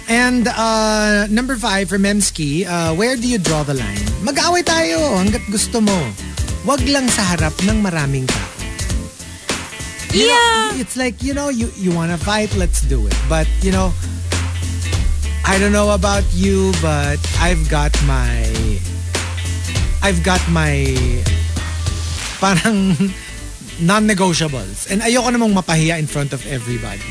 And 0.07 0.47
uh, 0.47 1.27
number 1.27 1.55
five 1.59 1.91
for 1.91 1.99
Memski, 1.99 2.63
uh, 2.63 2.95
where 2.95 3.19
do 3.19 3.27
you 3.27 3.37
draw 3.39 3.63
the 3.67 3.75
line? 3.75 3.99
Mag-away 4.23 4.63
tayo 4.63 5.19
hanggat 5.19 5.43
gusto 5.51 5.83
mo. 5.83 5.95
Wag 6.65 6.81
lang 6.87 7.07
sa 7.07 7.23
harap 7.35 7.53
ng 7.63 7.79
maraming 7.81 8.25
tao. 8.27 8.49
You 10.15 10.31
Yeah. 10.31 10.71
know, 10.71 10.79
it's 10.79 10.95
like, 10.95 11.19
you 11.21 11.33
know, 11.35 11.49
you, 11.49 11.67
you 11.75 11.91
want 11.91 12.11
to 12.11 12.17
fight, 12.17 12.55
let's 12.55 12.81
do 12.81 13.05
it. 13.07 13.15
But, 13.27 13.45
you 13.61 13.71
know, 13.71 13.91
I 15.45 15.59
don't 15.59 15.71
know 15.71 15.91
about 15.91 16.23
you, 16.33 16.71
but 16.81 17.19
I've 17.39 17.67
got 17.69 17.91
my, 18.07 18.47
I've 20.01 20.23
got 20.23 20.41
my, 20.49 20.87
parang 22.39 22.95
non-negotiables. 23.83 24.89
And 24.91 25.01
ayoko 25.03 25.31
namang 25.31 25.53
mapahiya 25.55 25.99
in 25.99 26.07
front 26.07 26.31
of 26.33 26.43
everybody. 26.47 27.03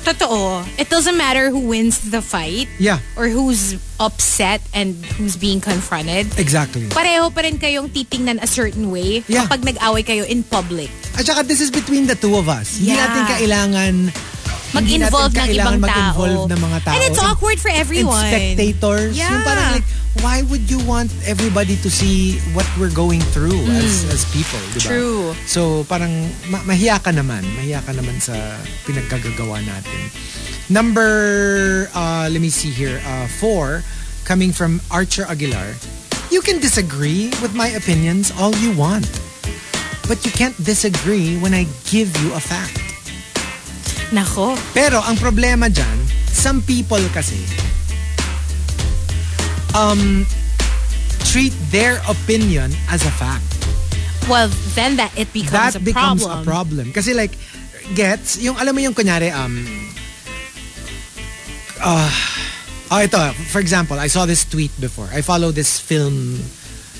Totoo. 0.00 0.64
It 0.78 0.88
doesn't 0.88 1.16
matter 1.16 1.50
who 1.50 1.60
wins 1.68 2.10
the 2.10 2.22
fight 2.22 2.68
Yeah, 2.78 2.98
or 3.16 3.28
who's 3.28 3.76
upset 4.00 4.60
and 4.72 4.96
who's 5.20 5.36
being 5.36 5.60
confronted. 5.60 6.26
exactly. 6.38 6.88
Pareho 6.88 7.28
pa 7.28 7.44
rin 7.44 7.58
kayong 7.58 7.92
titingnan 7.92 8.40
a 8.40 8.48
certain 8.48 8.90
way 8.90 9.22
Yeah. 9.28 9.44
kapag 9.44 9.64
nag-away 9.64 10.02
kayo 10.02 10.24
in 10.24 10.42
public. 10.42 10.88
At 11.14 11.26
saka 11.28 11.44
this 11.44 11.60
is 11.60 11.68
between 11.70 12.06
the 12.08 12.16
two 12.16 12.32
of 12.34 12.48
us. 12.48 12.80
Hindi 12.80 12.96
Yeah. 12.96 13.04
natin 13.04 13.22
kailangan 13.28 13.94
hindi 14.10 14.39
Mag-involve 14.72 15.32
ng 15.34 15.50
ibang 15.50 15.78
tao. 15.82 16.46
ng 16.46 16.60
mga 16.60 16.78
tao. 16.86 16.94
And 16.94 17.02
it's 17.10 17.18
And- 17.18 17.26
awkward 17.26 17.58
for 17.58 17.68
and 17.70 17.80
everyone. 17.82 18.30
spectators. 18.30 19.16
Yeah. 19.18 19.34
Yung 19.34 19.42
parang 19.42 19.70
like, 19.74 19.88
why 20.22 20.42
would 20.46 20.70
you 20.70 20.78
want 20.86 21.10
everybody 21.26 21.74
to 21.82 21.90
see 21.90 22.38
what 22.54 22.66
we're 22.78 22.92
going 22.94 23.22
through 23.34 23.58
as 23.74 24.06
as 24.10 24.22
people, 24.30 24.58
di 24.74 24.82
ba? 24.82 24.86
Hmm. 24.86 24.94
True. 24.94 25.22
So, 25.46 25.60
parang 25.86 26.10
ma- 26.50 26.62
mahiya 26.62 27.02
ka 27.02 27.10
naman. 27.10 27.42
Mahiya 27.58 27.82
ka 27.82 27.94
naman 27.94 28.18
sa 28.18 28.34
pinagkagagawa 28.86 29.62
natin. 29.62 30.02
Number, 30.70 31.10
uh, 31.94 32.30
let 32.30 32.38
me 32.38 32.50
see 32.50 32.70
here, 32.70 33.02
uh, 33.02 33.26
four, 33.42 33.82
coming 34.22 34.54
from 34.54 34.78
Archer 34.90 35.26
Aguilar. 35.26 35.74
You 36.30 36.42
can 36.42 36.62
disagree 36.62 37.34
with 37.42 37.54
my 37.54 37.74
opinions 37.74 38.30
all 38.38 38.54
you 38.62 38.70
want. 38.70 39.06
But 40.06 40.22
you 40.22 40.30
can't 40.30 40.54
disagree 40.62 41.38
when 41.38 41.54
I 41.54 41.66
give 41.86 42.10
you 42.22 42.34
a 42.34 42.42
fact. 42.42 42.78
Nako. 44.10 44.58
Pero 44.74 44.98
ang 44.98 45.14
problema 45.16 45.70
dyan, 45.70 45.98
some 46.30 46.62
people 46.62 47.02
kasi 47.14 47.38
um 49.78 50.26
treat 51.30 51.54
their 51.70 52.02
opinion 52.10 52.74
as 52.90 53.06
a 53.06 53.12
fact. 53.14 53.46
Well, 54.26 54.50
then 54.74 54.98
that 54.98 55.14
it 55.14 55.30
becomes 55.30 55.74
That 55.74 55.82
a 55.82 55.82
becomes 55.82 56.22
problem. 56.26 56.42
a 56.42 56.46
problem. 56.46 56.86
Kasi 56.90 57.14
like, 57.14 57.34
gets, 57.94 58.38
yung 58.38 58.58
alam 58.58 58.74
mo 58.74 58.80
yung 58.82 58.94
kunyari, 58.94 59.30
um, 59.34 59.54
uh, 61.82 62.10
oh, 62.90 63.00
ito, 63.02 63.18
for 63.50 63.58
example, 63.58 63.98
I 63.98 64.06
saw 64.06 64.26
this 64.26 64.44
tweet 64.44 64.70
before. 64.78 65.08
I 65.10 65.22
follow 65.22 65.50
this 65.50 65.78
film, 65.78 66.38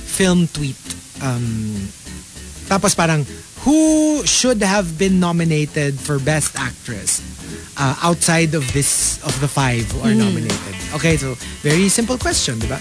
film 0.07 0.47
tweet. 0.51 0.79
Um, 1.23 1.91
tapos 2.67 2.95
parang, 2.95 3.27
who 3.63 4.25
should 4.25 4.63
have 4.63 4.99
been 4.99 5.21
nominated 5.21 6.01
for 6.01 6.19
Best 6.19 6.57
Actress 6.57 7.21
uh, 7.77 7.97
outside 8.03 8.55
of 8.55 8.65
this, 8.73 9.23
of 9.25 9.39
the 9.41 9.49
five 9.49 9.91
who 9.93 10.01
are 10.01 10.13
hmm. 10.13 10.19
nominated? 10.19 10.75
Okay, 10.95 11.17
so, 11.17 11.35
very 11.61 11.89
simple 11.89 12.17
question, 12.17 12.59
di 12.59 12.67
ba? 12.67 12.81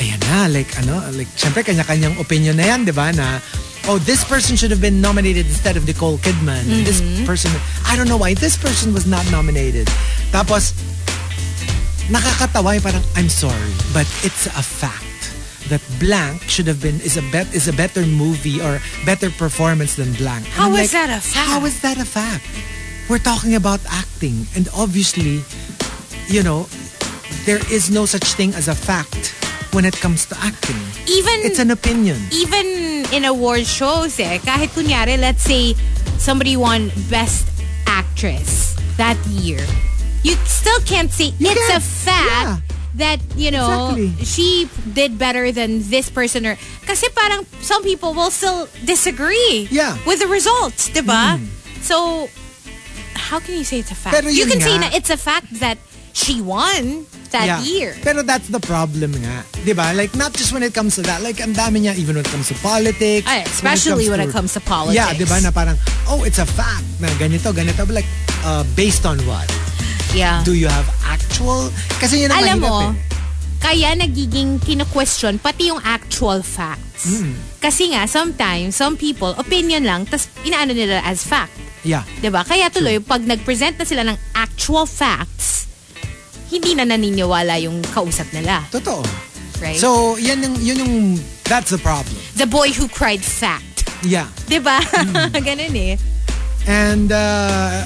ayan 0.00 0.16
na, 0.32 0.48
like 0.48 0.72
ano, 0.80 0.96
like 1.12 1.28
syempre 1.36 1.60
kanya-kanyang 1.60 2.16
opinion 2.16 2.56
na 2.56 2.72
yan, 2.72 2.88
di 2.88 2.92
ba, 2.92 3.12
na 3.12 3.36
oh, 3.86 4.00
this 4.08 4.24
person 4.24 4.56
should 4.56 4.72
have 4.72 4.80
been 4.80 5.00
nominated 5.00 5.44
instead 5.44 5.76
of 5.76 5.84
Nicole 5.84 6.16
Kidman. 6.24 6.64
And 6.64 6.88
This 6.88 7.04
person, 7.28 7.52
I 7.84 7.94
don't 7.96 8.08
know 8.08 8.16
why 8.16 8.34
this 8.34 8.56
person 8.56 8.96
was 8.96 9.04
not 9.04 9.22
nominated. 9.30 9.86
Tapos, 10.32 10.72
nakakatawa 12.08 12.80
yung 12.80 12.84
parang, 12.84 13.04
I'm 13.14 13.28
sorry, 13.28 13.72
but 13.92 14.08
it's 14.24 14.48
a 14.48 14.64
fact 14.64 15.09
that 15.68 15.82
blank 16.00 16.42
should 16.48 16.66
have 16.66 16.80
been 16.80 17.00
is 17.00 17.16
a 17.16 17.22
bet 17.30 17.52
is 17.54 17.68
a 17.68 17.72
better 17.72 18.06
movie 18.06 18.60
or 18.60 18.80
better 19.04 19.30
performance 19.30 19.94
than 19.96 20.12
blank. 20.14 20.44
And 20.46 20.54
How 20.54 20.68
I'm 20.72 20.80
is 20.80 20.92
that 20.92 21.10
a 21.10 21.20
fact? 21.20 21.48
How 21.48 21.64
is 21.64 21.80
that 21.82 21.98
a 21.98 22.04
fact? 22.04 22.44
We're 23.08 23.18
talking 23.22 23.54
about 23.54 23.80
acting 23.90 24.46
and 24.56 24.68
obviously, 24.74 25.42
you 26.28 26.42
know, 26.42 26.66
there 27.44 27.60
is 27.72 27.90
no 27.90 28.06
such 28.06 28.34
thing 28.34 28.54
as 28.54 28.68
a 28.68 28.74
fact 28.74 29.34
when 29.74 29.84
it 29.84 29.94
comes 30.00 30.26
to 30.26 30.34
acting. 30.40 30.78
Even 31.06 31.42
It's 31.46 31.58
an 31.58 31.70
opinion. 31.70 32.18
even 32.32 32.66
in 33.12 33.24
award 33.24 33.66
shows 33.66 34.18
eh, 34.18 34.38
kahit 34.38 34.70
kunyari, 34.74 35.18
let's 35.18 35.42
say 35.42 35.74
somebody 36.18 36.56
won 36.56 36.90
Best 37.10 37.46
Actress 37.86 38.74
that 38.96 39.18
year, 39.26 39.58
you 40.22 40.34
still 40.46 40.78
can't 40.86 41.10
say 41.10 41.34
it's 41.38 41.70
a 41.70 41.78
can't. 41.78 41.82
fact 41.82 42.30
Yeah. 42.30 42.56
That, 42.96 43.20
you 43.36 43.50
know, 43.50 43.94
Exactly. 43.94 44.24
she 44.24 44.68
did 44.92 45.18
better 45.18 45.52
than 45.52 45.82
this 45.90 46.10
person 46.10 46.46
or 46.46 46.56
kasi 46.86 47.06
parang 47.14 47.46
some 47.62 47.82
people 47.82 48.14
will 48.14 48.30
still 48.30 48.66
disagree 48.84 49.68
Yeah. 49.70 49.94
Mm. 49.96 50.06
with 50.06 50.18
the 50.20 50.28
results, 50.28 50.90
diba? 50.90 51.38
So, 51.82 52.28
how 53.14 53.38
can 53.38 53.54
you 53.56 53.64
say 53.64 53.78
it's 53.78 53.90
a 53.90 53.98
fact? 53.98 54.24
You 54.26 54.46
can 54.46 54.60
say 54.60 54.74
nga. 54.74 54.90
na 54.90 54.96
it's 54.96 55.10
a 55.10 55.16
fact 55.16 55.48
that 55.60 55.78
she 56.12 56.42
won 56.42 57.06
that 57.30 57.46
Yeah. 57.46 57.62
year. 57.62 57.90
Pero 58.02 58.26
that's 58.26 58.50
the 58.50 58.58
problem 58.58 59.14
nga. 59.22 59.46
Di 59.62 59.70
ba? 59.72 59.94
Like, 59.94 60.18
not 60.18 60.34
just 60.34 60.50
when 60.50 60.66
it 60.66 60.74
comes 60.74 60.98
to 60.98 61.02
that. 61.06 61.22
Like, 61.22 61.38
ang 61.38 61.54
dami 61.54 61.86
niya, 61.86 61.94
even 61.94 62.18
when 62.18 62.26
it 62.26 62.32
comes 62.34 62.50
to 62.50 62.58
politics. 62.58 63.22
Ay, 63.30 63.46
especially 63.46 64.10
when 64.10 64.18
it 64.18 64.34
comes 64.34 64.50
to 64.58 64.60
politics. 64.60 64.98
Yeah, 64.98 65.14
di 65.14 65.22
ba? 65.30 65.38
Na 65.38 65.54
parang, 65.54 65.78
oh, 66.10 66.26
it's 66.26 66.42
a 66.42 66.46
fact 66.48 66.82
na 66.98 67.06
ganito, 67.22 67.54
ganito. 67.54 67.86
But 67.86 68.02
like, 68.02 68.10
uh, 68.42 68.66
based 68.74 69.06
on 69.06 69.22
what? 69.30 69.46
Yeah. 70.10 70.42
Do 70.42 70.54
you 70.54 70.66
have 70.66 70.88
actual? 71.06 71.70
Kasi 72.02 72.26
yun 72.26 72.34
ang 72.34 72.42
Alam 72.42 72.58
mo, 72.58 72.76
eh. 72.90 72.92
kaya 73.62 73.94
nagiging 73.94 74.58
kino-question 74.58 75.38
pati 75.38 75.70
yung 75.70 75.78
actual 75.86 76.42
facts. 76.42 77.06
Hmm. 77.06 77.36
Kasi 77.62 77.94
nga, 77.94 78.08
sometimes, 78.10 78.74
some 78.74 78.98
people, 78.98 79.30
opinion 79.38 79.86
lang, 79.86 80.08
tas 80.08 80.26
inaano 80.42 80.74
nila 80.74 80.98
as 81.06 81.22
fact. 81.22 81.54
Yeah. 81.86 82.04
ba? 82.28 82.44
Kaya 82.44 82.68
tuloy, 82.68 83.00
pag 83.00 83.24
nag-present 83.24 83.78
na 83.78 83.86
sila 83.86 84.02
ng 84.04 84.16
actual 84.36 84.84
facts, 84.84 85.70
hindi 86.50 86.74
na 86.74 86.84
naniniwala 86.84 87.56
yung 87.62 87.80
kausap 87.94 88.26
nila. 88.34 88.66
Totoo. 88.74 89.06
Right? 89.62 89.78
So, 89.78 90.16
yan 90.16 90.42
yung, 90.42 90.56
yun 90.58 90.76
yung, 90.82 90.94
that's 91.44 91.70
the 91.70 91.78
problem. 91.78 92.16
the 92.36 92.48
boy 92.48 92.72
who 92.72 92.88
cried 92.88 93.22
fact. 93.22 93.86
Yeah. 94.02 94.26
ba? 94.48 94.80
Hmm. 94.82 95.36
Ganun 95.46 95.76
eh. 95.76 95.94
And 96.68 97.12
uh, 97.12 97.84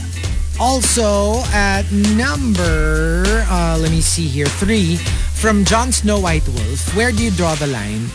also 0.61 1.43
at 1.53 1.85
number, 2.15 3.25
uh, 3.51 3.77
let 3.81 3.91
me 3.91 4.01
see 4.01 4.27
here, 4.27 4.47
three, 4.61 4.97
from 5.35 5.65
Jon 5.65 5.93
Snow 5.93 6.21
White 6.21 6.47
Wolf, 6.49 6.95
where 6.97 7.13
do 7.13 7.23
you 7.23 7.31
draw 7.31 7.55
the 7.57 7.67
line? 7.67 8.07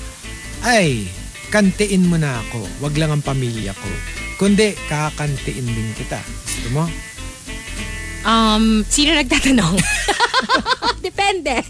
Ay, 0.63 1.07
kantiin 1.51 2.07
mo 2.07 2.17
na 2.17 2.39
ako. 2.47 2.63
Wag 2.83 2.97
lang 2.97 3.11
ang 3.11 3.23
pamilya 3.23 3.75
ko. 3.75 3.89
Kundi, 4.39 4.75
kakantiin 4.87 5.67
din 5.67 5.89
kita. 5.95 6.19
Gusto 6.23 6.67
mo? 6.71 6.83
Um, 8.23 8.83
sino 8.87 9.15
nagtatanong? 9.15 9.75
Depende. 11.07 11.63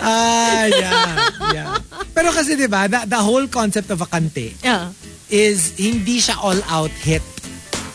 Ah, 0.00 0.64
yeah. 0.70 1.08
yeah. 1.52 1.68
Pero 2.14 2.30
kasi 2.30 2.54
di 2.54 2.68
ba, 2.70 2.86
the, 2.86 3.04
the 3.08 3.18
whole 3.20 3.48
concept 3.48 3.90
of 3.90 4.00
a 4.00 4.08
kante 4.08 4.54
Yeah. 4.62 4.94
is 5.28 5.74
hindi 5.76 6.20
siya 6.22 6.38
all-out 6.38 6.92
hit. 7.02 7.24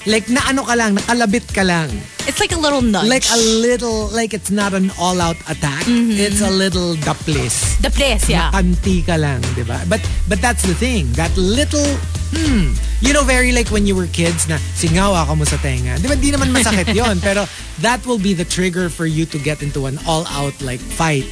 Like, 0.07 0.31
na 0.31 0.39
ano 0.47 0.63
ka 0.63 0.73
lang, 0.79 0.95
nakalabit 0.95 1.51
ka 1.51 1.67
lang. 1.67 1.91
It's 2.23 2.39
like 2.39 2.55
a 2.55 2.59
little 2.59 2.81
nudge. 2.81 3.07
Like 3.11 3.27
a 3.27 3.39
little, 3.59 4.07
like 4.15 4.33
it's 4.33 4.51
not 4.51 4.71
an 4.73 4.91
all-out 4.99 5.35
attack. 5.51 5.83
It's 5.87 6.39
a 6.39 6.49
little 6.49 6.95
daplis. 7.03 7.79
the 7.83 7.91
place, 7.91 8.27
yeah. 8.31 8.51
Kanti 8.51 9.03
ka 9.03 9.19
lang, 9.19 9.43
di 9.55 9.63
ba? 9.67 9.83
But, 9.87 9.99
but 10.27 10.39
that's 10.39 10.63
the 10.63 10.73
thing. 10.73 11.11
That 11.19 11.31
little, 11.35 11.83
hmm, 12.31 12.71
you 13.03 13.11
know, 13.11 13.23
very 13.23 13.51
like 13.51 13.67
when 13.67 13.83
you 13.87 13.95
were 13.95 14.07
kids 14.07 14.47
na 14.47 14.57
singawa 14.79 15.27
ka 15.27 15.35
mo 15.35 15.43
sa 15.43 15.59
tenga. 15.59 15.99
Di 15.99 16.07
ba, 16.07 16.15
di 16.15 16.31
naman 16.31 16.55
masakit 16.55 16.91
yon 16.99 17.19
Pero 17.19 17.43
that 17.83 17.99
will 18.07 18.19
be 18.19 18.31
the 18.33 18.47
trigger 18.47 18.87
for 18.87 19.05
you 19.05 19.27
to 19.27 19.37
get 19.39 19.59
into 19.59 19.87
an 19.87 19.99
all-out 20.07 20.55
like 20.63 20.79
fight. 20.79 21.27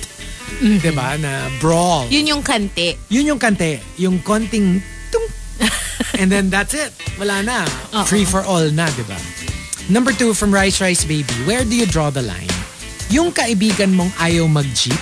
Di 0.60 0.92
ba? 0.96 1.16
Na 1.20 1.48
brawl. 1.60 2.08
Yun 2.08 2.28
yung 2.28 2.44
kante. 2.44 2.96
Yun 3.08 3.36
yung 3.36 3.40
kante. 3.40 3.80
Yung 4.00 4.20
konting. 4.24 4.80
And 6.20 6.32
then 6.32 6.50
that's 6.50 6.74
it. 6.74 6.92
Wala 7.20 7.44
na. 7.44 7.66
Free 8.08 8.26
for 8.26 8.44
all 8.44 8.68
na, 8.72 8.88
di 8.96 9.04
ba? 9.08 9.18
Number 9.86 10.12
two 10.12 10.34
from 10.34 10.50
Rice 10.50 10.82
Rice 10.82 11.06
Baby. 11.06 11.34
Where 11.46 11.62
do 11.62 11.78
you 11.78 11.86
draw 11.86 12.10
the 12.10 12.26
line? 12.26 12.50
Yung 13.14 13.30
kaibigan 13.30 13.94
mong 13.94 14.10
ayaw 14.18 14.50
mag-jeep, 14.50 14.98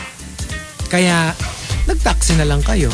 kaya 0.92 1.32
nag-taxi 1.88 2.36
na 2.36 2.44
lang 2.44 2.60
kayo. 2.60 2.92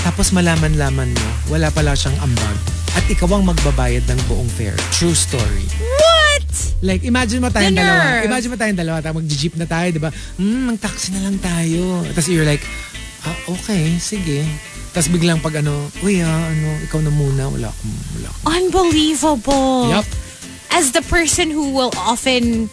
Tapos 0.00 0.32
malaman-laman 0.32 1.12
mo, 1.12 1.28
wala 1.52 1.68
pala 1.68 1.92
siyang 1.92 2.16
ambag. 2.24 2.56
At 2.96 3.04
ikaw 3.12 3.28
ang 3.36 3.44
magbabayad 3.44 4.08
ng 4.08 4.20
buong 4.24 4.48
fare. 4.48 4.78
True 4.96 5.12
story. 5.12 5.68
What? 5.76 6.48
Like, 6.80 7.04
imagine 7.04 7.44
mo 7.44 7.52
tayong 7.52 7.76
dalawa. 7.76 8.24
Imagine 8.24 8.50
mo 8.50 8.56
tayong 8.56 8.80
dalawa. 8.80 8.98
Tapos 9.04 9.20
mag-jeep 9.20 9.54
na 9.60 9.66
tayo, 9.68 9.88
di 9.92 10.00
ba? 10.00 10.10
Hmm, 10.40 10.72
mag-taxi 10.72 11.12
na 11.12 11.28
lang 11.28 11.36
tayo. 11.38 12.08
Tapos 12.08 12.26
you're 12.32 12.48
like, 12.48 12.64
ah, 13.28 13.36
okay, 13.52 14.00
sige. 14.00 14.48
Tapos 14.98 15.14
biglang 15.14 15.38
pag 15.38 15.54
ano, 15.62 15.86
uy 16.02 16.18
ah, 16.26 16.50
ano, 16.50 16.74
ikaw 16.82 16.98
na 16.98 17.14
muna. 17.14 17.46
Wala 17.46 17.70
akong, 17.70 17.94
wala 18.18 18.28
akong. 18.34 18.46
Unbelievable. 18.50 19.94
Yup. 19.94 20.02
As 20.74 20.90
the 20.90 21.06
person 21.06 21.54
who 21.54 21.70
will 21.70 21.94
often 21.94 22.66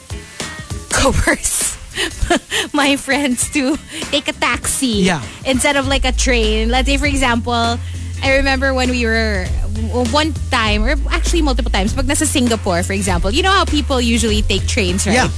coerce 0.89 1.77
my 2.73 2.97
friends 2.97 3.45
to 3.53 3.77
take 4.10 4.26
a 4.26 4.34
taxi 4.41 5.06
Yeah. 5.06 5.22
instead 5.45 5.77
of 5.77 5.85
like 5.85 6.02
a 6.02 6.10
train. 6.18 6.73
Let's 6.73 6.89
say, 6.89 6.97
for 6.97 7.06
example, 7.06 7.77
I 8.26 8.41
remember 8.41 8.73
when 8.73 8.89
we 8.89 9.06
were 9.06 9.45
one 10.10 10.34
time, 10.49 10.81
or 10.84 10.97
actually 11.14 11.45
multiple 11.45 11.69
times, 11.69 11.93
pag 11.93 12.10
nasa 12.10 12.26
Singapore, 12.26 12.81
for 12.81 12.93
example, 12.93 13.30
you 13.30 13.43
know 13.45 13.53
how 13.53 13.65
people 13.65 14.02
usually 14.02 14.41
take 14.41 14.65
trains, 14.65 15.06
right? 15.06 15.14
Yeah. 15.14 15.30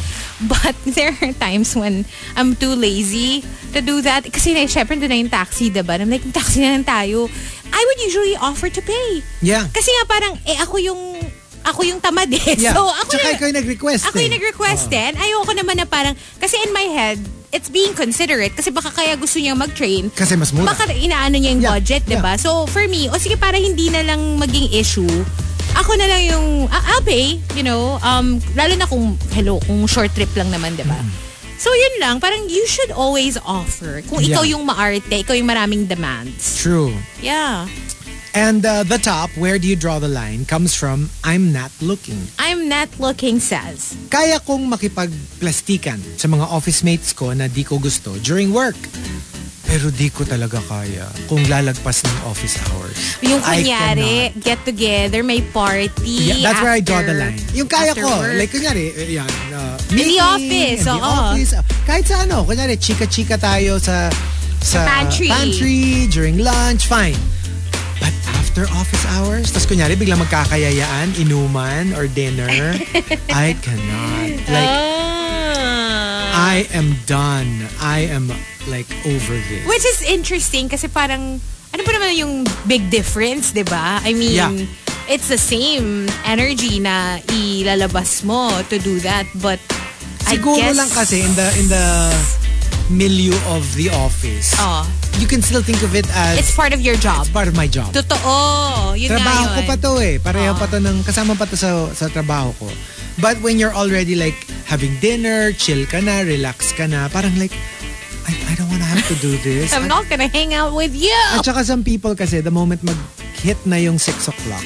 But 0.48 0.72
there 0.96 1.12
are 1.12 1.34
times 1.36 1.76
when 1.76 2.06
I'm 2.40 2.56
too 2.56 2.72
lazy 2.80 3.44
to 3.76 3.82
do 3.84 4.00
that. 4.08 4.24
Kasi 4.32 4.56
na, 4.56 4.64
syempre, 4.72 4.96
na 5.04 5.20
yung 5.20 5.28
taxi, 5.28 5.68
diba? 5.70 6.00
I'm 6.00 6.08
like, 6.10 6.24
taxi 6.32 6.64
na 6.64 6.80
lang 6.80 6.88
tayo. 6.88 7.28
I 7.76 7.82
would 7.84 8.00
usually 8.08 8.40
offer 8.40 8.72
to 8.72 8.82
pay. 8.82 9.20
Yeah. 9.44 9.68
Kasi 9.68 9.92
nga 9.92 10.04
parang, 10.08 10.40
eh 10.48 10.56
ako 10.64 10.80
yung, 10.80 11.02
ako 11.68 11.84
yung 11.84 12.00
tamad 12.00 12.32
eh. 12.32 12.56
Yeah. 12.56 12.72
So, 12.80 12.88
ako 12.88 13.20
Tsaka 13.20 13.28
na, 13.28 13.36
ikaw 13.36 13.46
yung 13.52 13.60
nag-request 13.60 14.02
Ako 14.08 14.16
eh. 14.16 14.24
yung 14.32 14.36
nag-request 14.40 14.88
din. 14.88 15.12
Ayoko 15.20 15.52
naman 15.52 15.76
na 15.76 15.84
parang, 15.84 16.16
kasi 16.40 16.56
in 16.64 16.72
my 16.72 16.88
head, 16.88 17.20
it's 17.52 17.70
being 17.70 17.94
considerate. 17.94 18.54
Kasi 18.54 18.70
baka 18.70 18.92
kaya 18.92 19.16
gusto 19.16 19.40
niya 19.40 19.56
mag-train. 19.56 20.10
Kasi 20.12 20.36
mas 20.36 20.52
mura. 20.52 20.72
Baka 20.72 20.92
inaano 20.92 21.36
niya 21.36 21.52
yung 21.56 21.64
Yeah. 21.64 21.74
budget, 21.76 22.04
Yeah. 22.06 22.20
diba? 22.20 22.34
So, 22.36 22.68
for 22.68 22.84
me, 22.88 23.08
o 23.08 23.18
sige, 23.18 23.36
para 23.36 23.56
hindi 23.56 23.90
na 23.90 24.04
lang 24.04 24.38
maging 24.38 24.72
issue, 24.72 25.10
ako 25.74 25.94
na 25.96 26.08
lang 26.08 26.22
yung, 26.26 26.46
I'll 26.68 27.06
pay, 27.06 27.38
you 27.54 27.64
know, 27.64 28.02
um, 28.02 28.42
lalo 28.54 28.74
na 28.76 28.86
kung, 28.86 29.14
hello, 29.32 29.62
kung 29.64 29.86
short 29.86 30.12
trip 30.14 30.30
lang 30.36 30.50
naman, 30.50 30.74
diba? 30.76 30.98
So, 31.58 31.74
yun 31.74 31.98
lang. 31.98 32.22
Parang 32.22 32.46
you 32.46 32.70
should 32.70 32.94
always 32.94 33.34
offer. 33.42 34.06
Kung 34.06 34.22
ikaw 34.22 34.46
Yeah. 34.46 34.54
yung 34.54 34.64
maarte, 34.70 35.26
ikaw 35.26 35.34
yung 35.34 35.50
maraming 35.50 35.90
demands. 35.90 36.62
True. 36.62 36.94
Yeah. 37.18 37.66
And 38.38 38.62
uh, 38.62 38.84
the 38.86 39.02
top, 39.02 39.34
where 39.34 39.58
do 39.58 39.66
you 39.66 39.74
draw 39.76 39.98
the 39.98 40.08
line, 40.08 40.46
comes 40.46 40.76
from, 40.78 41.10
I'm 41.26 41.50
not 41.52 41.72
looking. 41.82 42.22
I'm 42.38 42.70
not 42.70 42.86
looking 43.02 43.42
says. 43.42 43.98
Kaya 44.14 44.38
kong 44.46 44.70
makipagplastikan 44.70 45.98
sa 46.22 46.30
mga 46.30 46.46
office 46.46 46.86
mates 46.86 47.18
ko 47.18 47.34
na 47.34 47.50
di 47.50 47.66
ko 47.66 47.82
gusto 47.82 48.14
during 48.22 48.54
work. 48.54 48.78
Pero 49.66 49.90
di 49.90 50.14
ko 50.14 50.22
talaga 50.22 50.62
kaya 50.64 51.10
kung 51.26 51.42
lalagpas 51.50 52.06
ng 52.06 52.18
office 52.30 52.62
hours. 52.70 53.18
Yung 53.26 53.42
kunyari, 53.42 54.30
get 54.38 54.62
together, 54.64 55.26
may 55.26 55.42
party. 55.42 56.30
Yeah, 56.38 56.46
that's 56.46 56.62
where 56.62 56.78
I 56.78 56.80
draw 56.80 57.02
the 57.02 57.18
after- 57.18 57.34
line. 57.34 57.42
Yung 57.58 57.68
kaya 57.68 57.92
after 57.98 58.06
ko, 58.06 58.22
work. 58.22 58.38
like 58.38 58.54
kunyari, 58.54 58.94
eh, 58.94 59.18
yan, 59.18 59.28
uh, 59.52 59.82
In 59.90 59.98
the 59.98 60.14
meeting, 60.14 60.22
office, 60.22 60.80
in 60.86 60.88
the 60.88 60.94
oo. 60.94 61.10
office. 61.26 61.52
Kahit 61.90 62.06
sa 62.06 62.22
ano, 62.22 62.46
kunyari, 62.46 62.78
chika-chika 62.78 63.42
tayo 63.42 63.82
sa 63.82 64.14
sa 64.62 64.86
pantry. 64.86 65.28
pantry, 65.28 65.82
during 66.14 66.38
lunch, 66.38 66.86
fine. 66.86 67.18
But 68.00 68.14
after 68.36 68.66
office 68.72 69.06
hours, 69.08 69.50
tas 69.50 69.66
kunyari, 69.66 69.94
biglang 69.94 70.22
magkakayayaan, 70.22 71.18
inuman, 71.18 71.94
or 71.94 72.08
dinner, 72.08 72.50
I 73.34 73.54
cannot. 73.60 74.32
Like, 74.48 74.72
Ah. 74.72 76.54
I 76.54 76.70
am 76.72 76.94
done. 77.06 77.66
I 77.82 78.06
am 78.08 78.30
like 78.68 78.86
over 79.06 79.34
this. 79.36 79.66
Which 79.66 79.86
is 79.86 80.06
interesting 80.06 80.70
kasi 80.70 80.88
parang, 80.88 81.42
ano 81.74 81.82
ba 81.82 81.92
naman 81.92 82.14
yung 82.16 82.34
big 82.66 82.90
difference, 82.90 83.52
di 83.52 83.66
ba? 83.66 83.98
I 84.02 84.14
mean, 84.14 84.38
Yeah. 84.38 84.54
it's 85.10 85.28
the 85.28 85.40
same 85.42 86.06
energy 86.24 86.78
na 86.78 87.18
ilalabas 87.28 88.22
mo 88.22 88.50
to 88.70 88.78
do 88.78 89.00
that. 89.02 89.26
But 89.36 89.58
I 90.28 90.38
Siguro 90.38 90.62
guess... 90.62 90.78
lang 90.78 90.92
kasi 90.92 91.24
in 91.24 91.34
the 91.34 91.48
in 91.58 91.68
the 91.68 91.86
milieu 92.90 93.36
of 93.52 93.64
the 93.76 93.90
office, 93.92 94.56
Oh, 94.58 94.88
you 95.20 95.28
can 95.28 95.42
still 95.42 95.62
think 95.62 95.84
of 95.84 95.96
it 95.96 96.08
as 96.16 96.40
it's 96.40 96.56
part 96.56 96.72
of 96.72 96.80
your 96.80 96.96
job. 96.96 97.22
it's 97.26 97.34
part 97.34 97.48
of 97.48 97.56
my 97.56 97.68
job. 97.68 97.92
Totoo. 97.92 98.96
Yun 98.96 99.10
trabaho 99.12 99.44
ko 99.52 99.60
yun. 99.60 99.68
pa 99.68 99.76
to 99.76 99.92
eh. 100.00 100.16
Pareho 100.18 100.54
pa 100.56 100.66
to 100.68 100.80
ng, 100.80 101.04
kasama 101.04 101.36
pa 101.36 101.46
to 101.46 101.58
sa, 101.58 101.90
sa 101.92 102.08
trabaho 102.08 102.56
ko. 102.58 102.68
But 103.20 103.42
when 103.42 103.58
you're 103.58 103.74
already 103.74 104.16
like 104.16 104.38
having 104.66 104.94
dinner, 105.02 105.52
chill 105.52 105.84
ka 105.86 106.00
na, 106.00 106.22
relax 106.22 106.72
ka 106.72 106.86
na, 106.88 107.10
parang 107.10 107.34
like, 107.36 107.52
I, 108.30 108.34
I 108.48 108.54
don't 108.56 108.70
wanna 108.70 108.86
have 108.86 109.04
to 109.10 109.16
do 109.20 109.36
this. 109.42 109.74
I'm 109.76 109.88
not 109.90 110.08
gonna 110.08 110.28
hang 110.30 110.54
out 110.54 110.72
with 110.78 110.94
you. 110.94 111.16
At 111.34 111.44
saka 111.44 111.66
some 111.66 111.84
people 111.84 112.14
kasi, 112.16 112.40
the 112.40 112.54
moment 112.54 112.84
mag-hit 112.86 113.58
na 113.66 113.76
yung 113.78 113.98
6 113.98 114.28
o'clock, 114.28 114.64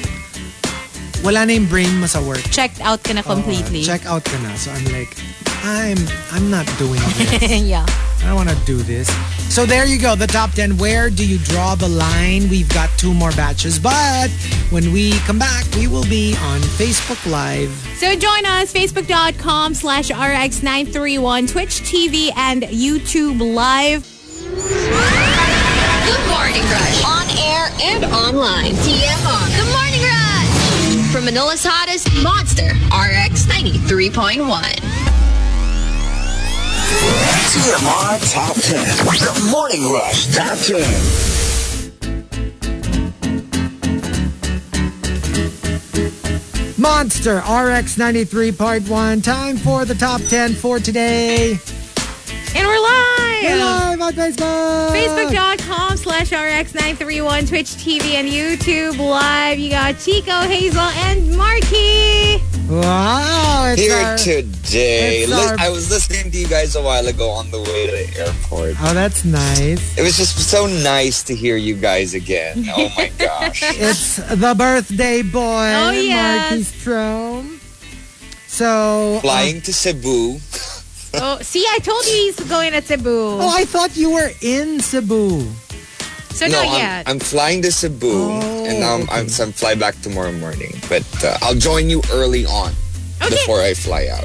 wala 1.24 1.46
na 1.46 1.54
yung 1.54 1.66
brain 1.66 1.90
mo 1.98 2.06
sa 2.06 2.20
work. 2.20 2.42
Checked 2.50 2.82
out 2.82 3.00
ka 3.02 3.14
na 3.14 3.22
completely. 3.22 3.82
Uh, 3.82 3.94
check 3.94 4.04
out 4.06 4.22
ka 4.26 4.36
na. 4.42 4.52
So 4.58 4.68
I'm 4.74 4.84
like, 4.90 5.14
I'm 5.62 5.98
I'm 6.34 6.50
not 6.50 6.66
doing 6.76 6.98
this. 7.38 7.62
yeah. 7.62 7.86
I 8.22 8.26
don't 8.26 8.36
want 8.36 8.50
to 8.50 8.64
do 8.64 8.76
this. 8.78 9.08
So 9.52 9.66
there 9.66 9.84
you 9.84 9.98
go, 9.98 10.14
the 10.14 10.26
top 10.26 10.52
10. 10.52 10.78
Where 10.78 11.10
do 11.10 11.26
you 11.26 11.38
draw 11.38 11.74
the 11.74 11.88
line? 11.88 12.48
We've 12.48 12.68
got 12.68 12.88
two 12.98 13.12
more 13.12 13.32
batches, 13.32 13.78
but 13.78 14.30
when 14.70 14.92
we 14.92 15.18
come 15.20 15.38
back, 15.38 15.64
we 15.74 15.88
will 15.88 16.04
be 16.04 16.34
on 16.36 16.60
Facebook 16.60 17.30
Live. 17.30 17.70
So 17.96 18.14
join 18.14 18.46
us, 18.46 18.72
facebook.com 18.72 19.74
slash 19.74 20.08
RX931, 20.10 21.50
Twitch 21.50 21.82
TV, 21.82 22.30
and 22.36 22.62
YouTube 22.62 23.40
Live. 23.54 24.08
The 26.02 26.18
Morning 26.28 26.62
Rush. 26.62 27.04
On 27.04 27.26
air 27.38 27.68
and 27.82 28.04
online. 28.06 28.72
TMR. 28.72 29.48
The 29.58 29.64
Morning 29.72 30.02
Rush. 30.02 31.12
From 31.12 31.24
Manila's 31.26 31.64
hottest 31.64 32.08
monster, 32.22 32.70
RX 32.90 33.46
93.1. 33.46 35.21
TMR 36.92 38.32
Top 38.32 38.54
10. 38.54 38.84
The 39.06 39.48
Morning 39.50 39.90
Rush 39.92 40.34
Top 40.34 40.58
10. 40.58 40.78
Monster 46.78 47.38
RX 47.38 47.96
93.1. 47.96 49.22
Time 49.22 49.56
for 49.56 49.84
the 49.84 49.94
top 49.94 50.20
10 50.22 50.54
for 50.54 50.78
today. 50.78 51.58
And 52.54 52.66
we're 52.66 52.82
live! 52.82 53.42
We're 53.42 53.56
live 53.56 54.00
on 54.00 54.12
Facebook. 54.12 54.90
Facebook.com 54.90 55.96
slash 55.96 56.30
RX931, 56.30 57.48
Twitch 57.48 57.70
TV, 57.70 58.14
and 58.14 58.28
YouTube 58.28 58.98
Live. 58.98 59.58
You 59.58 59.70
got 59.70 59.98
Chico, 59.98 60.42
Hazel, 60.42 60.80
and 60.80 61.36
Marky. 61.36 62.42
Wow. 62.80 63.66
It's 63.72 63.82
Here 63.82 63.94
our- 63.96 64.16
today. 64.16 65.22
it's 65.22 65.30
Li- 65.32 65.36
our- 65.36 65.56
I 65.58 65.68
was 65.68 65.90
listening 65.90 66.30
to 66.32 66.38
you 66.38 66.46
guys 66.48 66.74
a 66.76 66.80
while 66.82 67.06
ago 67.06 67.28
on 67.30 67.50
the 67.50 67.60
way 67.60 67.86
to 67.86 67.92
the 67.92 68.20
airport. 68.26 68.76
Oh, 68.80 68.94
that's 68.94 69.24
nice. 69.24 69.80
It 69.98 70.02
was 70.02 70.16
just 70.16 70.38
so 70.38 70.66
nice 70.66 71.22
to 71.24 71.34
hear 71.34 71.56
you 71.56 71.74
guys 71.74 72.14
again. 72.14 72.64
Oh 72.76 72.88
my 72.96 73.08
gosh. 73.18 73.60
It's 73.76 74.16
the 74.16 74.54
birthday 74.56 75.22
boy, 75.22 75.68
Oh, 75.76 75.90
yes. 75.90 76.50
Marky 76.50 76.62
Strom. 76.64 77.60
So, 78.48 79.16
uh, 79.16 79.20
Flying 79.20 79.60
to 79.62 79.72
Cebu. 79.72 80.38
Oh, 81.14 81.38
see, 81.42 81.64
I 81.68 81.78
told 81.80 82.04
you 82.06 82.12
he's 82.12 82.40
going 82.48 82.72
to 82.72 82.80
Cebu. 82.80 83.10
oh, 83.40 83.52
I 83.54 83.64
thought 83.66 83.96
you 83.96 84.10
were 84.12 84.30
in 84.40 84.80
Cebu. 84.80 85.44
So 86.34 86.46
no, 86.46 86.52
not 86.62 86.66
I'm, 86.74 86.78
yet. 86.80 87.08
I'm 87.08 87.18
flying 87.18 87.62
to 87.62 87.72
Cebu, 87.72 88.08
Oh, 88.10 88.64
and 88.66 88.82
um, 88.84 89.08
I'm, 89.10 89.28
so 89.28 89.44
I'm 89.44 89.52
fly 89.52 89.74
back 89.74 90.00
tomorrow 90.02 90.32
morning. 90.32 90.72
But 90.88 91.04
uh, 91.24 91.38
I'll 91.42 91.54
join 91.54 91.88
you 91.90 92.02
early 92.12 92.44
on 92.46 92.72
Okay. 93.22 93.30
before 93.30 93.60
I 93.60 93.74
fly 93.74 94.08
out. 94.08 94.24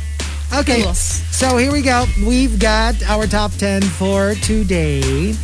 Okay, 0.62 0.84
Cool. 0.84 0.94
so 0.94 1.58
here 1.58 1.72
we 1.72 1.82
go. 1.82 2.06
We've 2.26 2.58
got 2.60 2.96
our 3.04 3.28
top 3.28 3.52
10 3.54 3.82
for 3.82 4.34
today. 4.36 5.36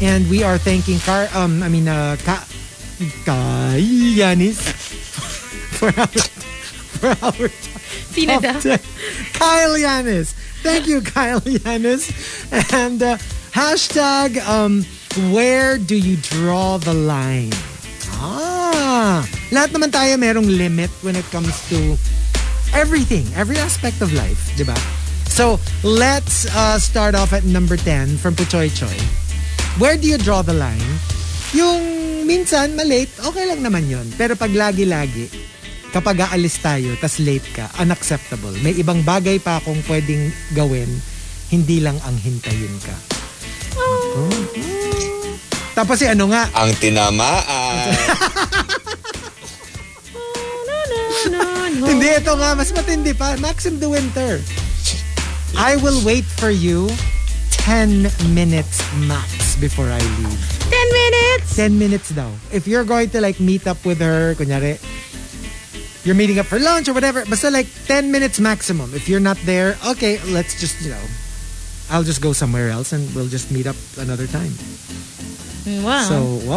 And 0.00 0.28
we 0.30 0.42
are 0.42 0.58
thanking 0.58 0.98
Car, 1.00 1.28
um, 1.34 1.62
I 1.62 1.68
mean, 1.68 1.86
uh, 1.88 2.16
Ka, 2.24 2.46
Kai 3.24 3.80
Yanis 3.80 4.58
for 5.78 5.86
our, 6.00 6.06
for 6.06 7.08
our 7.24 7.48
top 7.50 8.62
10. 8.62 8.78
Kyle 9.34 9.74
Yanis. 9.76 10.32
Thank 10.62 10.86
you, 10.86 11.00
Kyle 11.02 11.40
Yanis. 11.40 12.10
And 12.72 13.02
uh, 13.02 13.16
hashtag, 13.52 14.38
um, 14.46 14.84
where 15.32 15.76
do 15.76 15.96
you 15.96 16.16
draw 16.16 16.78
the 16.80 16.94
line? 16.94 17.52
Ah, 18.16 19.26
lahat 19.52 19.76
naman 19.76 19.92
tayo 19.92 20.16
merong 20.16 20.48
limit 20.48 20.88
when 21.04 21.18
it 21.18 21.26
comes 21.28 21.52
to 21.68 21.98
everything, 22.72 23.26
every 23.36 23.60
aspect 23.60 24.00
of 24.00 24.12
life, 24.16 24.52
di 24.56 24.64
ba? 24.64 24.76
So, 25.28 25.56
let's 25.84 26.48
uh, 26.52 26.76
start 26.76 27.16
off 27.16 27.32
at 27.32 27.44
number 27.44 27.76
10 27.76 28.20
from 28.20 28.36
Puchoy 28.36 28.68
Choy. 28.72 28.96
Where 29.80 29.96
do 29.96 30.04
you 30.08 30.20
draw 30.20 30.44
the 30.44 30.56
line? 30.56 30.92
Yung 31.56 31.80
minsan, 32.28 32.76
malate, 32.76 33.12
okay 33.24 33.44
lang 33.48 33.64
naman 33.64 33.88
yon. 33.88 34.08
Pero 34.16 34.36
pag 34.36 34.52
lagi-lagi, 34.52 35.28
kapag 35.92 36.24
aalis 36.28 36.60
tayo, 36.60 36.92
tas 37.00 37.20
late 37.20 37.48
ka, 37.52 37.68
unacceptable. 37.80 38.52
May 38.60 38.76
ibang 38.76 39.04
bagay 39.04 39.40
pa 39.40 39.60
akong 39.60 39.80
pwedeng 39.88 40.32
gawin, 40.52 40.88
hindi 41.52 41.80
lang 41.80 41.96
ang 42.04 42.16
hintayin 42.16 42.76
ka. 42.84 42.96
Oh. 43.76 45.01
Tapos 45.72 45.96
si 45.98 46.06
ano 46.06 46.28
nga, 46.28 46.48
Ang 46.52 46.72
tinamaan. 46.76 47.88
Hindi, 51.82 52.08
ito 52.14 52.32
nga, 52.36 52.54
mas 52.54 52.70
matindi 52.70 53.12
pa. 53.14 53.34
Maxim 53.40 53.78
de 53.78 53.88
Winter. 53.88 54.38
I 55.56 55.76
will 55.76 56.00
wait 56.04 56.24
for 56.24 56.50
you 56.50 56.88
10 57.64 58.08
minutes 58.32 58.80
max 59.06 59.56
before 59.56 59.88
I 59.88 60.00
leave. 60.00 60.40
10 60.72 60.92
minutes! 60.92 61.46
10 61.56 61.78
minutes 61.78 62.08
daw. 62.16 62.30
If 62.50 62.66
you're 62.66 62.84
going 62.84 63.10
to 63.12 63.20
like 63.20 63.38
meet 63.38 63.66
up 63.68 63.78
with 63.84 64.00
her, 64.00 64.34
kunyari, 64.34 64.80
you're 66.04 66.16
meeting 66.16 66.38
up 66.38 66.46
for 66.46 66.58
lunch 66.58 66.88
or 66.88 66.94
whatever, 66.94 67.24
basta 67.28 67.50
like 67.50 67.68
10 67.86 68.10
minutes 68.10 68.40
maximum. 68.40 68.90
If 68.94 69.08
you're 69.08 69.22
not 69.22 69.36
there, 69.44 69.76
okay, 69.94 70.18
let's 70.32 70.58
just, 70.58 70.80
you 70.82 70.90
know, 70.90 71.04
I'll 71.90 72.02
just 72.04 72.22
go 72.22 72.32
somewhere 72.32 72.70
else 72.70 72.92
and 72.92 73.04
we'll 73.14 73.28
just 73.28 73.52
meet 73.52 73.66
up 73.66 73.76
another 73.98 74.26
time. 74.26 74.52
Wow. 75.64 76.06
So, 76.08 76.16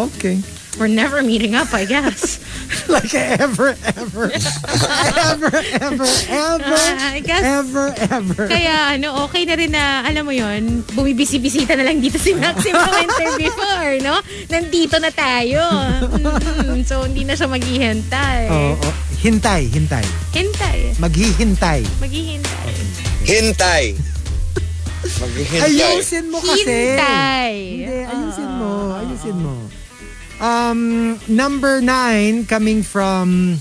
okay. 0.10 0.42
We're 0.76 0.92
never 0.92 1.24
meeting 1.24 1.56
up, 1.56 1.72
I 1.72 1.88
guess. 1.88 2.36
like 2.92 3.16
ever, 3.16 3.80
ever, 3.96 4.28
ever, 4.28 5.52
ever, 5.80 6.06
ever, 6.28 6.76
Ah, 6.76 7.16
I 7.16 7.24
guess- 7.24 7.48
ever, 7.48 7.96
ever. 8.12 8.44
Kaya 8.52 8.92
ano, 8.92 9.24
okay 9.24 9.48
na 9.48 9.56
rin 9.56 9.72
na, 9.72 10.04
alam 10.04 10.28
mo 10.28 10.36
yon 10.36 10.84
bumibisi-bisita 10.92 11.80
na 11.80 11.88
lang 11.88 12.04
dito 12.04 12.20
si 12.20 12.36
Maxim 12.36 12.76
Winter 12.76 13.32
before, 13.48 14.04
no? 14.04 14.20
Nandito 14.52 15.00
na 15.00 15.16
tayo. 15.16 15.64
Mm, 16.20 16.84
so, 16.84 17.08
hindi 17.08 17.24
na 17.24 17.40
siya 17.40 17.48
maghihintay. 17.48 18.52
Oo, 18.52 18.76
oo. 18.76 18.92
hintay, 19.24 19.72
hintay. 19.72 20.04
Hintay. 20.36 20.92
Maghihintay. 21.00 21.88
Maghihintay. 22.04 22.72
Hintay. 23.24 23.96
Maghihintay. 25.06 25.70
Ayusin 25.70 26.26
mo 26.34 26.40
kasi. 26.42 26.66
Hintay. 26.66 27.56
Hindi, 27.86 28.00
ayusin 28.10 28.52
mo. 28.58 28.72
Ayusin 28.98 29.38
mo. 29.38 29.54
Um, 30.42 31.16
number 31.32 31.80
nine, 31.80 32.44
coming 32.46 32.84
from, 32.84 33.56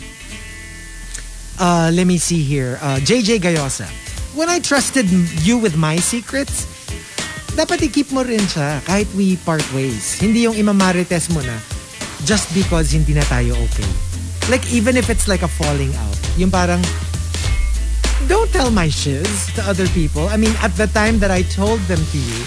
uh, 1.61 1.91
let 1.95 2.07
me 2.07 2.19
see 2.19 2.43
here, 2.43 2.79
uh, 2.83 2.99
JJ 2.99 3.39
Gayosa. 3.39 3.87
When 4.35 4.51
I 4.51 4.59
trusted 4.59 5.07
you 5.47 5.59
with 5.59 5.79
my 5.79 6.03
secrets, 6.03 6.67
dapat 7.55 7.87
i-keep 7.87 8.11
mo 8.11 8.27
rin 8.27 8.43
siya 8.51 8.83
kahit 8.83 9.07
we 9.15 9.39
part 9.47 9.63
ways. 9.71 10.19
Hindi 10.19 10.43
yung 10.43 10.59
imamarites 10.59 11.31
mo 11.31 11.39
na 11.47 11.55
just 12.27 12.51
because 12.51 12.91
hindi 12.91 13.15
na 13.15 13.23
tayo 13.31 13.55
okay. 13.71 13.87
Like, 14.51 14.67
even 14.75 14.99
if 14.99 15.09
it's 15.09 15.31
like 15.31 15.47
a 15.47 15.49
falling 15.49 15.95
out. 15.95 16.19
Yung 16.37 16.51
parang, 16.51 16.83
don't 18.29 18.51
tell 18.51 18.71
my 18.71 18.89
shiz 18.89 19.53
to 19.55 19.63
other 19.63 19.87
people. 19.89 20.29
I 20.29 20.37
mean, 20.37 20.55
at 20.63 20.73
the 20.77 20.87
time 20.89 21.19
that 21.21 21.31
I 21.31 21.43
told 21.43 21.81
them 21.91 21.99
to 21.99 22.19
you, 22.19 22.41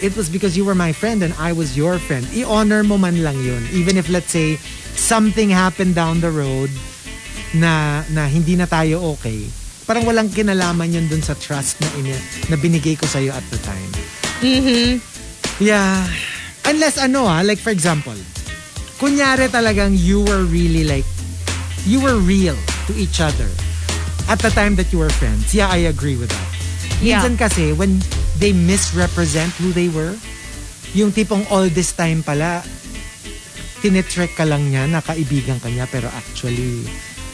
it 0.00 0.16
was 0.16 0.28
because 0.28 0.56
you 0.56 0.64
were 0.64 0.74
my 0.74 0.92
friend 0.92 1.22
and 1.22 1.34
I 1.38 1.52
was 1.52 1.76
your 1.76 1.98
friend. 1.98 2.26
I-honor 2.32 2.84
mo 2.84 2.98
man 2.98 3.22
lang 3.22 3.36
yun. 3.42 3.66
Even 3.72 3.96
if, 3.96 4.08
let's 4.08 4.30
say, 4.30 4.56
something 4.94 5.50
happened 5.50 5.94
down 5.94 6.20
the 6.20 6.30
road 6.30 6.70
na, 7.54 8.04
na 8.10 8.26
hindi 8.28 8.56
na 8.56 8.66
tayo 8.66 9.16
okay, 9.18 9.46
parang 9.86 10.04
walang 10.04 10.28
kinalaman 10.28 10.92
yun 10.92 11.08
dun 11.08 11.22
sa 11.22 11.34
trust 11.34 11.80
na, 11.80 11.88
ina, 11.98 12.16
na 12.48 12.56
binigay 12.56 12.94
ko 12.94 13.06
sa'yo 13.06 13.32
at 13.32 13.44
the 13.50 13.58
time. 13.64 13.92
Mm-hmm. 14.40 15.02
Yeah. 15.58 16.06
Unless 16.64 16.98
ano 17.02 17.26
ah, 17.26 17.42
like 17.42 17.58
for 17.58 17.70
example, 17.70 18.16
kunyari 19.02 19.48
talagang 19.48 19.96
you 19.96 20.22
were 20.22 20.44
really 20.44 20.84
like, 20.84 21.08
you 21.88 21.98
were 21.98 22.20
real 22.20 22.56
to 22.86 22.92
each 22.94 23.18
other 23.18 23.48
at 24.28 24.38
the 24.38 24.52
time 24.52 24.76
that 24.76 24.92
you 24.92 24.98
were 25.00 25.10
friends. 25.10 25.54
Yeah, 25.54 25.68
I 25.68 25.88
agree 25.88 26.16
with 26.16 26.28
that. 26.30 26.48
Yeah. 27.00 27.24
Minsan 27.24 27.38
kasi, 27.38 27.72
when 27.72 27.98
they 28.38 28.52
misrepresent 28.52 29.52
who 29.56 29.72
they 29.72 29.88
were, 29.88 30.14
yung 30.94 31.12
tipong 31.12 31.48
all 31.50 31.66
this 31.68 31.92
time 31.92 32.22
pala, 32.22 32.62
tinitrick 33.80 34.36
ka 34.36 34.44
lang 34.44 34.68
niya, 34.68 34.84
nakaibigan 34.90 35.62
ka 35.62 35.68
niya, 35.70 35.86
pero 35.88 36.10
actually, 36.12 36.84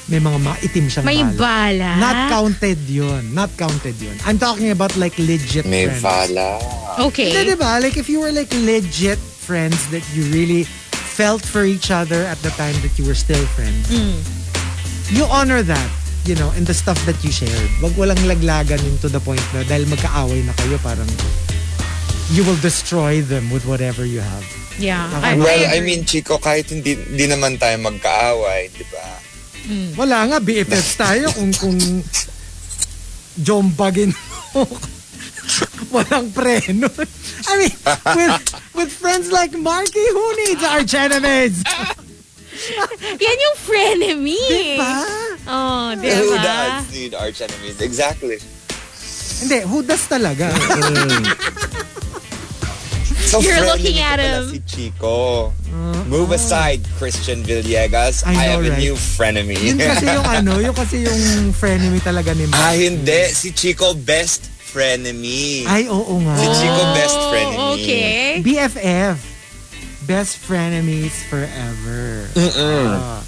may 0.06 0.20
mga 0.20 0.36
maitim 0.44 0.84
siyang 0.92 1.06
May 1.08 1.24
bala. 1.24 1.40
bala. 1.40 1.90
Not 1.96 2.18
counted 2.28 2.80
yun. 2.84 3.22
Not 3.32 3.50
counted 3.56 3.96
yun. 3.96 4.12
I'm 4.28 4.36
talking 4.36 4.68
about 4.68 4.92
like 5.00 5.16
legit 5.16 5.64
May 5.64 5.88
friends. 5.88 6.04
fala. 6.04 6.60
Okay. 7.08 7.32
Hindi, 7.32 7.56
diba? 7.56 7.80
Like, 7.80 7.96
if 7.96 8.06
you 8.12 8.20
were 8.20 8.30
like 8.32 8.52
legit 8.52 9.16
friends 9.18 9.88
that 9.90 10.04
you 10.12 10.28
really 10.28 10.68
felt 11.16 11.40
for 11.40 11.64
each 11.64 11.90
other 11.90 12.20
at 12.28 12.36
the 12.44 12.50
time 12.60 12.76
that 12.84 12.98
you 13.00 13.06
were 13.08 13.16
still 13.16 13.40
friends, 13.56 13.88
you 15.08 15.24
honor 15.24 15.62
that, 15.64 15.88
you 16.24 16.34
know, 16.34 16.50
and 16.56 16.66
the 16.66 16.74
stuff 16.74 16.98
that 17.04 17.20
you 17.22 17.30
shared. 17.30 17.70
Wag 17.84 17.92
walang 18.00 18.20
laglagan 18.24 18.80
yun 18.80 18.96
to 19.04 19.08
the 19.08 19.20
point 19.20 19.42
na 19.52 19.64
dahil 19.64 19.84
magkaaway 19.88 20.40
na 20.44 20.52
kayo, 20.56 20.80
parang 20.80 21.08
you 22.32 22.42
will 22.44 22.58
destroy 22.64 23.20
them 23.20 23.52
with 23.52 23.68
whatever 23.68 24.04
you 24.08 24.20
have. 24.24 24.44
Yeah. 24.80 25.06
Okay. 25.20 25.36
I, 25.36 25.38
Well, 25.38 25.62
I 25.70 25.78
I 25.78 25.78
mean, 25.84 26.08
Chico, 26.08 26.40
kahit 26.40 26.72
hindi, 26.72 26.96
hindi 26.96 27.26
naman 27.28 27.60
tayo 27.60 27.76
magkaaway, 27.78 28.72
di 28.72 28.84
ba? 28.88 29.06
Wala 29.96 30.28
nga, 30.28 30.36
BFFs 30.40 30.92
tayo 30.98 31.28
kung 31.32 31.52
kung 31.56 31.78
jombagin 33.38 34.12
mo. 34.52 34.64
walang 35.94 36.32
preno. 36.32 36.88
I 37.46 37.52
mean, 37.60 37.76
with, 38.16 38.34
with 38.74 38.90
friends 38.92 39.30
like 39.30 39.52
Marky, 39.56 40.02
who 40.10 40.26
needs 40.44 40.64
arch 40.64 40.94
enemies? 40.94 41.62
Yan 43.24 43.36
yung 43.40 43.56
frenemy. 43.60 44.40
Diba? 44.48 44.94
Oh, 45.44 45.92
Who 45.92 46.00
diba? 46.00 46.40
does 46.40 46.84
need 46.90 47.12
arch 47.14 47.40
enemies? 47.40 47.80
Exactly. 47.80 48.38
Hindi, 49.40 49.58
who 49.66 49.82
does 49.82 50.04
talaga? 50.06 50.48
So 53.24 53.40
You're 53.40 53.66
looking 53.66 53.98
at 53.98 54.20
him. 54.20 54.46
Si 54.52 54.60
Chico. 54.62 55.50
Move 56.06 56.30
aside, 56.30 56.86
Christian 57.02 57.42
Villegas. 57.42 58.22
I 58.22 58.30
I, 58.30 58.34
know, 58.34 58.40
have 58.62 58.62
a 58.62 58.70
right? 58.70 58.78
new 58.78 58.94
frenemy. 58.94 59.58
yun 59.58 59.74
kasi 59.80 60.06
yung 60.06 60.22
ano, 60.22 60.52
yung 60.62 60.76
kasi 60.76 61.02
yung 61.02 61.50
frenemy 61.50 61.98
talaga 61.98 62.30
ni 62.30 62.46
ah, 62.46 62.70
Mark. 62.70 62.78
hindi. 62.78 63.26
Si 63.34 63.50
Chico, 63.50 63.90
best 63.98 64.46
frenemy. 64.54 65.66
Ay, 65.66 65.90
oo 65.90 66.14
nga. 66.22 66.36
Si 66.38 66.46
Chico, 66.62 66.82
best 66.94 67.16
Oh, 67.18 67.30
frenemy. 67.32 67.58
okay. 67.74 68.22
BFF. 68.44 69.18
Best 70.06 70.36
frenemies 70.36 71.24
forever. 71.28 72.28
Ah. 72.36 73.24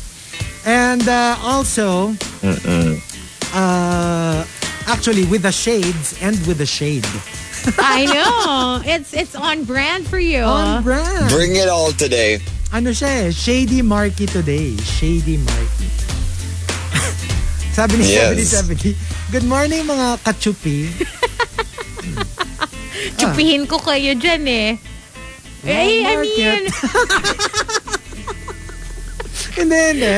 and 0.67 1.09
uh, 1.09 1.37
also, 1.41 2.13
uh, 3.55 4.45
actually, 4.87 5.25
with 5.27 5.43
the 5.43 5.53
shades 5.53 6.19
and 6.21 6.37
with 6.47 6.59
the 6.59 6.67
shade. 6.67 7.07
I 7.79 8.05
know. 8.07 8.83
It's 8.85 9.15
it's 9.15 9.35
on 9.35 9.65
brand 9.65 10.07
for 10.07 10.19
you. 10.19 10.43
On 10.43 10.83
brand. 10.83 11.31
Bring 11.31 11.57
it 11.57 11.69
all 11.69 11.93
today. 11.93 12.41
ano 12.75 12.91
siya 12.91 13.09
eh, 13.09 13.31
Shady 13.33 13.81
Marky 13.81 14.27
today. 14.27 14.77
Shady 14.77 15.39
Marky. 15.39 15.89
Sabi 17.77 18.03
ni 18.03 18.13
Yes. 18.13 18.53
7070, 18.53 18.93
Good 19.33 19.47
morning 19.47 19.87
mga 19.87 20.19
kachupi. 20.21 20.91
Chupihin 23.19 23.71
ko 23.71 23.79
kayo 23.79 24.19
dyan 24.19 24.45
eh. 24.51 24.71
Eh, 25.67 26.07
I 26.07 26.15
mean, 26.23 26.63
hindi, 29.57 29.75
hindi. 29.93 30.15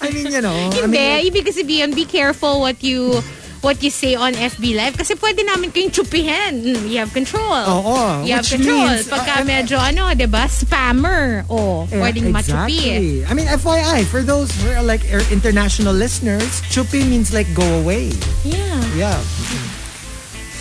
I 0.00 0.10
mean, 0.10 0.26
you 0.32 0.40
know. 0.40 0.54
I 0.56 0.72
hindi. 0.72 0.88
mean, 0.88 1.26
Ibig 1.32 1.46
sabihin, 1.52 1.94
be 1.94 2.04
careful 2.04 2.60
what 2.60 2.82
you 2.82 3.20
what 3.60 3.82
you 3.82 3.90
say 3.90 4.14
on 4.14 4.32
FB 4.34 4.76
Live 4.76 4.94
kasi 4.96 5.14
pwede 5.18 5.42
namin 5.42 5.72
kayong 5.72 5.90
chupihin. 5.90 6.62
Mm, 6.62 6.86
You 6.88 6.98
have 7.02 7.10
control. 7.12 7.50
Oo, 7.66 8.22
You 8.22 8.38
have 8.38 8.46
control. 8.46 8.86
means, 8.94 9.08
Pagka 9.08 9.42
uh, 9.42 9.44
medyo 9.44 9.76
ano, 9.76 10.12
'di 10.14 10.28
ba? 10.30 10.46
Spammer. 10.46 11.42
Oh, 11.50 11.84
eh, 11.90 11.98
pwedeng 11.98 12.30
machupi. 12.30 12.78
exactly. 12.78 13.26
I 13.26 13.32
mean, 13.34 13.48
FYI, 13.50 14.06
for 14.06 14.22
those 14.22 14.52
who 14.62 14.70
are 14.70 14.84
like 14.84 15.02
er, 15.10 15.24
international 15.32 15.92
listeners, 15.92 16.62
chupi 16.70 17.02
means 17.02 17.32
like 17.34 17.48
go 17.52 17.66
away. 17.80 18.12
Yeah. 18.46 18.80
Yeah. 18.94 19.18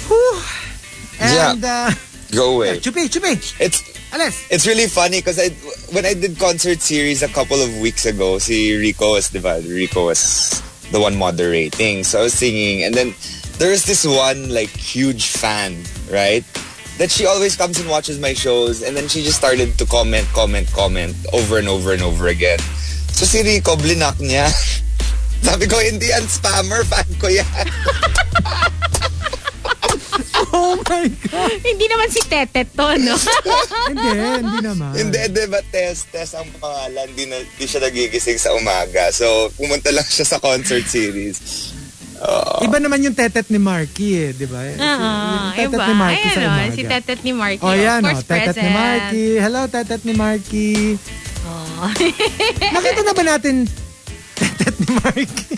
Whew. 0.09 0.35
And, 1.19 1.61
uh, 1.63 1.91
Go 2.35 2.55
away. 2.55 2.79
chupi, 2.79 3.07
chupi. 3.07 3.39
It's 3.59 3.79
Alis. 4.11 4.51
It's 4.51 4.67
really 4.67 4.87
funny 4.87 5.19
because 5.19 5.39
I 5.39 5.49
when 5.95 6.05
I 6.05 6.13
did 6.13 6.37
concert 6.37 6.81
series 6.81 7.23
a 7.23 7.31
couple 7.31 7.61
of 7.61 7.71
weeks 7.79 8.05
ago, 8.05 8.39
si 8.39 8.75
Rico 8.75 9.15
was 9.15 9.31
diba, 9.31 9.63
Rico 9.63 10.07
was 10.11 10.61
the 10.91 10.99
one 10.99 11.15
moderating. 11.15 12.03
So 12.03 12.19
I 12.19 12.23
was 12.23 12.33
singing 12.33 12.83
and 12.83 12.93
then 12.93 13.15
there's 13.57 13.85
this 13.85 14.05
one 14.05 14.49
like 14.51 14.69
huge 14.69 15.31
fan, 15.31 15.79
right? 16.11 16.43
That 16.97 17.11
she 17.11 17.25
always 17.25 17.55
comes 17.55 17.79
and 17.79 17.89
watches 17.89 18.19
my 18.19 18.33
shows 18.33 18.83
and 18.83 18.95
then 18.95 19.07
she 19.07 19.23
just 19.23 19.37
started 19.37 19.77
to 19.79 19.85
comment, 19.85 20.27
comment, 20.33 20.67
comment 20.71 21.15
over 21.31 21.57
and 21.57 21.67
over 21.67 21.93
and 21.93 22.01
over 22.03 22.27
again. 22.27 22.59
So 23.15 23.23
si 23.23 23.43
Rico, 23.43 23.75
blinak 23.75 24.19
niya. 24.19 24.51
Sabi 25.45 25.67
ko, 25.67 25.79
hindi 25.79 26.11
yan 26.11 26.27
spammer, 26.27 26.83
fan 26.83 27.07
ko 27.15 27.27
yan. 27.31 27.47
Oh 30.56 30.80
my 30.80 31.06
God. 31.27 31.52
Hindi 31.60 31.86
naman 31.86 32.07
si 32.07 32.23
Tetet 32.23 32.72
to, 32.72 32.88
no? 32.98 33.15
hindi, 33.91 34.07
hindi 34.40 34.60
naman. 34.64 34.91
hindi, 34.95 35.19
di 35.27 35.44
ba, 35.45 35.60
Tess, 35.68 36.07
Tess 36.07 36.32
ang 36.32 36.48
pangalan, 36.56 37.11
di, 37.11 37.27
na, 37.27 37.44
di 37.44 37.65
siya 37.65 37.84
nagigising 37.84 38.40
sa 38.40 38.56
umaga. 38.56 39.11
So, 39.11 39.27
pumunta 39.53 39.91
lang 39.91 40.06
siya 40.06 40.23
sa 40.26 40.40
concert 40.40 40.88
series. 40.88 41.76
Iba 42.57 42.80
naman 42.80 43.03
yung 43.03 43.11
tetet 43.11 43.52
ni 43.52 43.60
Marky 43.60 44.15
eh, 44.15 44.32
di 44.32 44.48
ba? 44.48 44.64
Oo, 44.64 44.72
Yung 44.72 45.52
tetet 45.53 45.76
iba. 45.76 45.86
ni 45.86 45.94
Marky 45.94 46.23
Ayan 46.23 46.32
sa 46.32 46.40
o, 46.40 46.48
umaga. 46.48 46.72
si 46.72 46.82
Tetet 46.82 47.19
ni 47.22 47.32
Marky. 47.36 47.61
Oh, 47.61 47.76
yan 47.76 47.99
of 47.99 48.07
course, 48.07 48.23
Tetet 48.23 48.56
ni 48.56 48.64
present. 48.64 48.73
Marky. 48.73 49.26
Hello, 49.36 49.61
tetet 49.68 50.02
ni 50.02 50.14
Marky. 50.15 50.72
Oh. 51.44 51.91
Nakita 52.73 53.02
na 53.03 53.14
ba 53.14 53.23
natin 53.27 53.56
tetet 54.40 54.76
ni 54.80 54.90
Marky? 54.95 55.53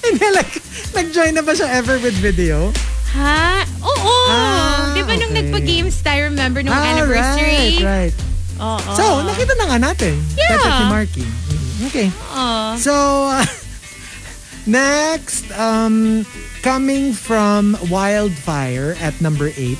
Hindi, 0.06 0.26
like, 0.30 0.54
nag-join 0.92 1.32
na 1.32 1.42
ba 1.42 1.52
siya 1.52 1.68
ever 1.72 1.98
with 1.98 2.16
video? 2.16 2.72
ha? 3.10 3.66
Oo. 3.82 4.14
Ah, 4.26 4.94
Di 4.94 5.02
ba 5.02 5.18
nung 5.18 5.30
okay. 5.30 5.42
nagpa-games 5.42 5.98
tayo, 6.00 6.30
remember 6.30 6.62
nung 6.62 6.70
Ah, 6.70 6.94
anniversary? 6.94 7.82
right, 7.82 8.14
right. 8.14 8.16
Oo. 8.56 8.92
So, 8.94 9.04
nakita 9.20 9.56
na 9.56 9.66
nga 9.66 9.78
natin. 9.82 10.14
Yeah. 10.32 10.54
Tetet 10.54 10.72
ni 10.72 10.86
Marky. 10.86 11.24
Mm, 11.26 11.68
Okay. 11.82 12.08
Oo. 12.30 12.76
So, 12.76 12.92
uh, 13.26 13.42
next, 14.68 15.48
um, 15.52 16.22
coming 16.60 17.10
from 17.10 17.74
Wildfire 17.88 18.94
at 19.00 19.16
number 19.18 19.48
8, 19.50 19.74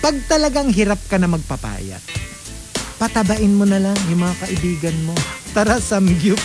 pag 0.00 0.16
talagang 0.26 0.68
hirap 0.68 0.98
ka 1.06 1.16
na 1.16 1.28
magpapayat, 1.28 2.00
patabain 2.96 3.52
mo 3.52 3.62
na 3.62 3.78
lang 3.78 3.96
yung 4.08 4.20
mga 4.20 4.36
kaibigan 4.42 4.96
mo. 5.04 5.14
Tara, 5.52 5.78
samgyup. 5.78 6.40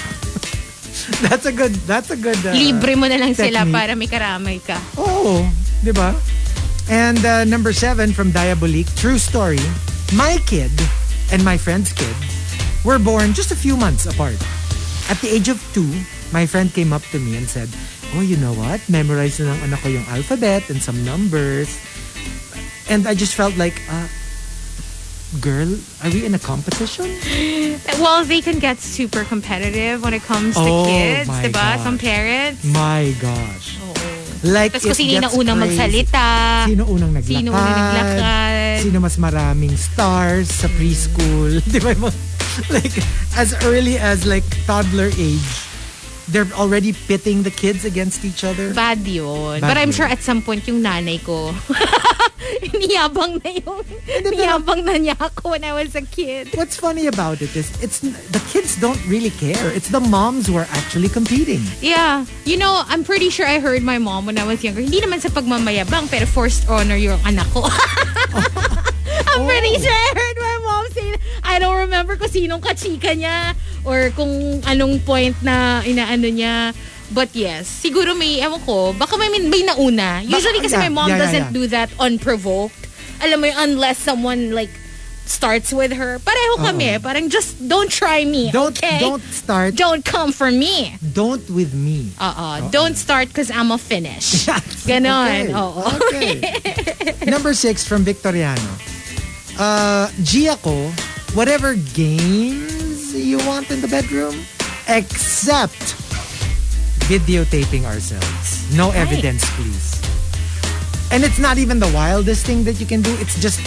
that's 1.27 1.45
a 1.45 1.53
good, 1.53 1.73
that's 1.87 2.09
a 2.11 2.17
good 2.17 2.39
uh, 2.45 2.51
Libre 2.51 2.95
mo 2.95 3.07
na 3.07 3.17
lang 3.17 3.33
sila 3.35 3.63
technique. 3.63 3.75
para 3.75 3.91
may 3.95 4.09
karamay 4.09 4.57
ka. 4.59 4.77
Oo, 4.97 5.45
di 5.83 5.91
ba? 5.91 6.13
And 6.89 7.21
uh, 7.21 7.45
number 7.45 7.71
seven 7.71 8.13
from 8.13 8.31
Diabolique, 8.31 8.89
true 8.97 9.21
story. 9.21 9.61
My 10.17 10.41
kid 10.49 10.73
and 11.31 11.45
my 11.45 11.57
friend's 11.57 11.93
kid 11.93 12.15
were 12.83 12.97
born 12.97 13.33
just 13.33 13.51
a 13.51 13.57
few 13.57 13.77
months 13.77 14.05
apart. 14.09 14.39
At 15.09 15.21
the 15.21 15.29
age 15.29 15.49
of 15.49 15.61
two, 15.73 15.89
my 16.33 16.45
friend 16.45 16.73
came 16.73 16.93
up 16.93 17.05
to 17.13 17.19
me 17.19 17.37
and 17.37 17.45
said, 17.45 17.69
Oh, 18.17 18.21
you 18.21 18.37
know 18.37 18.53
what? 18.57 18.81
Memorize 18.89 19.37
na 19.37 19.53
ng 19.53 19.69
anak 19.69 19.85
ko 19.85 19.89
yung 19.93 20.05
alphabet 20.09 20.65
and 20.73 20.81
some 20.81 20.97
numbers. 21.05 21.77
And 22.89 23.05
I 23.05 23.13
just 23.13 23.37
felt 23.37 23.53
like, 23.53 23.77
uh, 23.85 24.09
girl, 25.37 25.69
are 26.01 26.09
we 26.09 26.25
in 26.25 26.33
a 26.33 26.41
competition? 26.41 27.05
Well, 27.99 28.23
they 28.23 28.41
can 28.41 28.59
get 28.59 28.79
super 28.79 29.23
competitive 29.23 30.01
when 30.03 30.13
it 30.13 30.23
comes 30.23 30.55
to 30.55 30.61
Oh, 30.63 30.85
kids, 30.87 31.27
my 31.27 31.43
diba? 31.43 31.53
gosh. 31.53 31.83
Some 31.83 31.97
parents. 31.97 32.63
My 32.65 33.13
gosh. 33.21 33.77
Like, 34.41 34.71
Tapos 34.71 34.87
kung 34.87 34.95
sino 34.95 35.19
na 35.19 35.29
unang 35.35 35.59
crazy. 35.59 35.75
magsalita. 35.75 36.25
Sino 36.71 36.83
unang 36.87 37.11
naglakad? 37.11 37.27
Sino 37.43 37.49
unang 37.51 37.75
naglakad. 37.75 38.77
Sino 38.79 38.97
mas 39.03 39.15
maraming 39.19 39.75
stars 39.75 40.47
sa 40.47 40.71
preschool? 40.79 41.59
Di 41.71 41.79
ba? 41.83 41.91
Like, 42.71 42.95
as 43.35 43.51
early 43.67 43.99
as 43.99 44.23
like 44.23 44.47
toddler 44.63 45.11
age, 45.19 45.49
they're 46.31 46.47
already 46.55 46.95
pitting 46.95 47.43
the 47.43 47.51
kids 47.51 47.83
against 47.83 48.23
each 48.23 48.47
other. 48.47 48.71
Bad 48.73 49.03
yun. 49.03 49.59
Bad 49.59 49.67
But 49.67 49.77
I'm 49.77 49.91
yun. 49.91 49.97
sure 49.99 50.07
at 50.07 50.23
some 50.23 50.39
point 50.41 50.63
yung 50.71 50.79
nanay 50.79 51.19
ko, 51.19 51.51
niyabang 52.81 53.41
na 53.43 53.49
yung, 53.53 53.79
niyabang 54.33 54.81
na 54.83 54.95
niya 54.97 55.15
ako 55.19 55.53
when 55.53 55.63
I 55.63 55.73
was 55.73 55.93
a 55.95 56.01
kid. 56.01 56.49
What's 56.55 56.75
funny 56.75 57.07
about 57.07 57.41
it 57.41 57.53
is, 57.55 57.69
it's 57.81 57.99
the 58.01 58.41
kids 58.49 58.75
don't 58.77 58.99
really 59.07 59.31
care. 59.31 59.69
It's 59.71 59.89
the 59.89 59.99
moms 60.01 60.47
who 60.47 60.57
are 60.57 60.67
actually 60.71 61.09
competing. 61.09 61.61
Yeah. 61.81 62.25
You 62.45 62.57
know, 62.57 62.83
I'm 62.87 63.03
pretty 63.03 63.29
sure 63.29 63.45
I 63.45 63.59
heard 63.59 63.83
my 63.83 63.97
mom 63.97 64.25
when 64.25 64.37
I 64.37 64.45
was 64.45 64.63
younger. 64.63 64.81
Hindi 64.81 65.01
naman 65.01 65.21
sa 65.21 65.29
pagmamayabang, 65.29 66.09
pero 66.09 66.25
forced 66.25 66.67
honor 66.69 66.95
yung 66.97 67.19
anak 67.25 67.47
ko. 67.53 67.63
I'm 69.29 69.45
pretty 69.45 69.73
Oh. 69.77 69.81
sure 69.81 69.93
I 69.93 70.09
heard 70.15 70.37
my 70.37 70.57
mom 70.63 70.83
say. 70.91 71.09
I 71.43 71.59
don't 71.59 71.77
remember 71.77 72.15
kung 72.17 72.29
sinong 72.29 72.61
kachika 72.61 73.13
niya 73.13 73.53
or 73.85 74.09
kung 74.13 74.61
anong 74.65 75.01
point 75.05 75.35
na 75.41 75.81
inaano 75.81 76.27
niya. 76.29 76.73
But 77.11 77.33
yes, 77.33 77.65
siguro 77.67 78.17
may, 78.17 78.41
ewan 78.41 78.61
ko, 78.61 78.93
baka 78.93 79.17
may, 79.17 79.29
may 79.49 79.65
nauna. 79.65 80.21
Usually 80.21 80.61
kasi 80.61 80.77
yeah, 80.77 80.85
my 80.85 80.91
mom 80.93 81.09
yeah, 81.09 81.17
yeah, 81.17 81.25
doesn't 81.25 81.53
do 81.53 81.65
that 81.67 81.89
unprovoked. 81.99 82.85
Alam 83.21 83.41
mo 83.41 83.45
yun, 83.49 83.57
unless 83.57 83.97
someone 83.97 84.53
like 84.53 84.69
starts 85.29 85.71
with 85.71 85.93
her. 85.93 86.17
Pareho 86.19 86.57
kami. 86.57 86.97
Parang 86.99 87.29
just 87.29 87.55
don't 87.69 87.89
try 87.89 88.25
me, 88.25 88.49
Don't 88.51 88.75
okay? 88.77 88.99
don't 88.99 89.21
start. 89.29 89.75
Don't 89.75 90.03
come 90.03 90.33
for 90.33 90.49
me. 90.49 90.97
Don't 91.13 91.45
with 91.49 91.73
me. 91.73 92.11
Uh-uh. 92.19 92.69
Don't 92.73 92.97
start 92.97 93.29
because 93.29 93.51
I'm 93.51 93.71
a 93.71 93.77
finish. 93.77 94.45
Ganon. 94.89 95.53
Okay. 95.53 95.53
Oo. 95.53 95.83
Okay. 96.09 96.33
Number 97.33 97.53
six 97.53 97.85
from 97.85 98.03
Victoriano. 98.03 98.73
Uh, 99.59 100.09
Gia 100.23 100.57
ko, 100.57 100.89
whatever 101.37 101.75
games 101.93 103.13
you 103.13 103.37
want 103.45 103.69
in 103.69 103.81
the 103.81 103.87
bedroom, 103.87 104.33
except 104.87 105.98
videotaping 107.09 107.89
ourselves. 107.89 108.69
No 108.77 108.91
evidence, 108.93 109.41
please. 109.57 109.97
And 111.09 111.25
it's 111.25 111.39
not 111.41 111.57
even 111.57 111.79
the 111.81 111.89
wildest 111.89 112.45
thing 112.45 112.63
that 112.65 112.79
you 112.79 112.85
can 112.85 113.01
do. 113.01 113.09
It's 113.17 113.41
just 113.41 113.57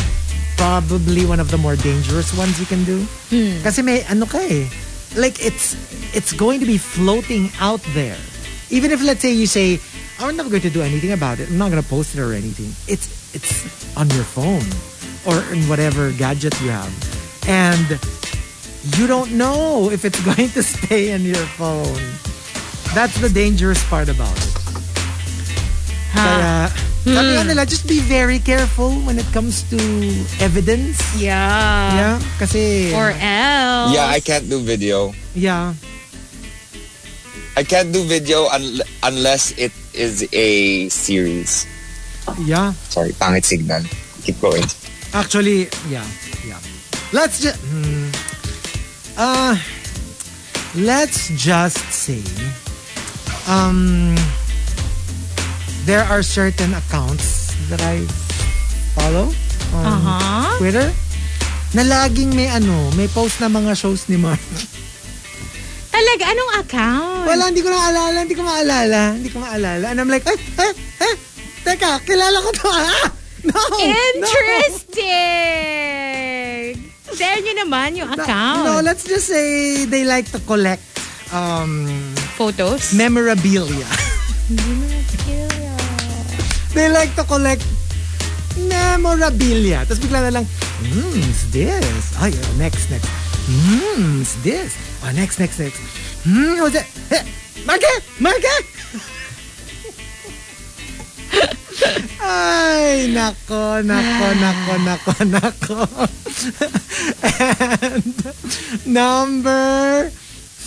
probably 0.56 1.26
one 1.26 1.40
of 1.40 1.50
the 1.50 1.58
more 1.58 1.74
dangerous 1.74 2.30
ones 2.38 2.60
you 2.62 2.66
can 2.66 2.86
do. 2.86 3.02
Kasi 3.66 3.82
may 3.82 4.06
ano 4.06 4.30
ka 4.30 4.38
eh. 4.38 4.70
Like 5.18 5.42
it's 5.42 5.74
it's 6.14 6.30
going 6.30 6.62
to 6.62 6.66
be 6.70 6.78
floating 6.78 7.50
out 7.58 7.82
there. 7.98 8.16
Even 8.70 8.94
if 8.94 9.02
let's 9.02 9.26
say 9.26 9.34
you 9.34 9.50
say, 9.50 9.82
I'm 10.22 10.38
not 10.38 10.46
going 10.46 10.62
to 10.62 10.70
do 10.70 10.80
anything 10.80 11.10
about 11.10 11.42
it. 11.42 11.50
I'm 11.50 11.58
not 11.58 11.74
going 11.74 11.82
to 11.82 11.88
post 11.90 12.14
it 12.14 12.22
or 12.22 12.30
anything. 12.30 12.70
It's 12.86 13.34
it's 13.34 13.66
on 13.98 14.06
your 14.14 14.22
phone 14.22 14.62
or 15.26 15.42
in 15.50 15.66
whatever 15.66 16.14
gadget 16.14 16.54
you 16.62 16.70
have. 16.70 16.94
And 17.50 17.98
you 18.94 19.10
don't 19.10 19.34
know 19.34 19.90
if 19.90 20.06
it's 20.06 20.22
going 20.30 20.54
to 20.54 20.62
stay 20.62 21.10
in 21.10 21.26
your 21.26 21.42
phone. 21.58 22.30
That's 22.94 23.16
the 23.20 23.28
dangerous 23.28 23.82
part 23.88 24.08
about 24.08 24.36
it. 24.36 24.52
Kaya, 26.12 26.68
sabi 27.08 27.30
nga 27.40 27.44
nila, 27.48 27.64
just 27.64 27.88
be 27.88 28.04
very 28.04 28.36
careful 28.38 28.92
when 29.08 29.16
it 29.18 29.24
comes 29.32 29.64
to 29.72 29.80
evidence. 30.44 31.00
Yeah. 31.16 31.40
Yeah, 31.96 32.16
kasi... 32.38 32.92
Or 32.92 33.16
else. 33.16 33.96
Yeah, 33.96 34.06
I 34.12 34.20
can't 34.20 34.44
do 34.48 34.60
video. 34.60 35.16
yeah. 35.34 35.72
I 37.56 37.64
can't 37.64 37.92
do 37.92 38.00
video 38.04 38.48
un- 38.48 38.80
unless 39.02 39.52
it 39.60 39.72
is 39.92 40.24
a 40.32 40.88
series. 40.88 41.66
Yeah. 42.48 42.72
Sorry, 42.88 43.12
pangit 43.12 43.44
signal. 43.44 43.84
Keep 44.24 44.40
going. 44.40 44.64
Actually, 45.12 45.68
yeah, 45.92 46.04
yeah. 46.48 46.56
Let's 47.12 47.44
just, 47.44 47.60
hmm, 47.60 48.08
uh, 49.20 49.56
let's 50.80 51.28
just 51.36 51.76
say, 51.92 52.24
um, 53.46 54.14
there 55.84 56.04
are 56.04 56.22
certain 56.22 56.74
accounts 56.74 57.54
that 57.68 57.80
I 57.80 58.04
follow 58.94 59.30
on 59.72 59.84
Uh-huh. 59.86 60.58
Twitter 60.58 60.88
na 61.72 61.82
laging 61.82 62.36
may 62.36 62.46
ano, 62.46 62.92
may 62.92 63.08
post 63.08 63.40
na 63.40 63.48
mga 63.48 63.72
shows 63.72 64.04
ni 64.06 64.16
Mark. 64.16 64.40
Talaga, 65.88 66.24
anong 66.28 66.52
account? 66.58 67.24
Wala, 67.24 67.42
hindi 67.48 67.60
ko 67.60 67.68
na 67.68 67.78
maalala, 67.78 68.18
hindi 68.20 68.34
ko 68.34 68.42
maalala, 68.44 69.00
hindi 69.12 69.28
ko 69.28 69.38
maalala. 69.40 69.84
And 69.88 70.00
I'm 70.00 70.08
like, 70.08 70.24
eh, 70.24 70.36
eh, 70.58 70.72
eh, 71.00 71.14
teka, 71.64 72.00
kilala 72.02 72.36
ko 72.40 72.50
to, 72.54 72.68
ah! 72.68 73.08
No! 73.42 73.58
Interesting! 75.02 76.78
Share 77.12 77.40
nyo 77.40 77.54
naman 77.58 77.96
yung 77.96 78.08
No, 78.08 78.16
account. 78.16 78.64
no, 78.64 78.80
let's 78.80 79.04
just 79.04 79.28
say 79.28 79.82
they 79.84 80.04
like 80.04 80.30
to 80.32 80.40
collect 80.40 80.84
um, 81.28 81.88
Photos? 82.42 82.90
memorabilia. 82.98 83.86
they 86.74 86.90
like 86.90 87.14
to 87.14 87.22
collect 87.22 87.62
memorabilia. 88.66 89.86
Tapos 89.86 90.02
bigla 90.02 90.26
na 90.26 90.30
lang, 90.34 90.44
hmm, 90.82 91.22
it's 91.22 91.46
this. 91.54 92.18
Ay, 92.18 92.34
uh, 92.34 92.52
next, 92.58 92.90
next. 92.90 93.06
Hmm, 93.46 94.26
it's 94.26 94.34
this. 94.42 94.74
Oh, 95.06 95.14
next, 95.14 95.38
next, 95.38 95.62
next. 95.62 95.78
Hmm, 96.26 96.58
what's 96.58 96.74
that? 96.74 96.90
Eh, 97.14 97.22
Marke! 97.62 97.92
Marke! 98.18 98.54
Ay, 102.18 103.06
nako, 103.14 103.86
nako, 103.86 104.26
nako, 104.34 104.74
nako, 104.82 105.14
nako. 105.30 105.78
and 107.78 108.18
number 108.82 110.10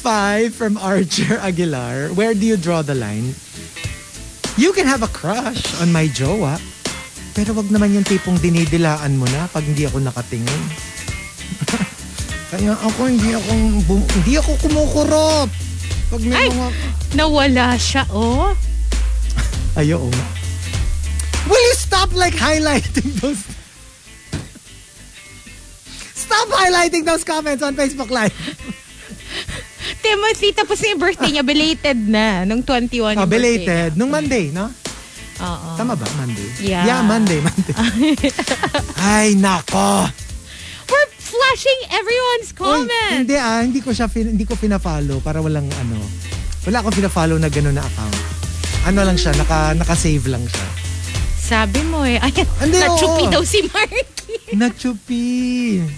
five 0.06 0.54
from 0.54 0.78
Archer 0.78 1.42
Aguilar. 1.42 2.14
Where 2.14 2.38
do 2.38 2.46
you 2.46 2.62
draw 2.62 2.86
the 2.86 2.94
line? 2.94 3.34
You 4.54 4.70
can 4.70 4.86
have 4.86 5.02
a 5.02 5.10
crush 5.10 5.82
on 5.82 5.90
my 5.90 6.06
jowa. 6.14 6.62
Pero 7.34 7.58
wag 7.58 7.74
naman 7.74 7.98
yung 7.98 8.06
tipong 8.06 8.38
dinidilaan 8.38 9.18
mo 9.18 9.26
na 9.34 9.50
pag 9.50 9.66
hindi 9.66 9.90
ako 9.90 10.06
nakatingin. 10.06 10.62
Kaya 12.54 12.78
ako 12.78 13.10
hindi 13.10 13.34
ako 13.34 13.50
hindi 13.98 14.34
ako 14.38 14.52
kumukurot. 14.62 15.50
Pag 16.14 16.22
may 16.22 16.38
Ay! 16.38 16.48
mga 16.54 16.70
Nawala 17.18 17.68
siya, 17.74 18.06
oh. 18.14 18.54
Ay, 19.74 19.90
oo 19.90 20.06
nga. 20.06 20.28
Will 21.50 21.66
you 21.66 21.76
stop 21.82 22.14
like 22.14 22.38
highlighting 22.38 23.10
those 23.26 23.42
Stop 26.14 26.46
highlighting 26.54 27.10
those 27.10 27.26
comments 27.26 27.66
on 27.66 27.74
Facebook 27.74 28.14
Live. 28.14 28.38
Timothy, 30.06 30.50
tapos 30.54 30.78
yung 30.80 31.02
birthday 31.02 31.32
niya, 31.32 31.42
belated 31.44 31.98
na, 32.06 32.46
nung 32.46 32.62
21 32.62 33.18
Oh, 33.18 33.26
belated. 33.26 33.98
Nung 33.98 34.14
Monday, 34.14 34.54
no? 34.54 34.70
Oo. 35.36 35.70
Tama 35.76 35.98
ba? 35.98 36.06
Monday? 36.16 36.48
Yeah. 36.62 36.86
Yeah, 36.86 37.02
Monday, 37.02 37.42
Monday. 37.42 37.74
Ay, 39.02 39.34
nako. 39.36 40.08
We're 40.86 41.10
flashing 41.18 41.80
everyone's 41.90 42.54
Uy, 42.54 42.62
comments. 42.62 43.14
hindi 43.26 43.36
ah, 43.36 43.60
hindi 43.60 43.82
ko 43.82 43.90
siya, 43.92 44.06
fin- 44.06 44.32
hindi 44.32 44.46
ko 44.46 44.54
pina-follow 44.56 45.20
para 45.20 45.42
walang 45.42 45.66
ano. 45.76 45.98
Wala 46.64 46.80
akong 46.80 46.96
pina-follow 46.96 47.36
na 47.36 47.50
gano'n 47.50 47.74
na 47.74 47.84
account. 47.84 48.16
Ano 48.86 49.02
lang 49.02 49.18
siya, 49.18 49.34
naka, 49.34 49.74
naka-save 49.74 50.30
lang 50.30 50.46
siya. 50.46 50.68
Sabi 51.36 51.82
mo 51.84 52.02
eh. 52.02 52.18
Ay, 52.18 52.32
Hindi, 52.62 52.78
na-chupi 52.80 53.24
oo. 53.26 53.34
daw 53.34 53.44
si 53.44 53.60
Marky. 53.68 54.34
Nachupi. 54.54 55.26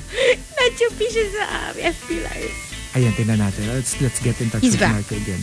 na-chupi 0.58 1.06
siya 1.08 1.26
sa 1.30 1.44
um, 1.72 1.76
FB 1.78 2.08
Live. 2.20 2.56
Ayan, 2.98 3.14
tingnan 3.14 3.38
natin. 3.38 3.69
Let's, 3.69 3.94
let's 4.02 4.18
get 4.18 4.41
in 4.41 4.49
touch 4.49 4.65
He's 4.65 4.74
with 4.74 4.82
back. 4.82 4.98
Marco 4.98 5.14
again. 5.14 5.38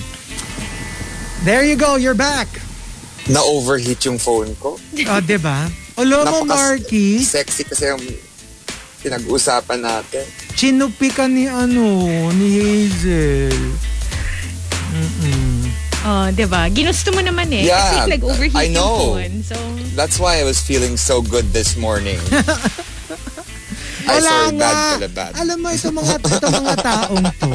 There 1.47 1.63
you 1.63 1.79
go, 1.79 1.95
you're 1.95 2.19
back. 2.19 2.51
Na-overheat 3.31 4.03
yung 4.11 4.19
phone 4.19 4.59
ko. 4.59 4.75
Oh, 5.07 5.21
diba? 5.23 5.71
Olo 5.95 6.27
mo, 6.27 6.39
Marky. 6.43 7.23
Sexy 7.23 7.63
kasi 7.63 7.95
yung 7.95 8.03
pinag-uusapan 9.07 9.87
natin. 9.87 10.27
Chinupi 10.59 11.15
ka 11.15 11.31
ni 11.31 11.47
ano, 11.47 12.11
ni 12.35 12.59
Hazel. 12.59 13.55
Oh, 16.05 16.27
di 16.35 16.45
ba? 16.45 16.67
Ginusto 16.69 17.15
mo 17.15 17.23
naman 17.23 17.49
eh. 17.55 17.71
Yeah, 17.71 17.79
Kasi 18.03 18.19
nag-overheat 18.19 18.59
I 18.59 18.67
know. 18.69 19.15
yung 19.15 19.15
phone. 19.15 19.35
So, 19.47 19.57
That's 19.95 20.19
why 20.19 20.43
I 20.43 20.45
was 20.45 20.59
feeling 20.59 20.99
so 20.99 21.23
good 21.23 21.55
this 21.55 21.79
morning. 21.79 22.19
I 24.05 24.11
Wala 24.15 24.29
saw 24.29 24.45
nga. 24.47 24.61
bad 24.61 24.77
pala 24.95 25.09
bad. 25.11 25.33
Alam 25.37 25.57
mo, 25.59 25.69
ito 25.69 25.89
mga, 25.89 26.15
ito 26.19 26.47
mga 26.47 26.75
taong 26.89 27.27
to, 27.35 27.55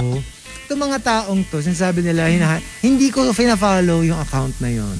ito 0.59 0.73
mga 0.75 0.97
taong 0.99 1.41
to, 1.43 1.57
sinasabi 1.59 1.99
nila, 2.01 2.25
hina- 2.25 2.61
hindi 2.79 3.07
ko 3.07 3.29
fina-follow 3.29 4.01
yung 4.01 4.17
account 4.17 4.57
na 4.57 4.69
yon. 4.69 4.97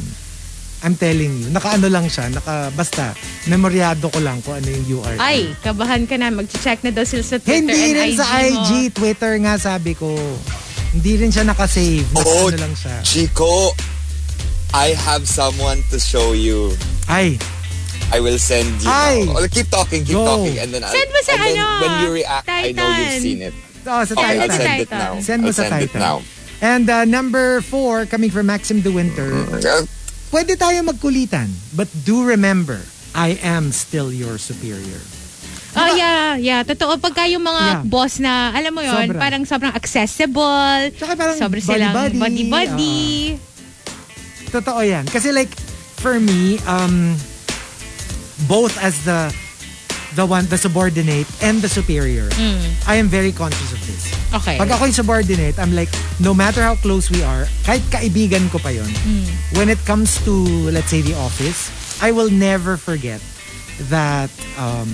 I'm 0.80 0.96
telling 0.96 1.34
you, 1.36 1.48
naka-ano 1.50 1.88
lang 1.88 2.08
siya, 2.08 2.30
naka, 2.30 2.72
basta, 2.72 3.12
memoryado 3.46 4.08
ko 4.08 4.18
lang 4.18 4.40
kung 4.40 4.56
ano 4.56 4.70
yung 4.70 4.86
URL. 4.96 5.20
ay, 5.20 5.52
kabahan 5.60 6.06
ka 6.06 6.16
na. 6.16 6.32
Mag-check 6.32 6.80
na 6.82 6.90
daw 6.90 7.04
sila 7.04 7.20
sa 7.22 7.36
Twitter 7.36 7.68
Hindi 7.68 7.76
and 7.76 7.94
rin 7.94 8.08
IG 8.08 8.16
sa 8.16 8.26
mo. 8.26 8.40
IG, 8.40 8.70
Twitter 8.94 9.34
nga 9.40 9.54
sabi 9.56 9.92
ko. 9.92 10.08
Hindi 10.90 11.12
rin 11.18 11.30
siya 11.30 11.44
nakasave. 11.44 12.08
Naka 12.10 12.24
Oh, 12.24 12.48
ano 12.48 12.58
lang 12.60 12.74
siya. 12.74 12.96
Chico, 13.04 13.76
I 14.72 14.96
have 14.96 15.26
someone 15.26 15.84
to 15.90 15.98
show 15.98 16.32
you. 16.32 16.72
Ay, 17.06 17.36
I 18.10 18.20
will 18.20 18.38
send 18.38 18.82
you. 18.82 18.90
Ay. 18.90 19.24
now. 19.24 19.38
Oh, 19.38 19.48
keep 19.48 19.70
talking, 19.70 20.02
keep 20.02 20.18
Go. 20.18 20.26
talking, 20.26 20.58
and 20.58 20.74
then 20.74 20.82
I'll, 20.82 20.90
Send 20.90 21.10
mo 21.10 21.20
sa 21.22 21.32
and 21.32 21.42
then 21.44 21.58
ano, 21.58 21.80
when 21.80 21.94
you 22.02 22.10
react, 22.12 22.48
I 22.50 22.72
know 22.72 22.88
you've 22.90 23.14
Titan. 23.14 23.22
seen 23.22 23.40
it. 23.44 23.54
oh, 23.86 24.02
sa 24.02 24.14
Okay, 24.14 24.26
Send 24.26 24.42
I'll 24.42 24.50
Titan. 24.50 24.58
send 24.58 24.82
it 24.82 24.90
Titan. 24.90 24.98
now. 24.98 25.14
Send 25.22 25.40
mo 25.42 25.48
I'll 25.48 25.54
sa 25.54 25.64
send 25.64 25.74
it 25.78 25.92
Titan. 25.94 26.02
now. 26.02 26.18
And 26.60 26.86
uh, 26.90 27.06
number 27.06 27.62
four, 27.62 28.04
coming 28.06 28.30
from 28.30 28.48
Maxim 28.48 28.82
De 28.82 28.90
Winter, 28.90 29.30
Uh, 29.32 29.86
pwede 30.30 30.58
tayo 30.58 30.82
magkulitan. 30.84 31.48
But 31.72 31.88
do 32.04 32.26
remember, 32.26 32.82
I 33.14 33.40
am 33.40 33.72
still 33.72 34.12
your 34.12 34.36
superior. 34.38 35.00
Oh, 35.78 35.94
yeah, 35.96 36.34
yeah. 36.36 36.66
Totoo. 36.66 36.98
Pagka 36.98 37.30
yung 37.30 37.46
mga 37.46 37.64
Yeah. 37.64 37.82
boss 37.86 38.18
na, 38.18 38.52
alam 38.52 38.74
mo 38.74 38.82
yon 38.82 39.06
Sobra. 39.06 39.22
parang 39.22 39.44
sobrang 39.46 39.72
accessible. 39.72 40.90
Tsaka 40.98 41.14
parang 41.16 41.38
Sobrang 41.38 41.62
silang 41.62 41.94
buddy-buddy. 41.94 42.50
buddy-buddy. 42.50 43.00
Totoo 44.50 44.82
yan. 44.82 45.06
Kasi 45.06 45.30
like, 45.32 45.54
for 45.96 46.18
me, 46.20 46.58
um, 46.66 47.14
both 48.48 48.78
as 48.80 49.04
the 49.04 49.34
the 50.16 50.26
one, 50.26 50.46
the 50.48 50.58
subordinate 50.58 51.28
and 51.42 51.62
the 51.62 51.70
superior, 51.70 52.30
I 52.88 52.96
am 52.96 53.08
very 53.08 53.32
conscious 53.32 53.72
of 53.74 53.82
this. 53.86 54.10
Okay. 54.34 54.58
Pag 54.58 54.72
ako 54.72 54.90
yung 54.90 54.98
subordinate, 54.98 55.58
I'm 55.60 55.74
like, 55.74 55.90
no 56.20 56.34
matter 56.34 56.62
how 56.62 56.76
close 56.82 57.10
we 57.12 57.22
are, 57.22 57.46
kahit 57.66 57.86
kaibigan 57.94 58.50
ko 58.50 58.58
pa 58.58 58.70
yon, 58.70 58.90
when 59.54 59.70
it 59.70 59.78
comes 59.86 60.18
to, 60.26 60.34
let's 60.74 60.90
say, 60.90 61.02
the 61.02 61.14
office, 61.14 61.70
I 62.02 62.12
will 62.12 62.30
never 62.30 62.78
forget 62.78 63.22
that 63.94 64.30
um, 64.58 64.90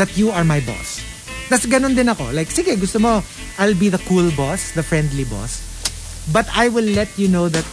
that 0.00 0.16
you 0.16 0.30
are 0.32 0.44
my 0.44 0.60
boss. 0.64 1.04
Tapos 1.46 1.68
ganun 1.70 1.94
din 1.94 2.08
ako. 2.08 2.32
Like, 2.34 2.50
sige, 2.50 2.74
gusto 2.80 2.98
mo, 2.98 3.22
I'll 3.60 3.76
be 3.76 3.88
the 3.88 4.02
cool 4.08 4.30
boss, 4.34 4.72
the 4.72 4.82
friendly 4.82 5.24
boss. 5.28 5.62
But 6.32 6.50
I 6.50 6.68
will 6.68 6.86
let 6.96 7.12
you 7.14 7.28
know 7.28 7.46
that 7.48 7.64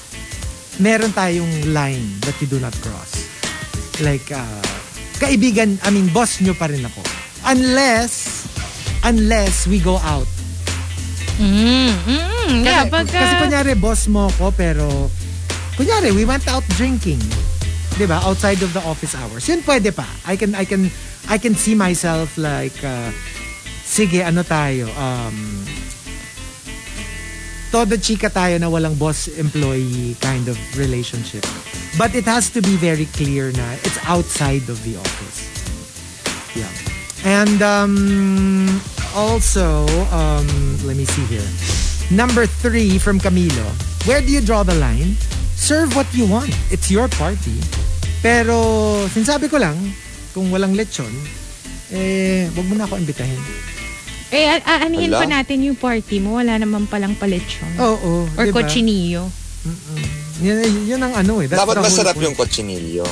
meron 0.78 1.10
tayong 1.16 1.74
line 1.74 2.22
that 2.28 2.38
you 2.38 2.46
do 2.46 2.60
not 2.62 2.76
cross. 2.86 3.26
Like, 3.98 4.30
uh, 4.30 4.62
kaibigan, 5.24 5.80
I 5.88 5.90
mean, 5.90 6.12
boss 6.12 6.44
nyo 6.44 6.52
pa 6.52 6.68
rin 6.68 6.84
ako. 6.84 7.00
Unless, 7.48 8.44
unless 9.08 9.64
we 9.68 9.80
go 9.80 9.96
out. 10.04 10.28
Mm, 11.40 11.96
mm, 11.96 12.52
yeah, 12.62 12.84
Kasi, 12.86 12.92
pagka... 12.92 13.18
kasi 13.18 13.34
kunyari, 13.40 13.74
boss 13.80 14.12
mo 14.12 14.28
ko, 14.36 14.52
pero, 14.52 15.08
kunyari, 15.80 16.12
we 16.12 16.28
went 16.28 16.44
out 16.52 16.64
drinking. 16.76 17.20
'Di 17.94 18.10
ba 18.10 18.26
Outside 18.26 18.58
of 18.66 18.74
the 18.74 18.82
office 18.84 19.14
hours. 19.14 19.46
Yun 19.46 19.62
pwede 19.64 19.94
pa. 19.94 20.06
I 20.26 20.34
can, 20.34 20.58
I 20.58 20.66
can, 20.66 20.90
I 21.30 21.38
can 21.38 21.54
see 21.54 21.78
myself 21.78 22.36
like, 22.42 22.76
uh, 22.82 23.14
sige, 23.86 24.26
ano 24.26 24.42
tayo, 24.42 24.90
um, 24.98 25.62
todo 27.74 27.98
chika 27.98 28.30
tayo 28.30 28.62
na 28.62 28.70
walang 28.70 28.94
boss-employee 29.02 30.14
kind 30.22 30.46
of 30.46 30.54
relationship. 30.78 31.42
But 31.98 32.14
it 32.14 32.22
has 32.30 32.54
to 32.54 32.62
be 32.62 32.78
very 32.78 33.10
clear 33.18 33.50
na 33.50 33.66
it's 33.82 33.98
outside 34.06 34.70
of 34.70 34.78
the 34.86 34.94
office. 35.02 35.50
Yeah. 36.54 36.70
And 37.26 37.58
um, 37.66 38.78
also, 39.18 39.90
um, 40.14 40.46
let 40.86 40.94
me 40.94 41.10
see 41.10 41.26
here. 41.26 41.50
Number 42.14 42.46
three 42.46 43.02
from 43.02 43.18
Camilo. 43.18 43.66
Where 44.06 44.22
do 44.22 44.30
you 44.30 44.46
draw 44.46 44.62
the 44.62 44.78
line? 44.78 45.18
Serve 45.58 45.98
what 45.98 46.06
you 46.14 46.30
want. 46.30 46.54
It's 46.70 46.94
your 46.94 47.10
party. 47.10 47.58
Pero, 48.22 49.10
sinasabi 49.10 49.50
ko 49.50 49.58
lang, 49.58 49.82
kung 50.38 50.54
walang 50.54 50.78
lechon, 50.78 51.10
eh, 51.90 52.54
wag 52.54 52.70
mo 52.70 52.78
na 52.78 52.86
ako 52.86 53.02
imbitahin. 53.02 53.42
Eh, 54.34 54.50
a- 54.50 54.66
a- 54.66 54.82
anihin 54.84 55.14
Wala. 55.14 55.22
pa 55.22 55.26
natin 55.30 55.62
yung 55.62 55.78
party 55.78 56.18
mo. 56.18 56.42
Wala 56.42 56.58
naman 56.58 56.90
palang 56.90 57.14
paletsyon. 57.14 57.70
Oo. 57.78 58.26
Or 58.34 58.46
diba? 58.50 58.66
cochinillo. 58.66 59.30
Yun, 60.42 60.90
yun 60.90 61.00
ang 61.00 61.14
ano 61.14 61.40
eh. 61.40 61.48
That's 61.48 61.62
Dapat 61.62 61.78
masarap 61.80 62.18
point. 62.18 62.26
yung 62.26 62.36
cochinillo. 62.36 63.06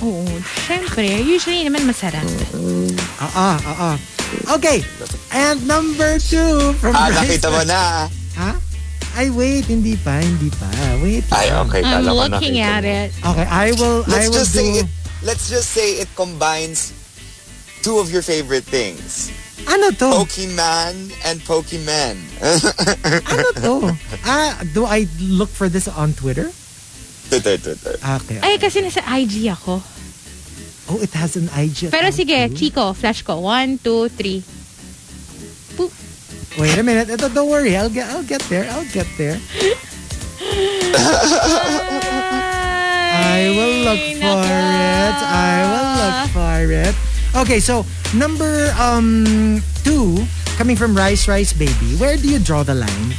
Oo. 0.00 0.24
Siyempre. 0.64 1.20
Usually 1.20 1.62
naman 1.62 1.84
masarap. 1.84 2.24
Ah, 3.20 3.28
ah, 3.28 3.58
ah, 3.60 3.76
ah. 3.92 3.96
Okay. 4.56 4.80
And 5.30 5.60
number 5.68 6.16
two 6.18 6.72
from 6.80 6.96
Ah, 6.96 7.12
nakita 7.12 7.52
mo 7.52 7.60
na. 7.62 8.08
Ha? 8.34 8.50
Ay, 9.14 9.30
wait. 9.30 9.68
Hindi 9.68 9.94
pa. 9.94 10.18
Hindi 10.18 10.48
pa. 10.50 10.66
Wait. 10.98 11.22
Ay, 11.30 11.52
okay. 11.54 11.84
I'm 11.84 12.02
Kala 12.02 12.24
looking 12.26 12.58
at 12.58 12.82
mo. 12.82 12.90
it. 12.90 13.08
Okay, 13.14 13.46
I 13.46 13.70
will, 13.76 14.02
I 14.08 14.10
Let's 14.10 14.26
will 14.26 14.38
just 14.40 14.52
do... 14.56 14.58
say 14.58 14.68
it. 14.80 14.88
Let's 15.22 15.46
just 15.46 15.70
say 15.70 16.00
it 16.00 16.08
combines 16.16 16.90
two 17.80 18.00
of 18.00 18.08
your 18.08 18.24
favorite 18.24 18.64
things. 18.64 19.28
Ano 19.66 19.90
to? 19.94 20.08
Pokemon 20.26 21.14
and 21.24 21.38
Pokemon. 21.46 22.18
Ano 23.30 23.48
to? 23.62 23.74
ah, 24.26 24.58
do 24.74 24.84
I 24.84 25.06
look 25.22 25.48
for 25.48 25.68
this 25.68 25.86
on 25.86 26.12
Twitter? 26.12 26.50
Twitter, 27.30 27.56
Twitter. 27.56 27.94
Okay. 27.98 28.38
Ay, 28.42 28.58
kasi 28.58 28.82
nasa 28.82 29.00
IG 29.06 29.48
ako. 29.48 29.80
Oh, 30.90 30.98
it 31.00 31.14
has 31.16 31.38
an 31.40 31.48
IG. 31.56 31.88
Pero 31.88 32.10
sige, 32.12 32.50
too. 32.50 32.56
Chico, 32.58 32.92
flash 32.92 33.22
ko. 33.22 33.40
One, 33.40 33.78
two, 33.80 34.10
three. 34.12 34.44
Wait 36.58 36.78
a 36.78 36.82
minute. 36.84 37.10
Ito, 37.10 37.28
don't 37.32 37.48
worry. 37.50 37.74
I'll 37.74 37.90
get, 37.90 38.06
I'll 38.10 38.22
get 38.22 38.42
there. 38.46 38.68
I'll 38.70 38.86
get 38.92 39.08
there. 39.18 39.40
I 43.14 43.50
will 43.50 43.76
look 43.82 44.02
for 44.22 44.44
it. 44.44 45.16
I 45.24 45.56
will 45.66 45.90
look 45.98 46.30
for 46.30 46.70
it. 46.70 46.94
Okay, 47.34 47.58
so 47.58 47.82
number 48.14 48.70
um 48.78 49.58
two, 49.82 50.22
coming 50.54 50.78
from 50.78 50.94
Rice 50.94 51.26
Rice 51.26 51.50
Baby, 51.52 51.98
where 51.98 52.14
do 52.14 52.30
you 52.30 52.38
draw 52.38 52.62
the 52.62 52.78
line? 52.78 53.10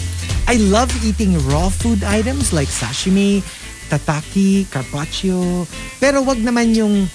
I 0.47 0.55
love 0.71 0.87
eating 1.03 1.35
raw 1.49 1.67
food 1.67 1.99
items 1.99 2.53
like 2.53 2.69
sashimi, 2.69 3.43
tataki, 3.91 4.69
carpaccio. 4.71 5.67
Pero 5.99 6.23
wag 6.23 6.39
naman 6.39 6.71
yung 6.71 7.11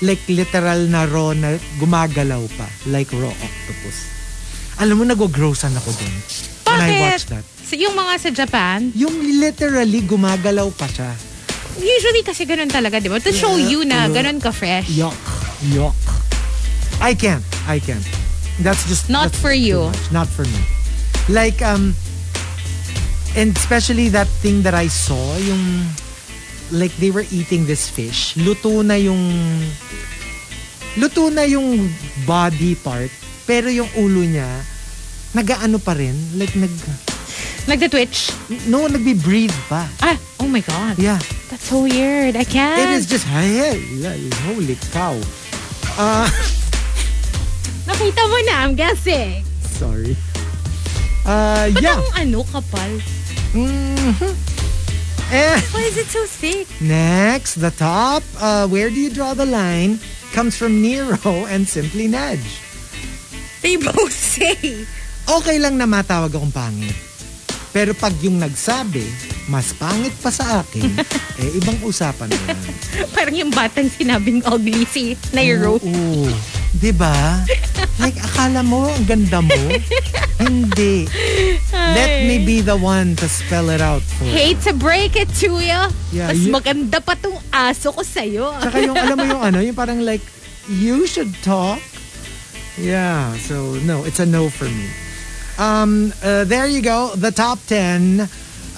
like 0.00 0.22
literal 0.32 0.88
na 0.88 1.04
raw 1.04 1.36
na 1.36 1.60
gumagalaw 1.76 2.40
pa. 2.56 2.64
Like 2.88 3.12
raw 3.12 3.28
octopus. 3.28 4.08
Alam 4.80 4.96
mo, 4.96 5.04
nag-grossan 5.04 5.76
ako 5.76 5.92
dun. 5.92 6.14
When 6.64 6.80
I 6.80 6.88
Bakit? 6.88 7.00
watched 7.04 7.28
that. 7.36 7.44
So, 7.68 7.76
yung 7.76 7.92
mga 7.92 8.12
sa 8.16 8.30
Japan, 8.32 8.96
Yung 8.96 9.12
literally 9.36 10.00
gumagalaw 10.00 10.72
pa 10.72 10.88
siya. 10.88 11.12
usually 11.76 12.24
kasi 12.24 12.48
ganun 12.48 12.72
talaga, 12.72 12.96
di 12.96 13.12
ba? 13.12 13.20
To 13.20 13.28
show 13.28 13.60
you 13.60 13.84
na 13.84 14.08
ganun 14.08 14.40
ka 14.40 14.48
fresh. 14.48 14.88
Yuck. 14.88 15.12
Yuck. 15.68 15.92
I 17.00 17.14
can't. 17.14 17.44
I 17.66 17.78
can't. 17.80 18.04
That's 18.60 18.84
just 18.86 19.08
Not 19.08 19.32
that's 19.32 19.40
for 19.40 19.52
you. 19.52 19.88
much. 19.88 20.12
Not 20.12 20.28
for 20.28 20.44
me. 20.44 20.60
Like 21.28 21.62
um 21.62 21.94
and 23.36 23.56
especially 23.56 24.08
that 24.10 24.28
thing 24.44 24.62
that 24.62 24.74
I 24.74 24.88
saw 24.88 25.36
yung 25.38 25.86
like 26.70 26.92
they 27.00 27.10
were 27.10 27.24
eating 27.32 27.64
this 27.66 27.88
fish. 27.88 28.34
Luto 28.36 28.84
na 28.84 28.94
yung 29.00 29.20
luto 30.98 31.32
na 31.32 31.42
yung 31.48 31.88
body 32.26 32.74
part 32.74 33.10
pero 33.46 33.70
yung 33.70 33.88
ulo 33.96 34.26
niya 34.26 34.48
nagaano 35.32 35.78
pa 35.78 35.94
rin 35.94 36.14
like 36.36 36.52
nag 36.56 36.70
Nagda-twitch. 37.68 38.32
no 38.66 38.88
nagbi-breathe 38.88 39.54
pa. 39.68 39.86
Ah, 40.02 40.16
oh 40.40 40.48
my 40.48 40.64
God. 40.64 40.98
Yeah. 40.98 41.20
That's 41.52 41.68
so 41.70 41.84
weird. 41.84 42.34
I 42.34 42.42
can't. 42.42 42.80
It 42.82 42.90
is 42.96 43.06
just 43.06 43.24
hey, 43.28 43.78
holy 44.48 44.74
cow. 44.90 45.14
Uh 45.96 46.26
Nakita 47.90 48.22
mo 48.22 48.38
na, 48.46 48.54
I'm 48.62 48.74
guessing. 48.78 49.42
sorry. 49.66 50.14
Uh 51.26 51.68
Ba't 51.72 51.82
yeah. 51.82 51.98
ang 51.98 52.10
ano, 52.16 52.40
kapal? 52.46 52.90
Mhm. 53.52 54.32
And 55.30 55.62
Why 55.70 55.84
is 55.86 55.96
it 55.96 56.10
so 56.10 56.22
thick? 56.26 56.66
next, 56.82 57.58
the 57.58 57.70
top, 57.70 58.22
uh, 58.38 58.66
where 58.66 58.90
do 58.90 58.98
you 58.98 59.10
draw 59.10 59.30
the 59.32 59.46
line, 59.46 59.98
comes 60.32 60.54
from 60.58 60.82
Nero 60.82 61.46
and 61.46 61.66
Simply 61.66 62.06
Nudge. 62.06 62.58
They 63.62 63.76
both 63.78 64.10
say. 64.34 64.86
Okay 65.30 65.56
lang 65.62 65.78
na 65.78 65.86
matawag 65.86 66.34
akong 66.34 66.50
pangit. 66.50 66.94
Pero 67.70 67.94
pag 67.94 68.10
yung 68.18 68.42
nagsabi, 68.42 69.06
mas 69.46 69.70
pangit 69.72 70.10
pa 70.18 70.30
sa 70.30 70.62
akin, 70.62 70.90
eh 71.40 71.48
ibang 71.54 71.78
usapan 71.86 72.26
na. 72.26 72.54
Parang 73.14 73.34
yung 73.34 73.54
batang 73.54 73.86
sinabing 73.86 74.42
ugly 74.42 74.82
si 74.86 75.14
Nairo. 75.30 75.78
Oo. 75.78 76.26
Diba? 76.74 77.14
Like, 78.00 78.16
akala 78.16 78.64
mo, 78.64 78.88
ang 78.88 79.04
ganda 79.04 79.44
mo? 79.44 79.60
Hindi. 80.40 81.04
Let 81.68 82.24
me 82.24 82.40
be 82.40 82.64
the 82.64 82.72
one 82.72 83.12
to 83.20 83.28
spell 83.28 83.68
it 83.68 83.84
out 83.84 84.00
for 84.00 84.24
you. 84.24 84.32
Hate 84.32 84.60
to 84.64 84.72
break 84.72 85.20
it 85.20 85.28
to 85.44 85.60
you. 85.60 85.76
Yeah, 86.08 86.32
Mas 86.32 86.40
you- 86.40 86.48
maganda 86.48 86.96
pa 87.04 87.12
tong 87.12 87.36
aso 87.52 87.92
ko 87.92 88.00
sa'yo. 88.00 88.56
Tsaka 88.56 88.80
yung, 88.80 88.96
alam 88.96 89.20
mo 89.20 89.26
yung 89.28 89.42
ano, 89.44 89.58
yung 89.60 89.76
parang 89.76 90.00
like, 90.00 90.24
you 90.72 91.04
should 91.04 91.28
talk. 91.44 91.76
Yeah, 92.80 93.36
so 93.44 93.76
no, 93.84 94.08
it's 94.08 94.16
a 94.16 94.24
no 94.24 94.48
for 94.48 94.64
me. 94.64 94.88
Um, 95.60 96.14
uh, 96.24 96.44
there 96.44 96.66
you 96.66 96.80
go, 96.80 97.14
the 97.14 97.30
top 97.30 97.58
10. 97.66 98.26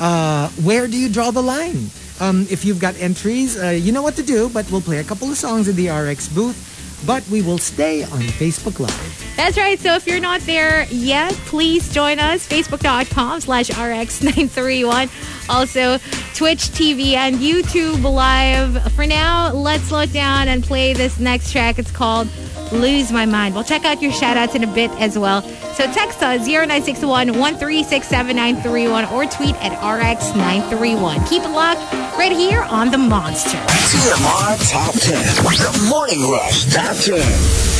Uh, 0.00 0.48
where 0.64 0.88
do 0.88 0.98
you 0.98 1.08
draw 1.08 1.30
the 1.30 1.42
line? 1.42 1.86
Um, 2.20 2.44
if 2.50 2.64
you've 2.64 2.80
got 2.80 3.00
entries, 3.00 3.56
uh, 3.56 3.68
you 3.68 3.92
know 3.92 4.02
what 4.02 4.16
to 4.16 4.22
do, 4.24 4.48
but 4.48 4.68
we'll 4.70 4.80
play 4.80 4.98
a 4.98 5.04
couple 5.04 5.30
of 5.30 5.36
songs 5.36 5.68
in 5.68 5.76
the 5.76 5.88
RX 5.88 6.28
booth. 6.28 6.70
But 7.06 7.26
we 7.28 7.42
will 7.42 7.58
stay 7.58 8.02
on 8.04 8.20
Facebook 8.38 8.78
Live. 8.78 9.34
That's 9.36 9.56
right. 9.56 9.78
So 9.78 9.94
if 9.94 10.06
you're 10.06 10.20
not 10.20 10.40
there 10.42 10.86
yet, 10.90 11.32
please 11.46 11.92
join 11.92 12.20
us. 12.20 12.46
Facebook.com 12.48 13.40
slash 13.40 13.70
RX931. 13.70 15.10
Also, 15.48 15.98
Twitch 16.34 16.70
TV 16.70 17.14
and 17.14 17.36
YouTube 17.36 18.04
Live. 18.04 18.92
For 18.92 19.04
now, 19.04 19.52
let's 19.52 19.84
slow 19.84 20.06
down 20.06 20.46
and 20.46 20.62
play 20.62 20.94
this 20.94 21.18
next 21.18 21.50
track. 21.50 21.80
It's 21.80 21.90
called 21.90 22.28
Lose 22.72 23.12
My 23.12 23.26
Mind. 23.26 23.54
We'll 23.54 23.64
check 23.64 23.84
out 23.84 24.02
your 24.02 24.12
shout 24.12 24.36
outs 24.36 24.54
in 24.54 24.64
a 24.64 24.66
bit 24.66 24.90
as 24.92 25.18
well. 25.18 25.42
So 25.74 25.84
text 25.92 26.22
us 26.22 26.46
0961 26.46 27.28
1367931 27.28 29.12
or 29.12 29.26
tweet 29.26 29.54
at 29.56 29.72
RX931. 29.78 31.28
Keep 31.28 31.42
it 31.42 31.50
locked 31.50 31.80
right 32.18 32.32
here 32.32 32.62
on 32.62 32.90
The 32.90 32.98
Monster. 32.98 33.58
TMR 33.58 34.70
Top 34.70 34.94
10. 34.94 35.12
The 35.44 35.88
Morning 35.88 36.30
Rush 36.30 36.72
Top 36.72 36.96
10. 36.96 37.71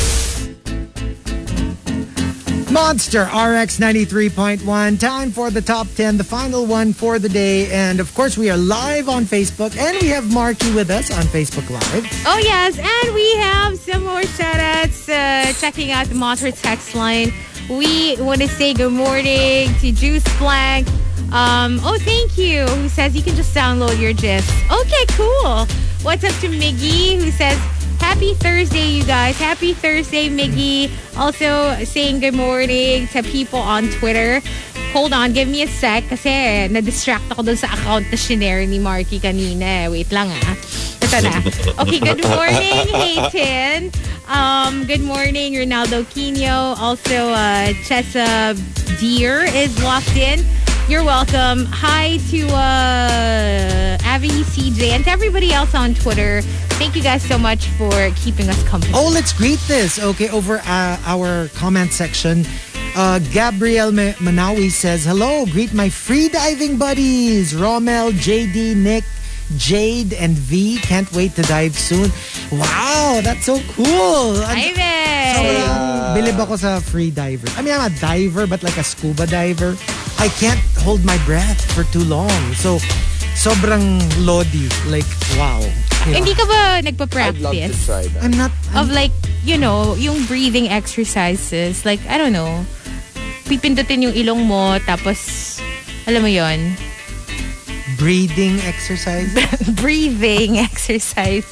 Monster 2.73 3.25
RX 3.25 3.77
93.1. 3.77 4.99
Time 4.99 5.31
for 5.31 5.51
the 5.51 5.61
top 5.61 5.85
10, 5.95 6.17
the 6.17 6.23
final 6.23 6.65
one 6.65 6.91
for 6.91 7.19
the 7.19 7.29
day. 7.29 7.71
And 7.71 7.99
of 7.99 8.11
course, 8.15 8.35
we 8.35 8.49
are 8.49 8.57
live 8.57 9.07
on 9.07 9.25
Facebook 9.25 9.77
and 9.77 9.95
we 10.01 10.07
have 10.07 10.33
Marky 10.33 10.73
with 10.73 10.89
us 10.89 11.15
on 11.15 11.23
Facebook 11.25 11.69
Live. 11.69 12.23
Oh, 12.25 12.39
yes. 12.41 12.79
And 12.79 13.13
we 13.13 13.35
have 13.35 13.77
some 13.77 14.03
more 14.03 14.23
shout 14.23 14.59
outs 14.59 15.07
uh, 15.07 15.53
checking 15.59 15.91
out 15.91 16.07
the 16.07 16.15
Monster 16.15 16.51
text 16.51 16.95
line. 16.95 17.31
We 17.69 18.19
want 18.19 18.41
to 18.41 18.47
say 18.47 18.73
good 18.73 18.91
morning 18.91 19.71
to 19.75 19.91
Juice 19.91 20.25
Blank. 20.39 20.87
Um, 21.31 21.79
oh, 21.83 21.99
thank 21.99 22.39
you. 22.39 22.65
Who 22.65 22.89
says 22.89 23.15
you 23.15 23.21
can 23.21 23.35
just 23.35 23.53
download 23.53 24.01
your 24.01 24.13
GIFs. 24.13 24.51
Okay, 24.71 25.05
cool. 25.09 25.67
What's 26.01 26.23
up 26.23 26.33
to 26.41 26.47
Miggy, 26.49 27.21
who 27.21 27.29
says, 27.29 27.59
Happy 28.03 28.35
Thursday, 28.35 28.99
you 28.99 29.03
guys. 29.07 29.39
Happy 29.39 29.71
Thursday, 29.73 30.27
Miggy. 30.27 30.91
Also 31.15 31.79
saying 31.87 32.19
good 32.19 32.35
morning 32.35 33.07
to 33.15 33.23
people 33.23 33.59
on 33.59 33.87
Twitter. 33.95 34.43
Hold 34.91 35.13
on, 35.13 35.31
give 35.31 35.47
me 35.47 35.63
a 35.63 35.67
sec 35.71 36.03
kasi 36.11 36.67
na-distract 36.67 37.23
ako 37.31 37.47
dun 37.47 37.55
sa 37.55 37.71
account 37.71 38.03
na 38.11 38.17
shinare 38.19 38.67
ni 38.67 38.77
Marky 38.77 39.23
kanina. 39.23 39.87
Wait 39.87 40.11
lang 40.11 40.29
ah. 40.29 40.53
Ito 40.99 41.17
na. 41.23 41.33
Okay, 41.79 41.99
good 42.03 42.21
morning, 42.27 42.91
Hayden. 42.91 43.89
Um, 44.27 44.83
good 44.83 45.01
morning, 45.01 45.55
Ronaldo 45.55 46.03
Quino. 46.11 46.75
Also, 46.75 47.31
uh, 47.31 47.71
Chessa 47.87 48.53
Deer 48.99 49.47
is 49.47 49.71
locked 49.79 50.19
in. 50.19 50.43
You're 50.91 51.07
welcome. 51.07 51.63
Hi 51.71 52.19
to 52.29 52.41
uh, 52.51 53.97
Avi 54.13 54.29
CJ 54.29 54.93
and 54.93 55.03
to 55.05 55.09
everybody 55.09 55.51
else 55.51 55.73
on 55.73 55.95
Twitter. 55.95 56.43
Thank 56.77 56.95
you 56.95 57.01
guys 57.01 57.23
so 57.23 57.35
much 57.35 57.65
for 57.81 58.11
keeping 58.15 58.47
us 58.47 58.61
company. 58.69 58.93
Oh, 58.93 59.09
let's 59.11 59.33
greet 59.33 59.57
this. 59.65 59.97
Okay, 59.97 60.29
over 60.29 60.59
uh, 60.59 61.01
our 61.09 61.47
comment 61.57 61.91
section. 61.91 62.45
Uh, 62.95 63.17
Gabriel 63.33 63.91
Manawi 63.91 64.69
says, 64.69 65.03
Hello, 65.03 65.47
greet 65.47 65.73
my 65.73 65.89
free 65.89 66.29
diving 66.29 66.77
buddies, 66.77 67.55
Rommel, 67.55 68.11
JD, 68.11 68.75
Nick, 68.75 69.03
Jade, 69.57 70.13
and 70.13 70.37
V. 70.37 70.77
Can't 70.77 71.11
wait 71.13 71.33
to 71.33 71.41
dive 71.41 71.73
soon. 71.73 72.11
Wow, 72.51 73.19
that's 73.23 73.45
so 73.45 73.57
cool. 73.73 74.37
Ivan! 74.45 75.33
Sobrang 75.33 76.13
bilib 76.13 76.37
ako 76.37 76.55
sa 76.55 76.77
free 76.79 77.09
diver. 77.09 77.49
I 77.57 77.65
mean, 77.65 77.73
I'm 77.73 77.89
a 77.89 77.95
diver, 77.97 78.45
but 78.45 78.61
like 78.61 78.77
a 78.77 78.85
scuba 78.85 79.25
diver. 79.25 79.73
I 80.21 80.29
can't 80.37 80.61
hold 80.85 81.01
my 81.03 81.17
breath 81.25 81.65
for 81.73 81.81
too 81.89 82.05
long. 82.05 82.29
So, 82.53 82.77
sobrang 83.43 83.99
lodi. 84.23 84.71
Like, 84.87 85.07
wow. 85.35 85.59
You 86.07 86.15
know, 86.15 86.17
Hindi 86.23 86.31
ka 86.31 86.47
ba 86.47 86.79
I'd 86.79 86.87
love 86.87 86.95
to 86.95 87.07
nagpa-practice? 87.07 87.85
try 87.85 88.07
that. 88.07 88.23
I'm 88.23 88.31
not... 88.31 88.51
Of 88.71 88.87
like, 88.87 89.11
you 89.43 89.59
know, 89.59 89.99
yung 89.99 90.23
breathing 90.31 90.71
exercises. 90.71 91.83
Like, 91.83 91.99
I 92.07 92.15
don't 92.15 92.31
know. 92.31 92.63
Pipindutin 93.43 93.99
yung 93.99 94.15
ilong 94.15 94.47
mo, 94.47 94.79
tapos, 94.87 95.59
alam 96.07 96.23
mo 96.23 96.31
yon 96.31 96.79
breathing 97.99 98.59
exercise. 98.63 99.31
breathing 99.83 100.57
exercise. 100.59 101.47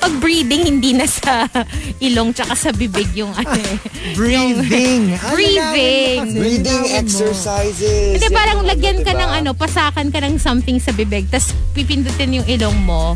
Pag 0.00 0.12
breathing, 0.18 0.64
hindi 0.64 0.96
na 0.96 1.04
sa 1.04 1.44
ilong 2.06 2.32
tsaka 2.32 2.56
sa 2.56 2.70
bibig 2.72 3.12
yung 3.12 3.30
ano 3.36 3.60
eh. 3.60 3.76
breathing. 4.18 5.14
Mo 5.14 5.36
Breathing. 5.36 6.40
Breathing 6.40 6.84
exercises. 6.96 8.16
Hindi, 8.16 8.28
parang 8.32 8.64
yung 8.64 8.68
lagyan 8.68 8.98
ka 9.04 9.12
diba? 9.12 9.22
ng 9.28 9.30
ano, 9.44 9.50
pasakan 9.52 10.08
ka 10.08 10.24
ng 10.24 10.40
something 10.40 10.80
sa 10.80 10.96
bibig, 10.96 11.28
tapos 11.28 11.52
pipindutin 11.76 12.40
yung 12.40 12.46
ilong 12.48 12.76
mo 12.82 13.14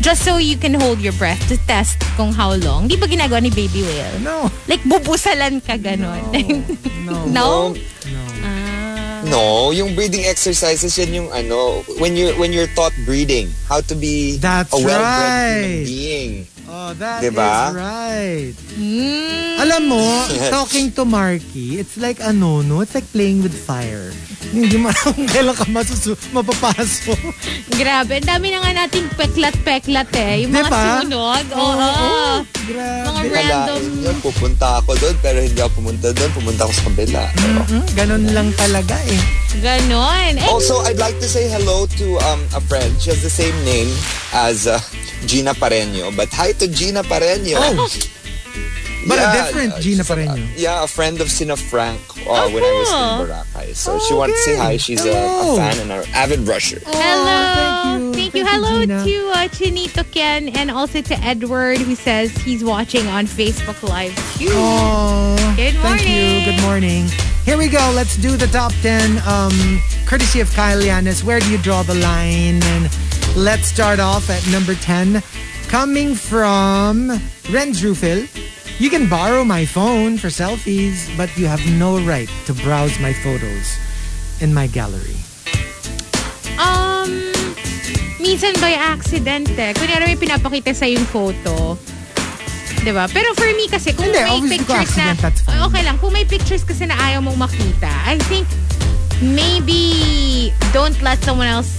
just 0.00 0.24
so 0.24 0.40
you 0.40 0.56
can 0.56 0.72
hold 0.72 0.96
your 1.00 1.12
breath 1.20 1.40
to 1.48 1.60
test 1.68 2.00
kung 2.16 2.32
how 2.32 2.56
long. 2.56 2.88
Di 2.88 2.96
ba 2.96 3.04
ginagawa 3.04 3.44
ni 3.44 3.52
Baby 3.52 3.84
Whale? 3.84 4.16
No. 4.24 4.48
Like, 4.64 4.80
bubusalan 4.88 5.60
ka 5.60 5.76
ganon. 5.76 6.24
No. 7.10 7.26
no? 7.26 7.50
No. 8.06 8.20
Ah. 8.22 8.29
No, 9.30 9.70
yung 9.70 9.94
breathing 9.94 10.26
exercises 10.26 10.98
yan 10.98 11.14
yung 11.14 11.30
ano, 11.30 11.86
when 12.02 12.18
you're 12.18 12.34
when 12.34 12.50
you're 12.50 12.66
taught 12.74 12.90
breathing, 13.06 13.46
how 13.70 13.78
to 13.86 13.94
be 13.94 14.34
That's 14.42 14.74
a 14.74 14.82
well-bred 14.82 14.98
right. 14.98 15.54
human 15.54 15.84
being. 15.86 16.32
Oh, 16.70 16.94
that 17.02 17.18
is 17.18 17.34
Diba? 17.34 17.74
right. 17.74 18.54
Mm. 18.78 19.58
Alam 19.58 19.82
mo, 19.90 20.02
talking 20.54 20.94
to 20.94 21.02
Marky, 21.02 21.82
it's 21.82 21.98
like 21.98 22.22
ano, 22.22 22.62
no? 22.62 22.78
It's 22.80 22.94
like 22.94 23.10
playing 23.10 23.42
with 23.42 23.50
fire. 23.52 24.14
Hindi 24.50 24.78
mo 24.78 24.90
alam 24.90 25.14
kung 25.14 25.26
kailan 25.26 25.54
ka 25.54 25.66
masusu 25.66 26.14
mapapasok. 26.30 27.18
Grabe, 27.74 28.18
ang 28.18 28.28
dami 28.28 28.50
na 28.50 28.62
nga 28.62 28.86
nating 28.86 29.10
peklat-peklat 29.14 30.10
eh. 30.14 30.46
Yung 30.46 30.54
mga 30.54 30.70
Diba? 30.70 30.82
sunog. 31.02 31.44
Oo. 31.54 31.74
Oo. 31.74 32.22
Grabe. 32.66 33.02
Mga 33.04 33.20
random. 33.28 33.80
Nyo, 34.00 34.10
pupunta 34.22 34.66
ako 34.78 34.90
doon, 34.96 35.16
pero 35.18 35.38
hindi 35.38 35.58
ako 35.58 35.72
pumunta 35.76 36.08
doon. 36.10 36.30
Pumunta 36.32 36.60
ako 36.64 36.72
sa 36.72 36.84
kabila. 36.86 37.22
Mm, 37.34 37.84
ganun 37.94 38.24
lang 38.30 38.48
talaga 38.54 38.94
eh. 39.10 39.22
Ganon. 39.58 40.38
Eh, 40.38 40.46
Also, 40.46 40.78
I'd 40.86 40.98
like 40.98 41.18
to 41.18 41.26
say 41.26 41.50
hello 41.50 41.86
to 41.98 42.06
um, 42.24 42.40
a 42.54 42.62
friend. 42.62 42.94
She 42.98 43.10
has 43.10 43.20
the 43.20 43.30
same 43.30 43.54
name 43.62 43.90
as 44.32 44.66
uh, 44.66 44.78
Gina 45.26 45.52
Pareño. 45.52 46.10
But 46.10 46.30
hi 46.30 46.54
to 46.60 46.68
Gina 46.68 47.02
Pareño. 47.02 47.56
Oh. 47.56 47.88
But 49.08 49.18
a 49.18 49.32
different 49.32 49.72
uh, 49.72 49.80
Gina 49.80 50.04
she's 50.04 50.10
a- 50.10 50.60
yeah, 50.60 50.84
a 50.84 50.86
friend 50.86 51.22
of 51.22 51.30
Sina 51.30 51.56
Frank 51.56 51.98
uh, 52.18 52.24
Oh, 52.28 52.52
when 52.54 52.62
I 52.62 52.72
was 52.78 52.90
in 52.90 53.26
Boracay. 53.34 53.74
So 53.74 53.98
she 53.98 54.12
wants 54.12 54.36
to 54.36 54.42
say 54.50 54.56
hi. 54.58 54.76
She's 54.76 55.02
a, 55.06 55.08
a 55.10 55.56
fan 55.56 55.78
and 55.80 55.90
an 55.90 56.04
avid 56.12 56.40
rusher. 56.40 56.80
Hello. 56.84 57.24
thank 57.24 58.02
you. 58.02 58.12
Thank. 58.12 58.32
Thank 58.32 58.34
you, 58.34 58.44
Hello 58.46 58.80
Gina. 58.80 59.02
to 59.04 59.28
uh, 59.30 59.48
Chinito 59.48 60.04
Ken 60.12 60.50
and 60.50 60.70
also 60.70 61.00
to 61.00 61.14
Edward 61.24 61.78
who 61.78 61.94
says 61.94 62.30
he's 62.42 62.62
watching 62.62 63.06
on 63.06 63.24
Facebook 63.24 63.82
Live 63.88 64.14
too. 64.36 64.48
Oh, 64.50 65.34
Good 65.56 65.72
Thank 65.76 66.06
you. 66.06 66.14
morning. 66.14 66.44
Good 66.44 66.62
morning. 66.62 67.04
Here 67.46 67.56
we 67.56 67.68
go. 67.68 67.90
Let's 67.94 68.18
do 68.18 68.36
the 68.36 68.48
top 68.48 68.72
10. 68.82 69.16
Um, 69.26 69.80
courtesy 70.06 70.40
of 70.40 70.52
Kyle 70.52 70.78
Yanis. 70.78 71.24
Where 71.24 71.40
do 71.40 71.50
you 71.50 71.56
draw 71.58 71.82
the 71.82 71.94
line? 71.94 72.62
And 72.62 72.90
let's 73.34 73.66
start 73.68 73.98
off 73.98 74.28
at 74.28 74.46
number 74.52 74.74
10. 74.74 75.22
Coming 75.70 76.18
from 76.18 77.14
Renz 77.54 77.78
Rufil. 77.78 78.26
You 78.82 78.90
can 78.90 79.08
borrow 79.08 79.44
my 79.44 79.62
phone 79.62 80.18
for 80.18 80.26
selfies, 80.26 81.06
but 81.16 81.30
you 81.38 81.46
have 81.46 81.62
no 81.78 82.02
right 82.02 82.26
to 82.50 82.52
browse 82.66 82.98
my 82.98 83.14
photos 83.14 83.78
in 84.42 84.50
my 84.50 84.66
gallery. 84.66 85.14
Um, 86.58 87.30
minsan 88.18 88.58
by 88.58 88.74
accident 88.74 89.54
eh. 89.54 89.70
Kunyari 89.78 90.10
may 90.10 90.18
pinapakita 90.18 90.74
sa 90.74 90.90
yung 90.90 91.06
photo. 91.06 91.78
'Di 92.82 92.90
ba? 92.90 93.06
Pero 93.06 93.30
for 93.38 93.46
me 93.54 93.70
kasi 93.70 93.94
kung 93.94 94.10
Hindi, 94.10 94.50
may 94.50 94.58
pictures 94.58 94.98
na 94.98 95.14
okay 95.70 95.86
lang, 95.86 96.02
kung 96.02 96.10
may 96.10 96.26
pictures 96.26 96.66
kasi 96.66 96.90
na 96.90 96.98
ayaw 96.98 97.22
mong 97.22 97.46
makita, 97.46 97.94
I 98.10 98.18
think 98.26 98.50
maybe 99.22 100.50
don't 100.74 100.98
let 100.98 101.22
someone 101.22 101.46
else 101.46 101.78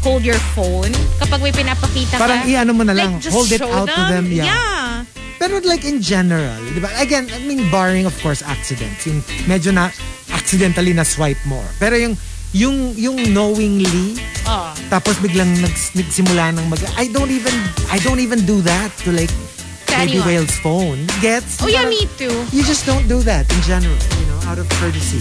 hold 0.00 0.24
your 0.24 0.38
phone 0.56 0.92
kapag 1.20 1.40
may 1.40 1.52
pinapakita 1.52 2.16
Parang 2.16 2.40
ka. 2.42 2.48
i-ano 2.48 2.72
mo 2.72 2.82
na 2.82 2.96
lang, 2.96 3.20
Like, 3.20 3.28
hold 3.28 3.52
it 3.52 3.60
out 3.60 3.88
to 3.88 4.02
them, 4.08 4.26
yeah. 4.32 4.44
yeah. 4.48 5.04
Pero 5.40 5.56
like 5.64 5.88
in 5.88 6.04
general, 6.04 6.56
di 6.72 6.80
ba? 6.80 6.92
Again, 7.00 7.28
I 7.32 7.40
mean, 7.40 7.64
barring 7.72 8.04
of 8.04 8.12
course 8.20 8.44
accidents. 8.44 9.08
Yung 9.08 9.24
medyo 9.48 9.72
na 9.72 9.88
accidentally 10.32 10.92
na 10.92 11.00
swipe 11.02 11.40
more. 11.48 11.64
Pero 11.80 11.96
yung 11.96 12.14
yung 12.52 12.92
yung 12.96 13.16
knowingly 13.32 14.20
Oh. 14.48 14.72
tapos 14.88 15.20
biglang 15.20 15.52
nags, 15.60 15.92
nagsimula 15.94 16.50
ng 16.56 16.64
mag 16.68 16.80
I 16.96 17.08
don't 17.12 17.30
even 17.30 17.52
I 17.92 18.00
don't 18.00 18.18
even 18.20 18.42
do 18.44 18.60
that 18.64 18.88
to 19.04 19.12
like 19.12 19.30
To 19.90 19.96
Baby. 20.06 20.22
Whale's 20.22 20.54
phone. 20.60 21.02
Gets? 21.20 21.58
Oh 21.60 21.66
yeah, 21.66 21.82
Parang 21.82 21.92
me 21.92 22.06
too. 22.14 22.30
You 22.54 22.62
just 22.62 22.86
don't 22.86 23.04
do 23.06 23.20
that 23.26 23.42
in 23.50 23.60
general, 23.66 23.96
you 24.16 24.26
know, 24.30 24.38
out 24.46 24.56
of 24.56 24.64
courtesy. 24.78 25.18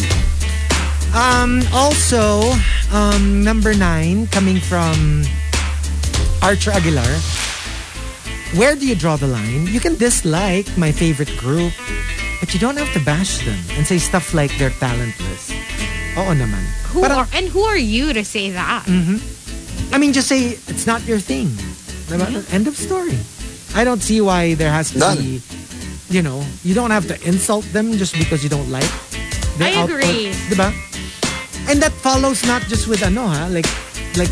Um, 1.09 1.65
also, 1.73 2.45
um, 2.91 3.43
number 3.43 3.73
nine, 3.73 4.27
coming 4.27 4.59
from 4.59 5.23
Archer 6.41 6.71
Aguilar. 6.71 7.07
Where 8.57 8.75
do 8.75 8.87
you 8.87 8.95
draw 8.95 9.15
the 9.15 9.27
line? 9.27 9.67
You 9.67 9.79
can 9.79 9.95
dislike 9.95 10.65
my 10.77 10.91
favorite 10.91 11.29
group, 11.37 11.73
but 12.39 12.53
you 12.53 12.59
don't 12.59 12.77
have 12.77 12.91
to 12.93 12.99
bash 13.05 13.45
them 13.45 13.59
and 13.77 13.85
say 13.85 13.99
stuff 13.99 14.33
like 14.33 14.49
they're 14.57 14.73
talentless. 14.81 15.51
Oo 16.17 16.33
naman. 16.33 16.63
Who 16.89 17.01
Parang- 17.05 17.17
are, 17.19 17.27
and 17.37 17.45
who 17.47 17.61
are 17.61 17.77
you 17.77 18.11
to 18.13 18.25
say 18.25 18.49
that? 18.51 18.89
I 19.93 19.97
mean, 19.97 20.13
just 20.13 20.27
say 20.27 20.57
it's 20.65 20.87
not 20.89 21.05
your 21.05 21.19
thing. 21.21 21.53
Diba? 22.09 22.25
End 22.51 22.65
of 22.65 22.73
story. 22.75 23.13
I 23.77 23.83
don't 23.85 24.01
see 24.01 24.17
why 24.19 24.55
there 24.57 24.73
has 24.73 24.89
to 24.97 24.99
Done. 24.99 25.17
be, 25.21 25.41
you 26.09 26.25
know, 26.25 26.41
you 26.65 26.73
don't 26.73 26.89
have 26.89 27.05
to 27.13 27.15
insult 27.21 27.65
them 27.69 27.93
just 28.01 28.17
because 28.17 28.41
you 28.41 28.49
don't 28.49 28.73
like 28.73 28.89
their 29.61 29.69
I 29.69 29.85
output. 29.85 30.01
agree. 30.01 30.33
Diba? 30.49 30.73
And 31.67 31.81
that 31.81 31.91
follows 31.91 32.45
not 32.45 32.63
just 32.69 32.87
with 32.87 33.03
ano 33.03 33.27
ha, 33.27 33.49
like, 33.51 33.67
like 34.15 34.31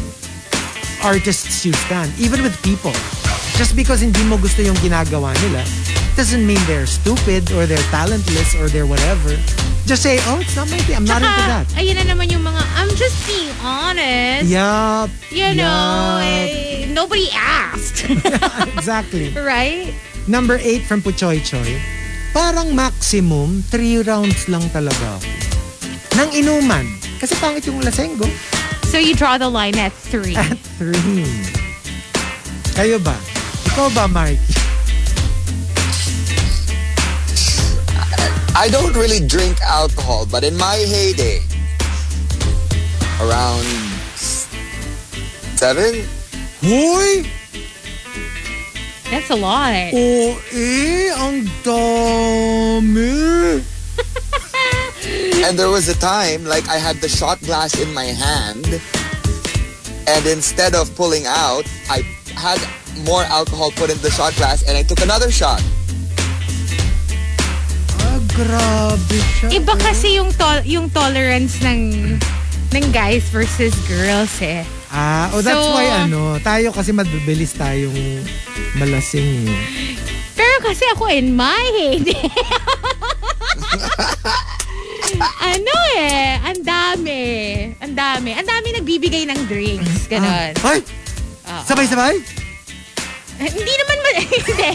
artists 1.04 1.66
you 1.66 1.74
stand, 1.74 2.14
even 2.20 2.42
with 2.42 2.56
people. 2.64 2.94
Just 3.58 3.76
because 3.76 4.02
hindi 4.02 4.24
mo 4.24 4.38
gusto 4.38 4.62
yung 4.62 4.78
ginagawa 4.80 5.34
nila, 5.42 5.66
doesn't 6.18 6.46
mean 6.46 6.58
they're 6.66 6.90
stupid 6.90 7.52
or 7.54 7.66
they're 7.66 7.88
talentless 7.94 8.56
or 8.58 8.70
they're 8.70 8.86
whatever. 8.86 9.38
Just 9.86 10.04
say, 10.04 10.20
oh, 10.28 10.42
it's 10.42 10.56
not 10.56 10.70
my 10.70 10.78
thing. 10.84 10.98
I'm 10.98 11.06
not 11.06 11.22
into 11.24 11.32
that. 11.48 11.64
Tsaka, 11.72 11.80
ayun 11.80 11.96
na 11.96 12.06
naman 12.12 12.28
yung 12.28 12.44
mga, 12.44 12.60
I'm 12.76 12.92
just 13.00 13.16
being 13.24 13.48
honest. 13.64 14.52
Yup. 14.52 15.08
You 15.32 15.56
know, 15.56 16.20
yup. 16.20 16.28
eh, 16.28 16.90
nobody 16.92 17.32
asked. 17.32 18.04
exactly. 18.76 19.32
right? 19.40 19.94
Number 20.28 20.60
8 20.60 20.84
from 20.84 21.00
Puchoy 21.00 21.40
Choy. 21.40 21.80
Parang 22.36 22.76
maximum, 22.76 23.64
3 23.72 24.04
rounds 24.04 24.52
lang 24.52 24.66
talaga 24.76 25.22
ako. 25.22 25.30
Nang 26.20 26.30
inuman. 26.36 26.97
Kasi 27.18 27.34
pangit 27.42 27.66
yung 27.66 27.82
lasenggo. 27.82 28.26
So 28.88 28.98
you 28.98 29.16
draw 29.16 29.38
the 29.38 29.50
line 29.50 29.78
at 29.78 29.92
three. 29.92 30.38
At 30.38 30.58
3. 30.80 30.94
Kayo 32.78 33.02
ba? 33.02 33.18
Ikaw 33.74 33.90
ba, 33.94 34.06
Mark? 34.08 34.38
I 38.58 38.70
don't 38.74 38.96
really 38.98 39.22
drink 39.22 39.62
alcohol, 39.62 40.26
but 40.26 40.42
in 40.42 40.58
my 40.58 40.82
heyday, 40.82 41.46
around 43.22 43.66
seven, 45.54 46.02
Hoy! 46.62 47.24
That's 49.12 49.30
a 49.30 49.36
lot. 49.38 49.94
O 49.94 50.36
eh, 50.52 51.14
ang 51.14 51.46
dami! 51.62 53.14
And 55.46 55.58
there 55.58 55.70
was 55.70 55.88
a 55.88 55.98
time 55.98 56.44
like 56.46 56.68
I 56.68 56.78
had 56.78 56.98
the 56.98 57.10
shot 57.10 57.40
glass 57.42 57.80
in 57.80 57.94
my 57.94 58.06
hand, 58.06 58.82
and 60.08 60.24
instead 60.26 60.76
of 60.76 60.94
pulling 60.96 61.26
out, 61.26 61.66
I 61.90 62.04
had 62.36 62.60
more 63.06 63.24
alcohol 63.30 63.72
put 63.76 63.90
in 63.90 63.98
the 64.02 64.10
shot 64.12 64.36
glass, 64.36 64.64
and 64.68 64.78
I 64.78 64.84
took 64.84 65.02
another 65.02 65.32
shot. 65.32 65.62
Ah, 68.02 68.20
grabe 68.34 69.18
siya. 69.40 69.48
Iba 69.54 69.74
kasi 69.78 70.18
yung 70.18 70.32
tol 70.34 70.62
yung 70.66 70.90
tolerance 70.90 71.62
ng 71.62 72.18
ng 72.74 72.86
guys 72.92 73.24
versus 73.32 73.74
girls 73.88 74.34
eh. 74.44 74.66
Ah, 74.88 75.28
oh, 75.36 75.44
that's 75.44 75.56
So- 75.60 75.76
why 75.76 75.88
ano, 76.08 76.40
tayo 76.40 76.72
kasi 76.72 76.96
mabilis 76.96 77.52
tayong 77.56 78.24
malasing 78.80 79.52
eh. 79.52 79.60
Pero 80.38 80.54
kasi 80.64 80.86
ako 80.94 81.10
in 81.12 81.34
my 81.34 81.66
heyday, 85.18 85.92
eh. 85.98 86.34
Ang 86.44 86.60
dami. 86.62 87.22
Ang 87.80 87.94
dami. 87.94 88.30
Ang 88.34 88.46
dami 88.46 88.68
nagbibigay 88.74 89.24
ng 89.26 89.40
drinks. 89.46 90.08
Ganon. 90.08 90.54
Ah, 90.58 90.70
Ay! 90.70 90.80
Sabay-sabay? 91.64 92.16
Eh, 93.38 93.50
Hindi 93.50 93.74
naman 93.78 93.96
ma- 93.96 94.16
Hindi. 94.26 94.70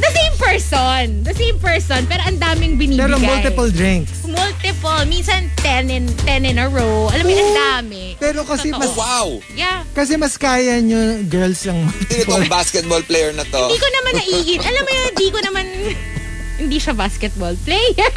The 0.00 0.10
same 0.10 0.34
person. 0.34 1.04
The 1.22 1.36
same 1.36 1.58
person. 1.58 2.00
Pero 2.08 2.24
ang 2.24 2.40
daming 2.40 2.74
binibigay. 2.74 3.04
Pero 3.04 3.20
multiple 3.20 3.70
drinks. 3.70 4.24
Multiple. 4.24 5.04
Minsan 5.06 5.52
10 5.60 5.92
in, 5.92 6.04
10 6.24 6.48
in 6.48 6.56
a 6.56 6.66
row. 6.66 7.12
Alam 7.12 7.22
mo, 7.22 7.30
yun, 7.30 7.44
ang 7.44 7.54
dami. 7.84 8.16
Pero 8.16 8.42
kasi 8.42 8.72
Totoo. 8.72 8.80
mas, 8.80 8.92
Wow! 8.96 9.28
Yeah. 9.52 9.84
kasi 9.92 10.16
mas 10.16 10.34
kaya 10.34 10.80
nyo 10.80 11.20
girls 11.28 11.62
ang 11.64 11.86
Sino 12.08 12.24
tong 12.34 12.48
basketball 12.48 13.04
player 13.04 13.30
na 13.30 13.44
to? 13.44 13.62
Hindi 13.62 13.78
ko 13.78 13.88
naman 13.92 14.12
naiin. 14.16 14.58
Alam 14.58 14.82
mo 14.82 14.90
yun, 14.90 15.06
hindi 15.12 15.28
ko 15.28 15.38
naman... 15.42 15.64
Hindi 16.56 16.76
siya 16.76 16.92
basketball 16.92 17.54
player. 17.58 18.10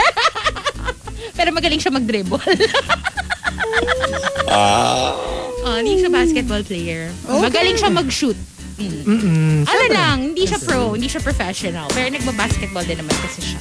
Pero 1.37 1.51
magaling 1.51 1.79
siya 1.79 1.91
mag-dribble. 1.91 2.39
Ah. 4.47 5.11
oh, 5.61 5.75
hindi 5.75 5.97
siya 5.97 6.09
basketball 6.09 6.61
player. 6.61 7.11
Magaling 7.25 7.75
siya 7.75 7.89
mag-shoot. 7.89 8.37
Mm-mm. 8.75 9.63
Ano 9.63 9.83
lang, 9.87 10.17
hindi 10.31 10.43
siya 10.43 10.59
pro, 10.59 10.93
hindi 10.93 11.07
siya 11.07 11.19
professional. 11.19 11.87
Pero 11.89 12.11
nagba-basketball 12.11 12.83
din 12.83 12.99
naman 12.99 13.15
kasi 13.21 13.39
siya. 13.45 13.59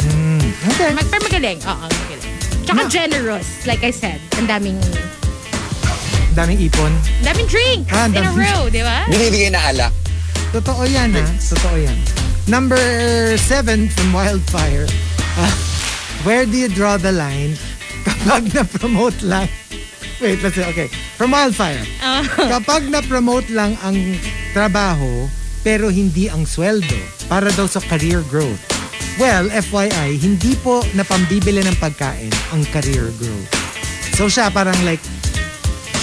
Okay. 0.69 0.91
Mag, 0.91 1.07
pero 1.07 1.23
magaling. 1.25 1.59
Oo, 1.63 1.85
magaling. 1.87 2.33
Tsaka 2.65 2.81
generous, 2.89 3.47
like 3.65 3.81
I 3.81 3.93
said. 3.93 4.19
Ang 4.37 4.47
daming, 4.47 4.79
Daming 6.35 6.59
ipon. 6.61 6.91
daming 7.23 7.47
drink 7.47 7.87
Ah, 7.89 8.11
in 8.11 8.19
a 8.19 8.27
daming- 8.27 8.43
row, 8.43 8.67
di 8.67 8.83
ba? 8.83 9.07
Binibigay 9.07 9.55
na 9.55 9.71
alak. 9.71 9.95
Totoo 10.51 10.83
yan, 10.85 11.15
ha? 11.15 11.23
Totoo 11.31 11.77
yan. 11.79 11.95
Number 12.45 12.77
seven 13.41 13.89
from 13.89 14.13
Wildfire. 14.13 14.85
Ah, 15.41 15.55
where 16.29 16.45
do 16.45 16.61
you 16.61 16.69
draw 16.69 17.01
the 17.01 17.09
line 17.09 17.57
kapag 18.05 18.53
na-promote 18.53 19.17
lang? 19.25 19.49
Wait, 20.21 20.45
let's 20.45 20.53
see. 20.53 20.65
Okay. 20.69 20.93
From 21.17 21.33
Wildfire. 21.33 21.81
Kapag 22.37 22.93
na-promote 22.93 23.49
lang 23.49 23.81
ang 23.81 23.97
trabaho, 24.53 25.25
pero 25.65 25.89
hindi 25.89 26.29
ang 26.29 26.45
sweldo 26.45 26.97
para 27.33 27.49
daw 27.57 27.65
sa 27.65 27.81
career 27.81 28.21
growth. 28.29 28.61
Well, 29.17 29.49
FYI, 29.49 30.21
hindi 30.21 30.53
po 30.61 30.85
napambibili 30.93 31.65
ng 31.65 31.79
pagkain 31.81 32.29
ang 32.53 32.61
career 32.69 33.09
growth. 33.17 33.51
So 34.21 34.29
siya 34.29 34.53
parang 34.53 34.77
like, 34.85 35.01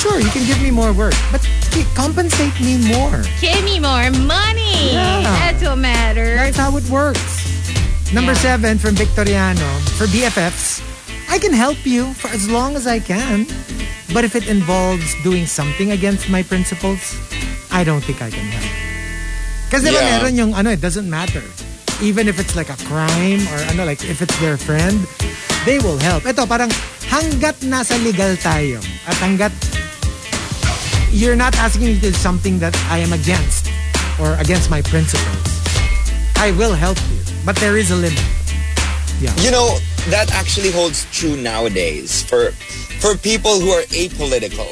sure, 0.02 0.18
you 0.18 0.30
can 0.34 0.42
give 0.50 0.58
me 0.66 0.74
more 0.74 0.90
work, 0.92 1.14
but 1.30 1.46
compensate 1.94 2.58
me 2.58 2.82
more. 2.90 3.22
Give 3.38 3.62
me 3.62 3.78
more 3.78 4.10
money. 4.10 4.98
Yeah. 4.98 5.22
That's 5.22 5.62
what 5.62 5.78
matters. 5.78 6.42
That's 6.42 6.58
how 6.58 6.74
it 6.76 6.86
works. 6.90 7.46
Number 8.10 8.34
Yeah. 8.34 8.58
seven 8.58 8.82
from 8.82 8.98
Victoriano. 8.98 9.70
For 9.96 10.10
BFFs, 10.10 10.82
I 11.30 11.38
can 11.38 11.54
help 11.54 11.86
you 11.86 12.18
for 12.18 12.34
as 12.34 12.50
long 12.50 12.76
as 12.76 12.90
I 12.90 12.98
can. 12.98 13.46
But 14.10 14.26
if 14.26 14.36
it 14.36 14.50
involves 14.50 15.06
doing 15.24 15.46
something 15.46 15.94
against 15.94 16.28
my 16.28 16.42
principles, 16.44 17.16
I 17.72 17.86
don't 17.86 18.02
think 18.04 18.20
I 18.26 18.34
can 18.34 18.44
help. 18.52 18.74
Kasi 19.72 19.88
diba 19.88 20.02
Yeah. 20.02 20.18
meron 20.20 20.34
yung 20.36 20.52
ano, 20.58 20.74
it 20.74 20.82
doesn't 20.82 21.08
matter. 21.08 21.46
Even 22.02 22.28
if 22.28 22.42
it's 22.42 22.58
like 22.58 22.68
a 22.74 22.80
crime 22.90 23.46
or 23.54 23.60
ano, 23.72 23.86
like 23.86 24.04
if 24.04 24.20
it's 24.20 24.36
their 24.42 24.58
friend, 24.58 25.06
they 25.64 25.78
will 25.80 26.02
help. 26.02 26.26
Ito, 26.28 26.44
parang 26.50 26.74
hanggat 27.08 27.62
nasa 27.64 27.96
legal 28.04 28.36
tayo 28.42 28.82
at 29.08 29.16
hanggat 29.22 29.54
you're 31.12 31.36
not 31.36 31.56
asking 31.58 31.86
me 31.86 31.96
to 31.96 32.02
do 32.02 32.12
something 32.12 32.60
that 32.60 32.76
I 32.90 32.98
am 33.00 33.14
against 33.14 33.70
or 34.20 34.34
against 34.36 34.70
my 34.70 34.82
principles, 34.82 35.62
I 36.38 36.54
will 36.58 36.74
help 36.74 36.98
you. 37.12 37.20
But 37.46 37.56
there 37.58 37.78
is 37.78 37.92
a 37.92 37.96
limit. 37.96 38.24
Yeah. 39.20 39.36
You 39.38 39.52
know, 39.52 39.78
that 40.10 40.32
actually 40.34 40.72
holds 40.72 41.06
true 41.12 41.36
nowadays 41.38 42.24
for 42.24 42.52
for 43.02 43.18
people 43.18 43.60
who 43.60 43.70
are 43.72 43.82
apolitical 43.90 44.70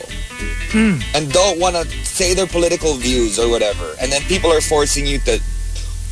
hmm. 0.71 1.01
and 1.15 1.31
don't 1.31 1.59
want 1.59 1.75
to 1.75 1.85
say 2.05 2.33
their 2.33 2.47
political 2.47 2.93
views 2.93 3.39
or 3.39 3.49
whatever. 3.49 3.95
And 3.99 4.11
then 4.11 4.21
people 4.23 4.51
are 4.51 4.61
forcing 4.61 5.05
you 5.05 5.19
to 5.19 5.41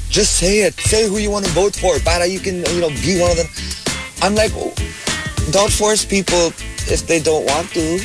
just 0.09 0.35
say 0.37 0.61
it. 0.61 0.73
Say 0.75 1.07
who 1.07 1.17
you 1.17 1.31
want 1.31 1.45
to 1.45 1.51
vote 1.51 1.75
for. 1.75 1.99
Para 1.99 2.25
you 2.25 2.39
can, 2.39 2.65
you 2.73 2.81
know, 2.81 2.89
be 2.89 3.19
one 3.19 3.31
of 3.31 3.37
them. 3.37 3.47
I'm 4.21 4.35
like, 4.35 4.51
don't 5.51 5.71
force 5.71 6.05
people 6.05 6.51
if 6.89 7.05
they 7.07 7.19
don't 7.21 7.45
want 7.45 7.69
to. 7.71 7.99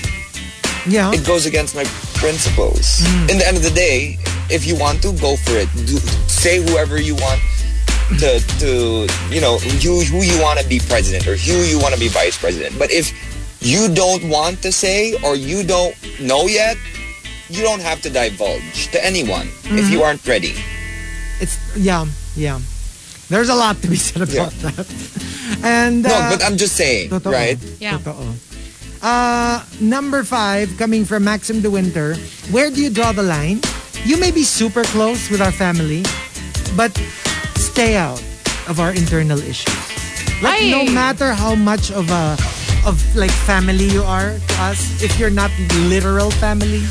Yeah. 0.86 1.12
It 1.12 1.24
goes 1.26 1.46
against 1.46 1.74
my 1.74 1.84
principles. 2.14 3.00
In 3.30 3.38
the 3.38 3.44
end 3.46 3.56
of 3.56 3.62
the 3.62 3.70
day, 3.70 4.18
if 4.50 4.66
you 4.66 4.76
want 4.76 5.02
to, 5.02 5.12
go 5.18 5.36
for 5.36 5.52
it. 5.52 5.68
Do, 5.86 5.98
say 6.28 6.58
whoever 6.62 7.00
you 7.00 7.14
want 7.16 7.40
to, 8.18 8.40
to 8.58 9.06
you 9.30 9.40
know, 9.40 9.58
who, 9.58 10.00
who 10.00 10.22
you 10.22 10.40
want 10.42 10.58
to 10.60 10.68
be 10.68 10.78
president 10.80 11.26
or 11.26 11.36
who 11.36 11.52
you 11.64 11.78
want 11.78 11.94
to 11.94 12.00
be 12.00 12.08
vice 12.08 12.36
president. 12.36 12.78
But 12.78 12.90
if 12.90 13.12
you 13.60 13.92
don't 13.94 14.28
want 14.28 14.60
to 14.62 14.72
say 14.72 15.14
or 15.22 15.36
you 15.36 15.62
don't 15.62 15.94
know 16.20 16.46
yet, 16.46 16.76
you 17.48 17.62
don't 17.62 17.80
have 17.80 18.00
to 18.02 18.10
divulge 18.10 18.88
to 18.92 19.04
anyone 19.04 19.48
if 19.64 19.90
you 19.90 20.02
aren't 20.02 20.26
ready. 20.26 20.54
It's 21.40 21.58
yeah, 21.76 22.06
yeah. 22.34 22.60
There's 23.28 23.48
a 23.48 23.54
lot 23.54 23.76
to 23.82 23.88
be 23.88 23.96
said 23.96 24.22
about 24.22 24.52
that. 24.62 24.86
And 25.64 26.02
No, 26.02 26.10
uh, 26.10 26.30
but 26.30 26.42
I'm 26.44 26.56
just 26.56 26.74
saying, 26.76 27.10
totoo. 27.10 27.30
right? 27.30 27.58
Yeah. 27.78 27.98
Totoo. 27.98 28.34
Uh, 29.02 29.58
number 29.80 30.22
five, 30.22 30.70
coming 30.78 31.04
from 31.04 31.24
Maxim 31.24 31.60
De 31.60 31.68
Winter. 31.68 32.14
Where 32.54 32.70
do 32.70 32.80
you 32.80 32.88
draw 32.88 33.10
the 33.10 33.22
line? 33.22 33.60
You 34.04 34.16
may 34.16 34.30
be 34.30 34.44
super 34.44 34.84
close 34.94 35.28
with 35.28 35.40
our 35.42 35.50
family, 35.50 36.04
but 36.76 36.94
stay 37.58 37.96
out 37.96 38.22
of 38.68 38.78
our 38.78 38.94
internal 38.94 39.38
issues. 39.42 39.74
Like 40.40 40.62
Ay. 40.62 40.70
no 40.70 40.86
matter 40.86 41.34
how 41.34 41.54
much 41.54 41.90
of 41.90 42.10
a 42.10 42.38
of 42.86 42.98
like 43.14 43.30
family 43.46 43.86
you 43.90 44.02
are 44.02 44.38
to 44.38 44.54
us, 44.62 45.02
if 45.02 45.18
you're 45.18 45.34
not 45.34 45.50
literal 45.90 46.30
family, 46.38 46.82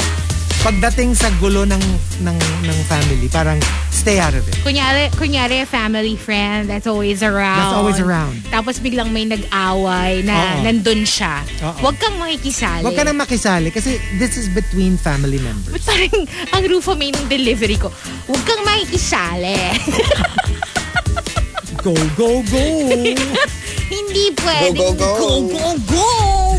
pagdating 0.61 1.17
sa 1.17 1.33
gulo 1.41 1.65
ng 1.65 1.81
ng 2.21 2.38
ng 2.38 2.77
family, 2.85 3.25
parang 3.33 3.57
stay 3.89 4.21
out 4.21 4.33
of 4.38 4.45
it. 4.45 4.57
Kunyari, 4.61 5.09
kunyari, 5.17 5.65
family 5.65 6.13
friend 6.13 6.69
that's 6.69 6.85
always 6.85 7.25
around. 7.25 7.57
That's 7.57 7.77
always 7.77 7.99
around. 7.99 8.45
Tapos 8.53 8.77
biglang 8.77 9.09
may 9.09 9.25
nag-away 9.25 10.21
na 10.21 10.61
Oo. 10.61 10.69
nandun 10.69 11.01
siya. 11.01 11.41
Oo. 11.65 11.89
Huwag 11.89 11.97
kang 11.97 12.17
makikisali. 12.21 12.85
Huwag 12.85 12.93
ka 12.93 13.03
nang 13.05 13.17
makisali 13.17 13.73
kasi 13.73 13.97
this 14.21 14.38
is 14.38 14.49
between 14.53 15.01
family 15.01 15.41
members. 15.41 15.81
Ba't 15.81 15.85
parang 15.85 16.29
ang 16.55 16.63
Rufo 16.69 16.93
May 16.93 17.09
ng 17.09 17.25
delivery 17.25 17.81
ko, 17.81 17.89
huwag 18.29 18.41
kang 18.45 18.61
makikisali. 18.61 19.57
Go, 21.81 21.97
go, 22.13 22.45
go! 22.45 22.61
Hindi 23.89 24.25
pwede. 24.38 24.77
Go, 24.77 24.93
go, 24.93 25.17
go. 25.17 25.17
Go, 25.17 25.29
go, 25.49 25.69
go. 25.89 26.07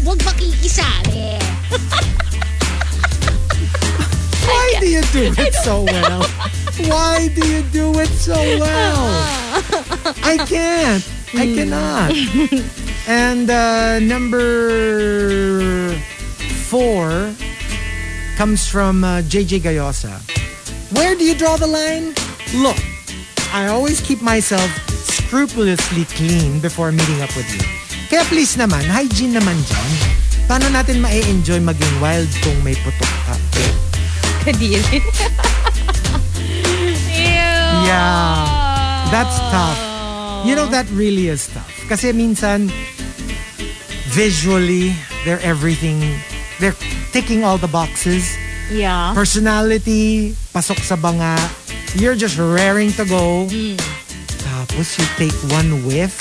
Huwag 0.03 0.19
makikisali. 0.27 1.39
Why 4.53 4.77
do 4.81 4.87
you 4.89 5.03
do 5.17 5.33
it 5.41 5.55
so 5.65 5.83
well? 5.89 6.23
Why 6.93 7.29
do 7.33 7.43
you 7.49 7.63
do 7.73 7.97
it 7.99 8.13
so 8.13 8.37
well? 8.37 9.01
I 10.33 10.37
can't. 10.45 11.05
I 11.33 11.45
cannot. 11.57 12.13
And 13.09 13.49
uh, 13.49 13.99
number 13.99 15.97
four 16.69 17.33
comes 18.37 18.69
from 18.69 19.05
uh, 19.05 19.25
JJ 19.25 19.61
Gayosa. 19.65 20.21
Where 20.97 21.17
do 21.17 21.25
you 21.25 21.35
draw 21.35 21.57
the 21.57 21.67
line? 21.67 22.13
Look, 22.55 22.77
I 23.53 23.69
always 23.69 24.01
keep 24.01 24.21
myself 24.21 24.69
scrupulously 24.93 26.05
clean 26.13 26.61
before 26.61 26.93
meeting 26.93 27.21
up 27.23 27.33
with 27.37 27.49
you. 27.57 27.65
Kaya 28.13 28.29
please 28.29 28.57
naman, 28.61 28.85
hygiene 28.85 29.33
naman 29.33 29.57
dyan. 29.65 29.91
Paano 30.45 30.69
natin 30.69 31.01
ma-enjoy 31.01 31.65
maging 31.65 31.95
wild 32.05 32.29
kung 32.45 32.61
may 32.61 32.77
putok 32.77 33.13
ka? 33.25 33.35
Yeah. 37.83 39.09
That's 39.11 39.37
tough. 39.51 39.79
You 40.47 40.55
know, 40.57 40.67
that 40.67 40.87
really 40.91 41.29
is 41.29 41.47
tough. 41.49 41.69
Kasi 41.89 42.13
minsan, 42.13 42.71
visually, 44.11 44.95
they're 45.25 45.43
everything. 45.43 46.01
They're 46.59 46.77
ticking 47.13 47.45
all 47.45 47.59
the 47.59 47.69
boxes. 47.69 48.25
Yeah. 48.71 49.13
Personality, 49.15 50.33
pasok 50.55 50.81
sa 50.81 50.97
banga. 50.97 51.37
You're 51.95 52.17
just 52.17 52.39
raring 52.39 52.93
to 52.97 53.05
go. 53.05 53.47
Mm. 53.53 53.77
Tapos 54.43 54.97
you 54.97 55.05
take 55.21 55.37
one 55.53 55.85
whiff 55.85 56.17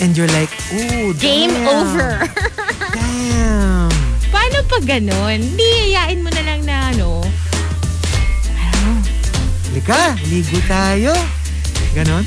and 0.00 0.16
you're 0.16 0.30
like, 0.32 0.50
ooh, 0.72 1.12
Game 1.20 1.52
damn. 1.52 1.68
over. 1.68 2.08
Damn. 2.90 3.89
Paano 4.30 4.62
pag 4.70 4.84
ganun? 4.86 5.38
Hindi, 5.42 5.90
yayain 5.90 6.22
mo 6.22 6.30
na 6.30 6.42
lang 6.46 6.62
na 6.62 6.94
ano. 6.94 7.20
Lika, 9.70 10.18
ligo 10.26 10.58
tayo. 10.66 11.14
Ganon. 11.94 12.26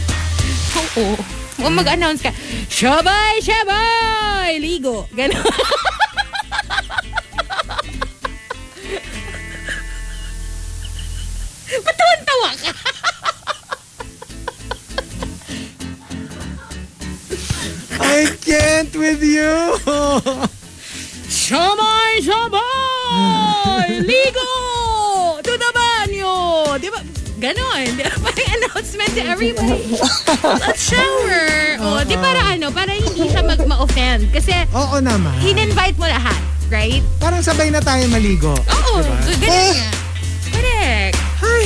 Oo. 0.96 1.16
Huwag 1.60 1.76
mag-announce 1.76 2.24
ka, 2.24 2.32
Shabay! 2.72 3.40
Shabay! 3.44 4.60
Ligo. 4.60 5.08
Ganon. 5.12 5.44
Ba't 11.84 11.98
tawa 11.98 12.52
ka? 12.54 12.72
I 18.00 18.30
can't 18.46 18.94
with 18.96 19.24
you. 19.24 20.54
Shamay, 21.44 22.24
shamay! 22.24 24.00
Ligo! 24.08 24.52
To 25.44 25.52
the 25.60 25.70
banyo! 25.76 26.32
Di 26.80 26.88
ba? 26.88 27.04
Ganon. 27.36 27.84
Di 28.00 28.04
ba? 28.08 28.16
Parang 28.16 28.48
announcement 28.56 29.12
to 29.12 29.28
everybody. 29.28 30.00
Let's 30.64 30.88
shower. 30.88 31.84
O, 31.84 32.00
di 32.08 32.16
para 32.16 32.56
ano, 32.56 32.72
para 32.72 32.96
hindi 32.96 33.28
siya 33.28 33.44
mag 33.44 33.60
ma-offend. 33.68 34.32
Kasi, 34.32 34.56
Oo 34.72 35.04
naman. 35.04 35.36
in-invite 35.44 36.00
mo 36.00 36.08
lahat. 36.08 36.40
Right? 36.72 37.04
Parang 37.20 37.44
sabay 37.44 37.76
na 37.76 37.84
tayo 37.84 38.08
maligo. 38.08 38.56
Oo. 38.56 39.04
Diba? 39.28 39.44
Ganun 39.44 39.68
nga. 39.76 39.92
Correct. 40.48 41.18
Hi. 41.44 41.64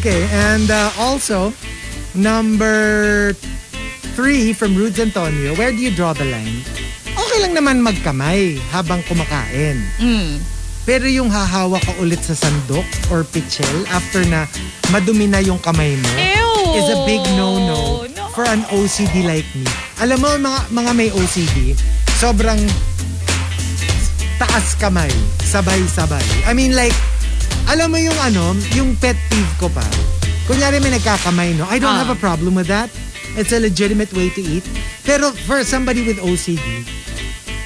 Okay, 0.00 0.24
and 0.32 0.72
uh, 0.72 0.88
also, 0.96 1.52
number 2.16 3.36
three 4.16 4.56
from 4.56 4.72
Rudes 4.72 4.96
Antonio, 4.96 5.52
where 5.60 5.76
do 5.76 5.80
you 5.84 5.92
draw 5.92 6.16
the 6.16 6.24
line? 6.24 6.64
Okay 7.40 7.48
lang 7.48 7.56
naman 7.56 7.80
magkamay 7.80 8.60
habang 8.68 9.00
kumakain. 9.08 9.80
Mm. 9.96 10.44
Pero 10.84 11.08
yung 11.08 11.32
hahawa 11.32 11.80
ka 11.80 11.96
ulit 11.96 12.20
sa 12.20 12.36
sandok 12.36 12.84
or 13.08 13.24
pichel 13.24 13.64
after 13.88 14.20
na 14.28 14.44
madumi 14.92 15.24
na 15.24 15.40
yung 15.40 15.56
kamay 15.56 15.96
mo 15.96 16.10
Ew. 16.20 16.76
is 16.76 16.84
a 16.92 17.00
big 17.08 17.24
no-no 17.40 18.04
No. 18.04 18.28
for 18.36 18.44
an 18.44 18.60
OCD 18.68 19.24
like 19.24 19.48
me. 19.56 19.64
Alam 20.04 20.20
mo, 20.20 20.28
mga, 20.36 20.60
mga 20.68 20.92
may 20.92 21.08
OCD, 21.16 21.72
sobrang 22.20 22.60
taas 24.36 24.76
kamay, 24.76 25.08
sabay-sabay. 25.40 26.44
I 26.44 26.52
mean 26.52 26.76
like, 26.76 26.92
alam 27.72 27.88
mo 27.88 27.96
yung 27.96 28.20
ano, 28.20 28.52
yung 28.76 29.00
pet 29.00 29.16
peeve 29.32 29.54
ko 29.56 29.72
pa. 29.72 29.88
Kunyari 30.44 30.76
may 30.76 30.92
nagkakamay, 30.92 31.56
no? 31.56 31.64
I 31.72 31.80
don't 31.80 31.96
Ah. 31.96 32.04
have 32.04 32.12
a 32.12 32.20
problem 32.20 32.52
with 32.52 32.68
that. 32.68 32.92
It's 33.32 33.56
a 33.56 33.60
legitimate 33.64 34.12
way 34.12 34.28
to 34.28 34.44
eat. 34.44 34.68
Pero 35.08 35.32
for 35.48 35.64
somebody 35.64 36.04
with 36.04 36.20
OCD, 36.20 36.84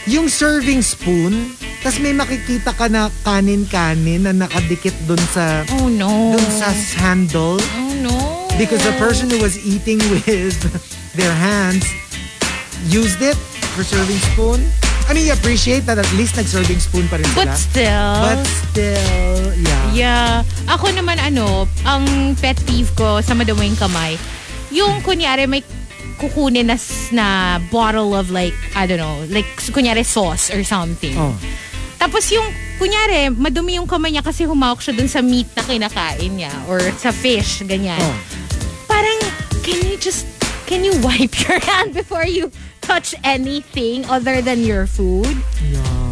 yung 0.05 0.28
serving 0.28 0.85
spoon, 0.85 1.52
tas 1.81 1.97
may 1.97 2.12
makikita 2.12 2.72
ka 2.72 2.89
na 2.89 3.09
kanin-kanin 3.24 4.24
na 4.24 4.32
nakadikit 4.36 4.93
dun 5.09 5.20
sa 5.32 5.64
Oh 5.81 5.89
no. 5.89 6.36
dun 6.36 6.48
sa 6.52 6.68
handle 7.01 7.56
Oh 7.60 7.93
no. 8.01 8.16
because 8.60 8.81
the 8.85 8.93
person 9.01 9.28
who 9.28 9.40
was 9.40 9.56
eating 9.64 10.01
with 10.12 10.56
their 11.18 11.32
hands 11.32 11.85
used 12.89 13.24
it 13.24 13.36
for 13.72 13.82
serving 13.82 14.20
spoon. 14.32 14.60
I 15.05 15.12
mean, 15.12 15.28
you 15.28 15.36
appreciate 15.36 15.85
that 15.85 16.01
at 16.01 16.09
least 16.16 16.40
nag-serving 16.40 16.81
spoon 16.81 17.05
pa 17.12 17.20
rin 17.20 17.28
sila. 17.36 17.52
But 17.52 17.60
still. 17.60 18.12
But 18.24 18.40
still, 18.48 19.36
yeah. 19.60 19.85
Yeah. 19.93 20.32
Ako 20.64 20.97
naman 20.97 21.20
ano, 21.20 21.68
ang 21.85 22.32
pet 22.40 22.56
peeve 22.64 22.89
ko 22.97 23.20
sa 23.20 23.36
maduming 23.36 23.76
kamay, 23.76 24.16
yung 24.72 25.05
kunyari 25.05 25.44
may 25.44 25.60
kukunin 26.16 26.66
na, 26.66 26.77
na 27.12 27.59
bottle 27.70 28.15
of 28.15 28.31
like, 28.31 28.55
I 28.77 28.86
don't 28.86 28.99
know, 28.99 29.24
like 29.28 29.47
kunyari 29.73 30.05
sauce 30.05 30.51
or 30.51 30.65
something. 30.65 31.16
Oh. 31.16 31.36
Tapos 31.99 32.31
yung, 32.32 32.45
kunyari, 32.78 33.32
madumi 33.32 33.81
yung 33.81 33.86
kamay 33.89 34.12
niya 34.12 34.24
kasi 34.24 34.45
humawak 34.45 34.81
siya 34.85 34.97
dun 34.97 35.09
sa 35.09 35.23
meat 35.23 35.49
na 35.57 35.62
kinakain 35.65 36.32
niya 36.36 36.53
or 36.69 36.81
sa 37.01 37.11
fish, 37.11 37.62
ganyan. 37.65 38.01
Oh. 38.01 38.16
Parang, 38.86 39.19
can 39.65 39.81
you 39.86 39.97
just, 39.97 40.27
can 40.66 40.85
you 40.85 40.93
wipe 41.01 41.32
your 41.49 41.59
hand 41.61 41.95
before 41.95 42.27
you 42.27 42.53
touch 42.85 43.15
anything 43.24 44.05
other 44.07 44.43
than 44.43 44.61
your 44.61 44.86
food? 44.86 45.32
Yeah. 45.73 46.05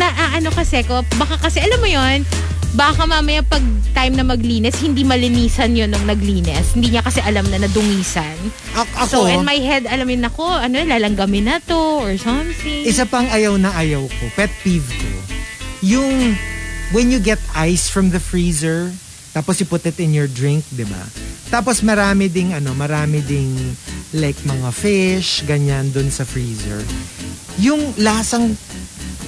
na 0.00 0.08
ah, 0.16 0.30
ano 0.40 0.48
kasi 0.48 0.80
ko, 0.80 1.04
baka 1.20 1.36
kasi 1.36 1.60
alam 1.60 1.76
mo 1.76 1.84
yon 1.84 2.24
baka 2.72 3.02
mamaya 3.02 3.42
pag 3.42 3.62
time 3.90 4.14
na 4.14 4.22
maglinis, 4.22 4.78
hindi 4.78 5.02
malinisan 5.02 5.74
yon 5.74 5.90
nung 5.90 6.06
naglinis. 6.06 6.72
Hindi 6.72 6.94
niya 6.94 7.02
kasi 7.02 7.18
alam 7.20 7.42
na 7.46 7.58
nadungisan. 7.58 8.38
A- 8.72 8.86
So 9.04 9.26
ako, 9.26 9.32
in 9.32 9.42
my 9.42 9.58
head, 9.58 9.84
alamin 9.84 10.22
ako, 10.22 10.46
ano, 10.46 10.78
lalanggamin 10.78 11.44
na 11.44 11.56
to 11.60 11.76
or 12.00 12.14
something. 12.16 12.86
isa 12.86 13.04
pang 13.04 13.26
ayaw 13.26 13.56
na 13.56 13.74
ayaw 13.74 14.06
ko, 14.06 14.24
pet 14.32 14.50
peeve 14.60 14.86
ko, 14.86 15.10
yung 15.82 16.38
when 16.90 17.10
you 17.10 17.18
get 17.18 17.38
ice 17.52 17.86
from 17.86 18.10
the 18.10 18.18
freezer, 18.18 18.90
tapos 19.30 19.58
you 19.58 19.66
put 19.66 19.82
it 19.82 19.98
in 19.98 20.10
your 20.10 20.26
drink, 20.26 20.62
di 20.70 20.82
ba? 20.82 21.02
Tapos 21.48 21.82
marami 21.82 22.26
ding, 22.26 22.50
ano, 22.50 22.70
marami 22.72 23.18
ding 23.20 23.50
like 24.12 24.38
mga 24.42 24.70
fish, 24.70 25.42
ganyan 25.44 25.90
dun 25.90 26.06
sa 26.06 26.22
freezer. 26.22 26.82
Yung 27.58 27.94
lasang 27.96 28.54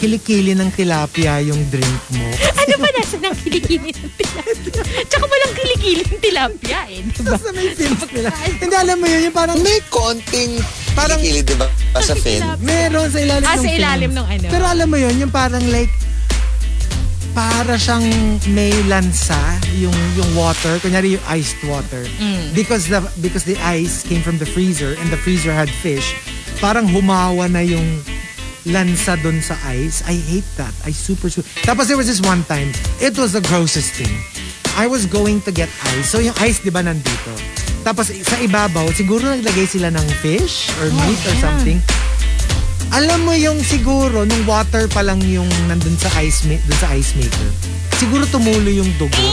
kilikili 0.02 0.52
ng 0.52 0.74
tilapia 0.74 1.38
yung 1.40 1.62
drink 1.70 2.02
mo. 2.10 2.26
ano 2.62 2.74
ba 2.76 2.88
nasa 2.92 3.16
ng 3.16 3.34
kilikili 3.38 3.94
ng 3.94 4.10
tilapia? 4.12 4.74
Tsaka 5.06 5.24
walang 5.24 5.54
kilikili 5.54 6.02
ng 6.02 6.18
tilapia 6.18 6.80
eh, 6.86 7.06
di 7.06 7.22
ba? 7.22 7.30
Basta 7.32 7.50
may 7.52 7.70
fins 7.70 8.02
nila. 8.10 8.28
Hindi, 8.34 8.74
alam 8.74 8.96
mo 8.98 9.06
yun, 9.06 9.20
yung 9.22 9.36
parang 9.36 9.58
May 9.62 9.78
konting 9.86 10.58
Parang- 10.92 11.22
kilikili, 11.22 11.40
di 11.44 11.54
ba? 11.54 11.70
Sa 11.96 12.14
fin. 12.14 12.42
Meron 12.58 13.06
sa 13.08 13.18
ilalim 13.18 13.46
Ah, 13.46 13.54
ng 13.54 13.56
sa 13.56 13.62
fins. 13.62 13.78
ilalim 13.78 14.10
ng 14.10 14.26
ano. 14.26 14.46
Pero 14.50 14.64
alam 14.66 14.86
mo 14.86 14.98
yun, 14.98 15.14
yung 15.16 15.30
parang 15.30 15.62
like, 15.70 15.92
para 17.32 17.80
siyang 17.80 18.04
may 18.50 18.68
lansa 18.84 19.40
yung 19.74 19.96
yung 20.12 20.28
water 20.36 20.76
kunyari 20.84 21.16
yung 21.16 21.24
iced 21.32 21.56
water 21.64 22.04
Mm. 22.20 22.52
because 22.52 22.92
the 22.92 23.00
because 23.24 23.48
the 23.48 23.56
ice 23.64 24.04
came 24.04 24.20
from 24.20 24.36
the 24.36 24.44
freezer 24.44 24.92
and 25.00 25.08
the 25.08 25.16
freezer 25.16 25.48
had 25.48 25.72
fish 25.72 26.12
parang 26.60 26.84
humawa 26.84 27.48
na 27.48 27.64
yung 27.64 28.04
lansa 28.66 29.18
dun 29.18 29.42
sa 29.42 29.58
ice 29.70 30.04
I 30.06 30.14
hate 30.14 30.46
that 30.58 30.74
I 30.86 30.94
super 30.94 31.30
super 31.30 31.48
tapos 31.66 31.90
there 31.90 31.98
was 31.98 32.06
this 32.06 32.22
one 32.22 32.46
time 32.46 32.70
it 33.02 33.18
was 33.18 33.34
the 33.34 33.42
grossest 33.42 33.98
thing 33.98 34.12
I 34.78 34.86
was 34.86 35.04
going 35.04 35.42
to 35.44 35.50
get 35.50 35.68
ice 35.98 36.10
so 36.10 36.22
yung 36.22 36.36
ice 36.38 36.62
di 36.62 36.70
ba 36.70 36.82
nandito 36.82 37.32
tapos 37.82 38.14
sa 38.14 38.36
ibabaw 38.38 38.94
siguro 38.94 39.26
naglagay 39.26 39.66
sila 39.66 39.90
ng 39.90 40.06
fish 40.22 40.70
or 40.78 40.86
meat 40.94 41.20
or 41.26 41.34
yeah. 41.34 41.42
something 41.42 41.78
alam 42.92 43.24
mo 43.24 43.32
yung 43.32 43.56
siguro, 43.64 44.28
nung 44.28 44.44
water 44.44 44.84
pa 44.84 45.00
lang 45.00 45.16
yung 45.24 45.48
nandun 45.64 45.96
sa 45.96 46.12
ice, 46.20 46.44
dun 46.44 46.60
sa 46.76 46.92
ice 46.92 47.16
maker, 47.16 47.48
siguro 47.96 48.28
tumulo 48.28 48.68
yung 48.68 48.88
dugo. 49.00 49.28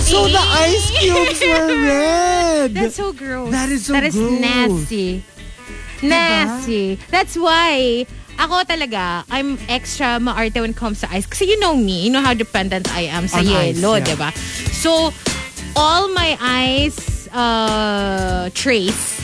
So 0.00 0.32
the 0.32 0.40
ice 0.40 0.88
cubes 0.96 1.40
were 1.44 1.76
red. 1.92 2.72
That's 2.72 2.96
so 2.96 3.12
gross. 3.12 3.52
That 3.52 3.68
is 3.68 3.84
so 3.84 3.92
That 3.92 4.08
is 4.08 4.16
gross. 4.16 4.40
nasty. 4.40 5.20
Nasty. 6.00 6.96
That's 7.12 7.36
why 7.36 8.08
ako 8.38 8.64
talaga, 8.64 9.24
I'm 9.30 9.58
extra 9.68 10.20
maarte 10.20 10.60
when 10.60 10.70
it 10.70 10.76
comes 10.76 11.00
to 11.00 11.10
ice. 11.10 11.26
Kasi 11.26 11.46
you 11.46 11.58
know 11.60 11.74
me, 11.76 12.06
you 12.06 12.10
know 12.10 12.22
how 12.22 12.34
dependent 12.34 12.92
I 12.92 13.08
am 13.12 13.28
sa 13.28 13.38
On 13.38 13.46
ice, 13.46 13.78
yelo, 13.78 13.98
yeah. 13.98 14.04
diba? 14.04 14.30
So, 14.72 15.12
all 15.76 16.08
my 16.12 16.36
ice 16.40 17.28
uh, 17.32 18.50
trays 18.54 19.20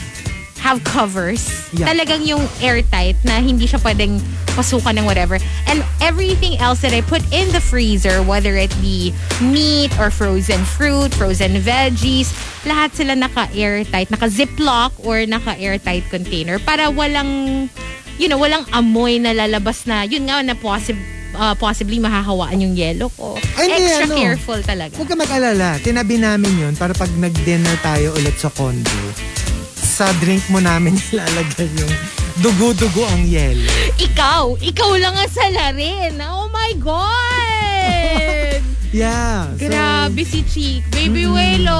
have 0.59 0.83
covers. 0.83 1.47
Yeah. 1.71 1.87
Talagang 1.87 2.27
yung 2.27 2.43
airtight 2.59 3.15
na 3.23 3.39
hindi 3.39 3.65
siya 3.65 3.79
pwedeng 3.79 4.19
pasukan 4.59 4.99
ng 4.99 5.05
whatever. 5.07 5.39
And 5.71 5.87
everything 6.03 6.59
else 6.59 6.83
that 6.83 6.91
I 6.91 6.99
put 6.99 7.23
in 7.31 7.47
the 7.55 7.63
freezer, 7.63 8.19
whether 8.23 8.59
it 8.59 8.75
be 8.83 9.15
meat 9.39 9.95
or 9.95 10.11
frozen 10.11 10.59
fruit, 10.67 11.15
frozen 11.15 11.63
veggies, 11.63 12.35
lahat 12.67 12.91
sila 12.91 13.15
naka-airtight, 13.15 14.11
naka-ziplock 14.11 14.91
or 14.99 15.23
naka-airtight 15.23 16.03
container 16.11 16.59
para 16.59 16.91
walang, 16.91 17.71
you 18.19 18.27
know, 18.27 18.37
walang 18.37 18.67
amoy 18.75 19.17
na 19.17 19.31
lalabas 19.31 19.87
na, 19.87 20.03
yun 20.03 20.27
nga 20.27 20.43
na 20.43 20.53
possible 20.53 20.99
uh, 21.39 21.55
possibly 21.55 21.97
mahahawaan 22.03 22.59
yung 22.59 22.75
yelo 22.75 23.07
ko. 23.15 23.39
Ay, 23.55 23.71
Extra 23.71 24.05
ano. 24.11 24.15
careful 24.19 24.59
talaga. 24.61 24.93
Huwag 24.99 25.09
ka 25.09 25.15
mag-alala. 25.15 25.79
Tinabi 25.79 26.19
namin 26.19 26.53
yun 26.59 26.73
para 26.75 26.91
pag 26.91 27.09
nag-dinner 27.15 27.79
tayo 27.79 28.13
ulit 28.19 28.35
sa 28.35 28.51
condo, 28.51 28.91
sa 29.79 30.11
drink 30.19 30.43
mo 30.51 30.59
namin 30.59 30.99
ilalagay 31.15 31.71
yung 31.79 31.93
dugo-dugo 32.43 33.07
ang 33.07 33.23
yelo. 33.23 33.67
Ikaw, 33.99 34.59
ikaw 34.59 34.91
lang 34.99 35.15
ang 35.15 35.31
salarin. 35.31 36.19
Oh 36.23 36.51
my 36.51 36.71
God! 36.79 38.45
Yeah. 38.89 39.53
So, 39.53 39.69
Grabe 39.69 40.25
si 40.25 40.41
Chick. 40.41 40.81
Baby 40.89 41.29
Welo. 41.29 41.77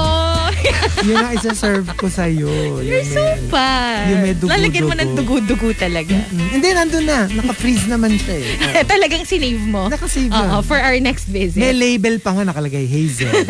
yun 1.06 1.18
ang 1.18 1.34
isa-serve 1.34 1.90
ko 1.98 2.06
sa'yo. 2.06 2.78
You're 2.78 3.02
so 3.02 3.18
may- 3.18 3.50
bad. 3.50 4.04
yung 4.06 4.20
may 4.22 4.34
dugo-dugo. 4.34 4.54
Lalagyan 4.54 4.84
mo 4.86 4.94
ng 4.94 5.10
dugo-dugo 5.18 5.68
talaga. 5.74 6.14
Mm, 6.30 6.48
Hindi, 6.54 6.68
nandun 6.70 7.06
na. 7.10 7.26
Naka-freeze 7.26 7.90
naman 7.90 8.14
siya 8.14 8.34
eh. 8.38 8.86
Talagang 8.92 9.26
sinave 9.26 9.58
mo. 9.58 9.90
Naka-save 9.90 10.30
Oo, 10.30 10.62
for 10.62 10.78
our 10.78 11.02
next 11.02 11.26
May 11.26 11.50
visit. 11.50 11.74
label 11.74 12.22
pa 12.22 12.30
nga 12.30 12.46
nakalagay, 12.46 12.86
Hazel. 12.86 13.30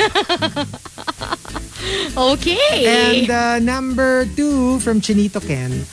Okay. 2.11 2.85
And 2.85 3.31
uh, 3.31 3.59
number 3.59 4.27
two 4.37 4.79
from 4.81 5.01
Chinito 5.01 5.41
Ken. 5.41 5.87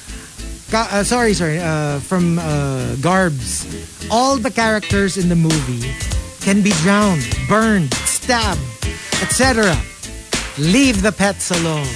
Ka- 0.70 0.90
uh, 0.92 1.04
sorry, 1.04 1.32
sorry. 1.34 1.60
Uh, 1.60 2.00
from 2.04 2.40
uh, 2.40 2.96
Garbs. 3.00 3.64
All 4.12 4.36
the 4.38 4.52
characters 4.52 5.16
in 5.16 5.30
the 5.30 5.38
movie 5.38 5.88
can 6.48 6.64
be 6.64 6.72
drowned, 6.80 7.20
burned, 7.52 7.92
stabbed, 8.08 8.64
etc. 9.20 9.76
Leave 10.56 11.04
the 11.04 11.12
pets 11.12 11.52
alone. 11.52 11.92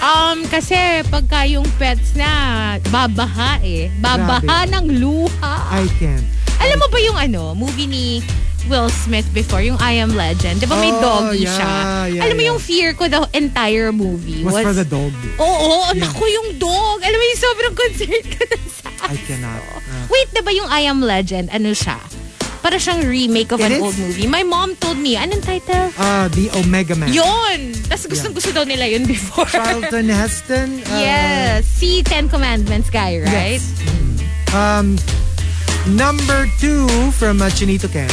um, 0.00 0.40
kasi 0.48 1.04
pagka 1.12 1.44
yung 1.44 1.68
pets 1.76 2.16
na 2.16 2.30
babaha 2.88 3.60
eh. 3.60 3.92
Babaha 4.00 4.64
Grabe. 4.64 4.72
ng 4.72 4.86
luha. 4.96 5.54
I 5.68 5.84
can't. 6.00 6.24
Alam 6.56 6.80
mo 6.80 6.88
ba 6.88 6.96
yung 7.04 7.18
ano, 7.20 7.52
movie 7.52 7.84
ni 7.84 8.24
Will 8.66 8.88
Smith 8.88 9.28
before, 9.30 9.60
yung 9.60 9.76
I 9.76 10.00
Am 10.00 10.16
Legend? 10.16 10.58
Di 10.58 10.66
ba 10.66 10.80
may 10.80 10.88
Oh, 10.88 10.98
doggy 10.98 11.44
yeah, 11.44 11.52
siya? 11.52 11.72
yeah, 12.16 12.22
Alam 12.24 12.34
mo 12.34 12.42
yeah. 12.42 12.50
yung 12.56 12.60
fear 12.64 12.96
ko 12.96 13.06
the 13.06 13.22
entire 13.36 13.92
movie 13.92 14.40
Was 14.40 14.56
for 14.58 14.72
the 14.72 14.88
dog. 14.88 15.12
Oo, 15.36 15.92
naku 15.92 16.24
yung 16.26 16.56
dog. 16.56 17.04
Alam 17.04 17.14
mo 17.14 17.24
yung 17.28 17.42
sobrang 17.44 17.74
concerned 17.76 18.26
ko 18.32 18.40
dun 18.42 18.64
sa 18.66 18.88
I 19.12 19.16
cannot. 19.28 19.60
Uh, 19.84 20.08
Wait, 20.16 20.32
di 20.32 20.40
ba 20.40 20.50
yung 20.50 20.66
I 20.66 20.88
Am 20.88 21.04
Legend, 21.04 21.52
ano 21.52 21.76
siya? 21.76 22.00
Para 22.66 22.82
siyang 22.82 23.06
remake 23.06 23.54
of 23.54 23.62
It 23.62 23.70
an 23.70 23.78
is? 23.78 23.82
old 23.86 23.94
movie. 23.94 24.26
My 24.26 24.42
mom 24.42 24.74
told 24.82 24.98
me, 24.98 25.14
anong 25.14 25.38
title? 25.38 25.86
uh, 26.02 26.26
the 26.34 26.50
Omega 26.58 26.98
Man. 26.98 27.14
Yun! 27.14 27.70
Tapos 27.86 28.10
gustong 28.10 28.34
gusto 28.34 28.50
daw 28.50 28.66
nila 28.66 28.90
yun 28.90 29.06
before. 29.06 29.46
Charlton 29.46 30.10
Heston. 30.10 30.82
uh, 30.90 30.98
yes. 30.98 31.62
Si 31.62 32.02
Ten 32.02 32.26
Commandments 32.26 32.90
guy, 32.90 33.22
right? 33.22 33.62
Um, 34.50 34.98
number 35.94 36.50
two 36.58 36.90
from 37.14 37.38
uh, 37.38 37.54
Chinito 37.54 37.86
Ken, 37.86 38.10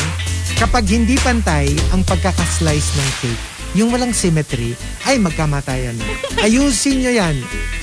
kapag 0.62 0.86
hindi 0.86 1.18
pantay 1.18 1.74
ang 1.90 2.06
pagkakaslice 2.06 2.94
ng 2.94 3.10
cake, 3.26 3.44
yung 3.74 3.90
walang 3.90 4.14
symmetry, 4.14 4.78
ay 5.04 5.18
magkamatayan 5.18 5.98
na. 5.98 6.06
Ayusin 6.42 7.02
nyo 7.02 7.12
yan. 7.12 7.36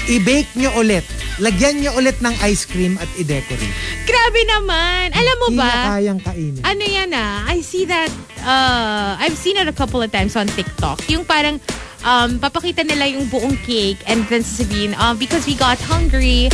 I-bake 0.06 0.50
nyo 0.54 0.70
ulit. 0.78 1.02
Lagyan 1.38 1.82
nyo 1.82 1.94
ulit 1.94 2.18
ng 2.20 2.34
ice 2.46 2.64
cream 2.64 2.94
at 2.98 3.10
i-decorate. 3.16 3.74
Grabe 4.06 4.40
naman. 4.46 5.10
Alam 5.10 5.36
mo 5.38 5.46
Hindi 5.50 5.58
na 5.58 5.66
ba? 5.66 5.90
kayang 5.96 6.20
kainin. 6.20 6.62
Ano 6.62 6.84
yan 6.84 7.10
ah? 7.10 7.48
I 7.48 7.58
see 7.60 7.84
that, 7.86 8.10
uh, 8.42 9.18
I've 9.18 9.34
seen 9.34 9.56
it 9.56 9.66
a 9.66 9.74
couple 9.74 9.98
of 9.98 10.10
times 10.10 10.36
on 10.36 10.46
TikTok. 10.46 11.02
Yung 11.08 11.24
parang, 11.24 11.58
um, 12.04 12.38
papakita 12.38 12.84
nila 12.84 13.08
yung 13.08 13.26
buong 13.26 13.56
cake 13.64 13.98
and 14.06 14.22
then 14.28 14.44
sasabihin, 14.44 14.94
uh, 14.94 15.14
because 15.14 15.42
we 15.44 15.54
got 15.54 15.80
hungry, 15.80 16.48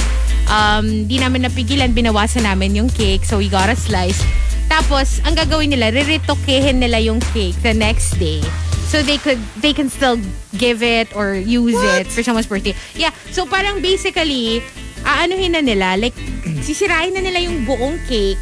um, 0.49 1.05
di 1.07 1.19
namin 1.19 1.45
napigilan, 1.45 1.93
binawasan 1.93 2.47
namin 2.47 2.75
yung 2.75 2.91
cake, 2.91 3.27
so 3.27 3.37
we 3.37 3.51
got 3.51 3.69
a 3.69 3.77
slice. 3.77 4.23
Tapos, 4.67 5.23
ang 5.23 5.39
gagawin 5.39 5.71
nila, 5.71 5.95
riritokehin 5.95 6.83
nila 6.83 6.99
yung 6.99 7.23
cake 7.31 7.55
the 7.63 7.71
next 7.71 8.19
day. 8.19 8.43
So 8.87 9.03
they 9.03 9.19
could, 9.19 9.39
they 9.59 9.75
can 9.75 9.91
still 9.91 10.19
give 10.57 10.83
it 10.83 11.11
or 11.15 11.35
use 11.35 11.75
it 11.75 12.07
for 12.07 12.23
someone's 12.23 12.47
birthday. 12.47 12.75
Yeah, 12.95 13.11
so 13.35 13.45
parang 13.45 13.83
basically, 13.83 14.63
aanuhin 15.03 15.59
na 15.59 15.63
nila, 15.63 15.99
like, 15.99 16.15
sisirain 16.63 17.13
na 17.15 17.21
nila 17.21 17.43
yung 17.43 17.67
buong 17.67 17.99
cake, 18.07 18.39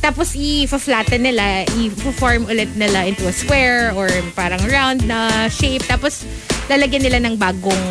tapos 0.00 0.32
i-flatten 0.32 1.20
nila, 1.20 1.68
i-form 1.76 2.48
ulit 2.48 2.72
nila 2.72 3.04
into 3.04 3.28
a 3.28 3.34
square 3.36 3.92
or 3.92 4.08
parang 4.32 4.60
round 4.64 5.04
na 5.04 5.48
shape. 5.52 5.84
Tapos 5.84 6.24
lalagyan 6.72 7.04
nila 7.04 7.20
ng 7.20 7.36
bagong 7.36 7.84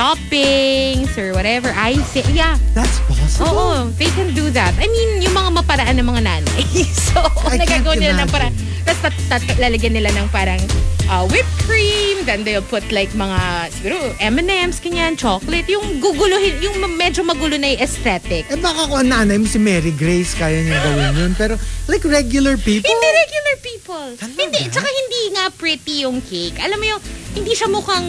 toppings 0.00 1.12
or 1.20 1.36
whatever. 1.36 1.68
Icing. 1.76 2.24
Yeah. 2.32 2.56
That's 2.72 2.96
possible? 3.04 3.52
Oo, 3.52 3.92
they 4.00 4.08
can 4.16 4.32
do 4.32 4.48
that. 4.56 4.72
I 4.80 4.88
mean, 4.88 5.28
yung 5.28 5.36
mga 5.36 5.60
maparaan 5.60 6.00
ng 6.00 6.08
mga 6.08 6.22
nanay. 6.24 6.64
so, 7.12 7.20
I 7.20 7.60
can't 7.60 7.84
nagagawa 7.84 8.00
nila 8.00 8.16
ng 8.16 8.24
imagine. 8.24 8.32
parang, 8.32 8.52
tapos 8.82 9.00
tat- 9.02 9.22
tat- 9.28 9.58
lalagyan 9.58 9.94
nila 9.94 10.10
ng 10.12 10.26
parang 10.30 10.60
uh, 11.08 11.24
whipped 11.28 11.56
cream, 11.64 12.24
then 12.24 12.44
they'll 12.44 12.64
put 12.64 12.84
like 12.90 13.10
mga, 13.12 13.68
siguro, 13.72 13.96
M&M's, 14.18 14.80
kanyan, 14.80 15.16
chocolate, 15.16 15.68
yung 15.68 16.00
guguluhin, 16.00 16.56
yung 16.62 16.76
medyo 16.96 17.20
magulo 17.22 17.56
na 17.60 17.76
yung 17.76 17.80
aesthetic. 17.84 18.48
Eh 18.48 18.58
baka 18.58 18.88
kung 18.88 19.04
ang 19.04 19.10
nanay 19.10 19.36
mo 19.36 19.46
si 19.46 19.60
Mary 19.60 19.92
Grace, 19.92 20.32
kaya 20.32 20.62
niya 20.62 20.78
gawin 20.80 21.12
yun. 21.16 21.32
Pero 21.36 21.54
like 21.86 22.02
regular 22.04 22.56
people, 22.56 22.88
Hindi 22.88 23.08
regular 23.08 23.56
people. 23.60 24.06
Talaga? 24.16 24.38
Hindi, 24.40 24.60
tsaka 24.72 24.88
hindi 24.88 25.22
nga 25.36 25.44
pretty 25.52 25.94
yung 26.02 26.18
cake. 26.24 26.56
Alam 26.58 26.78
mo 26.80 26.86
yung, 26.96 27.02
hindi 27.36 27.52
siya 27.52 27.68
mukhang 27.68 28.08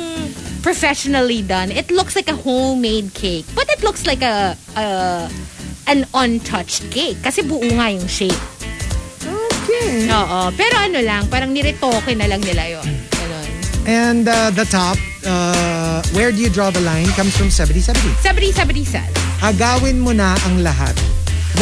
professionally 0.63 1.43
done. 1.43 1.69
It 1.69 1.91
looks 1.91 2.15
like 2.15 2.31
a 2.31 2.37
homemade 2.39 3.13
cake. 3.13 3.43
But 3.51 3.67
it 3.67 3.83
looks 3.83 4.07
like 4.07 4.23
a, 4.23 4.55
a 4.79 4.85
an 5.83 6.07
untouched 6.15 6.87
cake. 6.87 7.19
Kasi 7.19 7.43
buo 7.43 7.59
nga 7.59 7.91
yung 7.91 8.07
shape. 8.07 8.39
Okay. 9.63 10.11
Oo. 10.11 10.39
Pero 10.53 10.75
ano 10.77 10.99
lang, 10.99 11.27
parang 11.31 11.49
niretoke 11.55 12.11
na 12.13 12.27
lang 12.27 12.43
nila 12.43 12.79
yun. 12.79 12.87
Ganun. 13.15 13.49
And 13.83 14.23
uh, 14.27 14.51
the 14.51 14.67
top, 14.67 14.95
uh, 15.27 15.99
where 16.15 16.31
do 16.31 16.39
you 16.39 16.51
draw 16.51 16.71
the 16.71 16.83
line, 16.83 17.07
comes 17.15 17.35
from 17.35 17.47
70-70. 17.47 18.19
Sabri, 18.23 18.51
sabri, 18.51 18.83
sal. 18.83 19.07
Agawin 19.43 19.99
mo 19.99 20.15
na 20.15 20.35
ang 20.47 20.63
lahat. 20.63 20.95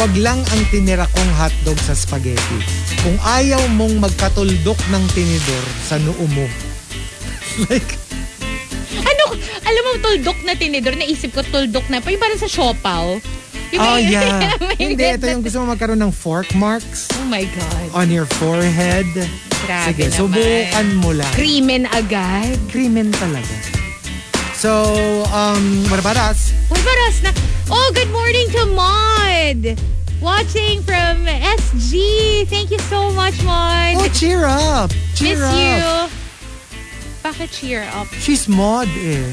Wag 0.00 0.14
lang 0.16 0.40
ang 0.40 0.62
tinira 0.72 1.04
kong 1.12 1.30
hotdog 1.36 1.76
sa 1.84 1.92
spaghetti. 1.92 2.58
Kung 3.04 3.18
ayaw 3.22 3.60
mong 3.76 4.00
magkatuldok 4.00 4.78
ng 4.88 5.04
tinidor 5.12 5.64
sa 5.84 6.00
noo 6.00 6.24
mo. 6.32 6.46
like, 7.68 7.98
Ano, 9.02 9.24
alam 9.64 9.82
mo, 9.84 9.90
tuldok 10.00 10.38
na 10.46 10.56
tinidor. 10.56 10.96
Naisip 10.96 11.36
ko, 11.36 11.44
tuldok 11.44 11.84
na. 11.92 12.00
Yung 12.00 12.22
parang 12.22 12.40
sa 12.40 12.48
siopaw. 12.48 13.20
Yung 13.72 13.80
oh 13.80 13.96
may- 13.96 14.12
yeah. 14.12 14.52
may 14.60 14.76
Hindi, 14.76 15.04
ito 15.08 15.24
yung 15.26 15.40
gusto 15.40 15.64
mo 15.64 15.72
magkaroon 15.72 16.00
ng 16.00 16.12
fork 16.12 16.52
marks 16.54 17.08
Oh 17.16 17.24
my 17.24 17.48
God. 17.48 17.86
on 17.96 18.12
your 18.12 18.28
forehead. 18.38 19.08
Grabe 19.64 19.94
Sige, 19.94 20.04
naman. 20.10 20.18
subukan 20.18 20.86
mo 21.00 21.10
lang. 21.14 21.32
Krimen 21.32 21.84
agad. 21.88 22.58
Krimen 22.68 23.08
talaga. 23.16 23.56
So, 24.52 24.70
um, 25.32 25.86
what 25.88 25.98
about 25.98 26.14
us? 26.18 26.52
What 26.68 26.78
about 26.78 27.00
us 27.08 27.18
na? 27.22 27.30
Oh, 27.66 27.88
good 27.94 28.10
morning 28.12 28.46
to 28.52 28.62
Maud. 28.74 29.62
Watching 30.20 30.82
from 30.86 31.26
SG. 31.26 32.46
Thank 32.46 32.70
you 32.70 32.78
so 32.86 33.10
much, 33.10 33.34
Maud. 33.42 33.98
Oh, 33.98 34.06
cheer 34.14 34.44
up. 34.46 34.92
Cheer 35.18 35.34
Miss 35.34 35.42
up. 35.42 35.56
you. 35.58 35.82
Bakit 37.22 37.48
cheer 37.50 37.82
up? 37.90 38.06
She's 38.18 38.46
mod 38.46 38.86
eh. 38.98 39.30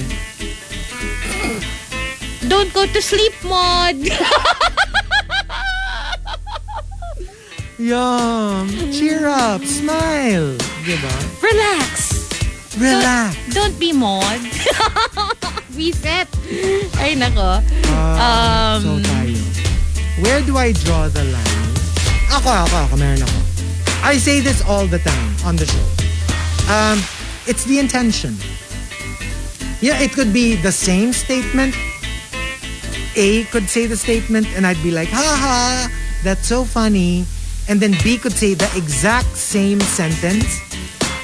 Don't 2.47 2.71
go 2.73 2.85
to 2.85 3.01
sleep, 3.01 3.33
Maud. 3.43 3.97
Yum. 7.77 8.67
Cheer 8.91 9.27
up. 9.27 9.63
Smile. 9.63 10.55
Diba? 10.83 11.13
Relax. 11.43 12.27
Relax. 12.77 13.35
Don't 13.53 13.77
be 13.79 13.91
Maud. 13.93 14.39
Reset. 15.75 16.27
Ay, 16.99 17.15
nako. 17.15 17.63
Ah, 17.95 18.75
Um, 18.75 18.83
so 18.83 18.91
tayo. 18.99 19.39
Where 20.19 20.41
do 20.43 20.57
I 20.59 20.71
draw 20.75 21.07
the 21.07 21.23
line? 21.23 21.63
Ako, 22.35 22.51
ako, 22.51 22.75
ako. 22.87 22.95
Meron 22.99 23.23
ako. 23.23 23.39
I 24.03 24.19
say 24.19 24.39
this 24.43 24.59
all 24.67 24.87
the 24.87 24.99
time 24.99 25.31
on 25.47 25.55
the 25.55 25.63
show. 25.67 25.87
Um, 26.67 26.99
it's 27.47 27.63
the 27.63 27.79
intention. 27.79 28.35
Yeah, 29.79 30.03
it 30.03 30.11
could 30.11 30.35
be 30.35 30.55
the 30.59 30.71
same 30.75 31.15
statement. 31.15 31.71
A 33.15 33.43
could 33.45 33.69
say 33.69 33.85
the 33.85 33.97
statement 33.97 34.47
and 34.55 34.65
I'd 34.65 34.81
be 34.83 34.91
like, 34.91 35.09
ha 35.09 35.17
ha, 35.21 35.91
that's 36.23 36.47
so 36.47 36.63
funny. 36.63 37.25
And 37.67 37.79
then 37.79 37.93
B 38.03 38.17
could 38.17 38.33
say 38.33 38.53
the 38.53 38.69
exact 38.75 39.35
same 39.35 39.79
sentence 39.79 40.59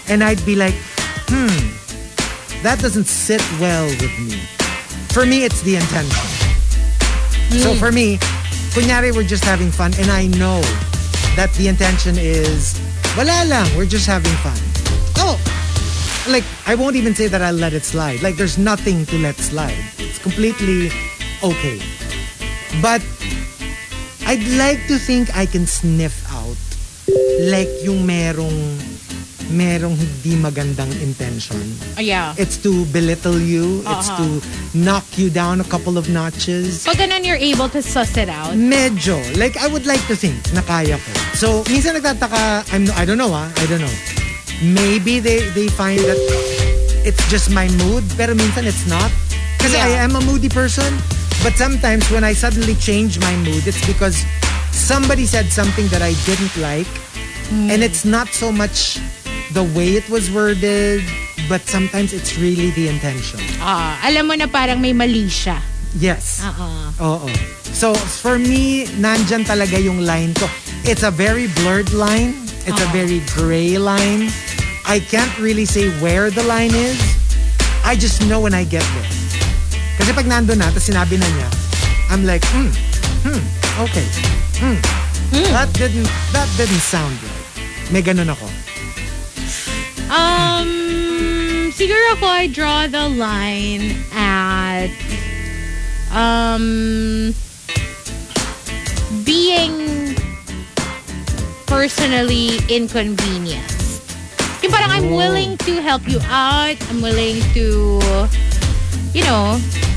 and 0.08 0.24
I'd 0.24 0.44
be 0.46 0.56
like, 0.56 0.76
hmm, 1.28 2.64
that 2.64 2.80
doesn't 2.80 3.06
sit 3.06 3.42
well 3.60 3.86
with 3.86 4.20
me. 4.20 4.38
For 5.10 5.26
me, 5.26 5.44
it's 5.44 5.62
the 5.62 5.76
intention. 5.76 6.32
So 7.62 7.74
for 7.76 7.92
me, 7.92 8.18
kunyari 8.74 9.16
we're 9.16 9.24
just 9.24 9.44
having 9.44 9.72
fun 9.72 9.94
and 9.98 10.12
I 10.12 10.28
know 10.28 10.62
that 11.36 11.54
the 11.58 11.68
intention 11.68 12.16
is, 12.18 12.80
wala 13.16 13.46
lang, 13.48 13.70
we're 13.78 13.86
just 13.86 14.08
having 14.08 14.34
fun. 14.44 14.58
Oh, 15.18 15.40
like 16.28 16.44
I 16.66 16.76
won't 16.76 16.96
even 16.96 17.16
say 17.16 17.28
that 17.28 17.42
I'll 17.42 17.54
let 17.54 17.74
it 17.74 17.84
slide. 17.84 18.22
Like 18.22 18.36
there's 18.36 18.58
nothing 18.58 19.06
to 19.08 19.18
let 19.20 19.36
slide. 19.36 19.78
It's 19.98 20.20
completely 20.20 20.90
okay. 21.44 21.80
But 22.82 23.02
I'd 24.26 24.46
like 24.58 24.86
to 24.88 24.98
think 24.98 25.36
I 25.36 25.46
can 25.46 25.66
sniff 25.66 26.26
out 26.32 26.58
like 27.52 27.70
yung 27.84 28.08
merong 28.08 28.80
merong 29.52 29.94
hindi 29.94 30.34
magandang 30.42 30.90
intention. 31.02 31.62
Oh, 31.98 32.02
yeah. 32.02 32.34
It's 32.38 32.58
to 32.66 32.86
belittle 32.90 33.38
you. 33.38 33.84
It's 33.86 34.10
to 34.18 34.42
knock 34.74 35.06
you 35.18 35.30
down 35.30 35.62
a 35.62 35.68
couple 35.70 35.98
of 35.98 36.10
notches. 36.10 36.86
Pag 36.86 36.98
ganun, 36.98 37.26
you're 37.26 37.38
able 37.38 37.70
to 37.70 37.82
suss 37.82 38.18
it 38.18 38.30
out. 38.30 38.58
Medyo. 38.58 39.22
Like, 39.38 39.58
I 39.58 39.68
would 39.68 39.86
like 39.86 40.02
to 40.08 40.16
think 40.16 40.42
na 40.54 40.62
kaya 40.66 40.98
ko. 40.98 41.12
So, 41.38 41.48
minsan 41.70 41.94
nagtataka, 41.94 42.66
I'm, 42.74 42.90
I 42.98 43.06
don't 43.06 43.22
know 43.22 43.30
ah, 43.34 43.46
I 43.62 43.66
don't 43.70 43.82
know. 43.82 43.96
Maybe 44.64 45.20
they, 45.20 45.46
they 45.54 45.68
find 45.68 46.00
that 46.00 46.18
it's 47.06 47.22
just 47.30 47.52
my 47.52 47.70
mood, 47.86 48.04
pero 48.18 48.34
minsan 48.34 48.66
it's 48.66 48.88
not. 48.90 49.12
Kasi 49.62 49.78
Yeah. 49.78 49.86
I 49.86 50.10
am 50.10 50.16
a 50.16 50.22
moody 50.26 50.50
person, 50.50 50.90
but 51.46 51.54
sometimes 51.62 52.10
when 52.10 52.24
I 52.24 52.34
suddenly 52.34 52.74
change 52.74 53.22
my 53.22 53.38
mood, 53.46 53.70
it's 53.70 53.86
because 53.86 54.26
somebody 54.74 55.30
said 55.30 55.46
something 55.54 55.86
that 55.94 56.02
I 56.02 56.18
didn't 56.26 56.58
like, 56.58 56.90
and 57.70 57.86
it's 57.86 58.02
not 58.02 58.30
so 58.34 58.52
much 58.52 58.98
the 59.54 59.62
way 59.78 59.94
it 59.94 60.10
was 60.10 60.34
worded, 60.34 61.06
but 61.48 61.62
sometimes 61.70 62.18
it's 62.18 62.42
really 62.42 62.74
the 62.74 62.90
intention. 62.90 63.38
Ah, 63.62 63.94
alam 64.02 64.26
mo 64.26 64.34
na 64.34 64.50
parang 64.50 64.82
may 64.82 64.90
mali 64.90 65.30
siya. 65.30 65.62
Yes. 66.02 66.42
Uh-uh. 66.42 67.06
Oo. 67.14 67.30
So, 67.62 67.94
for 67.94 68.42
me, 68.42 68.90
nandyan 68.98 69.46
talaga 69.46 69.78
yung 69.78 70.02
line 70.02 70.34
ko. 70.34 70.50
It's 70.82 71.06
a 71.06 71.14
very 71.14 71.46
blurred 71.62 71.94
line. 71.94 72.34
It's 72.66 72.82
a 72.82 72.90
very 72.90 73.22
gray 73.38 73.78
line. 73.78 74.34
I 74.90 74.98
can't 74.98 75.32
really 75.38 75.70
say 75.70 75.94
where 76.02 76.34
the 76.34 76.42
line 76.50 76.74
is. 76.74 76.98
I 77.86 77.94
just 77.94 78.26
know 78.26 78.42
when 78.42 78.58
I 78.58 78.66
get 78.66 78.82
there. 78.98 79.15
Kasi 79.96 80.10
pag 80.12 80.28
nandun 80.28 80.60
na, 80.60 80.68
tapos 80.70 80.92
sinabi 80.92 81.16
na 81.18 81.28
niya, 81.36 81.50
I'm 82.12 82.28
like, 82.28 82.44
hmm, 82.52 82.70
hmm, 83.26 83.42
okay. 83.82 84.06
Hmm. 84.62 84.80
That 85.52 85.74
didn't, 85.74 86.08
that 86.32 86.48
didn't 86.56 86.84
sound 86.84 87.18
right. 87.20 87.46
May 87.92 88.02
ganun 88.06 88.30
ako. 88.30 88.48
Um, 90.08 91.74
siguro 91.74 92.14
ako, 92.16 92.26
I 92.30 92.48
draw 92.48 92.88
the 92.88 93.10
line 93.10 93.98
at, 94.14 94.94
um, 96.14 97.34
being 99.26 100.14
personally 101.66 102.62
inconvenienced. 102.70 104.06
Yung 104.62 104.72
parang 104.72 104.92
I'm 104.94 105.10
willing 105.12 105.58
to 105.66 105.82
help 105.82 106.08
you 106.08 106.22
out. 106.30 106.78
I'm 106.90 107.02
willing 107.02 107.42
to, 107.58 108.00
you 109.16 109.24
know, 109.24 109.56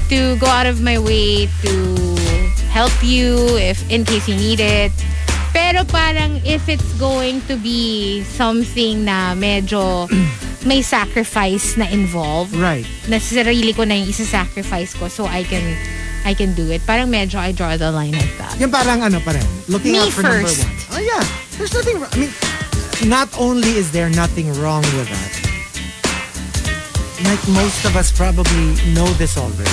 to 0.08 0.38
go 0.38 0.46
out 0.46 0.70
of 0.70 0.78
my 0.80 0.94
way 0.98 1.50
to 1.66 1.72
help 2.70 2.94
you 3.02 3.34
if 3.58 3.82
in 3.90 4.04
case 4.06 4.28
you 4.30 4.36
need 4.38 4.60
it. 4.62 4.94
Pero 5.50 5.82
parang 5.82 6.38
if 6.46 6.68
it's 6.68 6.86
going 7.02 7.40
to 7.50 7.56
be 7.56 8.22
something 8.22 9.02
na 9.04 9.34
medyo 9.34 10.06
may 10.68 10.82
sacrifice 10.82 11.74
na 11.74 11.88
involved, 11.90 12.54
Right. 12.54 12.86
na 13.10 13.18
sa 13.18 13.42
sarili 13.42 13.74
ko 13.74 13.82
na 13.82 13.98
yung 13.98 14.06
isa-sacrifice 14.12 14.94
ko 14.94 15.08
so 15.08 15.26
I 15.26 15.42
can 15.42 15.64
I 16.22 16.34
can 16.36 16.52
do 16.54 16.68
it. 16.70 16.84
Parang 16.84 17.08
medyo 17.10 17.40
I 17.40 17.50
draw 17.50 17.74
the 17.74 17.90
line 17.90 18.14
at 18.14 18.28
that. 18.38 18.54
Yung 18.60 18.70
parang 18.70 19.00
ano 19.02 19.18
pa 19.18 19.32
rin. 19.34 19.46
Looking 19.66 19.96
Me 19.96 19.98
out 19.98 20.12
for 20.12 20.22
number 20.22 20.44
first. 20.46 20.62
one. 20.62 21.00
Oh 21.00 21.02
yeah. 21.02 21.24
There's 21.56 21.72
nothing 21.74 21.98
wrong. 21.98 22.12
I 22.12 22.18
mean, 22.28 22.32
not 23.08 23.26
only 23.40 23.74
is 23.74 23.90
there 23.90 24.10
nothing 24.12 24.52
wrong 24.60 24.84
with 24.94 25.08
that, 25.10 25.32
like 27.24 27.42
most 27.48 27.84
of 27.84 27.96
us 27.96 28.12
probably 28.12 28.74
know 28.94 29.06
this 29.18 29.36
already. 29.36 29.70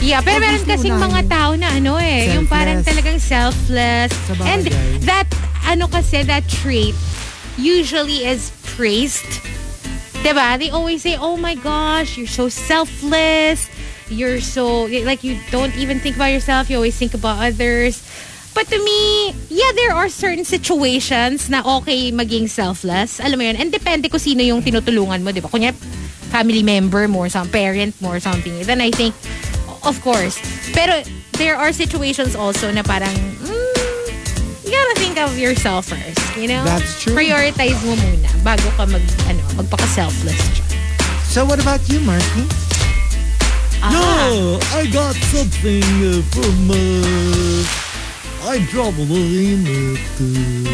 Yeah, 0.00 0.24
pero 0.24 0.40
meron 0.40 0.64
kasing 0.64 0.96
mga 0.96 1.28
tao 1.28 1.52
na 1.60 1.76
ano 1.76 2.00
eh, 2.00 2.32
yung 2.32 2.48
parang 2.48 2.80
Selfless. 2.80 2.88
talagang 2.88 3.18
selfless. 3.20 4.10
And 4.40 4.64
that, 5.04 5.28
ano 5.68 5.92
kasi, 5.92 6.24
that 6.24 6.48
trait 6.48 6.96
usually 7.60 8.24
is 8.24 8.48
praised. 8.64 9.28
Diba? 10.24 10.56
They 10.56 10.72
always 10.72 11.04
say, 11.04 11.16
oh 11.20 11.36
my 11.36 11.54
gosh, 11.54 12.16
you're 12.16 12.32
so 12.32 12.48
selfless. 12.48 13.68
You're 14.08 14.40
so, 14.40 14.88
like 15.04 15.22
you 15.22 15.36
don't 15.52 15.76
even 15.76 16.00
think 16.00 16.16
about 16.16 16.32
yourself. 16.32 16.68
You 16.68 16.76
always 16.76 16.96
think 16.96 17.12
about 17.12 17.38
others. 17.44 18.00
But 18.54 18.66
to 18.68 18.78
me, 18.82 19.32
yeah, 19.48 19.70
there 19.74 19.94
are 19.94 20.08
certain 20.08 20.44
situations 20.44 21.48
na 21.48 21.62
okay 21.80 22.10
maging 22.10 22.50
selfless. 22.50 23.20
Alam 23.22 23.38
mo 23.38 23.44
yun. 23.46 23.56
And 23.56 23.70
depende 23.70 24.10
kung 24.10 24.20
sino 24.20 24.42
yung 24.42 24.60
tinutulungan 24.60 25.22
mo, 25.22 25.30
di 25.30 25.40
ba? 25.40 25.48
Kunya, 25.48 25.72
family 26.30 26.62
member 26.62 27.06
mo 27.08 27.26
or 27.26 27.30
some 27.30 27.48
parent 27.48 27.94
mo 28.02 28.10
or 28.14 28.20
something. 28.20 28.54
Then 28.66 28.80
I 28.80 28.90
think, 28.90 29.14
of 29.86 29.98
course. 30.02 30.38
Pero 30.74 31.02
there 31.38 31.56
are 31.56 31.72
situations 31.72 32.34
also 32.34 32.70
na 32.70 32.82
parang, 32.82 33.14
mm, 33.14 33.74
you 34.66 34.70
gotta 34.70 34.96
think 34.98 35.18
of 35.18 35.38
yourself 35.38 35.90
first, 35.90 36.20
you 36.36 36.46
know? 36.46 36.62
That's 36.66 37.02
true. 37.02 37.14
Prioritize 37.14 37.78
mo 37.86 37.94
muna 37.96 38.30
bago 38.42 38.66
ka 38.78 38.86
mag, 38.86 39.02
ano, 39.30 39.42
magpaka-selfless 39.62 40.40
dyan. 40.58 40.68
So 41.30 41.46
what 41.46 41.62
about 41.62 41.82
you, 41.86 42.02
Marky? 42.02 42.46
Ah. 43.80 44.58
I 44.76 44.84
got 44.92 45.16
something 45.32 45.86
uh, 46.04 46.20
from 46.34 46.70
uh, 46.70 47.89
I 48.42 48.58
draw 48.70 48.90
the 48.90 49.04
line 49.04 49.66
at, 49.68 50.00
uh, 50.20 50.70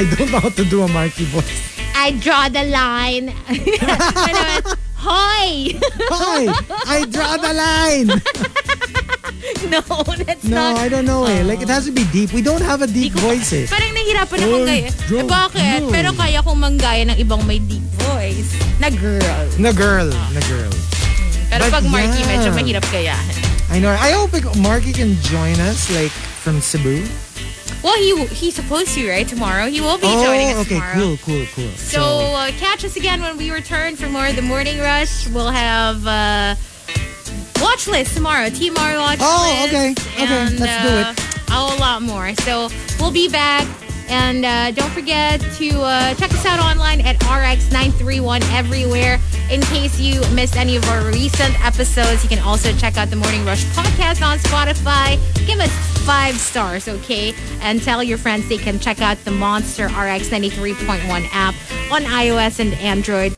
I 0.00 0.04
don't 0.16 0.30
know 0.30 0.38
how 0.40 0.48
to 0.50 0.64
do 0.64 0.82
a 0.82 0.88
Marky 0.88 1.24
voice. 1.24 1.66
I 1.94 2.12
draw 2.12 2.48
the 2.48 2.64
line. 2.64 3.32
ano, 3.48 4.76
Hoy! 5.00 5.80
Hi, 6.12 6.44
I 6.84 7.04
draw 7.08 7.36
the 7.40 7.52
line. 7.56 8.08
no, 9.72 9.80
that's 10.20 10.44
No, 10.44 10.56
not. 10.60 10.76
I 10.76 10.88
don't 10.92 11.06
know 11.08 11.24
eh. 11.24 11.40
Like 11.42 11.62
it 11.64 11.68
has 11.72 11.86
to 11.86 11.92
be 11.92 12.04
deep. 12.12 12.32
We 12.36 12.42
don't 12.42 12.60
have 12.60 12.82
a 12.82 12.86
deep 12.86 13.12
voice 13.16 13.52
eh. 13.56 13.64
Parang 13.66 13.96
nahirapan 13.96 14.38
akong 14.44 14.64
Ay, 14.68 14.84
gaya. 14.84 14.90
draw 15.08 15.20
Eh, 15.20 15.24
bakit? 15.24 15.80
line. 15.88 15.88
Pero 15.88 16.12
kaya 16.12 16.44
kong 16.44 16.60
manggaya 16.60 17.02
ng 17.08 17.16
ibang 17.16 17.40
may 17.48 17.56
deep 17.58 17.80
voice. 18.12 18.52
Na 18.76 18.92
girl. 18.92 19.24
Na 19.56 19.72
girl, 19.72 20.08
na 20.36 20.40
girl. 20.44 20.72
Pero 21.48 21.64
But 21.66 21.72
pag 21.80 21.84
Marky, 21.88 22.20
yeah. 22.20 22.28
medyo 22.36 22.50
mahirap 22.52 22.84
gayahin. 22.92 23.40
I 23.70 23.78
know. 23.78 23.90
I 23.90 24.10
hope 24.10 24.34
it- 24.34 24.56
Marky 24.58 24.92
can 24.92 25.14
join 25.22 25.54
us 25.60 25.90
like 25.94 26.10
from 26.10 26.60
Cebu. 26.60 27.06
Well, 27.82 27.96
he 27.96 28.26
he's 28.34 28.54
supposed 28.54 28.94
to, 28.94 29.08
right? 29.08 29.26
Tomorrow. 29.26 29.68
He 29.70 29.80
will 29.80 29.96
be 29.96 30.04
oh, 30.06 30.24
joining 30.24 30.48
us 30.50 30.56
Oh, 30.56 30.60
okay, 30.62 30.74
tomorrow. 30.74 30.94
cool, 30.94 31.16
cool, 31.24 31.46
cool. 31.54 31.70
So 31.76 32.02
uh, 32.02 32.50
catch 32.58 32.84
us 32.84 32.96
again 32.96 33.22
when 33.22 33.36
we 33.38 33.50
return 33.50 33.96
for 33.96 34.08
more 34.08 34.26
of 34.26 34.36
the 34.36 34.42
morning 34.42 34.78
rush. 34.80 35.28
We'll 35.28 35.50
have 35.50 36.06
uh, 36.06 36.56
watch 37.62 37.86
list 37.88 38.14
tomorrow. 38.16 38.48
TMR 38.48 38.98
watch 38.98 39.18
Oh, 39.22 39.70
list. 39.72 39.74
okay. 39.74 39.90
Okay, 39.92 40.24
And, 40.26 40.58
let's 40.60 40.82
do 40.82 41.22
it. 41.22 41.50
uh, 41.50 41.74
A 41.76 41.80
lot 41.80 42.02
more. 42.02 42.34
So 42.42 42.68
we'll 42.98 43.12
be 43.12 43.28
back. 43.28 43.66
And 44.10 44.44
uh, 44.44 44.72
don't 44.72 44.90
forget 44.90 45.40
to 45.40 45.82
uh, 45.82 46.14
check 46.14 46.32
us 46.32 46.44
out 46.44 46.58
online 46.58 47.00
at 47.02 47.16
RX931 47.20 48.42
everywhere. 48.52 49.18
In 49.50 49.60
case 49.62 50.00
you 50.00 50.20
missed 50.34 50.56
any 50.56 50.76
of 50.76 50.84
our 50.88 51.04
recent 51.06 51.54
episodes, 51.64 52.22
you 52.22 52.28
can 52.28 52.40
also 52.40 52.72
check 52.72 52.96
out 52.96 53.08
the 53.08 53.16
Morning 53.16 53.44
Rush 53.44 53.64
podcast 53.66 54.26
on 54.26 54.38
Spotify. 54.38 55.18
Give 55.46 55.60
us 55.60 55.70
five 56.04 56.36
stars, 56.36 56.88
okay? 56.88 57.34
And 57.60 57.82
tell 57.82 58.02
your 58.02 58.18
friends 58.18 58.48
they 58.48 58.58
can 58.58 58.80
check 58.80 59.00
out 59.00 59.16
the 59.24 59.30
Monster 59.30 59.86
RX 59.86 60.28
93.1 60.28 61.28
app 61.32 61.54
on 61.92 62.02
iOS 62.02 62.58
and 62.58 62.74
Android. 62.74 63.28